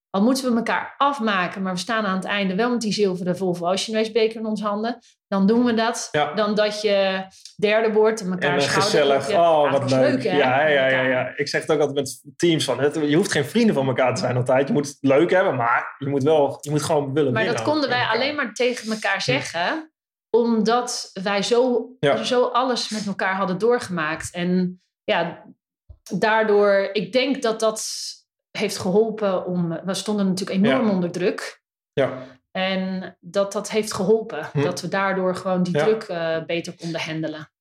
Al 0.10 0.24
moeten 0.24 0.50
we 0.52 0.58
elkaar 0.58 0.94
afmaken, 0.98 1.62
maar 1.62 1.74
we 1.74 1.80
staan 1.80 2.06
aan 2.06 2.16
het 2.16 2.26
einde 2.26 2.56
wel 2.56 2.70
met 2.70 2.82
die 2.82 2.94
zilveren 2.94 3.38
Volvo 3.38 3.74
beker 4.14 4.36
in 4.36 4.46
onze 4.46 4.64
handen. 4.64 4.98
Dan 5.28 5.48
doen 5.48 5.66
we 5.66 5.74
dat. 5.74 6.10
Ja. 6.12 6.34
Dan 6.34 6.56
dat 6.56 6.82
je 6.82 7.26
derde 7.56 7.92
wordt 7.92 8.22
en 8.22 8.32
elkaar 8.32 8.54
En 8.54 8.62
gezellig. 8.62 9.26
Oh, 9.28 9.32
Ja, 9.32 9.72
wat 9.72 9.92
leuk. 9.92 10.24
ja, 10.24 10.68
ja, 10.68 10.88
ja, 10.88 11.02
ja. 11.02 11.34
Ik 11.36 11.48
zeg 11.48 11.62
het 11.62 11.72
ook 11.72 11.80
altijd 11.80 11.98
met 11.98 12.22
teams 12.36 12.66
van. 12.66 12.80
Het, 12.80 12.96
je 12.96 13.16
hoeft 13.16 13.32
geen 13.32 13.46
vrienden 13.46 13.76
van 13.76 13.88
elkaar 13.88 14.14
te 14.16 14.20
zijn 14.20 14.36
altijd. 14.36 14.68
Je 14.68 14.74
moet 14.74 14.88
het 14.88 14.98
leuk 15.02 15.32
hebben, 15.32 15.56
maar 15.56 15.96
je 15.98 16.08
moet 16.10 16.24
wel, 16.24 16.58
je 16.62 16.70
moet 16.70 16.84
gewoon 16.84 17.14
willen 17.14 17.34
Maar 17.34 17.44
winnen. 17.44 17.62
dat 17.64 17.72
konden 17.72 17.90
wij 17.90 18.06
alleen 18.06 18.36
maar 18.36 18.54
tegen 18.54 18.92
elkaar 18.92 19.22
zeggen, 19.22 19.93
omdat 20.38 21.10
wij 21.24 21.42
zo, 21.44 21.90
Ja. 22.00 22.24
zo 22.24 22.44
alles 22.46 22.90
met 22.90 23.08
elkaar 23.08 23.36
hadden 23.36 23.58
doorgemaakt. 23.58 24.32
En 24.34 24.82
ja, 25.04 25.46
daardoor, 26.20 26.90
ik 26.94 27.12
denk 27.12 27.42
dat 27.42 27.60
dat 27.60 27.84
heeft 28.52 28.78
geholpen 28.78 29.46
om. 29.46 29.80
We 29.86 29.94
stonden 29.94 30.28
natuurlijk 30.28 30.66
enorm 30.66 30.86
Ja. 30.88 30.92
onder 30.94 31.12
druk. 31.12 31.62
Ja, 31.94 32.24
En 32.52 33.18
dat 33.20 33.52
dat 33.54 33.72
heeft 33.72 33.94
geholpen. 33.94 34.50
Hm. 34.54 34.62
Dat 34.62 34.82
we 34.82 34.88
daardoor 34.88 35.36
gewoon 35.36 35.64
die 35.64 35.78
Ja. 35.78 35.84
druk 35.84 36.04
eh, 36.04 36.44
beter 36.46 36.76
konden 36.76 37.02
handelen. 37.02 37.52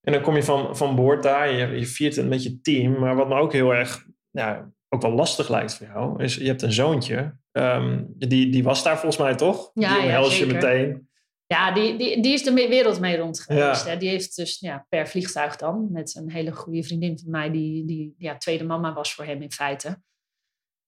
en 0.00 0.12
dan 0.12 0.22
kom 0.22 0.34
je 0.36 0.42
van, 0.42 0.76
van 0.76 0.94
boord 0.96 1.22
daar. 1.22 1.50
Je, 1.52 1.66
je 1.78 1.86
viert 1.86 2.16
het 2.16 2.28
met 2.28 2.42
je 2.42 2.60
team. 2.60 2.98
Maar 2.98 3.16
wat 3.16 3.28
me 3.28 3.34
ook 3.34 3.52
heel 3.52 3.74
erg, 3.74 4.04
ja, 4.30 4.70
ook 4.88 5.02
wel 5.02 5.10
lastig 5.12 5.48
lijkt 5.48 5.74
voor 5.76 5.86
jou, 5.86 6.22
is 6.22 6.34
je 6.34 6.46
hebt 6.46 6.62
een 6.62 6.72
zoontje. 6.72 7.38
Ehm, 7.52 8.02
die, 8.08 8.50
die 8.50 8.64
was 8.64 8.82
daar 8.82 8.98
volgens 8.98 9.16
mij 9.22 9.34
toch? 9.34 9.70
Ja, 9.74 9.88
die 9.88 9.96
ja, 9.98 10.02
omhelst 10.04 10.38
je 10.38 10.46
meteen. 10.46 11.08
Ja, 11.46 11.72
die, 11.72 11.96
die, 11.96 12.22
die 12.22 12.32
is 12.32 12.42
de 12.42 12.52
wereld 12.52 13.00
mee 13.00 13.16
rond 13.16 13.40
geweest. 13.40 13.84
Ja. 13.84 13.90
Hè. 13.90 13.96
Die 13.96 14.08
heeft 14.08 14.36
dus 14.36 14.58
ja, 14.58 14.86
per 14.88 15.08
vliegtuig 15.08 15.56
dan, 15.56 15.88
met 15.92 16.14
een 16.14 16.30
hele 16.30 16.52
goede 16.52 16.82
vriendin 16.82 17.18
van 17.18 17.30
mij, 17.30 17.50
die, 17.50 17.84
die 17.84 18.14
ja, 18.18 18.36
tweede 18.36 18.64
mama 18.64 18.92
was 18.92 19.14
voor 19.14 19.24
hem 19.24 19.42
in 19.42 19.52
feite. 19.52 20.02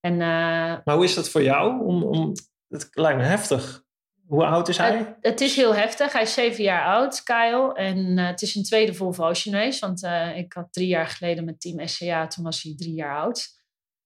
En 0.00 0.12
eh, 0.12 0.78
Maar 0.84 0.94
hoe 0.94 1.04
is 1.04 1.14
dat 1.14 1.28
voor 1.28 1.42
jou? 1.42 1.84
Om, 1.84 2.02
om, 2.02 2.32
het 2.68 2.88
lijkt 2.90 3.18
me 3.18 3.24
heftig. 3.24 3.86
Hoe 4.26 4.44
oud 4.44 4.68
is 4.68 4.76
hij? 4.76 4.96
het, 4.96 5.16
het 5.20 5.40
is 5.40 5.56
heel 5.56 5.74
heftig. 5.74 6.12
Hij 6.12 6.22
is 6.22 6.32
zeven 6.32 6.64
jaar 6.64 6.84
oud, 6.84 7.22
Kyle. 7.22 7.74
En 7.74 8.18
eh, 8.18 8.26
het 8.26 8.42
is 8.42 8.54
een 8.54 8.62
tweede 8.62 8.94
Volvo. 8.94 9.32
Want 9.80 10.02
eh, 10.02 10.36
ik 10.36 10.52
had 10.52 10.72
drie 10.72 10.88
jaar 10.88 11.06
geleden 11.06 11.44
met 11.44 11.60
Team 11.60 11.86
SCA, 11.86 12.26
toen 12.26 12.44
was 12.44 12.62
hij 12.62 12.74
drie 12.76 12.94
jaar 12.94 13.18
oud. 13.18 13.46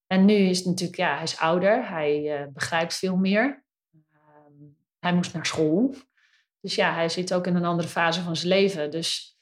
En 0.06 0.24
nu 0.24 0.34
is 0.34 0.58
het 0.58 0.66
natuurlijk, 0.66 0.98
ja, 0.98 1.14
hij 1.14 1.22
is 1.22 1.38
ouder. 1.38 1.88
Hij 1.88 2.48
begrijpt 2.52 2.94
veel 2.94 3.16
meer. 3.16 3.64
Ehm, 3.92 4.52
hij 4.98 5.14
moest 5.14 5.34
naar 5.34 5.46
school. 5.46 5.94
Dus 6.62 6.74
ja, 6.74 6.94
hij 6.94 7.08
zit 7.08 7.34
ook 7.34 7.46
in 7.46 7.54
een 7.56 7.64
andere 7.64 7.88
fase 7.88 8.20
van 8.22 8.36
zijn 8.36 8.48
leven. 8.48 8.90
Dus 8.90 9.36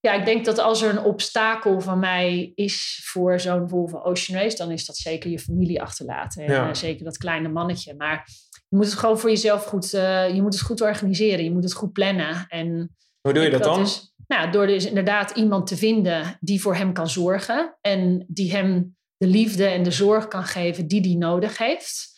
ja, 0.00 0.12
ik 0.12 0.24
denk 0.24 0.44
dat 0.44 0.58
als 0.58 0.82
er 0.82 0.90
een 0.90 1.04
obstakel 1.04 1.80
van 1.80 1.98
mij 1.98 2.52
is 2.54 3.00
voor 3.04 3.40
zo'n 3.40 3.68
Volvo 3.68 3.98
Ocean 3.98 4.40
Race, 4.42 4.56
dan 4.56 4.70
is 4.70 4.86
dat 4.86 4.96
zeker 4.96 5.30
je 5.30 5.38
familie 5.38 5.82
achterlaten. 5.82 6.44
En 6.44 6.52
Ja. 6.52 6.68
eh, 6.68 6.74
zeker 6.74 7.04
dat 7.04 7.16
kleine 7.16 7.48
mannetje. 7.48 7.94
Maar 7.94 8.28
je 8.68 8.76
moet 8.76 8.84
het 8.86 8.94
gewoon 8.94 9.18
voor 9.18 9.30
jezelf 9.30 9.64
goed, 9.64 9.92
eh, 9.94 10.34
je 10.34 10.42
moet 10.42 10.54
het 10.54 10.62
goed 10.62 10.80
organiseren. 10.80 11.44
Je 11.44 11.52
moet 11.52 11.62
het 11.64 11.72
goed 11.74 11.92
plannen. 11.92 12.46
En 12.48 12.96
Hoe 13.20 13.32
doe 13.32 13.42
je 13.42 13.50
dat 13.50 13.62
dan? 13.62 13.80
is, 13.80 14.12
nou, 14.26 14.50
door 14.50 14.66
dus 14.66 14.86
inderdaad 14.86 15.30
iemand 15.30 15.66
te 15.66 15.76
vinden 15.76 16.36
die 16.40 16.60
voor 16.60 16.76
hem 16.76 16.92
kan 16.92 17.08
zorgen. 17.08 17.76
En 17.80 18.24
die 18.28 18.52
hem 18.52 18.96
de 19.16 19.26
liefde 19.26 19.66
en 19.66 19.82
de 19.82 19.90
zorg 19.90 20.28
kan 20.28 20.44
geven 20.44 20.86
die 20.86 21.00
hij 21.00 21.14
nodig 21.14 21.58
heeft. 21.58 22.14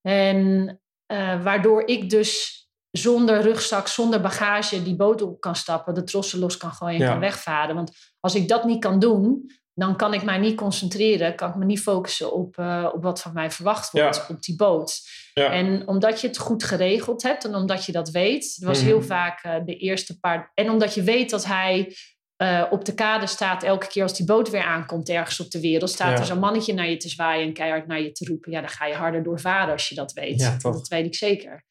En 0.00 0.68
eh, 1.06 1.42
waardoor 1.42 1.86
ik 1.88 2.10
dus 2.10 2.62
zonder 2.98 3.40
rugzak, 3.40 3.88
zonder 3.88 4.20
bagage 4.20 4.82
die 4.82 4.96
boot 4.96 5.22
op 5.22 5.40
kan 5.40 5.56
stappen. 5.56 5.94
De 5.94 6.04
trossen 6.04 6.38
los 6.38 6.56
kan 6.56 6.72
gooien 6.72 6.94
en 7.00 7.04
Ja. 7.04 7.10
kan 7.10 7.20
wegvaren. 7.20 7.74
Want 7.74 7.92
als 8.20 8.34
ik 8.34 8.48
dat 8.48 8.64
niet 8.64 8.80
kan 8.80 8.98
doen, 8.98 9.50
dan 9.74 9.96
kan 9.96 10.14
ik 10.14 10.22
mij 10.22 10.38
niet 10.38 10.56
concentreren. 10.56 11.34
Kan 11.34 11.48
ik 11.48 11.54
me 11.54 11.64
niet 11.64 11.80
focussen 11.80 12.32
op, 12.32 12.58
eh, 12.58 12.88
op 12.94 13.02
wat 13.02 13.20
van 13.20 13.32
mij 13.32 13.50
verwacht 13.50 13.90
wordt 13.90 14.16
Ja. 14.16 14.26
op 14.34 14.42
die 14.42 14.56
boot. 14.56 15.00
Ja. 15.34 15.50
En 15.52 15.88
omdat 15.88 16.20
je 16.20 16.26
het 16.26 16.38
goed 16.38 16.64
geregeld 16.64 17.22
hebt 17.22 17.44
en 17.44 17.54
omdat 17.54 17.84
je 17.84 17.92
dat 17.92 18.10
weet, 18.10 18.44
het 18.54 18.64
was 18.64 18.78
Mhm. 18.78 18.86
heel 18.86 19.02
vaak 19.02 19.42
eh, 19.42 19.54
de 19.64 19.76
eerste 19.76 20.18
paar. 20.20 20.50
En 20.54 20.70
omdat 20.70 20.94
je 20.94 21.02
weet 21.02 21.30
dat 21.30 21.44
hij 21.44 21.96
eh, 22.36 22.64
op 22.70 22.84
de 22.84 22.94
kade 22.94 23.26
staat 23.26 23.62
elke 23.62 23.86
keer 23.86 24.02
als 24.02 24.16
die 24.16 24.26
boot 24.26 24.50
weer 24.50 24.62
aankomt 24.64 25.08
ergens 25.08 25.40
op 25.40 25.50
de 25.50 25.60
wereld, 25.60 25.90
staat 25.90 26.10
Ja. 26.12 26.18
er 26.18 26.24
zo'n 26.24 26.38
mannetje 26.38 26.74
naar 26.74 26.88
je 26.90 26.96
te 26.96 27.08
zwaaien 27.08 27.46
en 27.46 27.52
keihard 27.52 27.86
naar 27.86 28.00
je 28.00 28.12
te 28.12 28.24
roepen. 28.24 28.52
Ja, 28.52 28.60
dan 28.60 28.68
ga 28.68 28.86
je 28.86 28.94
harder 28.94 29.22
doorvaren 29.22 29.72
als 29.72 29.88
je 29.88 29.94
dat 29.94 30.12
weet. 30.12 30.58
Dat 30.62 30.88
weet 30.88 31.06
ik 31.06 31.14
zeker. 31.14 31.64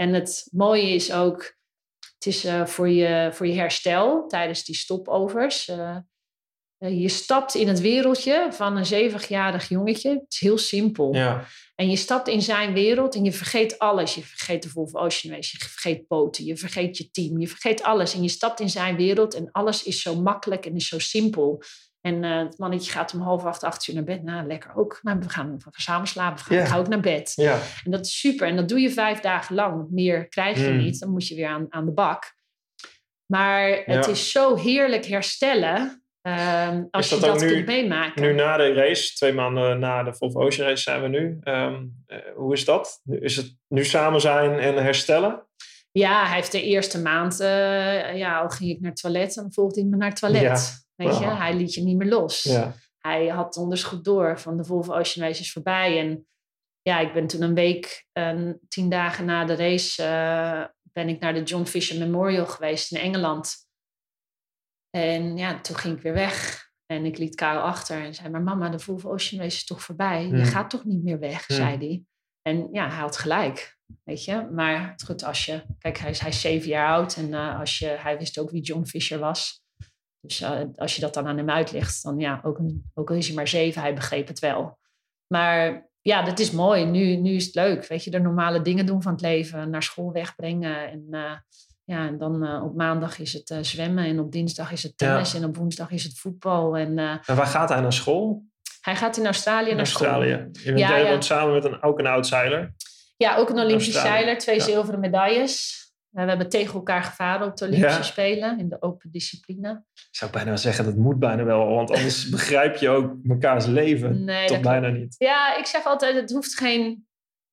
En 0.00 0.14
het 0.14 0.48
mooie 0.52 0.94
is 0.94 1.12
ook, 1.12 1.56
het 2.14 2.26
is 2.26 2.44
eh, 2.44 2.66
voor, 2.66 2.88
je, 2.88 3.30
voor 3.32 3.46
je 3.46 3.54
herstel 3.54 4.26
tijdens 4.26 4.64
die 4.64 4.74
stopovers. 4.74 5.68
eh, 5.68 7.00
je 7.00 7.08
stapt 7.08 7.54
in 7.54 7.68
het 7.68 7.80
wereldje 7.80 8.48
van 8.50 8.76
een 8.76 8.86
zevenjarig 8.86 9.68
jongetje. 9.68 10.10
Het 10.10 10.26
is 10.28 10.40
heel 10.40 10.58
simpel. 10.58 11.14
Ja. 11.14 11.44
En 11.74 11.90
je 11.90 11.96
stapt 11.96 12.28
in 12.28 12.42
zijn 12.42 12.72
wereld 12.72 13.14
en 13.14 13.24
je 13.24 13.32
vergeet 13.32 13.78
alles. 13.78 14.14
Je 14.14 14.22
vergeet 14.22 14.62
de 14.62 14.68
Volvo 14.68 14.98
Ocean 14.98 15.34
Race, 15.34 15.50
je 15.52 15.64
vergeet 15.64 16.06
poten, 16.06 16.44
je 16.44 16.56
vergeet 16.56 16.96
je 16.96 17.10
team, 17.10 17.40
je 17.40 17.48
vergeet 17.48 17.82
alles. 17.82 18.14
En 18.14 18.22
je 18.22 18.28
stapt 18.28 18.60
in 18.60 18.70
zijn 18.70 18.96
wereld 18.96 19.34
en 19.34 19.48
alles 19.52 19.82
is 19.82 20.02
zo 20.02 20.20
makkelijk 20.20 20.66
en 20.66 20.76
is 20.76 20.88
zo 20.88 20.98
simpel. 20.98 21.62
En 22.00 22.22
uh, 22.22 22.38
het 22.38 22.58
mannetje 22.58 22.90
gaat 22.92 23.14
om 23.14 23.20
half 23.20 23.44
acht, 23.44 23.62
acht 23.64 23.88
uur 23.88 23.94
naar 23.94 24.04
bed. 24.04 24.22
Nou, 24.22 24.46
lekker 24.46 24.70
ook. 24.76 24.98
Maar 25.02 25.18
we 25.18 25.28
gaan, 25.28 25.56
we 25.56 25.62
gaan 25.62 25.72
samen 25.72 26.06
slapen. 26.08 26.44
We 26.48 26.66
gaan, 26.66 26.78
ook 26.78 26.88
naar 26.88 27.00
bed. 27.00 27.34
En 27.84 27.90
dat 27.90 28.06
is 28.06 28.18
super. 28.20 28.46
En 28.48 28.56
dat 28.56 28.68
doe 28.68 28.80
je 28.80 28.90
vijf 28.90 29.20
dagen 29.20 29.54
lang. 29.54 29.86
Meer 29.90 30.28
krijg 30.28 30.58
je 30.58 30.70
Mm. 30.70 30.76
niet. 30.76 31.00
Dan 31.00 31.10
moet 31.10 31.26
je 31.28 31.34
weer 31.34 31.48
aan, 31.48 31.66
aan 31.68 31.84
de 31.84 31.92
bak. 31.92 32.34
Maar 33.26 33.68
het 33.68 34.04
Ja. 34.04 34.06
is 34.10 34.30
zo 34.32 34.56
heerlijk 34.56 35.04
herstellen. 35.06 35.94
ehm, 36.22 36.84
als 36.90 37.08
dat 37.08 37.20
je 37.20 37.26
dat 37.26 37.40
nu- 37.40 37.48
kunt 37.48 37.66
meemaken. 37.66 38.22
Nu 38.22 38.32
na 38.34 38.56
de 38.56 38.72
race, 38.72 39.14
twee 39.14 39.32
maanden 39.32 39.78
na 39.78 40.02
de 40.02 40.14
Volvo 40.14 40.40
Ocean 40.40 40.68
Race 40.68 40.82
zijn 40.82 41.02
we 41.02 41.08
nu. 41.08 41.38
Ehm, 41.42 41.84
eh, 42.06 42.18
hoe 42.36 42.52
is 42.52 42.64
dat? 42.64 43.00
Is 43.04 43.36
het 43.36 43.56
nu 43.68 43.84
samen 43.84 44.20
zijn 44.20 44.58
en 44.58 44.82
herstellen? 44.82 45.46
Ja, 45.92 46.26
hij 46.26 46.34
heeft 46.34 46.52
de 46.52 46.62
eerste 46.62 47.00
maand, 47.02 47.40
eh, 47.40 48.16
ja, 48.16 48.40
al 48.40 48.48
ging 48.48 48.70
ik 48.70 48.80
naar 48.80 48.90
het 48.90 49.00
toilet, 49.00 49.34
dan 49.34 49.52
volgde 49.52 49.80
hij 49.80 49.90
me 49.90 49.96
naar 49.96 50.08
het 50.08 50.18
toilet. 50.20 50.88
Weet 51.04 51.18
je, 51.18 51.26
hij 51.26 51.54
liet 51.54 51.74
je 51.74 51.82
niet 51.82 51.96
meer 51.96 52.08
los. 52.08 52.42
Ja. 52.42 52.74
Hij 52.98 53.26
had 53.26 53.56
onders 53.56 53.82
goed 53.82 54.04
door 54.04 54.40
van 54.40 54.56
de 54.56 54.64
Volvo 54.64 54.92
Ocean 54.92 55.26
Race 55.26 55.40
is 55.40 55.52
voorbij. 55.52 55.98
En 55.98 56.26
ja, 56.82 56.98
ik 56.98 57.12
ben 57.12 57.26
toen 57.26 57.42
een 57.42 57.54
week, 57.54 58.06
en 58.12 58.60
tien 58.68 58.88
dagen 58.88 59.24
na 59.24 59.44
de 59.44 59.54
race, 59.54 60.02
eh, 60.02 60.64
ben 60.92 61.08
ik 61.08 61.20
naar 61.20 61.34
de 61.34 61.42
John 61.42 61.64
Fisher 61.64 61.98
Memorial 61.98 62.46
geweest 62.46 62.92
in 62.92 63.00
Engeland. 63.00 63.54
En 64.90 65.36
ja, 65.36 65.60
toen 65.60 65.76
ging 65.76 65.96
ik 65.96 66.02
weer 66.02 66.14
weg. 66.14 66.68
En 66.86 67.04
ik 67.04 67.18
liet 67.18 67.34
Karel 67.34 67.62
achter 67.62 68.02
en 68.04 68.14
zei, 68.14 68.28
maar 68.28 68.42
mama, 68.42 68.68
de 68.68 68.78
Volvo 68.78 69.10
Ocean 69.10 69.42
Race 69.42 69.56
is 69.56 69.64
toch 69.64 69.82
voorbij? 69.82 70.24
Hmm. 70.24 70.36
Je 70.36 70.44
gaat 70.44 70.70
toch 70.70 70.84
niet 70.84 71.02
meer 71.02 71.18
weg, 71.18 71.46
Hmm. 71.46 71.56
zei 71.56 71.76
hij. 71.76 72.04
En 72.42 72.68
ja, 72.72 72.88
hij 72.88 72.98
had 73.00 73.16
gelijk, 73.16 73.78
weet 74.04 74.24
je. 74.24 74.48
Maar 74.52 74.90
het 74.90 75.02
goed, 75.02 75.24
als 75.24 75.44
je... 75.44 75.62
Kijk, 75.78 75.98
hij 75.98 76.10
is, 76.10 76.18
hij 76.20 76.28
is 76.28 76.40
zeven 76.40 76.68
jaar 76.68 76.88
oud 76.88 77.16
en 77.16 77.34
eh, 77.34 77.58
als 77.58 77.78
je, 77.78 77.86
hij 77.86 78.18
wist 78.18 78.38
ook 78.38 78.50
wie 78.50 78.62
John 78.62 78.84
Fisher 78.84 79.18
was. 79.18 79.59
Dus 80.20 80.40
eh, 80.40 80.58
als 80.76 80.94
je 80.94 81.00
dat 81.00 81.14
dan 81.14 81.26
aan 81.26 81.36
hem 81.36 81.50
uitlegt, 81.50 82.02
dan 82.02 82.18
ja, 82.18 82.40
ook, 82.44 82.58
een- 82.58 82.90
ook 82.94 83.10
al 83.10 83.16
is 83.16 83.26
hij 83.26 83.36
maar 83.36 83.48
zeven, 83.48 83.82
hij 83.82 83.94
begreep 83.94 84.28
het 84.28 84.38
wel. 84.38 84.78
Maar 85.26 85.88
ja, 86.00 86.22
dat 86.22 86.38
is 86.38 86.50
mooi. 86.50 86.84
Nu, 86.84 87.16
nu 87.16 87.30
is 87.34 87.44
het 87.46 87.54
leuk. 87.54 87.86
Weet 87.86 88.04
je, 88.04 88.10
de 88.10 88.20
normale 88.20 88.62
dingen 88.62 88.86
doen 88.86 89.02
van 89.02 89.12
het 89.12 89.20
leven. 89.20 89.70
Naar 89.70 89.82
school 89.82 90.12
wegbrengen. 90.12 90.90
En, 90.90 91.06
eh, 91.10 91.32
ja, 91.84 92.06
en 92.06 92.18
dan 92.18 92.44
eh, 92.44 92.64
op 92.64 92.76
maandag 92.76 93.18
is 93.18 93.32
het 93.32 93.54
zwemmen. 93.60 94.04
En 94.04 94.20
op 94.20 94.32
dinsdag 94.32 94.72
is 94.72 94.82
het 94.82 94.98
tennis. 94.98 95.34
En 95.34 95.44
op 95.44 95.56
woensdag 95.56 95.90
is 95.90 96.04
het 96.04 96.18
voetbal. 96.18 96.76
En 96.76 96.98
En 96.98 97.20
waar 97.36 97.46
gaat 97.46 97.68
hij 97.68 97.80
naar 97.80 97.92
school? 97.92 98.42
hij 98.80 98.96
gaat 98.96 99.16
in 99.16 99.24
Australië 99.24 99.70
In 99.70 99.76
naar 99.76 99.86
school. 99.86 100.06
Australië. 100.06 100.48
Je 100.52 100.72
bent, 100.72 100.78
Ja, 100.78 101.20
samen 101.20 101.54
met 101.54 101.64
een, 101.64 101.82
ook 101.82 101.98
een 101.98 102.06
outsider. 102.06 102.74
Ja, 103.16 103.36
ook 103.36 103.48
een 103.50 103.58
Olympisch 103.58 103.92
zeiler. 103.92 104.38
Twee 104.38 104.60
zilveren 104.60 105.00
medailles. 105.00 105.79
Eh, 106.12 106.22
we 106.22 106.28
hebben 106.28 106.48
tegen 106.48 106.74
elkaar 106.74 107.02
gevaren 107.02 107.46
op 107.46 107.56
de 107.56 107.64
Olympische 107.64 107.96
Ja. 107.98 108.02
Spelen. 108.04 108.58
In 108.58 108.68
de 108.68 108.82
open 108.82 109.10
discipline. 109.10 109.84
Ik 109.94 110.08
zou 110.16 110.30
bijna 110.30 110.56
zeggen, 110.56 110.84
dat 110.84 110.96
moet 110.96 111.18
bijna 111.18 111.44
wel. 111.44 111.66
Want 111.74 111.90
anders 111.90 112.28
begrijp 112.36 112.76
je 112.76 112.88
ook 112.88 113.12
mekaars 113.22 113.66
leven. 113.66 114.24
Nee, 114.24 114.46
Toch 114.46 114.60
bijna 114.60 114.88
niet. 114.88 115.14
Ja, 115.18 115.56
ik 115.58 115.66
zeg 115.66 115.84
altijd, 115.84 116.14
het 116.16 116.30
hoeft 116.30 116.58
geen, 116.58 117.06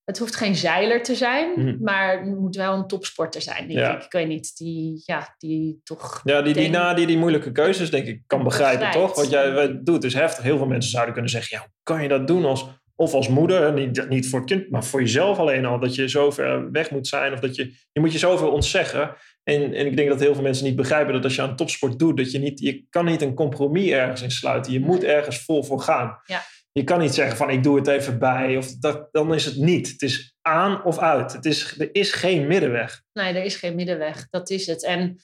het 0.04 0.18
hoeft 0.18 0.36
geen 0.36 0.56
zeiler 0.56 1.04
te 1.04 1.16
zijn, 1.16 1.52
Mhm. 1.56 1.84
maar 1.84 2.12
het 2.20 2.26
moet 2.40 2.56
wel 2.56 2.74
een 2.74 2.88
topsporter 2.88 3.42
zijn, 3.42 3.68
denk 3.68 3.80
Ja. 3.80 3.96
ik. 3.98 4.04
Ik 4.04 4.12
weet 4.12 4.28
niet, 4.28 4.58
die, 4.58 5.02
ja, 5.06 5.36
die 5.38 5.82
toch... 5.84 6.22
Ja, 6.24 6.42
die, 6.42 6.54
die 6.54 6.70
na 6.70 6.94
die, 6.94 7.08
die 7.08 7.18
moeilijke 7.18 7.52
keuzes, 7.52 7.90
denk 7.92 8.08
ik, 8.08 8.22
kan 8.28 8.44
begrijpen, 8.44 8.80
Begrijpt. 8.86 9.08
toch? 9.08 9.16
Wat 9.16 9.30
jij 9.32 9.80
doet 9.84 10.04
is 10.04 10.14
heftig. 10.14 10.44
Heel 10.44 10.58
veel 10.58 10.68
mensen 10.68 10.92
zouden 10.92 11.14
kunnen 11.14 11.32
zeggen, 11.32 11.58
ja, 11.58 11.64
hoe 11.64 11.74
kan 11.84 12.02
je 12.02 12.08
dat 12.08 12.28
doen 12.28 12.46
als... 12.46 12.66
Of 13.00 13.14
als 13.14 13.28
moeder, 13.28 13.74
niet, 13.74 14.10
niet 14.10 14.30
voor 14.30 14.40
het 14.40 14.50
kind, 14.50 14.70
maar 14.70 14.84
voor 14.84 15.00
jezelf 15.00 15.38
alleen 15.38 15.66
al. 15.66 15.80
Dat 15.80 15.96
je 15.96 16.10
zo 16.10 16.32
ver 16.32 16.72
weg 16.72 16.92
moet 16.92 17.08
zijn. 17.08 17.34
Of 17.34 17.40
dat 17.40 17.56
je, 17.56 17.74
je 17.92 18.00
moet 18.00 18.12
je 18.12 18.18
zoveel 18.18 18.52
ontzeggen. 18.52 19.16
En, 19.44 19.74
en 19.74 19.86
ik 19.86 19.96
denk 19.96 20.10
dat 20.10 20.20
heel 20.20 20.34
veel 20.34 20.44
mensen 20.44 20.66
niet 20.66 20.76
begrijpen 20.76 21.14
dat 21.14 21.24
als 21.24 21.36
je 21.36 21.42
aan 21.42 21.56
topsport 21.56 22.00
doet, 22.00 22.18
dat 22.18 22.32
je 22.32 22.40
niet, 22.40 22.60
je 22.60 22.86
kan 22.90 23.06
niet 23.06 23.22
een 23.22 23.34
compromis 23.34 23.90
ergens 23.90 24.22
in 24.22 24.32
sluiten. 24.32 24.74
Je 24.74 24.80
moet 24.80 25.04
ergens 25.04 25.40
vol 25.40 25.64
voor 25.64 25.80
gaan. 25.80 26.20
Ja. 26.26 26.42
Je 26.72 26.84
kan 26.84 27.00
niet 27.00 27.14
zeggen 27.14 27.38
van 27.38 27.50
ik 27.50 27.64
doe 27.64 27.76
het 27.76 27.88
even 27.88 28.20
bij. 28.20 28.58
Of 28.58 28.72
dat, 28.72 29.08
dan 29.12 29.34
is 29.34 29.46
het 29.46 29.56
niet. 29.56 29.88
Het 29.88 30.02
is 30.02 30.36
aan 30.42 30.84
of 30.84 30.98
uit. 30.98 31.34
Het 31.34 31.46
is, 31.46 31.80
er 31.80 31.90
is 31.92 32.12
geen 32.12 32.48
middenweg. 32.48 33.02
Nee, 33.14 33.34
er 33.34 33.44
is 33.44 33.56
geen 33.56 33.76
middenweg, 33.76 34.28
dat 34.30 34.50
is 34.50 34.68
het. 34.68 34.84
En 34.84 35.20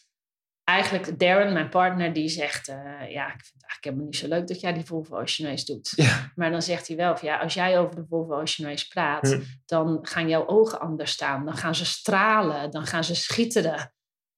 eigenlijk 0.64 1.20
Darren, 1.20 1.54
mijn 1.54 1.70
partner, 1.70 2.14
die 2.14 2.30
zegt... 2.30 2.68
eh, 2.68 2.76
ja, 3.10 3.26
ik 3.26 3.42
vind 3.42 3.54
het 3.54 3.64
eigenlijk 3.64 3.84
helemaal 3.84 4.06
niet 4.06 4.16
zo 4.16 4.28
leuk 4.28 4.48
dat 4.48 4.60
jij 4.60 4.74
die 4.74 4.86
Volvo 4.86 5.20
Ocean 5.20 5.50
Race 5.50 5.66
doet. 5.66 5.94
Ja. 5.96 6.32
Maar 6.36 6.52
dan 6.52 6.62
zegt 6.62 6.88
hij 6.88 6.98
wel 6.98 7.18
van, 7.18 7.28
ja, 7.28 7.38
als 7.38 7.54
jij 7.54 7.80
over 7.80 7.96
de 7.96 8.06
Volvo 8.10 8.34
Ocean 8.34 8.70
Race 8.70 8.88
praat... 8.88 9.32
Hm. 9.32 9.42
dan 9.66 10.00
gaan 10.02 10.30
jouw 10.30 10.48
ogen 10.48 10.80
anders 10.80 11.12
staan. 11.12 11.46
Dan 11.46 11.58
gaan 11.58 11.76
ze 11.76 11.86
stralen, 11.86 12.72
dan 12.72 12.86
gaan 12.86 13.04
ze 13.04 13.16
schitteren. 13.16 13.94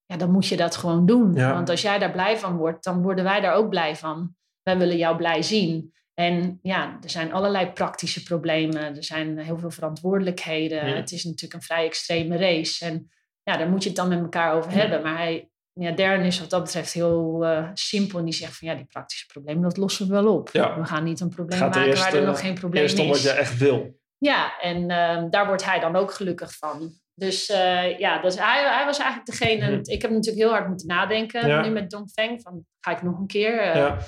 Ja, 0.06 0.16
dan 0.16 0.30
moet 0.30 0.46
je 0.46 0.56
dat 0.56 0.76
gewoon 0.76 1.06
doen. 1.06 1.34
Ja. 1.34 1.52
Want 1.52 1.70
als 1.70 1.82
jij 1.82 1.98
daar 1.98 2.12
blij 2.12 2.38
van 2.38 2.56
wordt, 2.56 2.84
dan 2.84 3.02
worden 3.02 3.24
wij 3.24 3.40
daar 3.40 3.54
ook 3.54 3.68
blij 3.68 3.96
van. 3.96 4.34
Wij 4.62 4.78
willen 4.78 4.96
jou 4.96 5.16
blij 5.16 5.42
zien. 5.42 5.94
En 6.14 6.58
ja, 6.62 6.98
er 7.02 7.10
zijn 7.10 7.32
allerlei 7.32 7.72
praktische 7.72 8.22
problemen. 8.22 8.96
Er 8.96 9.04
zijn 9.04 9.38
heel 9.38 9.58
veel 9.58 9.70
verantwoordelijkheden. 9.70 10.88
Ja. 10.88 10.94
Het 10.94 11.12
is 11.12 11.24
natuurlijk 11.24 11.54
een 11.54 11.66
vrij 11.66 11.84
extreme 11.84 12.36
race. 12.36 12.84
En 12.84 13.10
ja, 13.42 13.56
daar 13.56 13.68
moet 13.68 13.82
je 13.82 13.88
het 13.88 13.98
dan 13.98 14.08
met 14.08 14.18
elkaar 14.18 14.54
over 14.54 14.72
hebben. 14.72 15.02
Maar 15.02 15.16
hij, 15.16 15.50
ja, 15.80 15.90
Darren 15.92 16.24
is 16.24 16.40
wat 16.40 16.50
dat 16.50 16.62
betreft 16.62 16.92
heel 16.92 17.44
eh, 17.44 17.68
simpel. 17.74 18.18
En 18.18 18.24
die 18.24 18.34
zegt 18.34 18.58
van 18.58 18.68
ja, 18.68 18.74
die 18.74 18.84
praktische 18.84 19.26
problemen, 19.26 19.62
dat 19.62 19.76
lossen 19.76 20.06
we 20.06 20.12
wel 20.12 20.34
op. 20.34 20.48
Ja. 20.52 20.78
We 20.80 20.84
gaan 20.84 21.04
niet 21.04 21.20
een 21.20 21.28
probleem 21.28 21.58
Gaat 21.58 21.74
maken 21.74 21.88
eerst, 21.88 22.02
waar 22.02 22.12
er 22.12 22.20
eh, 22.20 22.26
nog 22.26 22.40
geen 22.40 22.54
probleem 22.54 22.82
Eerst 22.82 22.98
om 22.98 23.04
is. 23.04 23.10
wat 23.10 23.22
je 23.22 23.30
echt 23.30 23.58
wil. 23.58 23.98
Ja, 24.18 24.60
en 24.60 24.90
ehm, 24.90 25.30
daar 25.30 25.46
wordt 25.46 25.64
hij 25.64 25.80
dan 25.80 25.96
ook 25.96 26.12
gelukkig 26.12 26.56
van. 26.56 26.92
Dus 27.14 27.46
eh, 27.46 27.98
ja, 27.98 28.20
dus 28.20 28.38
hij, 28.38 28.62
hij 28.74 28.84
was 28.84 28.98
eigenlijk 28.98 29.30
degene. 29.30 29.70
Mhm. 29.70 29.80
Ik 29.82 30.02
heb 30.02 30.10
natuurlijk 30.10 30.44
heel 30.44 30.52
hard 30.52 30.68
moeten 30.68 30.86
nadenken 30.86 31.48
Ja. 31.48 31.62
nu 31.62 31.70
met 31.70 31.90
Dongfeng. 31.90 32.42
Van 32.42 32.64
ga 32.80 32.90
ik 32.90 33.02
nog 33.02 33.18
een 33.18 33.26
keer? 33.26 33.76
Ja. 33.76 33.98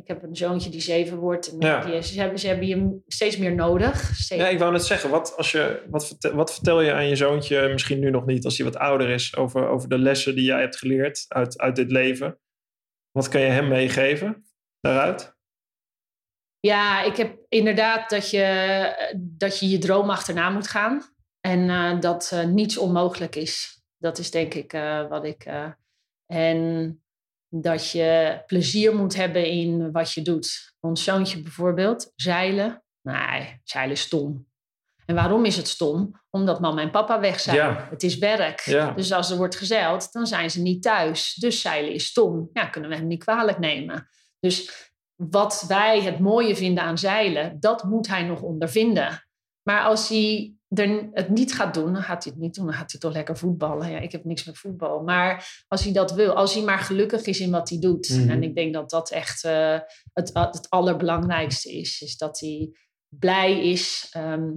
Ik 0.00 0.08
heb 0.08 0.22
een 0.22 0.36
zoontje 0.36 0.70
die 0.70 0.80
zeven 0.80 1.18
wordt. 1.18 1.46
En 1.52 1.60
Ja. 1.60 1.84
die, 1.84 2.02
ze, 2.02 2.20
hebben, 2.20 2.38
ze 2.38 2.46
hebben 2.46 2.66
je 2.66 3.00
steeds 3.06 3.36
meer 3.36 3.54
nodig. 3.54 4.02
Steeds- 4.14 4.42
Ja, 4.42 4.48
ik 4.48 4.58
wou 4.58 4.72
net 4.72 4.84
zeggen, 4.84 5.10
wat, 5.10 5.36
als 5.36 5.52
je, 5.52 5.86
wat, 5.90 6.06
vertel, 6.06 6.32
wat 6.34 6.52
vertel 6.52 6.80
je 6.80 6.92
aan 6.92 7.08
je 7.08 7.16
zoontje, 7.16 7.68
misschien 7.68 7.98
nu 7.98 8.10
nog 8.10 8.26
niet, 8.26 8.44
als 8.44 8.56
hij 8.58 8.66
wat 8.66 8.76
ouder 8.76 9.08
is, 9.08 9.36
over, 9.36 9.68
over 9.68 9.88
de 9.88 9.98
lessen 9.98 10.34
die 10.34 10.44
jij 10.44 10.60
hebt 10.60 10.76
geleerd 10.76 11.24
uit, 11.28 11.58
uit 11.58 11.76
dit 11.76 11.90
leven? 11.90 12.38
Wat 13.10 13.28
kan 13.28 13.40
je 13.40 13.46
hem 13.46 13.68
meegeven 13.68 14.44
daaruit? 14.80 15.38
Ja, 16.60 17.02
ik 17.02 17.16
heb 17.16 17.36
inderdaad 17.48 18.10
dat 18.10 18.30
je 18.30 19.12
dat 19.18 19.58
je, 19.58 19.68
je 19.68 19.78
droom 19.78 20.10
achterna 20.10 20.50
moet 20.50 20.68
gaan. 20.68 21.02
En 21.40 21.70
eh, 21.70 22.00
dat 22.00 22.30
eh, 22.32 22.44
niets 22.44 22.78
onmogelijk 22.78 23.36
is. 23.36 23.82
Dat 23.96 24.18
is 24.18 24.30
denk 24.30 24.54
ik 24.54 24.72
eh, 24.72 25.08
wat 25.08 25.24
ik. 25.24 25.46
en 26.26 26.99
dat 27.50 27.90
je 27.90 28.42
plezier 28.46 28.94
moet 28.96 29.16
hebben 29.16 29.46
in 29.46 29.92
wat 29.92 30.12
je 30.12 30.22
doet. 30.22 30.74
Ons 30.80 31.04
zoontje 31.04 31.42
bijvoorbeeld, 31.42 32.12
zeilen. 32.16 32.84
Nee, 33.02 33.60
zeilen 33.64 33.94
is 33.94 34.00
stom. 34.00 34.48
En 35.06 35.14
waarom 35.14 35.44
is 35.44 35.56
het 35.56 35.68
stom? 35.68 36.20
Omdat 36.30 36.60
mama 36.60 36.82
en 36.82 36.90
papa 36.90 37.20
weg 37.20 37.40
zijn. 37.40 37.56
Ja. 37.56 37.86
Het 37.90 38.02
is 38.02 38.18
werk. 38.18 38.60
Ja. 38.60 38.90
Dus 38.90 39.12
als 39.12 39.30
er 39.30 39.36
wordt 39.36 39.56
gezeild, 39.56 40.12
dan 40.12 40.26
zijn 40.26 40.50
ze 40.50 40.62
niet 40.62 40.82
thuis. 40.82 41.34
Dus 41.34 41.60
zeilen 41.60 41.92
is 41.92 42.06
stom. 42.06 42.50
Ja, 42.52 42.66
kunnen 42.66 42.90
we 42.90 42.96
hem 42.96 43.06
niet 43.06 43.24
kwalijk 43.24 43.58
nemen. 43.58 44.08
Dus 44.40 44.90
wat 45.14 45.64
wij 45.68 46.02
het 46.02 46.18
mooie 46.18 46.56
vinden 46.56 46.84
aan 46.84 46.98
zeilen, 46.98 47.60
dat 47.60 47.84
moet 47.84 48.08
hij 48.08 48.22
nog 48.22 48.42
ondervinden. 48.42 49.26
Maar 49.62 49.84
als 49.84 50.08
hij 50.08 50.54
er 50.74 51.08
het 51.12 51.28
niet 51.28 51.54
gaat 51.54 51.74
doen, 51.74 51.92
dan 51.92 52.02
gaat 52.02 52.24
hij 52.24 52.32
het 52.32 52.42
niet 52.42 52.54
doen. 52.54 52.64
Dan 52.64 52.74
gaat 52.74 52.90
hij 52.90 53.00
toch 53.00 53.12
lekker 53.12 53.36
voetballen. 53.36 53.90
Ja, 53.90 53.98
ik 53.98 54.12
heb 54.12 54.24
niks 54.24 54.44
met 54.44 54.58
voetbal. 54.58 55.02
Maar 55.02 55.64
als 55.68 55.84
hij 55.84 55.92
dat 55.92 56.12
wil, 56.12 56.32
als 56.32 56.54
hij 56.54 56.62
maar 56.62 56.78
gelukkig 56.78 57.26
is 57.26 57.40
in 57.40 57.50
wat 57.50 57.68
hij 57.68 57.78
doet. 57.78 58.08
Mhm. 58.08 58.30
En 58.30 58.42
ik 58.42 58.54
denk 58.54 58.74
dat 58.74 58.90
dat 58.90 59.10
echt 59.10 59.44
eh, 59.44 59.78
het, 60.12 60.30
het 60.34 60.66
allerbelangrijkste 60.68 61.72
is. 61.72 62.00
Is 62.00 62.16
dat 62.16 62.40
hij 62.40 62.70
blij 63.08 63.70
is 63.70 64.08
ehm, 64.10 64.48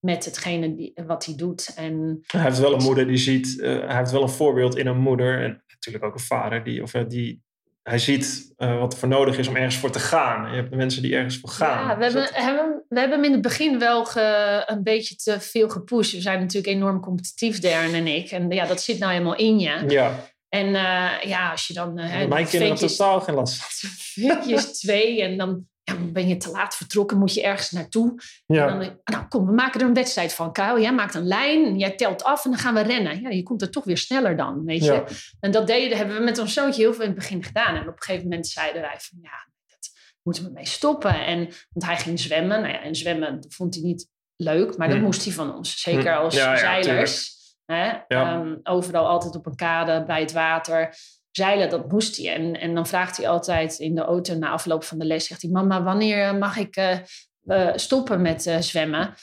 met 0.00 0.24
hetgene 0.24 0.74
die, 0.74 0.92
wat 1.06 1.24
hij 1.24 1.34
doet. 1.34 1.72
En 1.76 2.20
Hij 2.26 2.42
heeft 2.42 2.58
wel 2.58 2.74
een 2.74 2.82
moeder 2.82 3.06
die 3.06 3.16
ziet, 3.16 3.60
eh, 3.60 3.86
hij 3.86 3.96
heeft 3.96 4.10
wel 4.10 4.22
een 4.22 4.28
voorbeeld 4.28 4.76
in 4.76 4.86
een 4.86 5.00
moeder 5.00 5.42
en 5.42 5.64
natuurlijk 5.68 6.04
ook 6.04 6.14
een 6.14 6.20
vader 6.20 6.64
die, 6.64 6.82
of, 6.82 6.94
eh, 6.94 7.08
die 7.08 7.43
hij 7.84 7.98
ziet 7.98 8.52
eh, 8.56 8.78
wat 8.78 8.92
er 8.92 8.98
voor 8.98 9.08
nodig 9.08 9.38
is 9.38 9.48
om 9.48 9.56
ergens 9.56 9.76
voor 9.76 9.90
te 9.90 9.98
gaan. 9.98 10.50
Je 10.50 10.56
hebt 10.56 10.70
de 10.70 10.76
mensen 10.76 11.02
die 11.02 11.14
ergens 11.14 11.38
voor 11.38 11.50
gaan. 11.50 11.88
Ja, 11.88 11.96
we 11.96 12.04
hebben, 12.04 12.22
dat- 12.22 12.34
hebben, 12.34 12.84
we 12.88 12.98
hebben 12.98 13.16
hem 13.18 13.26
in 13.26 13.32
het 13.32 13.42
begin 13.42 13.78
wel 13.78 14.04
ge- 14.04 14.62
een 14.66 14.82
beetje 14.82 15.16
te 15.16 15.40
veel 15.40 15.68
gepusht. 15.68 16.12
We 16.12 16.20
zijn 16.20 16.40
natuurlijk 16.40 16.74
enorm 16.76 17.00
competitief, 17.00 17.58
Darren 17.58 17.94
en 17.94 18.06
ik. 18.06 18.30
En 18.30 18.50
ja, 18.50 18.66
dat 18.66 18.82
zit 18.82 18.98
nou 18.98 19.12
helemaal 19.12 19.36
in 19.36 19.58
je. 19.58 19.84
ja, 19.88 20.26
En 20.48 20.66
eh, 20.74 21.10
ja, 21.22 21.50
als 21.50 21.66
je 21.66 21.74
dan... 21.74 21.98
eh, 21.98 22.26
mijn 22.28 22.46
kinderen 22.46 22.66
hebben 22.76 22.88
totaal 22.96 23.20
geen 23.20 23.34
last 23.34 23.56
van. 23.56 23.90
Ventjes 24.28 24.78
twee 24.78 25.22
en 25.22 25.36
dan 25.36 25.66
ja, 25.84 25.94
ben 26.12 26.28
je 26.28 26.36
te 26.36 26.50
laat 26.50 26.76
vertrokken, 26.76 27.18
moet 27.18 27.34
je 27.34 27.42
ergens 27.42 27.70
naartoe. 27.70 28.08
En 28.46 28.54
Ja, 28.54 28.66
dan, 28.66 28.98
nou 29.04 29.26
kom, 29.28 29.46
we 29.46 29.52
maken 29.52 29.80
er 29.80 29.86
een 29.86 29.94
wedstrijd 29.94 30.34
van. 30.34 30.52
Kuil, 30.52 30.80
jij 30.80 30.92
maakt 30.92 31.14
een 31.14 31.26
lijn, 31.26 31.78
jij 31.78 31.90
telt 31.96 32.24
af 32.24 32.44
en 32.44 32.50
dan 32.50 32.60
gaan 32.60 32.74
we 32.74 32.80
rennen. 32.80 33.20
Ja, 33.20 33.28
je 33.28 33.42
komt 33.42 33.62
er 33.62 33.70
toch 33.70 33.84
weer 33.84 33.98
sneller 33.98 34.36
dan, 34.36 34.64
weet 34.64 34.84
je. 34.84 34.92
ja. 34.92 35.04
En 35.40 35.50
dat 35.50 35.66
deden, 35.66 35.96
hebben 35.96 36.16
we 36.16 36.22
met 36.22 36.38
ons 36.38 36.52
zoontje 36.52 36.82
heel 36.82 36.92
veel 36.92 37.02
in 37.02 37.08
het 37.10 37.18
begin 37.18 37.42
gedaan. 37.44 37.74
En 37.74 37.80
op 37.88 37.96
een 37.96 38.02
gegeven 38.02 38.28
moment 38.28 38.46
zeiden 38.46 38.80
wij 38.82 38.96
van 38.98 39.18
ja, 39.22 39.48
dat 39.66 39.90
moet 40.22 40.36
er 40.38 40.52
mee 40.52 40.66
stoppen. 40.66 41.24
En, 41.26 41.38
want 41.70 41.86
hij 41.86 41.96
ging 41.96 42.20
zwemmen. 42.20 42.60
Nou 42.60 42.72
ja, 42.72 42.82
en 42.82 42.94
zwemmen 42.94 43.44
vond 43.48 43.74
hij 43.74 43.82
niet 43.84 44.08
leuk, 44.36 44.76
maar 44.76 44.88
dat 44.88 44.96
Hm. 44.96 45.02
moest 45.02 45.24
hij 45.24 45.32
van 45.32 45.54
ons. 45.54 45.80
Zeker 45.80 46.12
Hm. 46.14 46.18
als 46.18 46.34
zeilers. 46.34 47.32
hè? 47.66 47.90
Ehm, 48.08 48.56
overal 48.62 49.06
altijd 49.06 49.36
op 49.36 49.46
een 49.46 49.56
kade, 49.56 50.04
bij 50.04 50.20
het 50.20 50.32
water. 50.32 50.96
Zeilen, 51.36 51.70
dat 51.70 51.90
moest 51.90 52.16
hij. 52.16 52.34
En, 52.34 52.60
en 52.60 52.74
dan 52.74 52.86
vraagt 52.86 53.16
hij 53.16 53.28
altijd 53.28 53.78
in 53.78 53.94
de 53.94 54.00
auto 54.02 54.34
na 54.34 54.48
afloop 54.50 54.84
van 54.84 54.98
de 54.98 55.04
les... 55.04 55.26
zegt 55.26 55.42
hij, 55.42 55.50
mama, 55.50 55.82
wanneer 55.82 56.34
mag 56.36 56.56
ik 56.56 56.76
eh, 56.76 56.98
eh, 57.44 57.76
stoppen 57.76 58.22
met 58.22 58.46
eh, 58.46 58.58
zwemmen? 58.60 59.14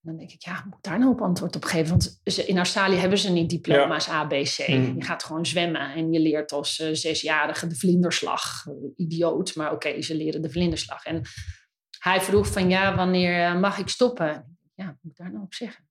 Dan 0.00 0.16
denk 0.16 0.30
ik, 0.30 0.44
ja, 0.44 0.62
moet 0.64 0.74
ik 0.76 0.82
daar 0.82 0.98
nou 0.98 1.10
op 1.12 1.20
antwoord 1.20 1.56
op 1.56 1.64
geven? 1.64 1.88
Want 1.88 2.20
ze- 2.24 2.46
in 2.46 2.56
Australië 2.56 2.96
hebben 2.96 3.18
ze 3.18 3.30
niet 3.30 3.50
diploma's 3.50 4.08
A, 4.08 4.24
B, 4.24 4.30
C. 4.30 4.34
Hm. 4.66 4.72
Je 4.96 5.04
gaat 5.04 5.24
gewoon 5.24 5.46
zwemmen 5.46 5.94
en 5.94 6.12
je 6.12 6.20
leert 6.20 6.52
als 6.52 6.80
eh, 6.80 6.88
zesjarige 6.92 7.66
de 7.66 7.74
vlinderslag. 7.76 8.64
Idioot, 8.96 9.54
maar 9.54 9.72
oké, 9.72 10.02
ze 10.02 10.14
leren 10.14 10.42
de 10.42 10.50
vlinderslag. 10.50 11.04
En 11.04 11.22
hij 11.98 12.20
vroeg 12.20 12.46
van, 12.52 12.68
ja, 12.70 12.94
wanneer 12.96 13.56
mag 13.56 13.78
ik 13.78 13.88
stoppen? 13.88 14.58
Ja, 14.74 14.84
moet 15.00 15.12
ik 15.12 15.16
daar 15.18 15.32
nou 15.32 15.44
op 15.44 15.54
zeggen? 15.54 15.85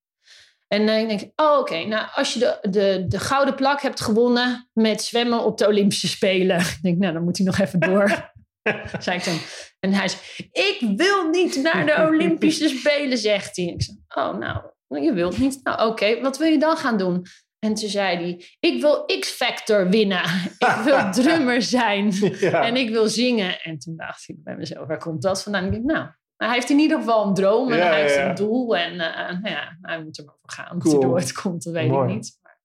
En 0.76 0.90
ik 0.90 1.08
denk, 1.08 1.32
oh 1.36 1.60
oké, 1.60 1.86
nou 1.86 2.08
als 2.14 2.34
je 2.34 2.40
de, 2.40 2.70
de, 2.70 3.06
de 3.08 3.20
gouden 3.20 3.56
plak 3.56 3.82
hebt 3.82 4.02
gewonnen 4.02 4.70
met 4.74 5.02
zwemmen 5.02 5.44
op 5.44 5.58
de 5.58 5.68
Olympische 5.68 6.08
Spelen. 6.08 6.60
Ik 6.78 6.80
denk, 6.82 6.98
nou 6.98 7.14
dan 7.14 7.24
moet 7.24 7.38
hij 7.38 7.46
nog 7.46 7.58
even 7.58 7.80
door. 7.80 8.32
zei 9.00 9.18
ik 9.18 9.26
dan. 9.26 9.38
En 9.80 9.94
hij 9.94 10.08
zei, 10.08 10.22
ik 10.52 10.98
wil 10.98 11.30
niet 11.30 11.62
naar 11.64 11.86
de 11.86 12.08
Olympische 12.08 12.70
Spelen, 12.70 13.18
zegt 13.18 13.56
hij. 13.56 13.66
Ik 13.66 13.84
zei, 13.84 13.98
oh 14.08 14.38
nou, 14.38 14.62
je 15.04 15.14
wilt 15.14 15.38
niet. 15.38 15.60
Nou 15.64 15.90
oké, 15.90 16.22
wat 16.22 16.38
wil 16.38 16.48
je 16.48 16.60
dan 16.60 16.78
gaan 16.78 16.98
doen? 16.98 17.26
En 17.60 17.74
toen 17.74 17.90
zei 17.90 18.18
hij, 18.18 18.46
ik 18.60 18.82
wil 18.82 19.06
X-Factor 19.20 19.90
winnen. 19.90 20.24
Ik 20.58 20.82
wil 20.84 21.12
drummer 21.24 21.62
zijn. 21.62 22.12
Ja. 22.40 22.66
En 22.66 22.76
ik 22.76 22.90
wil 22.90 23.08
zingen. 23.08 23.62
En 23.62 23.80
toen 23.80 23.96
dacht 23.98 24.30
ik 24.30 24.44
bij 24.44 24.56
mezelf, 24.56 24.88
waar 24.88 24.98
komt 24.98 25.22
dat 25.22 25.44
vandaan? 25.44 25.66
Ik 25.66 25.72
denk, 25.72 25.84
nou, 25.84 26.08
hij 26.38 26.54
heeft 26.54 26.70
in 26.70 26.80
ieder 26.80 26.98
geval 26.98 27.28
een 27.28 27.34
droom 27.34 27.72
en 27.72 27.78
Ja, 27.78 27.88
hij 27.88 28.02
heeft 28.02 28.18
een 28.18 28.36
doel. 28.36 28.78
En 28.78 28.92
eh, 29.00 29.30
nou 29.42 29.50
ja, 29.50 29.78
hij 29.82 30.04
moet 30.04 30.18
er 30.18 30.26
maar 30.26 30.36
voor 30.42 30.52
gaan. 30.52 30.76
Of 30.78 30.84
Cool. 30.84 31.00
hij 31.00 31.10
nooit 31.10 31.32
komt, 31.32 31.64
dat 31.64 31.74
weet 31.74 31.88
Mooi. 31.88 32.08
ik 32.10 32.16
niet. 32.16 32.40
Maar 32.42 32.58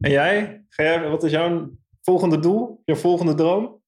En 0.00 0.10
jij? 0.10 0.64
Wat 1.10 1.22
is 1.24 1.30
jouw 1.30 1.70
volgende 2.02 2.38
doel? 2.38 2.82
Je 2.84 2.96
volgende 2.96 3.34
droom? 3.34 3.82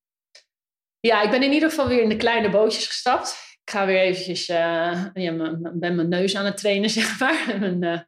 Ja, 1.01 1.23
ik 1.23 1.31
ben 1.31 1.43
in 1.43 1.53
ieder 1.53 1.69
geval 1.71 1.89
weer 1.89 2.03
in 2.03 2.09
de 2.09 2.17
kleine 2.17 2.51
bootjes 2.51 2.87
gestapt. 2.87 3.59
Ik 3.65 3.71
ga 3.73 3.87
weer 3.87 4.01
eventjes, 4.01 4.49
eh, 4.49 5.07
ja, 5.15 5.33
ben 5.75 5.95
mijn 5.95 6.09
neus 6.09 6.37
aan 6.37 6.45
het 6.45 6.57
trainen, 6.57 6.91
zeg 7.01 7.19
maar. 7.21 7.61
Eh, 7.81 8.01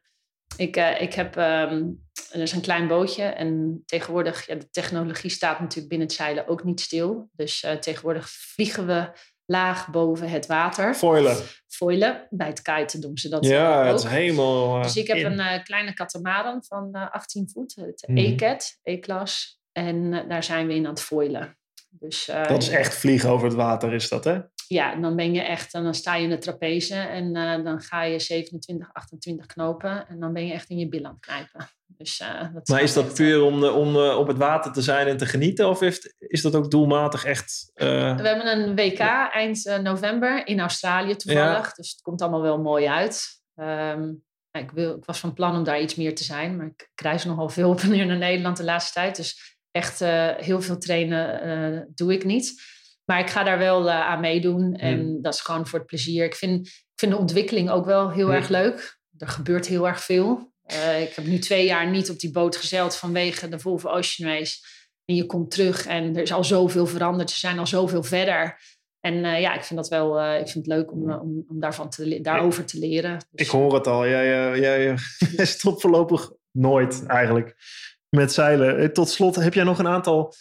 ik, 0.57 0.75
eh, 0.75 1.01
ik 1.01 1.13
heb, 1.13 1.37
ehm, 1.37 1.83
er 2.31 2.41
is 2.41 2.51
een 2.51 2.61
klein 2.61 2.87
bootje 2.87 3.23
en 3.23 3.83
tegenwoordig, 3.85 4.47
ja, 4.47 4.55
de 4.55 4.69
technologie 4.69 5.29
staat 5.29 5.59
natuurlijk 5.59 5.89
binnen 5.89 6.07
het 6.07 6.15
zeilen 6.15 6.47
ook 6.47 6.63
niet 6.63 6.79
stil. 6.81 7.29
Dus 7.31 7.63
eh, 7.63 7.75
tegenwoordig 7.75 8.29
vliegen 8.29 8.87
we 8.87 9.11
laag 9.49 9.89
boven 9.89 10.29
het 10.29 10.45
water. 10.45 10.93
Foilen. 10.95 11.37
Foilen, 11.67 12.27
bij 12.29 12.47
het 12.47 12.61
kiten 12.61 13.01
doen 13.01 13.17
ze 13.17 13.29
dat 13.29 13.45
Ja, 13.45 13.81
ook. 13.81 13.87
het 13.87 13.99
is 13.99 14.09
helemaal. 14.09 14.75
eh, 14.77 14.83
Dus 14.83 14.95
ik 14.97 15.07
heb 15.07 15.17
in. 15.17 15.25
een 15.25 15.39
eh, 15.39 15.63
kleine 15.63 15.93
katamaran 15.93 16.63
van 16.63 16.89
eh, 16.93 17.11
18 17.11 17.49
voet, 17.49 17.75
het 17.75 18.03
Mhm. 18.07 18.17
E-cat, 18.17 18.79
E-klas. 18.83 19.59
En 19.71 20.13
eh, 20.13 20.29
daar 20.29 20.43
zijn 20.43 20.67
we 20.67 20.73
in 20.75 20.83
aan 20.85 20.89
het 20.91 21.01
foilen. 21.01 21.57
Dus, 21.89 22.27
eh, 22.27 22.47
Dat 22.47 22.61
is 22.61 22.69
echt 22.69 22.93
vliegen 22.95 23.29
over 23.29 23.47
het 23.47 23.55
water, 23.55 23.93
is 23.93 24.09
dat, 24.09 24.23
hè? 24.23 24.39
ja, 24.67 24.95
dan 24.95 25.15
ben 25.15 25.33
je 25.33 25.41
echt, 25.41 25.73
en 25.73 25.83
dan 25.83 25.93
sta 25.93 26.15
je 26.15 26.23
in 26.23 26.29
de 26.29 26.37
trapeze 26.37 26.95
en 26.95 27.35
eh, 27.35 27.63
dan 27.63 27.81
ga 27.81 28.03
je 28.03 28.19
27, 28.19 28.89
28 28.93 29.45
knopen 29.45 30.07
en 30.07 30.19
dan 30.19 30.33
ben 30.33 30.45
je 30.45 30.53
echt 30.53 30.69
in 30.69 30.77
je 30.77 30.87
bil 30.89 31.05
aan 31.05 31.11
het 31.11 31.25
knijpen. 31.25 31.69
Dus, 32.03 32.19
eh, 32.19 32.53
dat 32.53 32.67
Maar 32.67 32.81
is 32.81 32.93
dat 32.93 33.05
echt, 33.05 33.13
puur 33.13 33.41
om, 33.43 33.59
de- 33.59 33.71
om 33.71 33.95
eh, 33.95 34.17
op 34.17 34.27
het 34.27 34.37
water 34.37 34.71
te 34.71 34.81
zijn 34.81 35.07
en 35.07 35.17
te 35.17 35.25
genieten? 35.25 35.69
Of 35.69 35.79
heeft, 35.79 36.15
is 36.17 36.41
dat 36.41 36.55
ook 36.55 36.71
doelmatig 36.71 37.25
echt... 37.25 37.71
eh, 37.73 37.87
We 38.17 38.27
hebben 38.27 38.47
een 38.59 38.75
WK 38.75 38.99
eind 39.31 39.65
eh, 39.65 39.77
november 39.79 40.47
in 40.47 40.59
Australië 40.59 41.15
toevallig, 41.15 41.73
dus 41.73 41.91
het 41.91 42.01
komt 42.01 42.21
allemaal 42.21 42.41
wel 42.41 42.61
mooi 42.61 42.85
uit. 42.87 43.41
Ehm, 43.55 44.03
ja, 44.51 44.59
ik, 44.59 44.71
wil, 44.71 44.95
ik 44.95 45.05
was 45.05 45.19
van 45.19 45.33
plan 45.33 45.55
om 45.55 45.63
daar 45.63 45.81
iets 45.81 45.95
meer 45.95 46.15
te 46.15 46.23
zijn, 46.23 46.57
maar 46.57 46.65
ik 46.65 46.89
reis 46.95 47.25
nogal 47.25 47.49
veel 47.49 47.69
op 47.69 47.79
en 47.79 47.89
neer 47.89 48.05
naar 48.05 48.17
Nederland 48.17 48.57
de 48.57 48.63
laatste 48.63 48.93
tijd. 48.93 49.15
Dus 49.15 49.57
echt 49.71 50.01
eh, 50.01 50.29
heel 50.35 50.61
veel 50.61 50.77
trainen 50.77 51.41
eh, 51.41 51.81
doe 51.93 52.13
ik 52.13 52.23
niet. 52.23 52.61
Maar 53.05 53.19
ik 53.19 53.29
ga 53.29 53.43
daar 53.43 53.57
wel 53.57 53.89
eh, 53.89 53.99
aan 53.99 54.19
meedoen 54.19 54.73
en 54.75 55.21
dat 55.21 55.33
is 55.33 55.41
gewoon 55.41 55.67
voor 55.67 55.79
het 55.79 55.87
plezier. 55.87 56.25
Ik 56.25 56.35
vind, 56.35 56.67
ik 56.67 56.99
vind 56.99 57.11
de 57.11 57.17
ontwikkeling 57.17 57.69
ook 57.69 57.85
wel 57.85 58.11
heel 58.11 58.25
Hmm. 58.27 58.35
erg 58.35 58.47
leuk. 58.49 58.97
Er 59.17 59.27
gebeurt 59.27 59.67
heel 59.67 59.87
erg 59.87 60.03
veel. 60.03 60.51
Eh, 60.69 61.01
ik 61.01 61.13
heb 61.15 61.25
nu 61.25 61.39
twee 61.39 61.65
jaar 61.65 61.89
niet 61.89 62.09
op 62.09 62.19
die 62.19 62.31
boot 62.31 62.55
gezeild 62.55 62.95
vanwege 62.95 63.47
de 63.47 63.59
Volvo 63.59 63.89
Ocean. 63.89 64.45
En 65.05 65.15
je 65.15 65.25
komt 65.25 65.51
terug 65.51 65.85
en 65.85 66.15
er 66.15 66.21
is 66.21 66.33
al 66.33 66.43
zoveel 66.43 66.87
veranderd. 66.87 67.29
Ze 67.29 67.39
zijn 67.39 67.59
al 67.59 67.67
zoveel 67.67 68.03
verder. 68.03 68.59
En 68.99 69.25
eh, 69.25 69.41
ja, 69.41 69.53
ik 69.53 69.63
vind 69.63 69.79
dat 69.79 69.89
wel 69.89 70.19
eh, 70.19 70.39
ik 70.39 70.47
vind 70.49 70.65
het 70.65 70.75
leuk 70.75 70.91
om, 70.91 71.11
om, 71.11 71.45
om 71.47 71.59
daarvan 71.59 71.91
daarover 72.21 72.65
te 72.65 72.79
leren. 72.79 73.17
Dus, 73.31 73.47
Ik 73.47 73.51
hoor 73.51 73.73
het 73.73 73.87
al. 73.87 74.07
Jij, 74.07 74.59
jij, 74.59 74.97
stopt 75.45 75.81
voorlopig 75.81 76.31
nooit 76.51 77.05
eigenlijk 77.05 77.55
met 78.09 78.33
zeilen. 78.33 78.93
Tot 78.93 79.09
slot, 79.09 79.35
heb 79.35 79.53
jij 79.53 79.63
nog 79.63 79.79
een 79.79 79.87
aantal... 79.87 80.33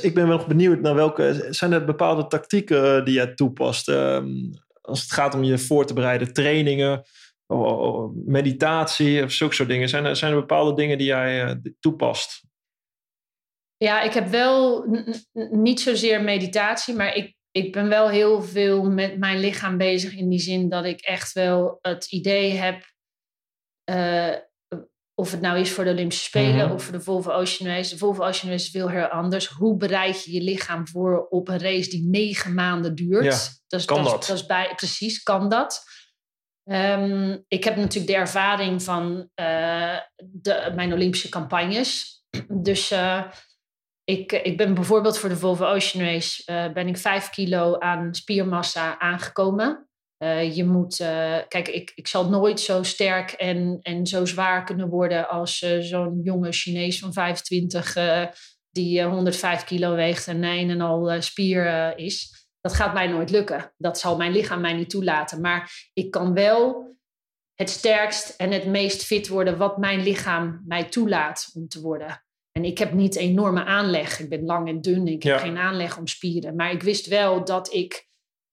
Ik 0.00 0.14
ben 0.14 0.28
wel 0.28 0.36
nog 0.36 0.46
benieuwd 0.46 0.80
naar 0.80 0.94
welke... 0.94 1.46
Zijn 1.50 1.72
er 1.72 1.84
bepaalde 1.84 2.26
tactieken 2.26 3.04
die 3.04 3.14
jij 3.14 3.34
toepast? 3.34 3.88
Ehm, 3.88 4.28
als 4.80 5.02
het 5.02 5.12
gaat 5.12 5.34
om 5.34 5.42
je 5.42 5.58
voor 5.58 5.86
te 5.86 5.94
bereiden, 5.94 6.32
trainingen, 6.32 7.04
meditatie 8.24 9.22
of 9.22 9.32
zulke 9.32 9.54
soort 9.54 9.68
dingen. 9.68 9.88
Zijn 9.88 10.04
er, 10.04 10.16
zijn 10.16 10.32
er 10.32 10.40
bepaalde 10.40 10.74
dingen 10.74 10.98
die 10.98 11.06
jij 11.06 11.44
eh, 11.44 11.54
toepast? 11.80 12.44
Ja, 13.76 14.02
ik 14.02 14.12
heb 14.12 14.28
wel 14.28 14.84
niet 15.50 15.80
zozeer 15.80 16.22
meditatie, 16.22 16.94
maar 16.94 17.14
ik, 17.14 17.34
ik 17.50 17.72
ben 17.72 17.88
wel 17.88 18.08
heel 18.08 18.42
veel 18.42 18.90
met 18.90 19.18
mijn 19.18 19.38
lichaam 19.40 19.76
bezig 19.76 20.14
in 20.16 20.28
die 20.28 20.38
zin 20.38 20.68
dat 20.68 20.84
ik 20.84 21.00
echt 21.00 21.32
wel 21.32 21.78
het 21.80 22.12
idee 22.12 22.50
heb, 22.52 22.84
eh, 23.84 24.34
of 25.14 25.30
het 25.30 25.40
nou 25.40 25.58
is 25.58 25.70
voor 25.72 25.84
de 25.84 25.90
Olympische 25.90 26.24
Spelen 26.24 26.64
Mhm. 26.64 26.72
of 26.72 26.82
voor 26.82 26.92
de 26.92 27.00
Volvo 27.00 27.30
Ocean 27.30 27.70
Race. 27.70 27.90
De 27.90 27.98
Volvo 27.98 28.22
Ocean 28.22 28.50
Race 28.50 28.64
is 28.64 28.70
veel 28.70 28.90
heel 28.90 29.06
anders. 29.06 29.46
Hoe 29.46 29.76
bereid 29.76 30.24
je 30.24 30.32
je 30.32 30.40
lichaam 30.42 30.88
voor 30.88 31.26
op 31.28 31.48
een 31.48 31.58
race 31.58 31.90
die 31.90 32.08
negen 32.08 32.54
maanden 32.54 32.94
duurt? 32.94 33.24
Ja, 33.24 33.38
dat 33.66 33.80
is, 33.80 33.86
kan 33.86 34.02
dat? 34.02 34.12
dat? 34.12 34.20
Is, 34.22 34.26
dat 34.28 34.36
is 34.36 34.46
bij, 34.46 34.72
precies, 34.76 35.22
kan 35.22 35.48
dat. 35.48 35.82
Ehm, 36.64 37.38
ik 37.48 37.64
heb 37.64 37.76
natuurlijk 37.76 38.12
de 38.12 38.18
ervaring 38.18 38.82
van 38.82 39.30
eh, 39.34 39.96
de, 40.18 40.72
mijn 40.74 40.92
Olympische 40.92 41.28
campagnes. 41.28 42.20
Dus 42.48 42.90
eh, 42.90 43.24
ik, 44.04 44.32
ik 44.32 44.56
ben 44.56 44.74
bijvoorbeeld 44.74 45.18
voor 45.18 45.28
de 45.28 45.36
Volvo 45.36 45.64
Ocean 45.64 46.04
Race 46.04 46.42
eh, 46.44 46.72
ben 46.72 46.88
ik 46.88 46.96
vijf 46.96 47.30
kilo 47.30 47.78
aan 47.78 48.14
spiermassa 48.14 48.98
aangekomen. 48.98 49.86
Je 50.52 50.64
moet, 50.64 50.96
kijk, 51.48 51.68
ik, 51.68 51.92
ik 51.94 52.06
zal 52.06 52.28
nooit 52.28 52.60
zo 52.60 52.82
sterk 52.82 53.30
en, 53.30 53.78
en 53.82 54.06
zo 54.06 54.24
zwaar 54.24 54.64
kunnen 54.64 54.88
worden 54.88 55.28
als 55.28 55.58
zo'n 55.78 56.20
jonge 56.22 56.52
Chinees 56.52 56.98
van 56.98 57.12
25 57.12 57.96
eh, 57.96 58.26
die 58.70 59.00
eh, 59.00 59.08
105 59.08 59.64
kilo 59.64 59.94
weegt 59.94 60.28
en 60.28 60.44
een 60.44 60.70
en 60.70 60.80
al 60.80 61.22
spier 61.22 61.96
is. 61.98 62.41
Dat 62.62 62.74
gaat 62.74 62.92
mij 62.94 63.06
nooit 63.06 63.30
lukken. 63.30 63.72
Dat 63.76 63.98
zal 63.98 64.16
mijn 64.16 64.32
lichaam 64.32 64.60
mij 64.60 64.72
niet 64.72 64.90
toelaten. 64.90 65.40
Maar 65.40 65.90
ik 65.92 66.10
kan 66.10 66.34
wel 66.34 66.90
het 67.54 67.70
sterkst 67.70 68.28
en 68.36 68.50
het 68.50 68.66
meest 68.66 69.04
fit 69.04 69.28
worden 69.28 69.58
wat 69.58 69.78
mijn 69.78 70.02
lichaam 70.02 70.62
mij 70.66 70.84
toelaat 70.84 71.50
om 71.54 71.68
te 71.68 71.80
worden. 71.80 72.24
En 72.52 72.64
ik 72.64 72.78
heb 72.78 72.92
niet 72.92 73.16
enorme 73.16 73.64
aanleg. 73.64 74.18
Ik 74.20 74.28
ben 74.28 74.44
lang 74.44 74.68
en 74.68 74.80
dun. 74.80 75.06
Ik 75.06 75.22
heb 75.22 75.32
Ja. 75.38 75.38
geen 75.44 75.56
aanleg 75.56 75.98
om 75.98 76.06
spieren. 76.06 76.56
Maar 76.56 76.70
ik 76.72 76.82
wist 76.82 77.06
wel 77.06 77.44
dat 77.44 77.72
ik 77.72 78.10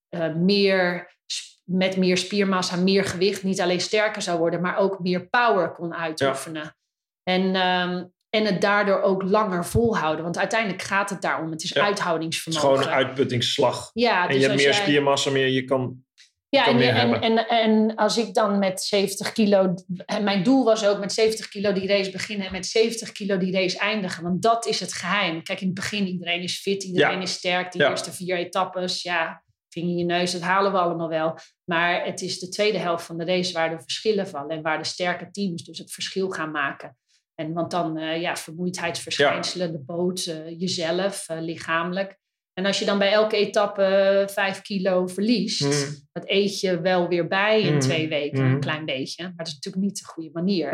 eh, 0.10 0.36
meer, 0.36 1.16
met 1.64 1.98
meer 1.98 2.18
spiermassa, 2.18 2.76
meer 2.76 3.04
gewicht, 3.06 3.44
niet 3.44 3.62
alleen 3.62 3.82
sterker 3.82 4.22
zou 4.22 4.40
worden, 4.40 4.62
maar 4.62 4.78
ook 4.78 5.00
meer 5.00 5.28
power 5.30 5.72
kon 5.72 5.94
uitoefenen. 5.94 6.76
En, 7.24 7.56
ehm, 7.56 8.06
en 8.30 8.46
het 8.46 8.62
daardoor 8.62 9.02
ook 9.02 9.24
langer 9.24 9.66
volhouden. 9.66 10.24
Want 10.24 10.38
uiteindelijk 10.38 10.82
gaat 10.82 11.10
het 11.10 11.22
daarom. 11.22 11.52
Het 11.52 11.64
is 11.64 11.70
Ja. 11.70 11.76
Het 11.76 11.84
is 11.84 11.90
uithoudingsvermogen. 11.98 12.70
gewoon 12.70 12.84
een 12.88 12.94
uitputtingsslag. 13.06 13.90
ja, 13.94 14.22
en 14.24 14.28
dus 14.28 14.36
je 14.42 14.44
hebt 14.48 14.56
meer 14.56 14.72
jij- 14.72 14.82
spiermassa, 14.82 15.32
meer 15.32 15.48
je 15.48 15.64
kan... 15.66 16.04
ja, 16.50 16.64
kan 16.64 16.74
en, 16.74 16.80
meer 16.80 16.96
en, 16.96 17.22
en, 17.22 17.48
en 17.48 17.96
als 17.96 18.18
ik 18.18 18.34
dan 18.34 18.60
met 18.60 18.82
70 18.82 19.32
kilo. 19.32 19.74
En 20.06 20.24
mijn 20.24 20.44
doel 20.44 20.64
was 20.64 20.86
ook 20.86 21.00
met 21.00 21.14
70 21.14 21.48
kilo 21.48 21.74
die 21.74 21.88
race 21.88 22.12
beginnen 22.12 22.46
en 22.46 22.52
met 22.52 22.66
70 22.66 23.12
kilo 23.12 23.38
die 23.38 23.52
race 23.54 23.78
eindigen. 23.78 24.24
Want 24.24 24.42
dat 24.42 24.66
is 24.66 24.80
het 24.80 24.94
geheim. 24.94 25.44
Kijk, 25.44 25.60
in 25.62 25.66
het 25.66 25.76
begin 25.76 26.08
iedereen 26.08 26.42
is 26.42 26.60
fit, 26.62 26.84
iedereen 26.84 27.16
Ja. 27.16 27.22
is 27.22 27.34
sterk. 27.34 27.72
Die 27.72 27.82
Ja. 27.82 27.90
eerste 27.90 28.12
vier 28.14 28.38
etappes, 28.38 29.02
ja, 29.02 29.44
ving 29.70 29.88
in 29.90 29.98
je 29.98 30.06
neus, 30.06 30.32
dat 30.32 30.42
halen 30.42 30.72
we 30.72 30.78
allemaal 30.78 31.10
wel. 31.10 31.38
Maar 31.66 32.06
het 32.06 32.22
is 32.22 32.40
de 32.40 32.50
tweede 32.50 32.78
helft 32.78 33.06
van 33.06 33.18
de 33.18 33.26
race 33.26 33.54
waar 33.54 33.70
de 33.70 33.80
verschillen 33.82 34.28
vallen 34.28 34.50
en 34.50 34.62
waar 34.62 34.78
de 34.78 34.84
sterke 34.84 35.32
teams 35.32 35.64
dus 35.64 35.78
het 35.78 35.92
verschil 35.92 36.30
gaan 36.30 36.52
maken. 36.52 36.98
En 37.40 37.54
want 37.54 37.72
dan, 37.72 37.98
eh, 37.98 38.22
ja, 38.22 38.36
vermoeidheidsverschijnselen, 38.36 39.72
de 39.72 39.80
boot, 39.80 40.26
eh, 40.26 40.60
jezelf, 40.60 41.30
eh, 41.30 41.38
lichamelijk. 41.42 42.18
En 42.54 42.66
als 42.66 42.80
je 42.80 42.86
dan 42.86 42.98
bij 42.98 43.12
elke 43.12 43.38
etappe 43.38 44.28
vijf 44.32 44.62
kilo 44.62 45.08
verliest, 45.08 45.64
Mm. 45.64 46.08
dat 46.12 46.30
eet 46.30 46.60
je 46.60 46.82
wel 46.82 47.08
weer 47.08 47.28
bij 47.28 47.62
in 47.62 47.72
Mhm. 47.72 47.80
twee 47.80 48.08
weken, 48.08 48.44
Mhm. 48.44 48.54
een 48.54 48.60
klein 48.60 48.86
beetje. 48.86 49.24
Maar 49.24 49.34
dat 49.36 49.48
is 49.48 49.54
natuurlijk 49.54 49.84
niet 49.86 49.98
de 50.00 50.06
goede 50.06 50.30
manier. 50.34 50.72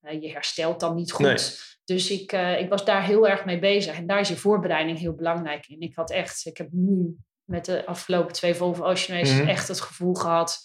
Nee. 0.00 0.20
Je 0.20 0.30
herstelt 0.30 0.80
dan 0.80 0.94
niet 0.94 1.12
goed. 1.12 1.26
Nee. 1.26 1.36
Dus 1.84 2.10
ik, 2.10 2.32
ik 2.58 2.68
was 2.68 2.84
daar 2.84 3.04
heel 3.04 3.28
erg 3.28 3.44
mee 3.44 3.58
bezig. 3.58 3.96
En 3.96 4.06
daar 4.06 4.20
is 4.20 4.28
je 4.28 4.36
voorbereiding 4.36 4.98
heel 4.98 5.14
belangrijk 5.14 5.66
in. 5.66 5.80
Ik 5.80 5.94
had 5.94 6.10
echt, 6.10 6.46
ik 6.46 6.56
heb 6.56 6.68
nu 6.70 7.16
met 7.44 7.64
de 7.64 7.86
afgelopen 7.86 8.32
twee 8.32 8.54
Volvo 8.54 8.84
Ocean 8.84 9.18
Races 9.18 9.38
Mhm. 9.38 9.48
echt 9.48 9.68
het 9.68 9.80
gevoel 9.80 10.14
gehad 10.14 10.58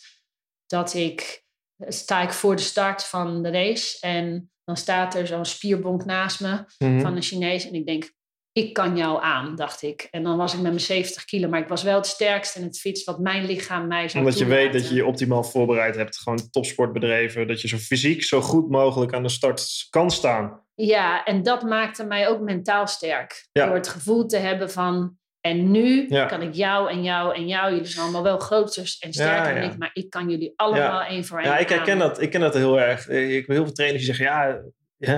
dat 0.65 0.93
ik 0.93 1.43
sta 1.87 2.21
ik 2.21 2.31
voor 2.31 2.55
de 2.55 2.61
start 2.61 3.03
van 3.03 3.43
de 3.43 3.49
race 3.49 3.97
en 3.99 4.51
dan 4.63 4.77
staat 4.77 5.15
er 5.15 5.27
zo'n 5.27 5.45
spierbonk 5.45 6.05
naast 6.05 6.41
me 6.41 6.65
Mhm. 6.77 7.01
van 7.01 7.15
een 7.15 7.21
Chinees 7.21 7.67
en 7.67 7.73
ik 7.73 7.85
denk 7.85 8.11
ik 8.51 8.73
kan 8.73 8.97
jou 8.97 9.23
aan, 9.23 9.55
dacht 9.55 9.81
ik. 9.81 10.07
En 10.11 10.23
dan 10.23 10.37
was 10.37 10.53
ik 10.53 10.59
met 10.59 10.71
mijn 10.71 10.83
70 10.83 11.25
kilo, 11.25 11.49
maar 11.49 11.59
ik 11.59 11.67
was 11.67 11.83
wel 11.83 11.95
het 11.95 12.05
sterkst 12.07 12.55
in 12.55 12.63
het 12.63 12.79
fiets 12.79 13.03
wat 13.03 13.19
mijn 13.19 13.45
lichaam 13.45 13.87
mij 13.87 14.09
zou 14.09 14.23
Omdat 14.23 14.39
je 14.39 14.45
weet 14.45 14.73
dat 14.73 14.89
je 14.89 14.95
je 14.95 15.05
optimaal 15.05 15.43
voorbereid 15.43 15.95
hebt. 15.95 16.17
Gewoon 16.17 16.49
topsport 16.49 16.93
bedreven. 16.93 17.47
Dat 17.47 17.61
je 17.61 17.67
zo 17.67 17.77
fysiek 17.77 18.23
zo 18.23 18.41
goed 18.41 18.69
mogelijk 18.69 19.13
aan 19.13 19.23
de 19.23 19.29
start 19.29 19.87
kan 19.89 20.11
staan. 20.11 20.61
Ja, 20.75 21.23
en 21.23 21.43
dat 21.43 21.63
maakte 21.63 22.03
mij 22.05 22.27
ook 22.27 22.41
mentaal 22.41 22.87
sterk. 22.87 23.47
Ja. 23.51 23.65
Door 23.65 23.75
het 23.75 23.87
gevoel 23.87 24.25
te 24.25 24.37
hebben 24.37 24.71
van... 24.71 25.17
En 25.43 25.71
nu 25.71 26.05
Ja. 26.09 26.25
kan 26.25 26.41
ik 26.41 26.53
jou 26.53 26.89
en 26.91 27.03
jou 27.03 27.35
en 27.35 27.47
jou... 27.47 27.71
Jullie 27.71 27.85
zijn 27.87 28.03
allemaal 28.03 28.23
wel 28.23 28.37
groter 28.39 28.95
en 28.99 29.13
sterker 29.13 29.55
Ja, 29.63 29.69
ik... 29.71 29.77
maar 29.77 29.89
ik 29.93 30.09
kan 30.09 30.29
jullie 30.29 30.53
allemaal 30.55 31.01
één 31.01 31.25
voor 31.25 31.39
één 31.39 31.47
Ja, 31.49 31.57
ik 31.57 31.69
herken 31.69 31.97
dat. 31.97 32.21
Ik 32.21 32.29
ken 32.29 32.39
dat 32.41 32.53
heel 32.53 32.79
erg. 32.79 33.07
Eh, 33.07 33.29
Ik 33.29 33.35
heb 33.39 33.47
heel 33.55 33.63
veel 33.65 33.73
trainers 33.73 34.05
die 34.05 34.15
zeggen, 34.15 34.35
ja, 34.35 34.61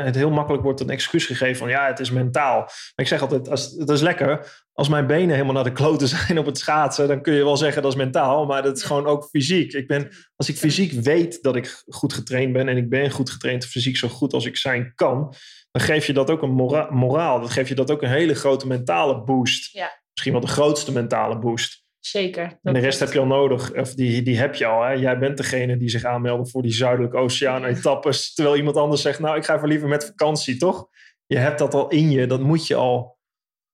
het 0.03 0.15
heel 0.15 0.30
makkelijk 0.30 0.64
wordt 0.64 0.80
een 0.80 0.89
excuus 0.89 1.26
gegeven 1.26 1.56
van, 1.56 1.69
ja, 1.69 1.88
het 1.88 1.99
is 1.99 2.11
mentaal. 2.11 2.57
Maar 2.60 2.72
ik 2.95 3.07
zeg 3.07 3.22
altijd, 3.22 3.49
als, 3.49 3.72
het 3.77 3.89
is 3.89 4.02
lekker. 4.02 4.64
Als 4.73 4.89
mijn 4.89 5.07
benen 5.07 5.34
helemaal 5.34 5.53
naar 5.53 5.64
de 5.64 5.72
kloten 5.72 6.07
zijn 6.18 6.39
op 6.39 6.45
het 6.45 6.57
schaatsen, 6.57 7.07
dan 7.07 7.22
kun 7.22 7.34
je 7.34 7.43
wel 7.43 7.57
zeggen 7.57 7.81
dat 7.81 7.91
is 7.91 7.97
mentaal, 7.97 8.45
maar 8.45 8.64
dat 8.64 8.77
is 8.77 8.84
gewoon 8.84 9.06
ook 9.06 9.27
fysiek. 9.30 9.73
Ik 9.73 9.88
ben, 9.88 10.10
als 10.35 10.49
ik 10.49 10.57
fysiek 10.57 10.91
weet 10.91 11.41
dat 11.41 11.56
ik 11.56 11.84
goed 11.88 12.14
getraind 12.14 12.53
ben 12.53 12.68
en 12.68 12.77
ik 12.77 12.89
ben 12.89 13.11
goed 13.11 13.30
getraind 13.30 13.65
fysiek 13.65 13.97
zo 13.97 14.07
goed 14.07 14.34
als 14.34 14.45
ik 14.45 14.57
zijn 14.57 14.91
kan, 14.95 15.34
dan 15.72 15.81
geef 15.81 16.06
je 16.07 16.14
dat 16.14 16.30
ook 16.30 16.41
een 16.41 16.52
mora- 16.53 16.88
moraal. 16.91 17.39
Dan 17.39 17.49
geef 17.49 17.68
je 17.68 17.76
dat 17.76 17.91
ook 17.91 18.02
een 18.02 18.10
hele 18.10 18.35
grote 18.35 18.68
mentale 18.68 19.23
boost. 19.23 19.73
Ja. 19.73 20.03
Misschien 20.15 20.31
wel 20.31 20.41
de 20.41 20.47
grootste 20.47 20.91
mentale 20.91 21.39
boost. 21.39 21.83
Zeker. 21.99 22.59
En 22.63 22.73
de 22.73 22.79
rest 22.79 22.99
heb 22.99 23.13
je 23.13 23.19
al 23.19 23.25
nodig. 23.25 23.73
Of 23.73 23.93
die, 23.93 24.21
die 24.21 24.37
heb 24.37 24.55
je 24.55 24.65
al. 24.65 24.83
Hè? 24.83 24.91
Jij 24.91 25.17
bent 25.19 25.37
degene 25.37 25.77
die 25.77 25.89
zich 25.89 26.03
aanmeldt 26.03 26.51
voor 26.51 26.61
die 26.61 26.73
Zuidelijke 26.73 27.17
Oceaan-etappes. 27.17 28.33
Terwijl 28.33 28.55
iemand 28.57 28.75
anders 28.77 29.01
zegt, 29.01 29.19
nou, 29.19 29.37
ik 29.37 29.45
ga 29.45 29.55
even 29.55 29.67
liever 29.67 29.87
met 29.87 30.05
vakantie, 30.05 30.57
toch? 30.57 30.87
Je 31.25 31.37
hebt 31.37 31.59
dat 31.59 31.73
al 31.73 31.89
in 31.89 32.11
je. 32.11 32.27
Dat 32.27 32.39
moet 32.41 32.67
je 32.67 32.75
al 32.75 33.17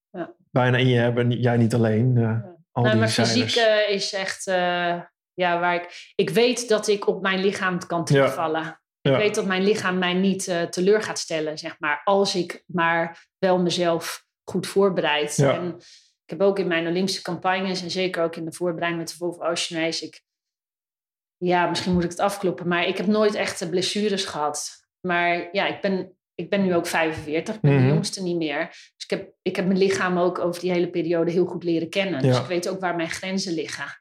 Ja. 0.10 0.34
bijna 0.52 0.78
in 0.78 0.88
je 0.88 0.98
hebben. 1.00 1.32
Jij 1.32 1.58
niet 1.58 1.74
alleen. 1.74 2.18
eh, 2.18 2.24
al 2.72 2.82
Nou, 2.84 2.90
die 2.90 3.00
maar 3.00 3.10
fysiek 3.10 3.56
eh, 3.56 3.90
is 3.96 4.14
echt... 4.14 4.48
eh, 4.48 5.02
ja, 5.34 5.60
waar 5.60 5.76
ik... 5.76 6.12
Ik 6.16 6.30
weet 6.30 6.70
dat 6.70 6.88
ik 6.88 7.08
op 7.08 7.22
mijn 7.22 7.40
lichaam 7.40 7.86
kan 7.88 8.06
terugvallen. 8.06 8.82
Ja. 9.02 9.12
Ik 9.12 9.18
weet 9.18 9.36
dat 9.36 9.46
mijn 9.46 9.64
lichaam 9.64 9.98
mij 9.98 10.14
niet 10.14 10.44
teleur 10.70 11.02
gaat 11.02 11.20
stellen, 11.20 11.58
zeg 11.58 11.76
maar. 11.80 12.02
Als 12.04 12.36
ik 12.36 12.64
maar 12.68 13.28
wel 13.38 13.60
mezelf 13.60 14.26
goed 14.44 14.68
voorbereid. 14.68 15.36
Ja. 15.36 15.54
En 15.54 15.78
heb 16.32 16.42
ook 16.42 16.60
in 16.60 16.68
mijn 16.68 16.88
Olympische 16.88 17.22
campagnes... 17.22 17.82
en 17.82 17.92
zeker 17.92 18.24
ook 18.24 18.36
in 18.36 18.46
de 18.46 18.54
voorbereiding 18.54 19.02
met 19.02 19.12
de 19.12 19.18
Volvo 19.18 19.44
Ocean 19.44 19.82
Race... 19.82 20.06
Ik, 20.06 20.22
ja, 21.38 21.70
misschien 21.70 21.94
moet 21.94 22.04
ik 22.04 22.10
het 22.10 22.20
afkloppen... 22.20 22.68
maar 22.68 22.88
ik 22.88 22.98
heb 22.98 23.08
nooit 23.08 23.36
echte 23.36 23.70
blessures 23.70 24.26
gehad. 24.26 24.86
Maar 25.08 25.50
ja, 25.52 25.68
ik 25.68 25.82
ben, 25.82 26.18
ik 26.36 26.50
ben 26.50 26.64
nu 26.64 26.76
ook 26.76 26.86
45. 26.88 27.56
Ik 27.56 27.62
ben 27.62 27.74
Mhm. 27.74 27.82
de 27.82 27.88
jongste 27.94 28.24
niet 28.24 28.38
meer. 28.38 28.68
Dus 28.68 29.04
ik 29.04 29.10
heb, 29.10 29.34
ik 29.42 29.56
heb 29.56 29.66
mijn 29.66 29.78
lichaam 29.78 30.18
ook 30.18 30.40
over 30.40 30.62
die 30.62 30.72
hele 30.72 30.90
periode 30.90 31.32
heel 31.32 31.46
goed 31.46 31.64
leren 31.64 31.90
kennen. 31.90 32.22
Dus 32.22 32.40
ik 32.40 32.46
weet 32.46 32.70
ook 32.70 32.80
waar 32.80 32.96
mijn 32.96 33.10
grenzen 33.10 33.54
liggen. 33.54 34.00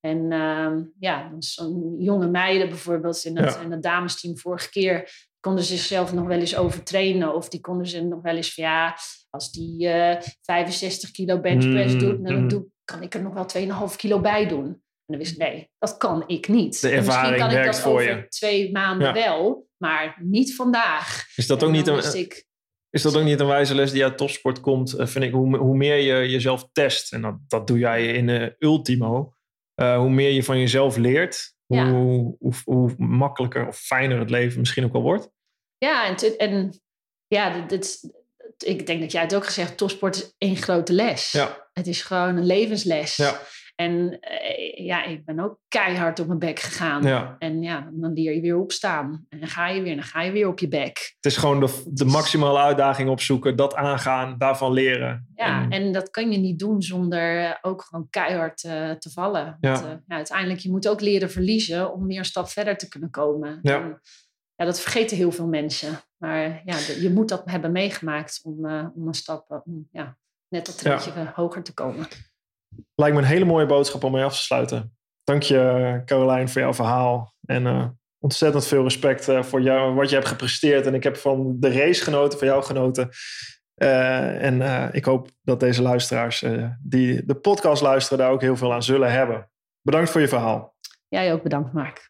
En 0.00 0.32
ehm, 0.32 0.82
ja, 0.98 1.28
dan 1.28 1.42
zo'n 1.42 1.96
jonge 1.98 2.26
meiden 2.26 2.68
bijvoorbeeld 2.68 3.24
in 3.24 3.36
het, 3.36 3.54
Ja. 3.54 3.60
in 3.60 3.70
het 3.72 3.82
damesteam 3.82 4.38
vorige 4.38 4.70
keer 4.70 5.10
konden 5.48 5.66
ze 5.66 5.76
zichzelf 5.76 6.12
nog 6.12 6.26
wel 6.26 6.38
eens 6.38 6.56
overtrainen. 6.56 7.34
Of 7.34 7.48
die 7.48 7.60
konden 7.60 7.86
ze 7.86 8.02
nog 8.02 8.22
wel 8.22 8.36
eens 8.36 8.54
van 8.54 8.64
ja, 8.64 8.96
als 9.30 9.52
die 9.52 9.88
eh 9.88 10.22
65 10.42 11.10
kilo 11.10 11.40
benchpress 11.40 11.92
Mm, 11.94 11.98
doet, 11.98 12.24
dan 12.24 12.42
mm. 12.42 12.48
doe, 12.48 12.66
kan 12.84 13.02
ik 13.02 13.14
er 13.14 13.22
nog 13.22 13.34
wel 13.34 13.88
2,5 13.90 13.96
kilo 13.96 14.20
bij 14.20 14.46
doen. 14.48 14.64
En 14.64 14.82
dan 15.06 15.18
wist 15.18 15.32
ik, 15.32 15.38
nee, 15.38 15.70
dat 15.78 15.96
kan 15.96 16.24
ik 16.26 16.48
niet. 16.48 16.80
De 16.80 16.88
En 16.88 16.94
misschien 16.96 17.14
ervaring 17.14 17.40
kan 17.42 17.58
ik 17.58 17.64
dat 17.64 17.80
voor 17.80 17.92
over 17.92 18.16
je. 18.16 18.28
twee 18.28 18.72
maanden 18.72 19.06
Ja. 19.06 19.12
wel, 19.12 19.68
maar 19.76 20.18
niet 20.22 20.54
vandaag. 20.54 21.24
Is 21.36 21.46
dat, 21.46 21.62
ook 21.62 21.70
niet 21.70 21.86
een, 21.86 22.18
ik, 22.18 22.44
is 22.90 23.02
dat 23.02 23.16
ook 23.16 23.24
niet 23.24 23.40
een 23.40 23.46
wijze 23.46 23.74
les 23.74 23.90
die 23.92 24.04
uit 24.04 24.16
topsport 24.18 24.60
komt? 24.60 24.92
Eh, 24.92 25.06
vind 25.06 25.24
ik, 25.24 25.32
hoe, 25.32 25.56
hoe 25.56 25.76
meer 25.76 25.96
je 25.96 26.30
jezelf 26.30 26.68
test, 26.72 27.12
en 27.12 27.22
dat, 27.22 27.34
dat 27.48 27.66
doe 27.66 27.78
jij 27.78 28.06
in 28.06 28.28
eh, 28.28 28.48
Ultimo, 28.58 29.32
eh, 29.74 29.96
hoe 29.98 30.10
meer 30.10 30.30
je 30.30 30.42
van 30.42 30.58
jezelf 30.58 30.96
leert, 30.96 31.56
hoe, 31.66 31.76
Ja. 31.76 31.90
hoe, 31.90 32.36
hoe 32.64 32.94
makkelijker 32.96 33.66
of 33.66 33.76
fijner 33.78 34.18
het 34.18 34.30
leven 34.30 34.58
misschien 34.58 34.84
ook 34.84 34.92
wel 34.92 35.02
wordt. 35.02 35.30
Ja, 35.78 36.06
en, 36.06 36.36
en 36.38 36.80
ja, 37.26 37.66
dit, 37.66 38.12
ik 38.58 38.86
denk 38.86 39.00
dat 39.00 39.12
jij 39.12 39.22
het 39.22 39.34
ook 39.34 39.44
gezegd 39.44 39.66
hebt, 39.66 39.78
topsport 39.80 40.16
is 40.16 40.34
één 40.38 40.56
grote 40.56 40.92
les. 40.92 41.32
Ja, 41.32 41.68
Het 41.72 41.86
is 41.86 42.02
gewoon 42.02 42.36
een 42.36 42.46
levensles. 42.46 43.16
ja, 43.16 43.40
En 43.76 44.18
eh, 44.20 44.84
ja, 44.86 45.04
ik 45.04 45.24
ben 45.24 45.40
ook 45.40 45.58
keihard 45.68 46.20
op 46.20 46.26
mijn 46.26 46.38
bek 46.38 46.58
gegaan. 46.58 47.02
ja. 47.02 47.36
En 47.38 47.62
ja, 47.62 47.90
dan 47.92 48.12
leer 48.12 48.34
je 48.34 48.40
weer 48.40 48.58
opstaan. 48.58 49.26
En 49.28 49.38
dan 49.38 49.48
ga 49.48 49.68
je 49.68 49.82
weer, 49.82 49.94
dan 49.94 50.04
ga 50.04 50.22
je 50.22 50.30
weer 50.32 50.48
op 50.48 50.58
je 50.58 50.68
bek. 50.68 51.14
Het 51.16 51.24
is 51.32 51.36
gewoon 51.36 51.60
de, 51.60 51.82
de 51.86 52.04
maximale 52.04 52.58
uitdaging 52.58 53.08
opzoeken, 53.10 53.56
dat 53.56 53.74
aangaan, 53.74 54.38
daarvan 54.38 54.72
leren. 54.72 55.28
Ja, 55.34 55.62
En- 55.62 55.70
en 55.70 55.92
dat 55.92 56.10
kan 56.10 56.30
je 56.32 56.38
niet 56.38 56.58
doen 56.58 56.82
zonder 56.82 57.44
eh, 57.44 57.54
ook 57.62 57.82
gewoon 57.82 58.06
keihard 58.10 58.64
eh, 58.64 58.90
te 58.90 59.10
vallen. 59.10 59.56
Ja. 59.60 59.70
Want, 59.72 59.84
ja, 60.06 60.16
uiteindelijk, 60.16 60.60
je 60.60 60.70
moet 60.70 60.88
ook 60.88 61.00
leren 61.00 61.30
verliezen 61.30 61.92
om 61.92 62.06
weer 62.06 62.18
een 62.18 62.24
stap 62.24 62.48
verder 62.48 62.76
te 62.76 62.88
kunnen 62.88 63.10
komen. 63.10 63.58
Ja. 63.62 63.74
En, 63.82 64.00
ja, 64.58 64.64
dat 64.64 64.80
vergeten 64.80 65.16
heel 65.16 65.32
veel 65.32 65.46
mensen. 65.46 66.00
Maar 66.16 66.62
ja, 66.64 66.76
je 67.00 67.10
moet 67.14 67.28
dat 67.28 67.42
hebben 67.44 67.72
meegemaakt 67.72 68.40
om, 68.42 68.66
eh, 68.66 68.86
om 68.94 69.06
een 69.06 69.14
stap, 69.14 69.50
eh, 69.50 69.58
om 69.64 69.88
ja, 69.92 70.16
net 70.48 70.66
dat 70.66 70.80
Ja. 70.80 70.96
treedje 70.96 71.32
hoger 71.34 71.62
te 71.62 71.74
komen. 71.74 72.06
Lijkt 72.94 73.14
me 73.16 73.22
een 73.22 73.28
hele 73.28 73.44
mooie 73.44 73.66
boodschap 73.66 74.04
om 74.04 74.12
mee 74.12 74.24
af 74.24 74.36
te 74.36 74.42
sluiten. 74.42 74.96
Dank 75.24 75.42
je, 75.42 76.02
Caroline, 76.04 76.48
voor 76.48 76.60
jouw 76.60 76.74
verhaal. 76.74 77.34
En 77.44 77.66
eh, 77.66 77.86
ontzettend 78.18 78.66
veel 78.66 78.82
respect 78.82 79.28
eh, 79.28 79.42
voor 79.42 79.62
jou, 79.62 79.94
wat 79.94 80.08
je 80.08 80.14
hebt 80.14 80.28
gepresteerd. 80.28 80.86
En 80.86 80.94
ik 80.94 81.02
heb 81.02 81.16
van 81.16 81.56
de 81.60 81.72
race 81.72 82.02
genoten, 82.02 82.38
van 82.38 82.48
jou 82.48 82.62
genoten. 82.62 83.10
Eh, 83.74 84.44
en 84.44 84.62
eh, 84.62 84.88
ik 84.92 85.04
hoop 85.04 85.28
dat 85.42 85.60
deze 85.60 85.82
luisteraars 85.82 86.42
eh, 86.42 86.70
die 86.82 87.24
de 87.26 87.34
podcast 87.34 87.82
luisteren 87.82 88.18
daar 88.18 88.30
ook 88.30 88.40
heel 88.40 88.56
veel 88.56 88.72
aan 88.72 88.82
zullen 88.82 89.12
hebben. 89.12 89.50
Bedankt 89.82 90.10
voor 90.10 90.20
je 90.20 90.28
verhaal. 90.28 90.76
Jij 91.08 91.32
ook 91.32 91.42
bedankt, 91.42 91.72
Mark. 91.72 92.07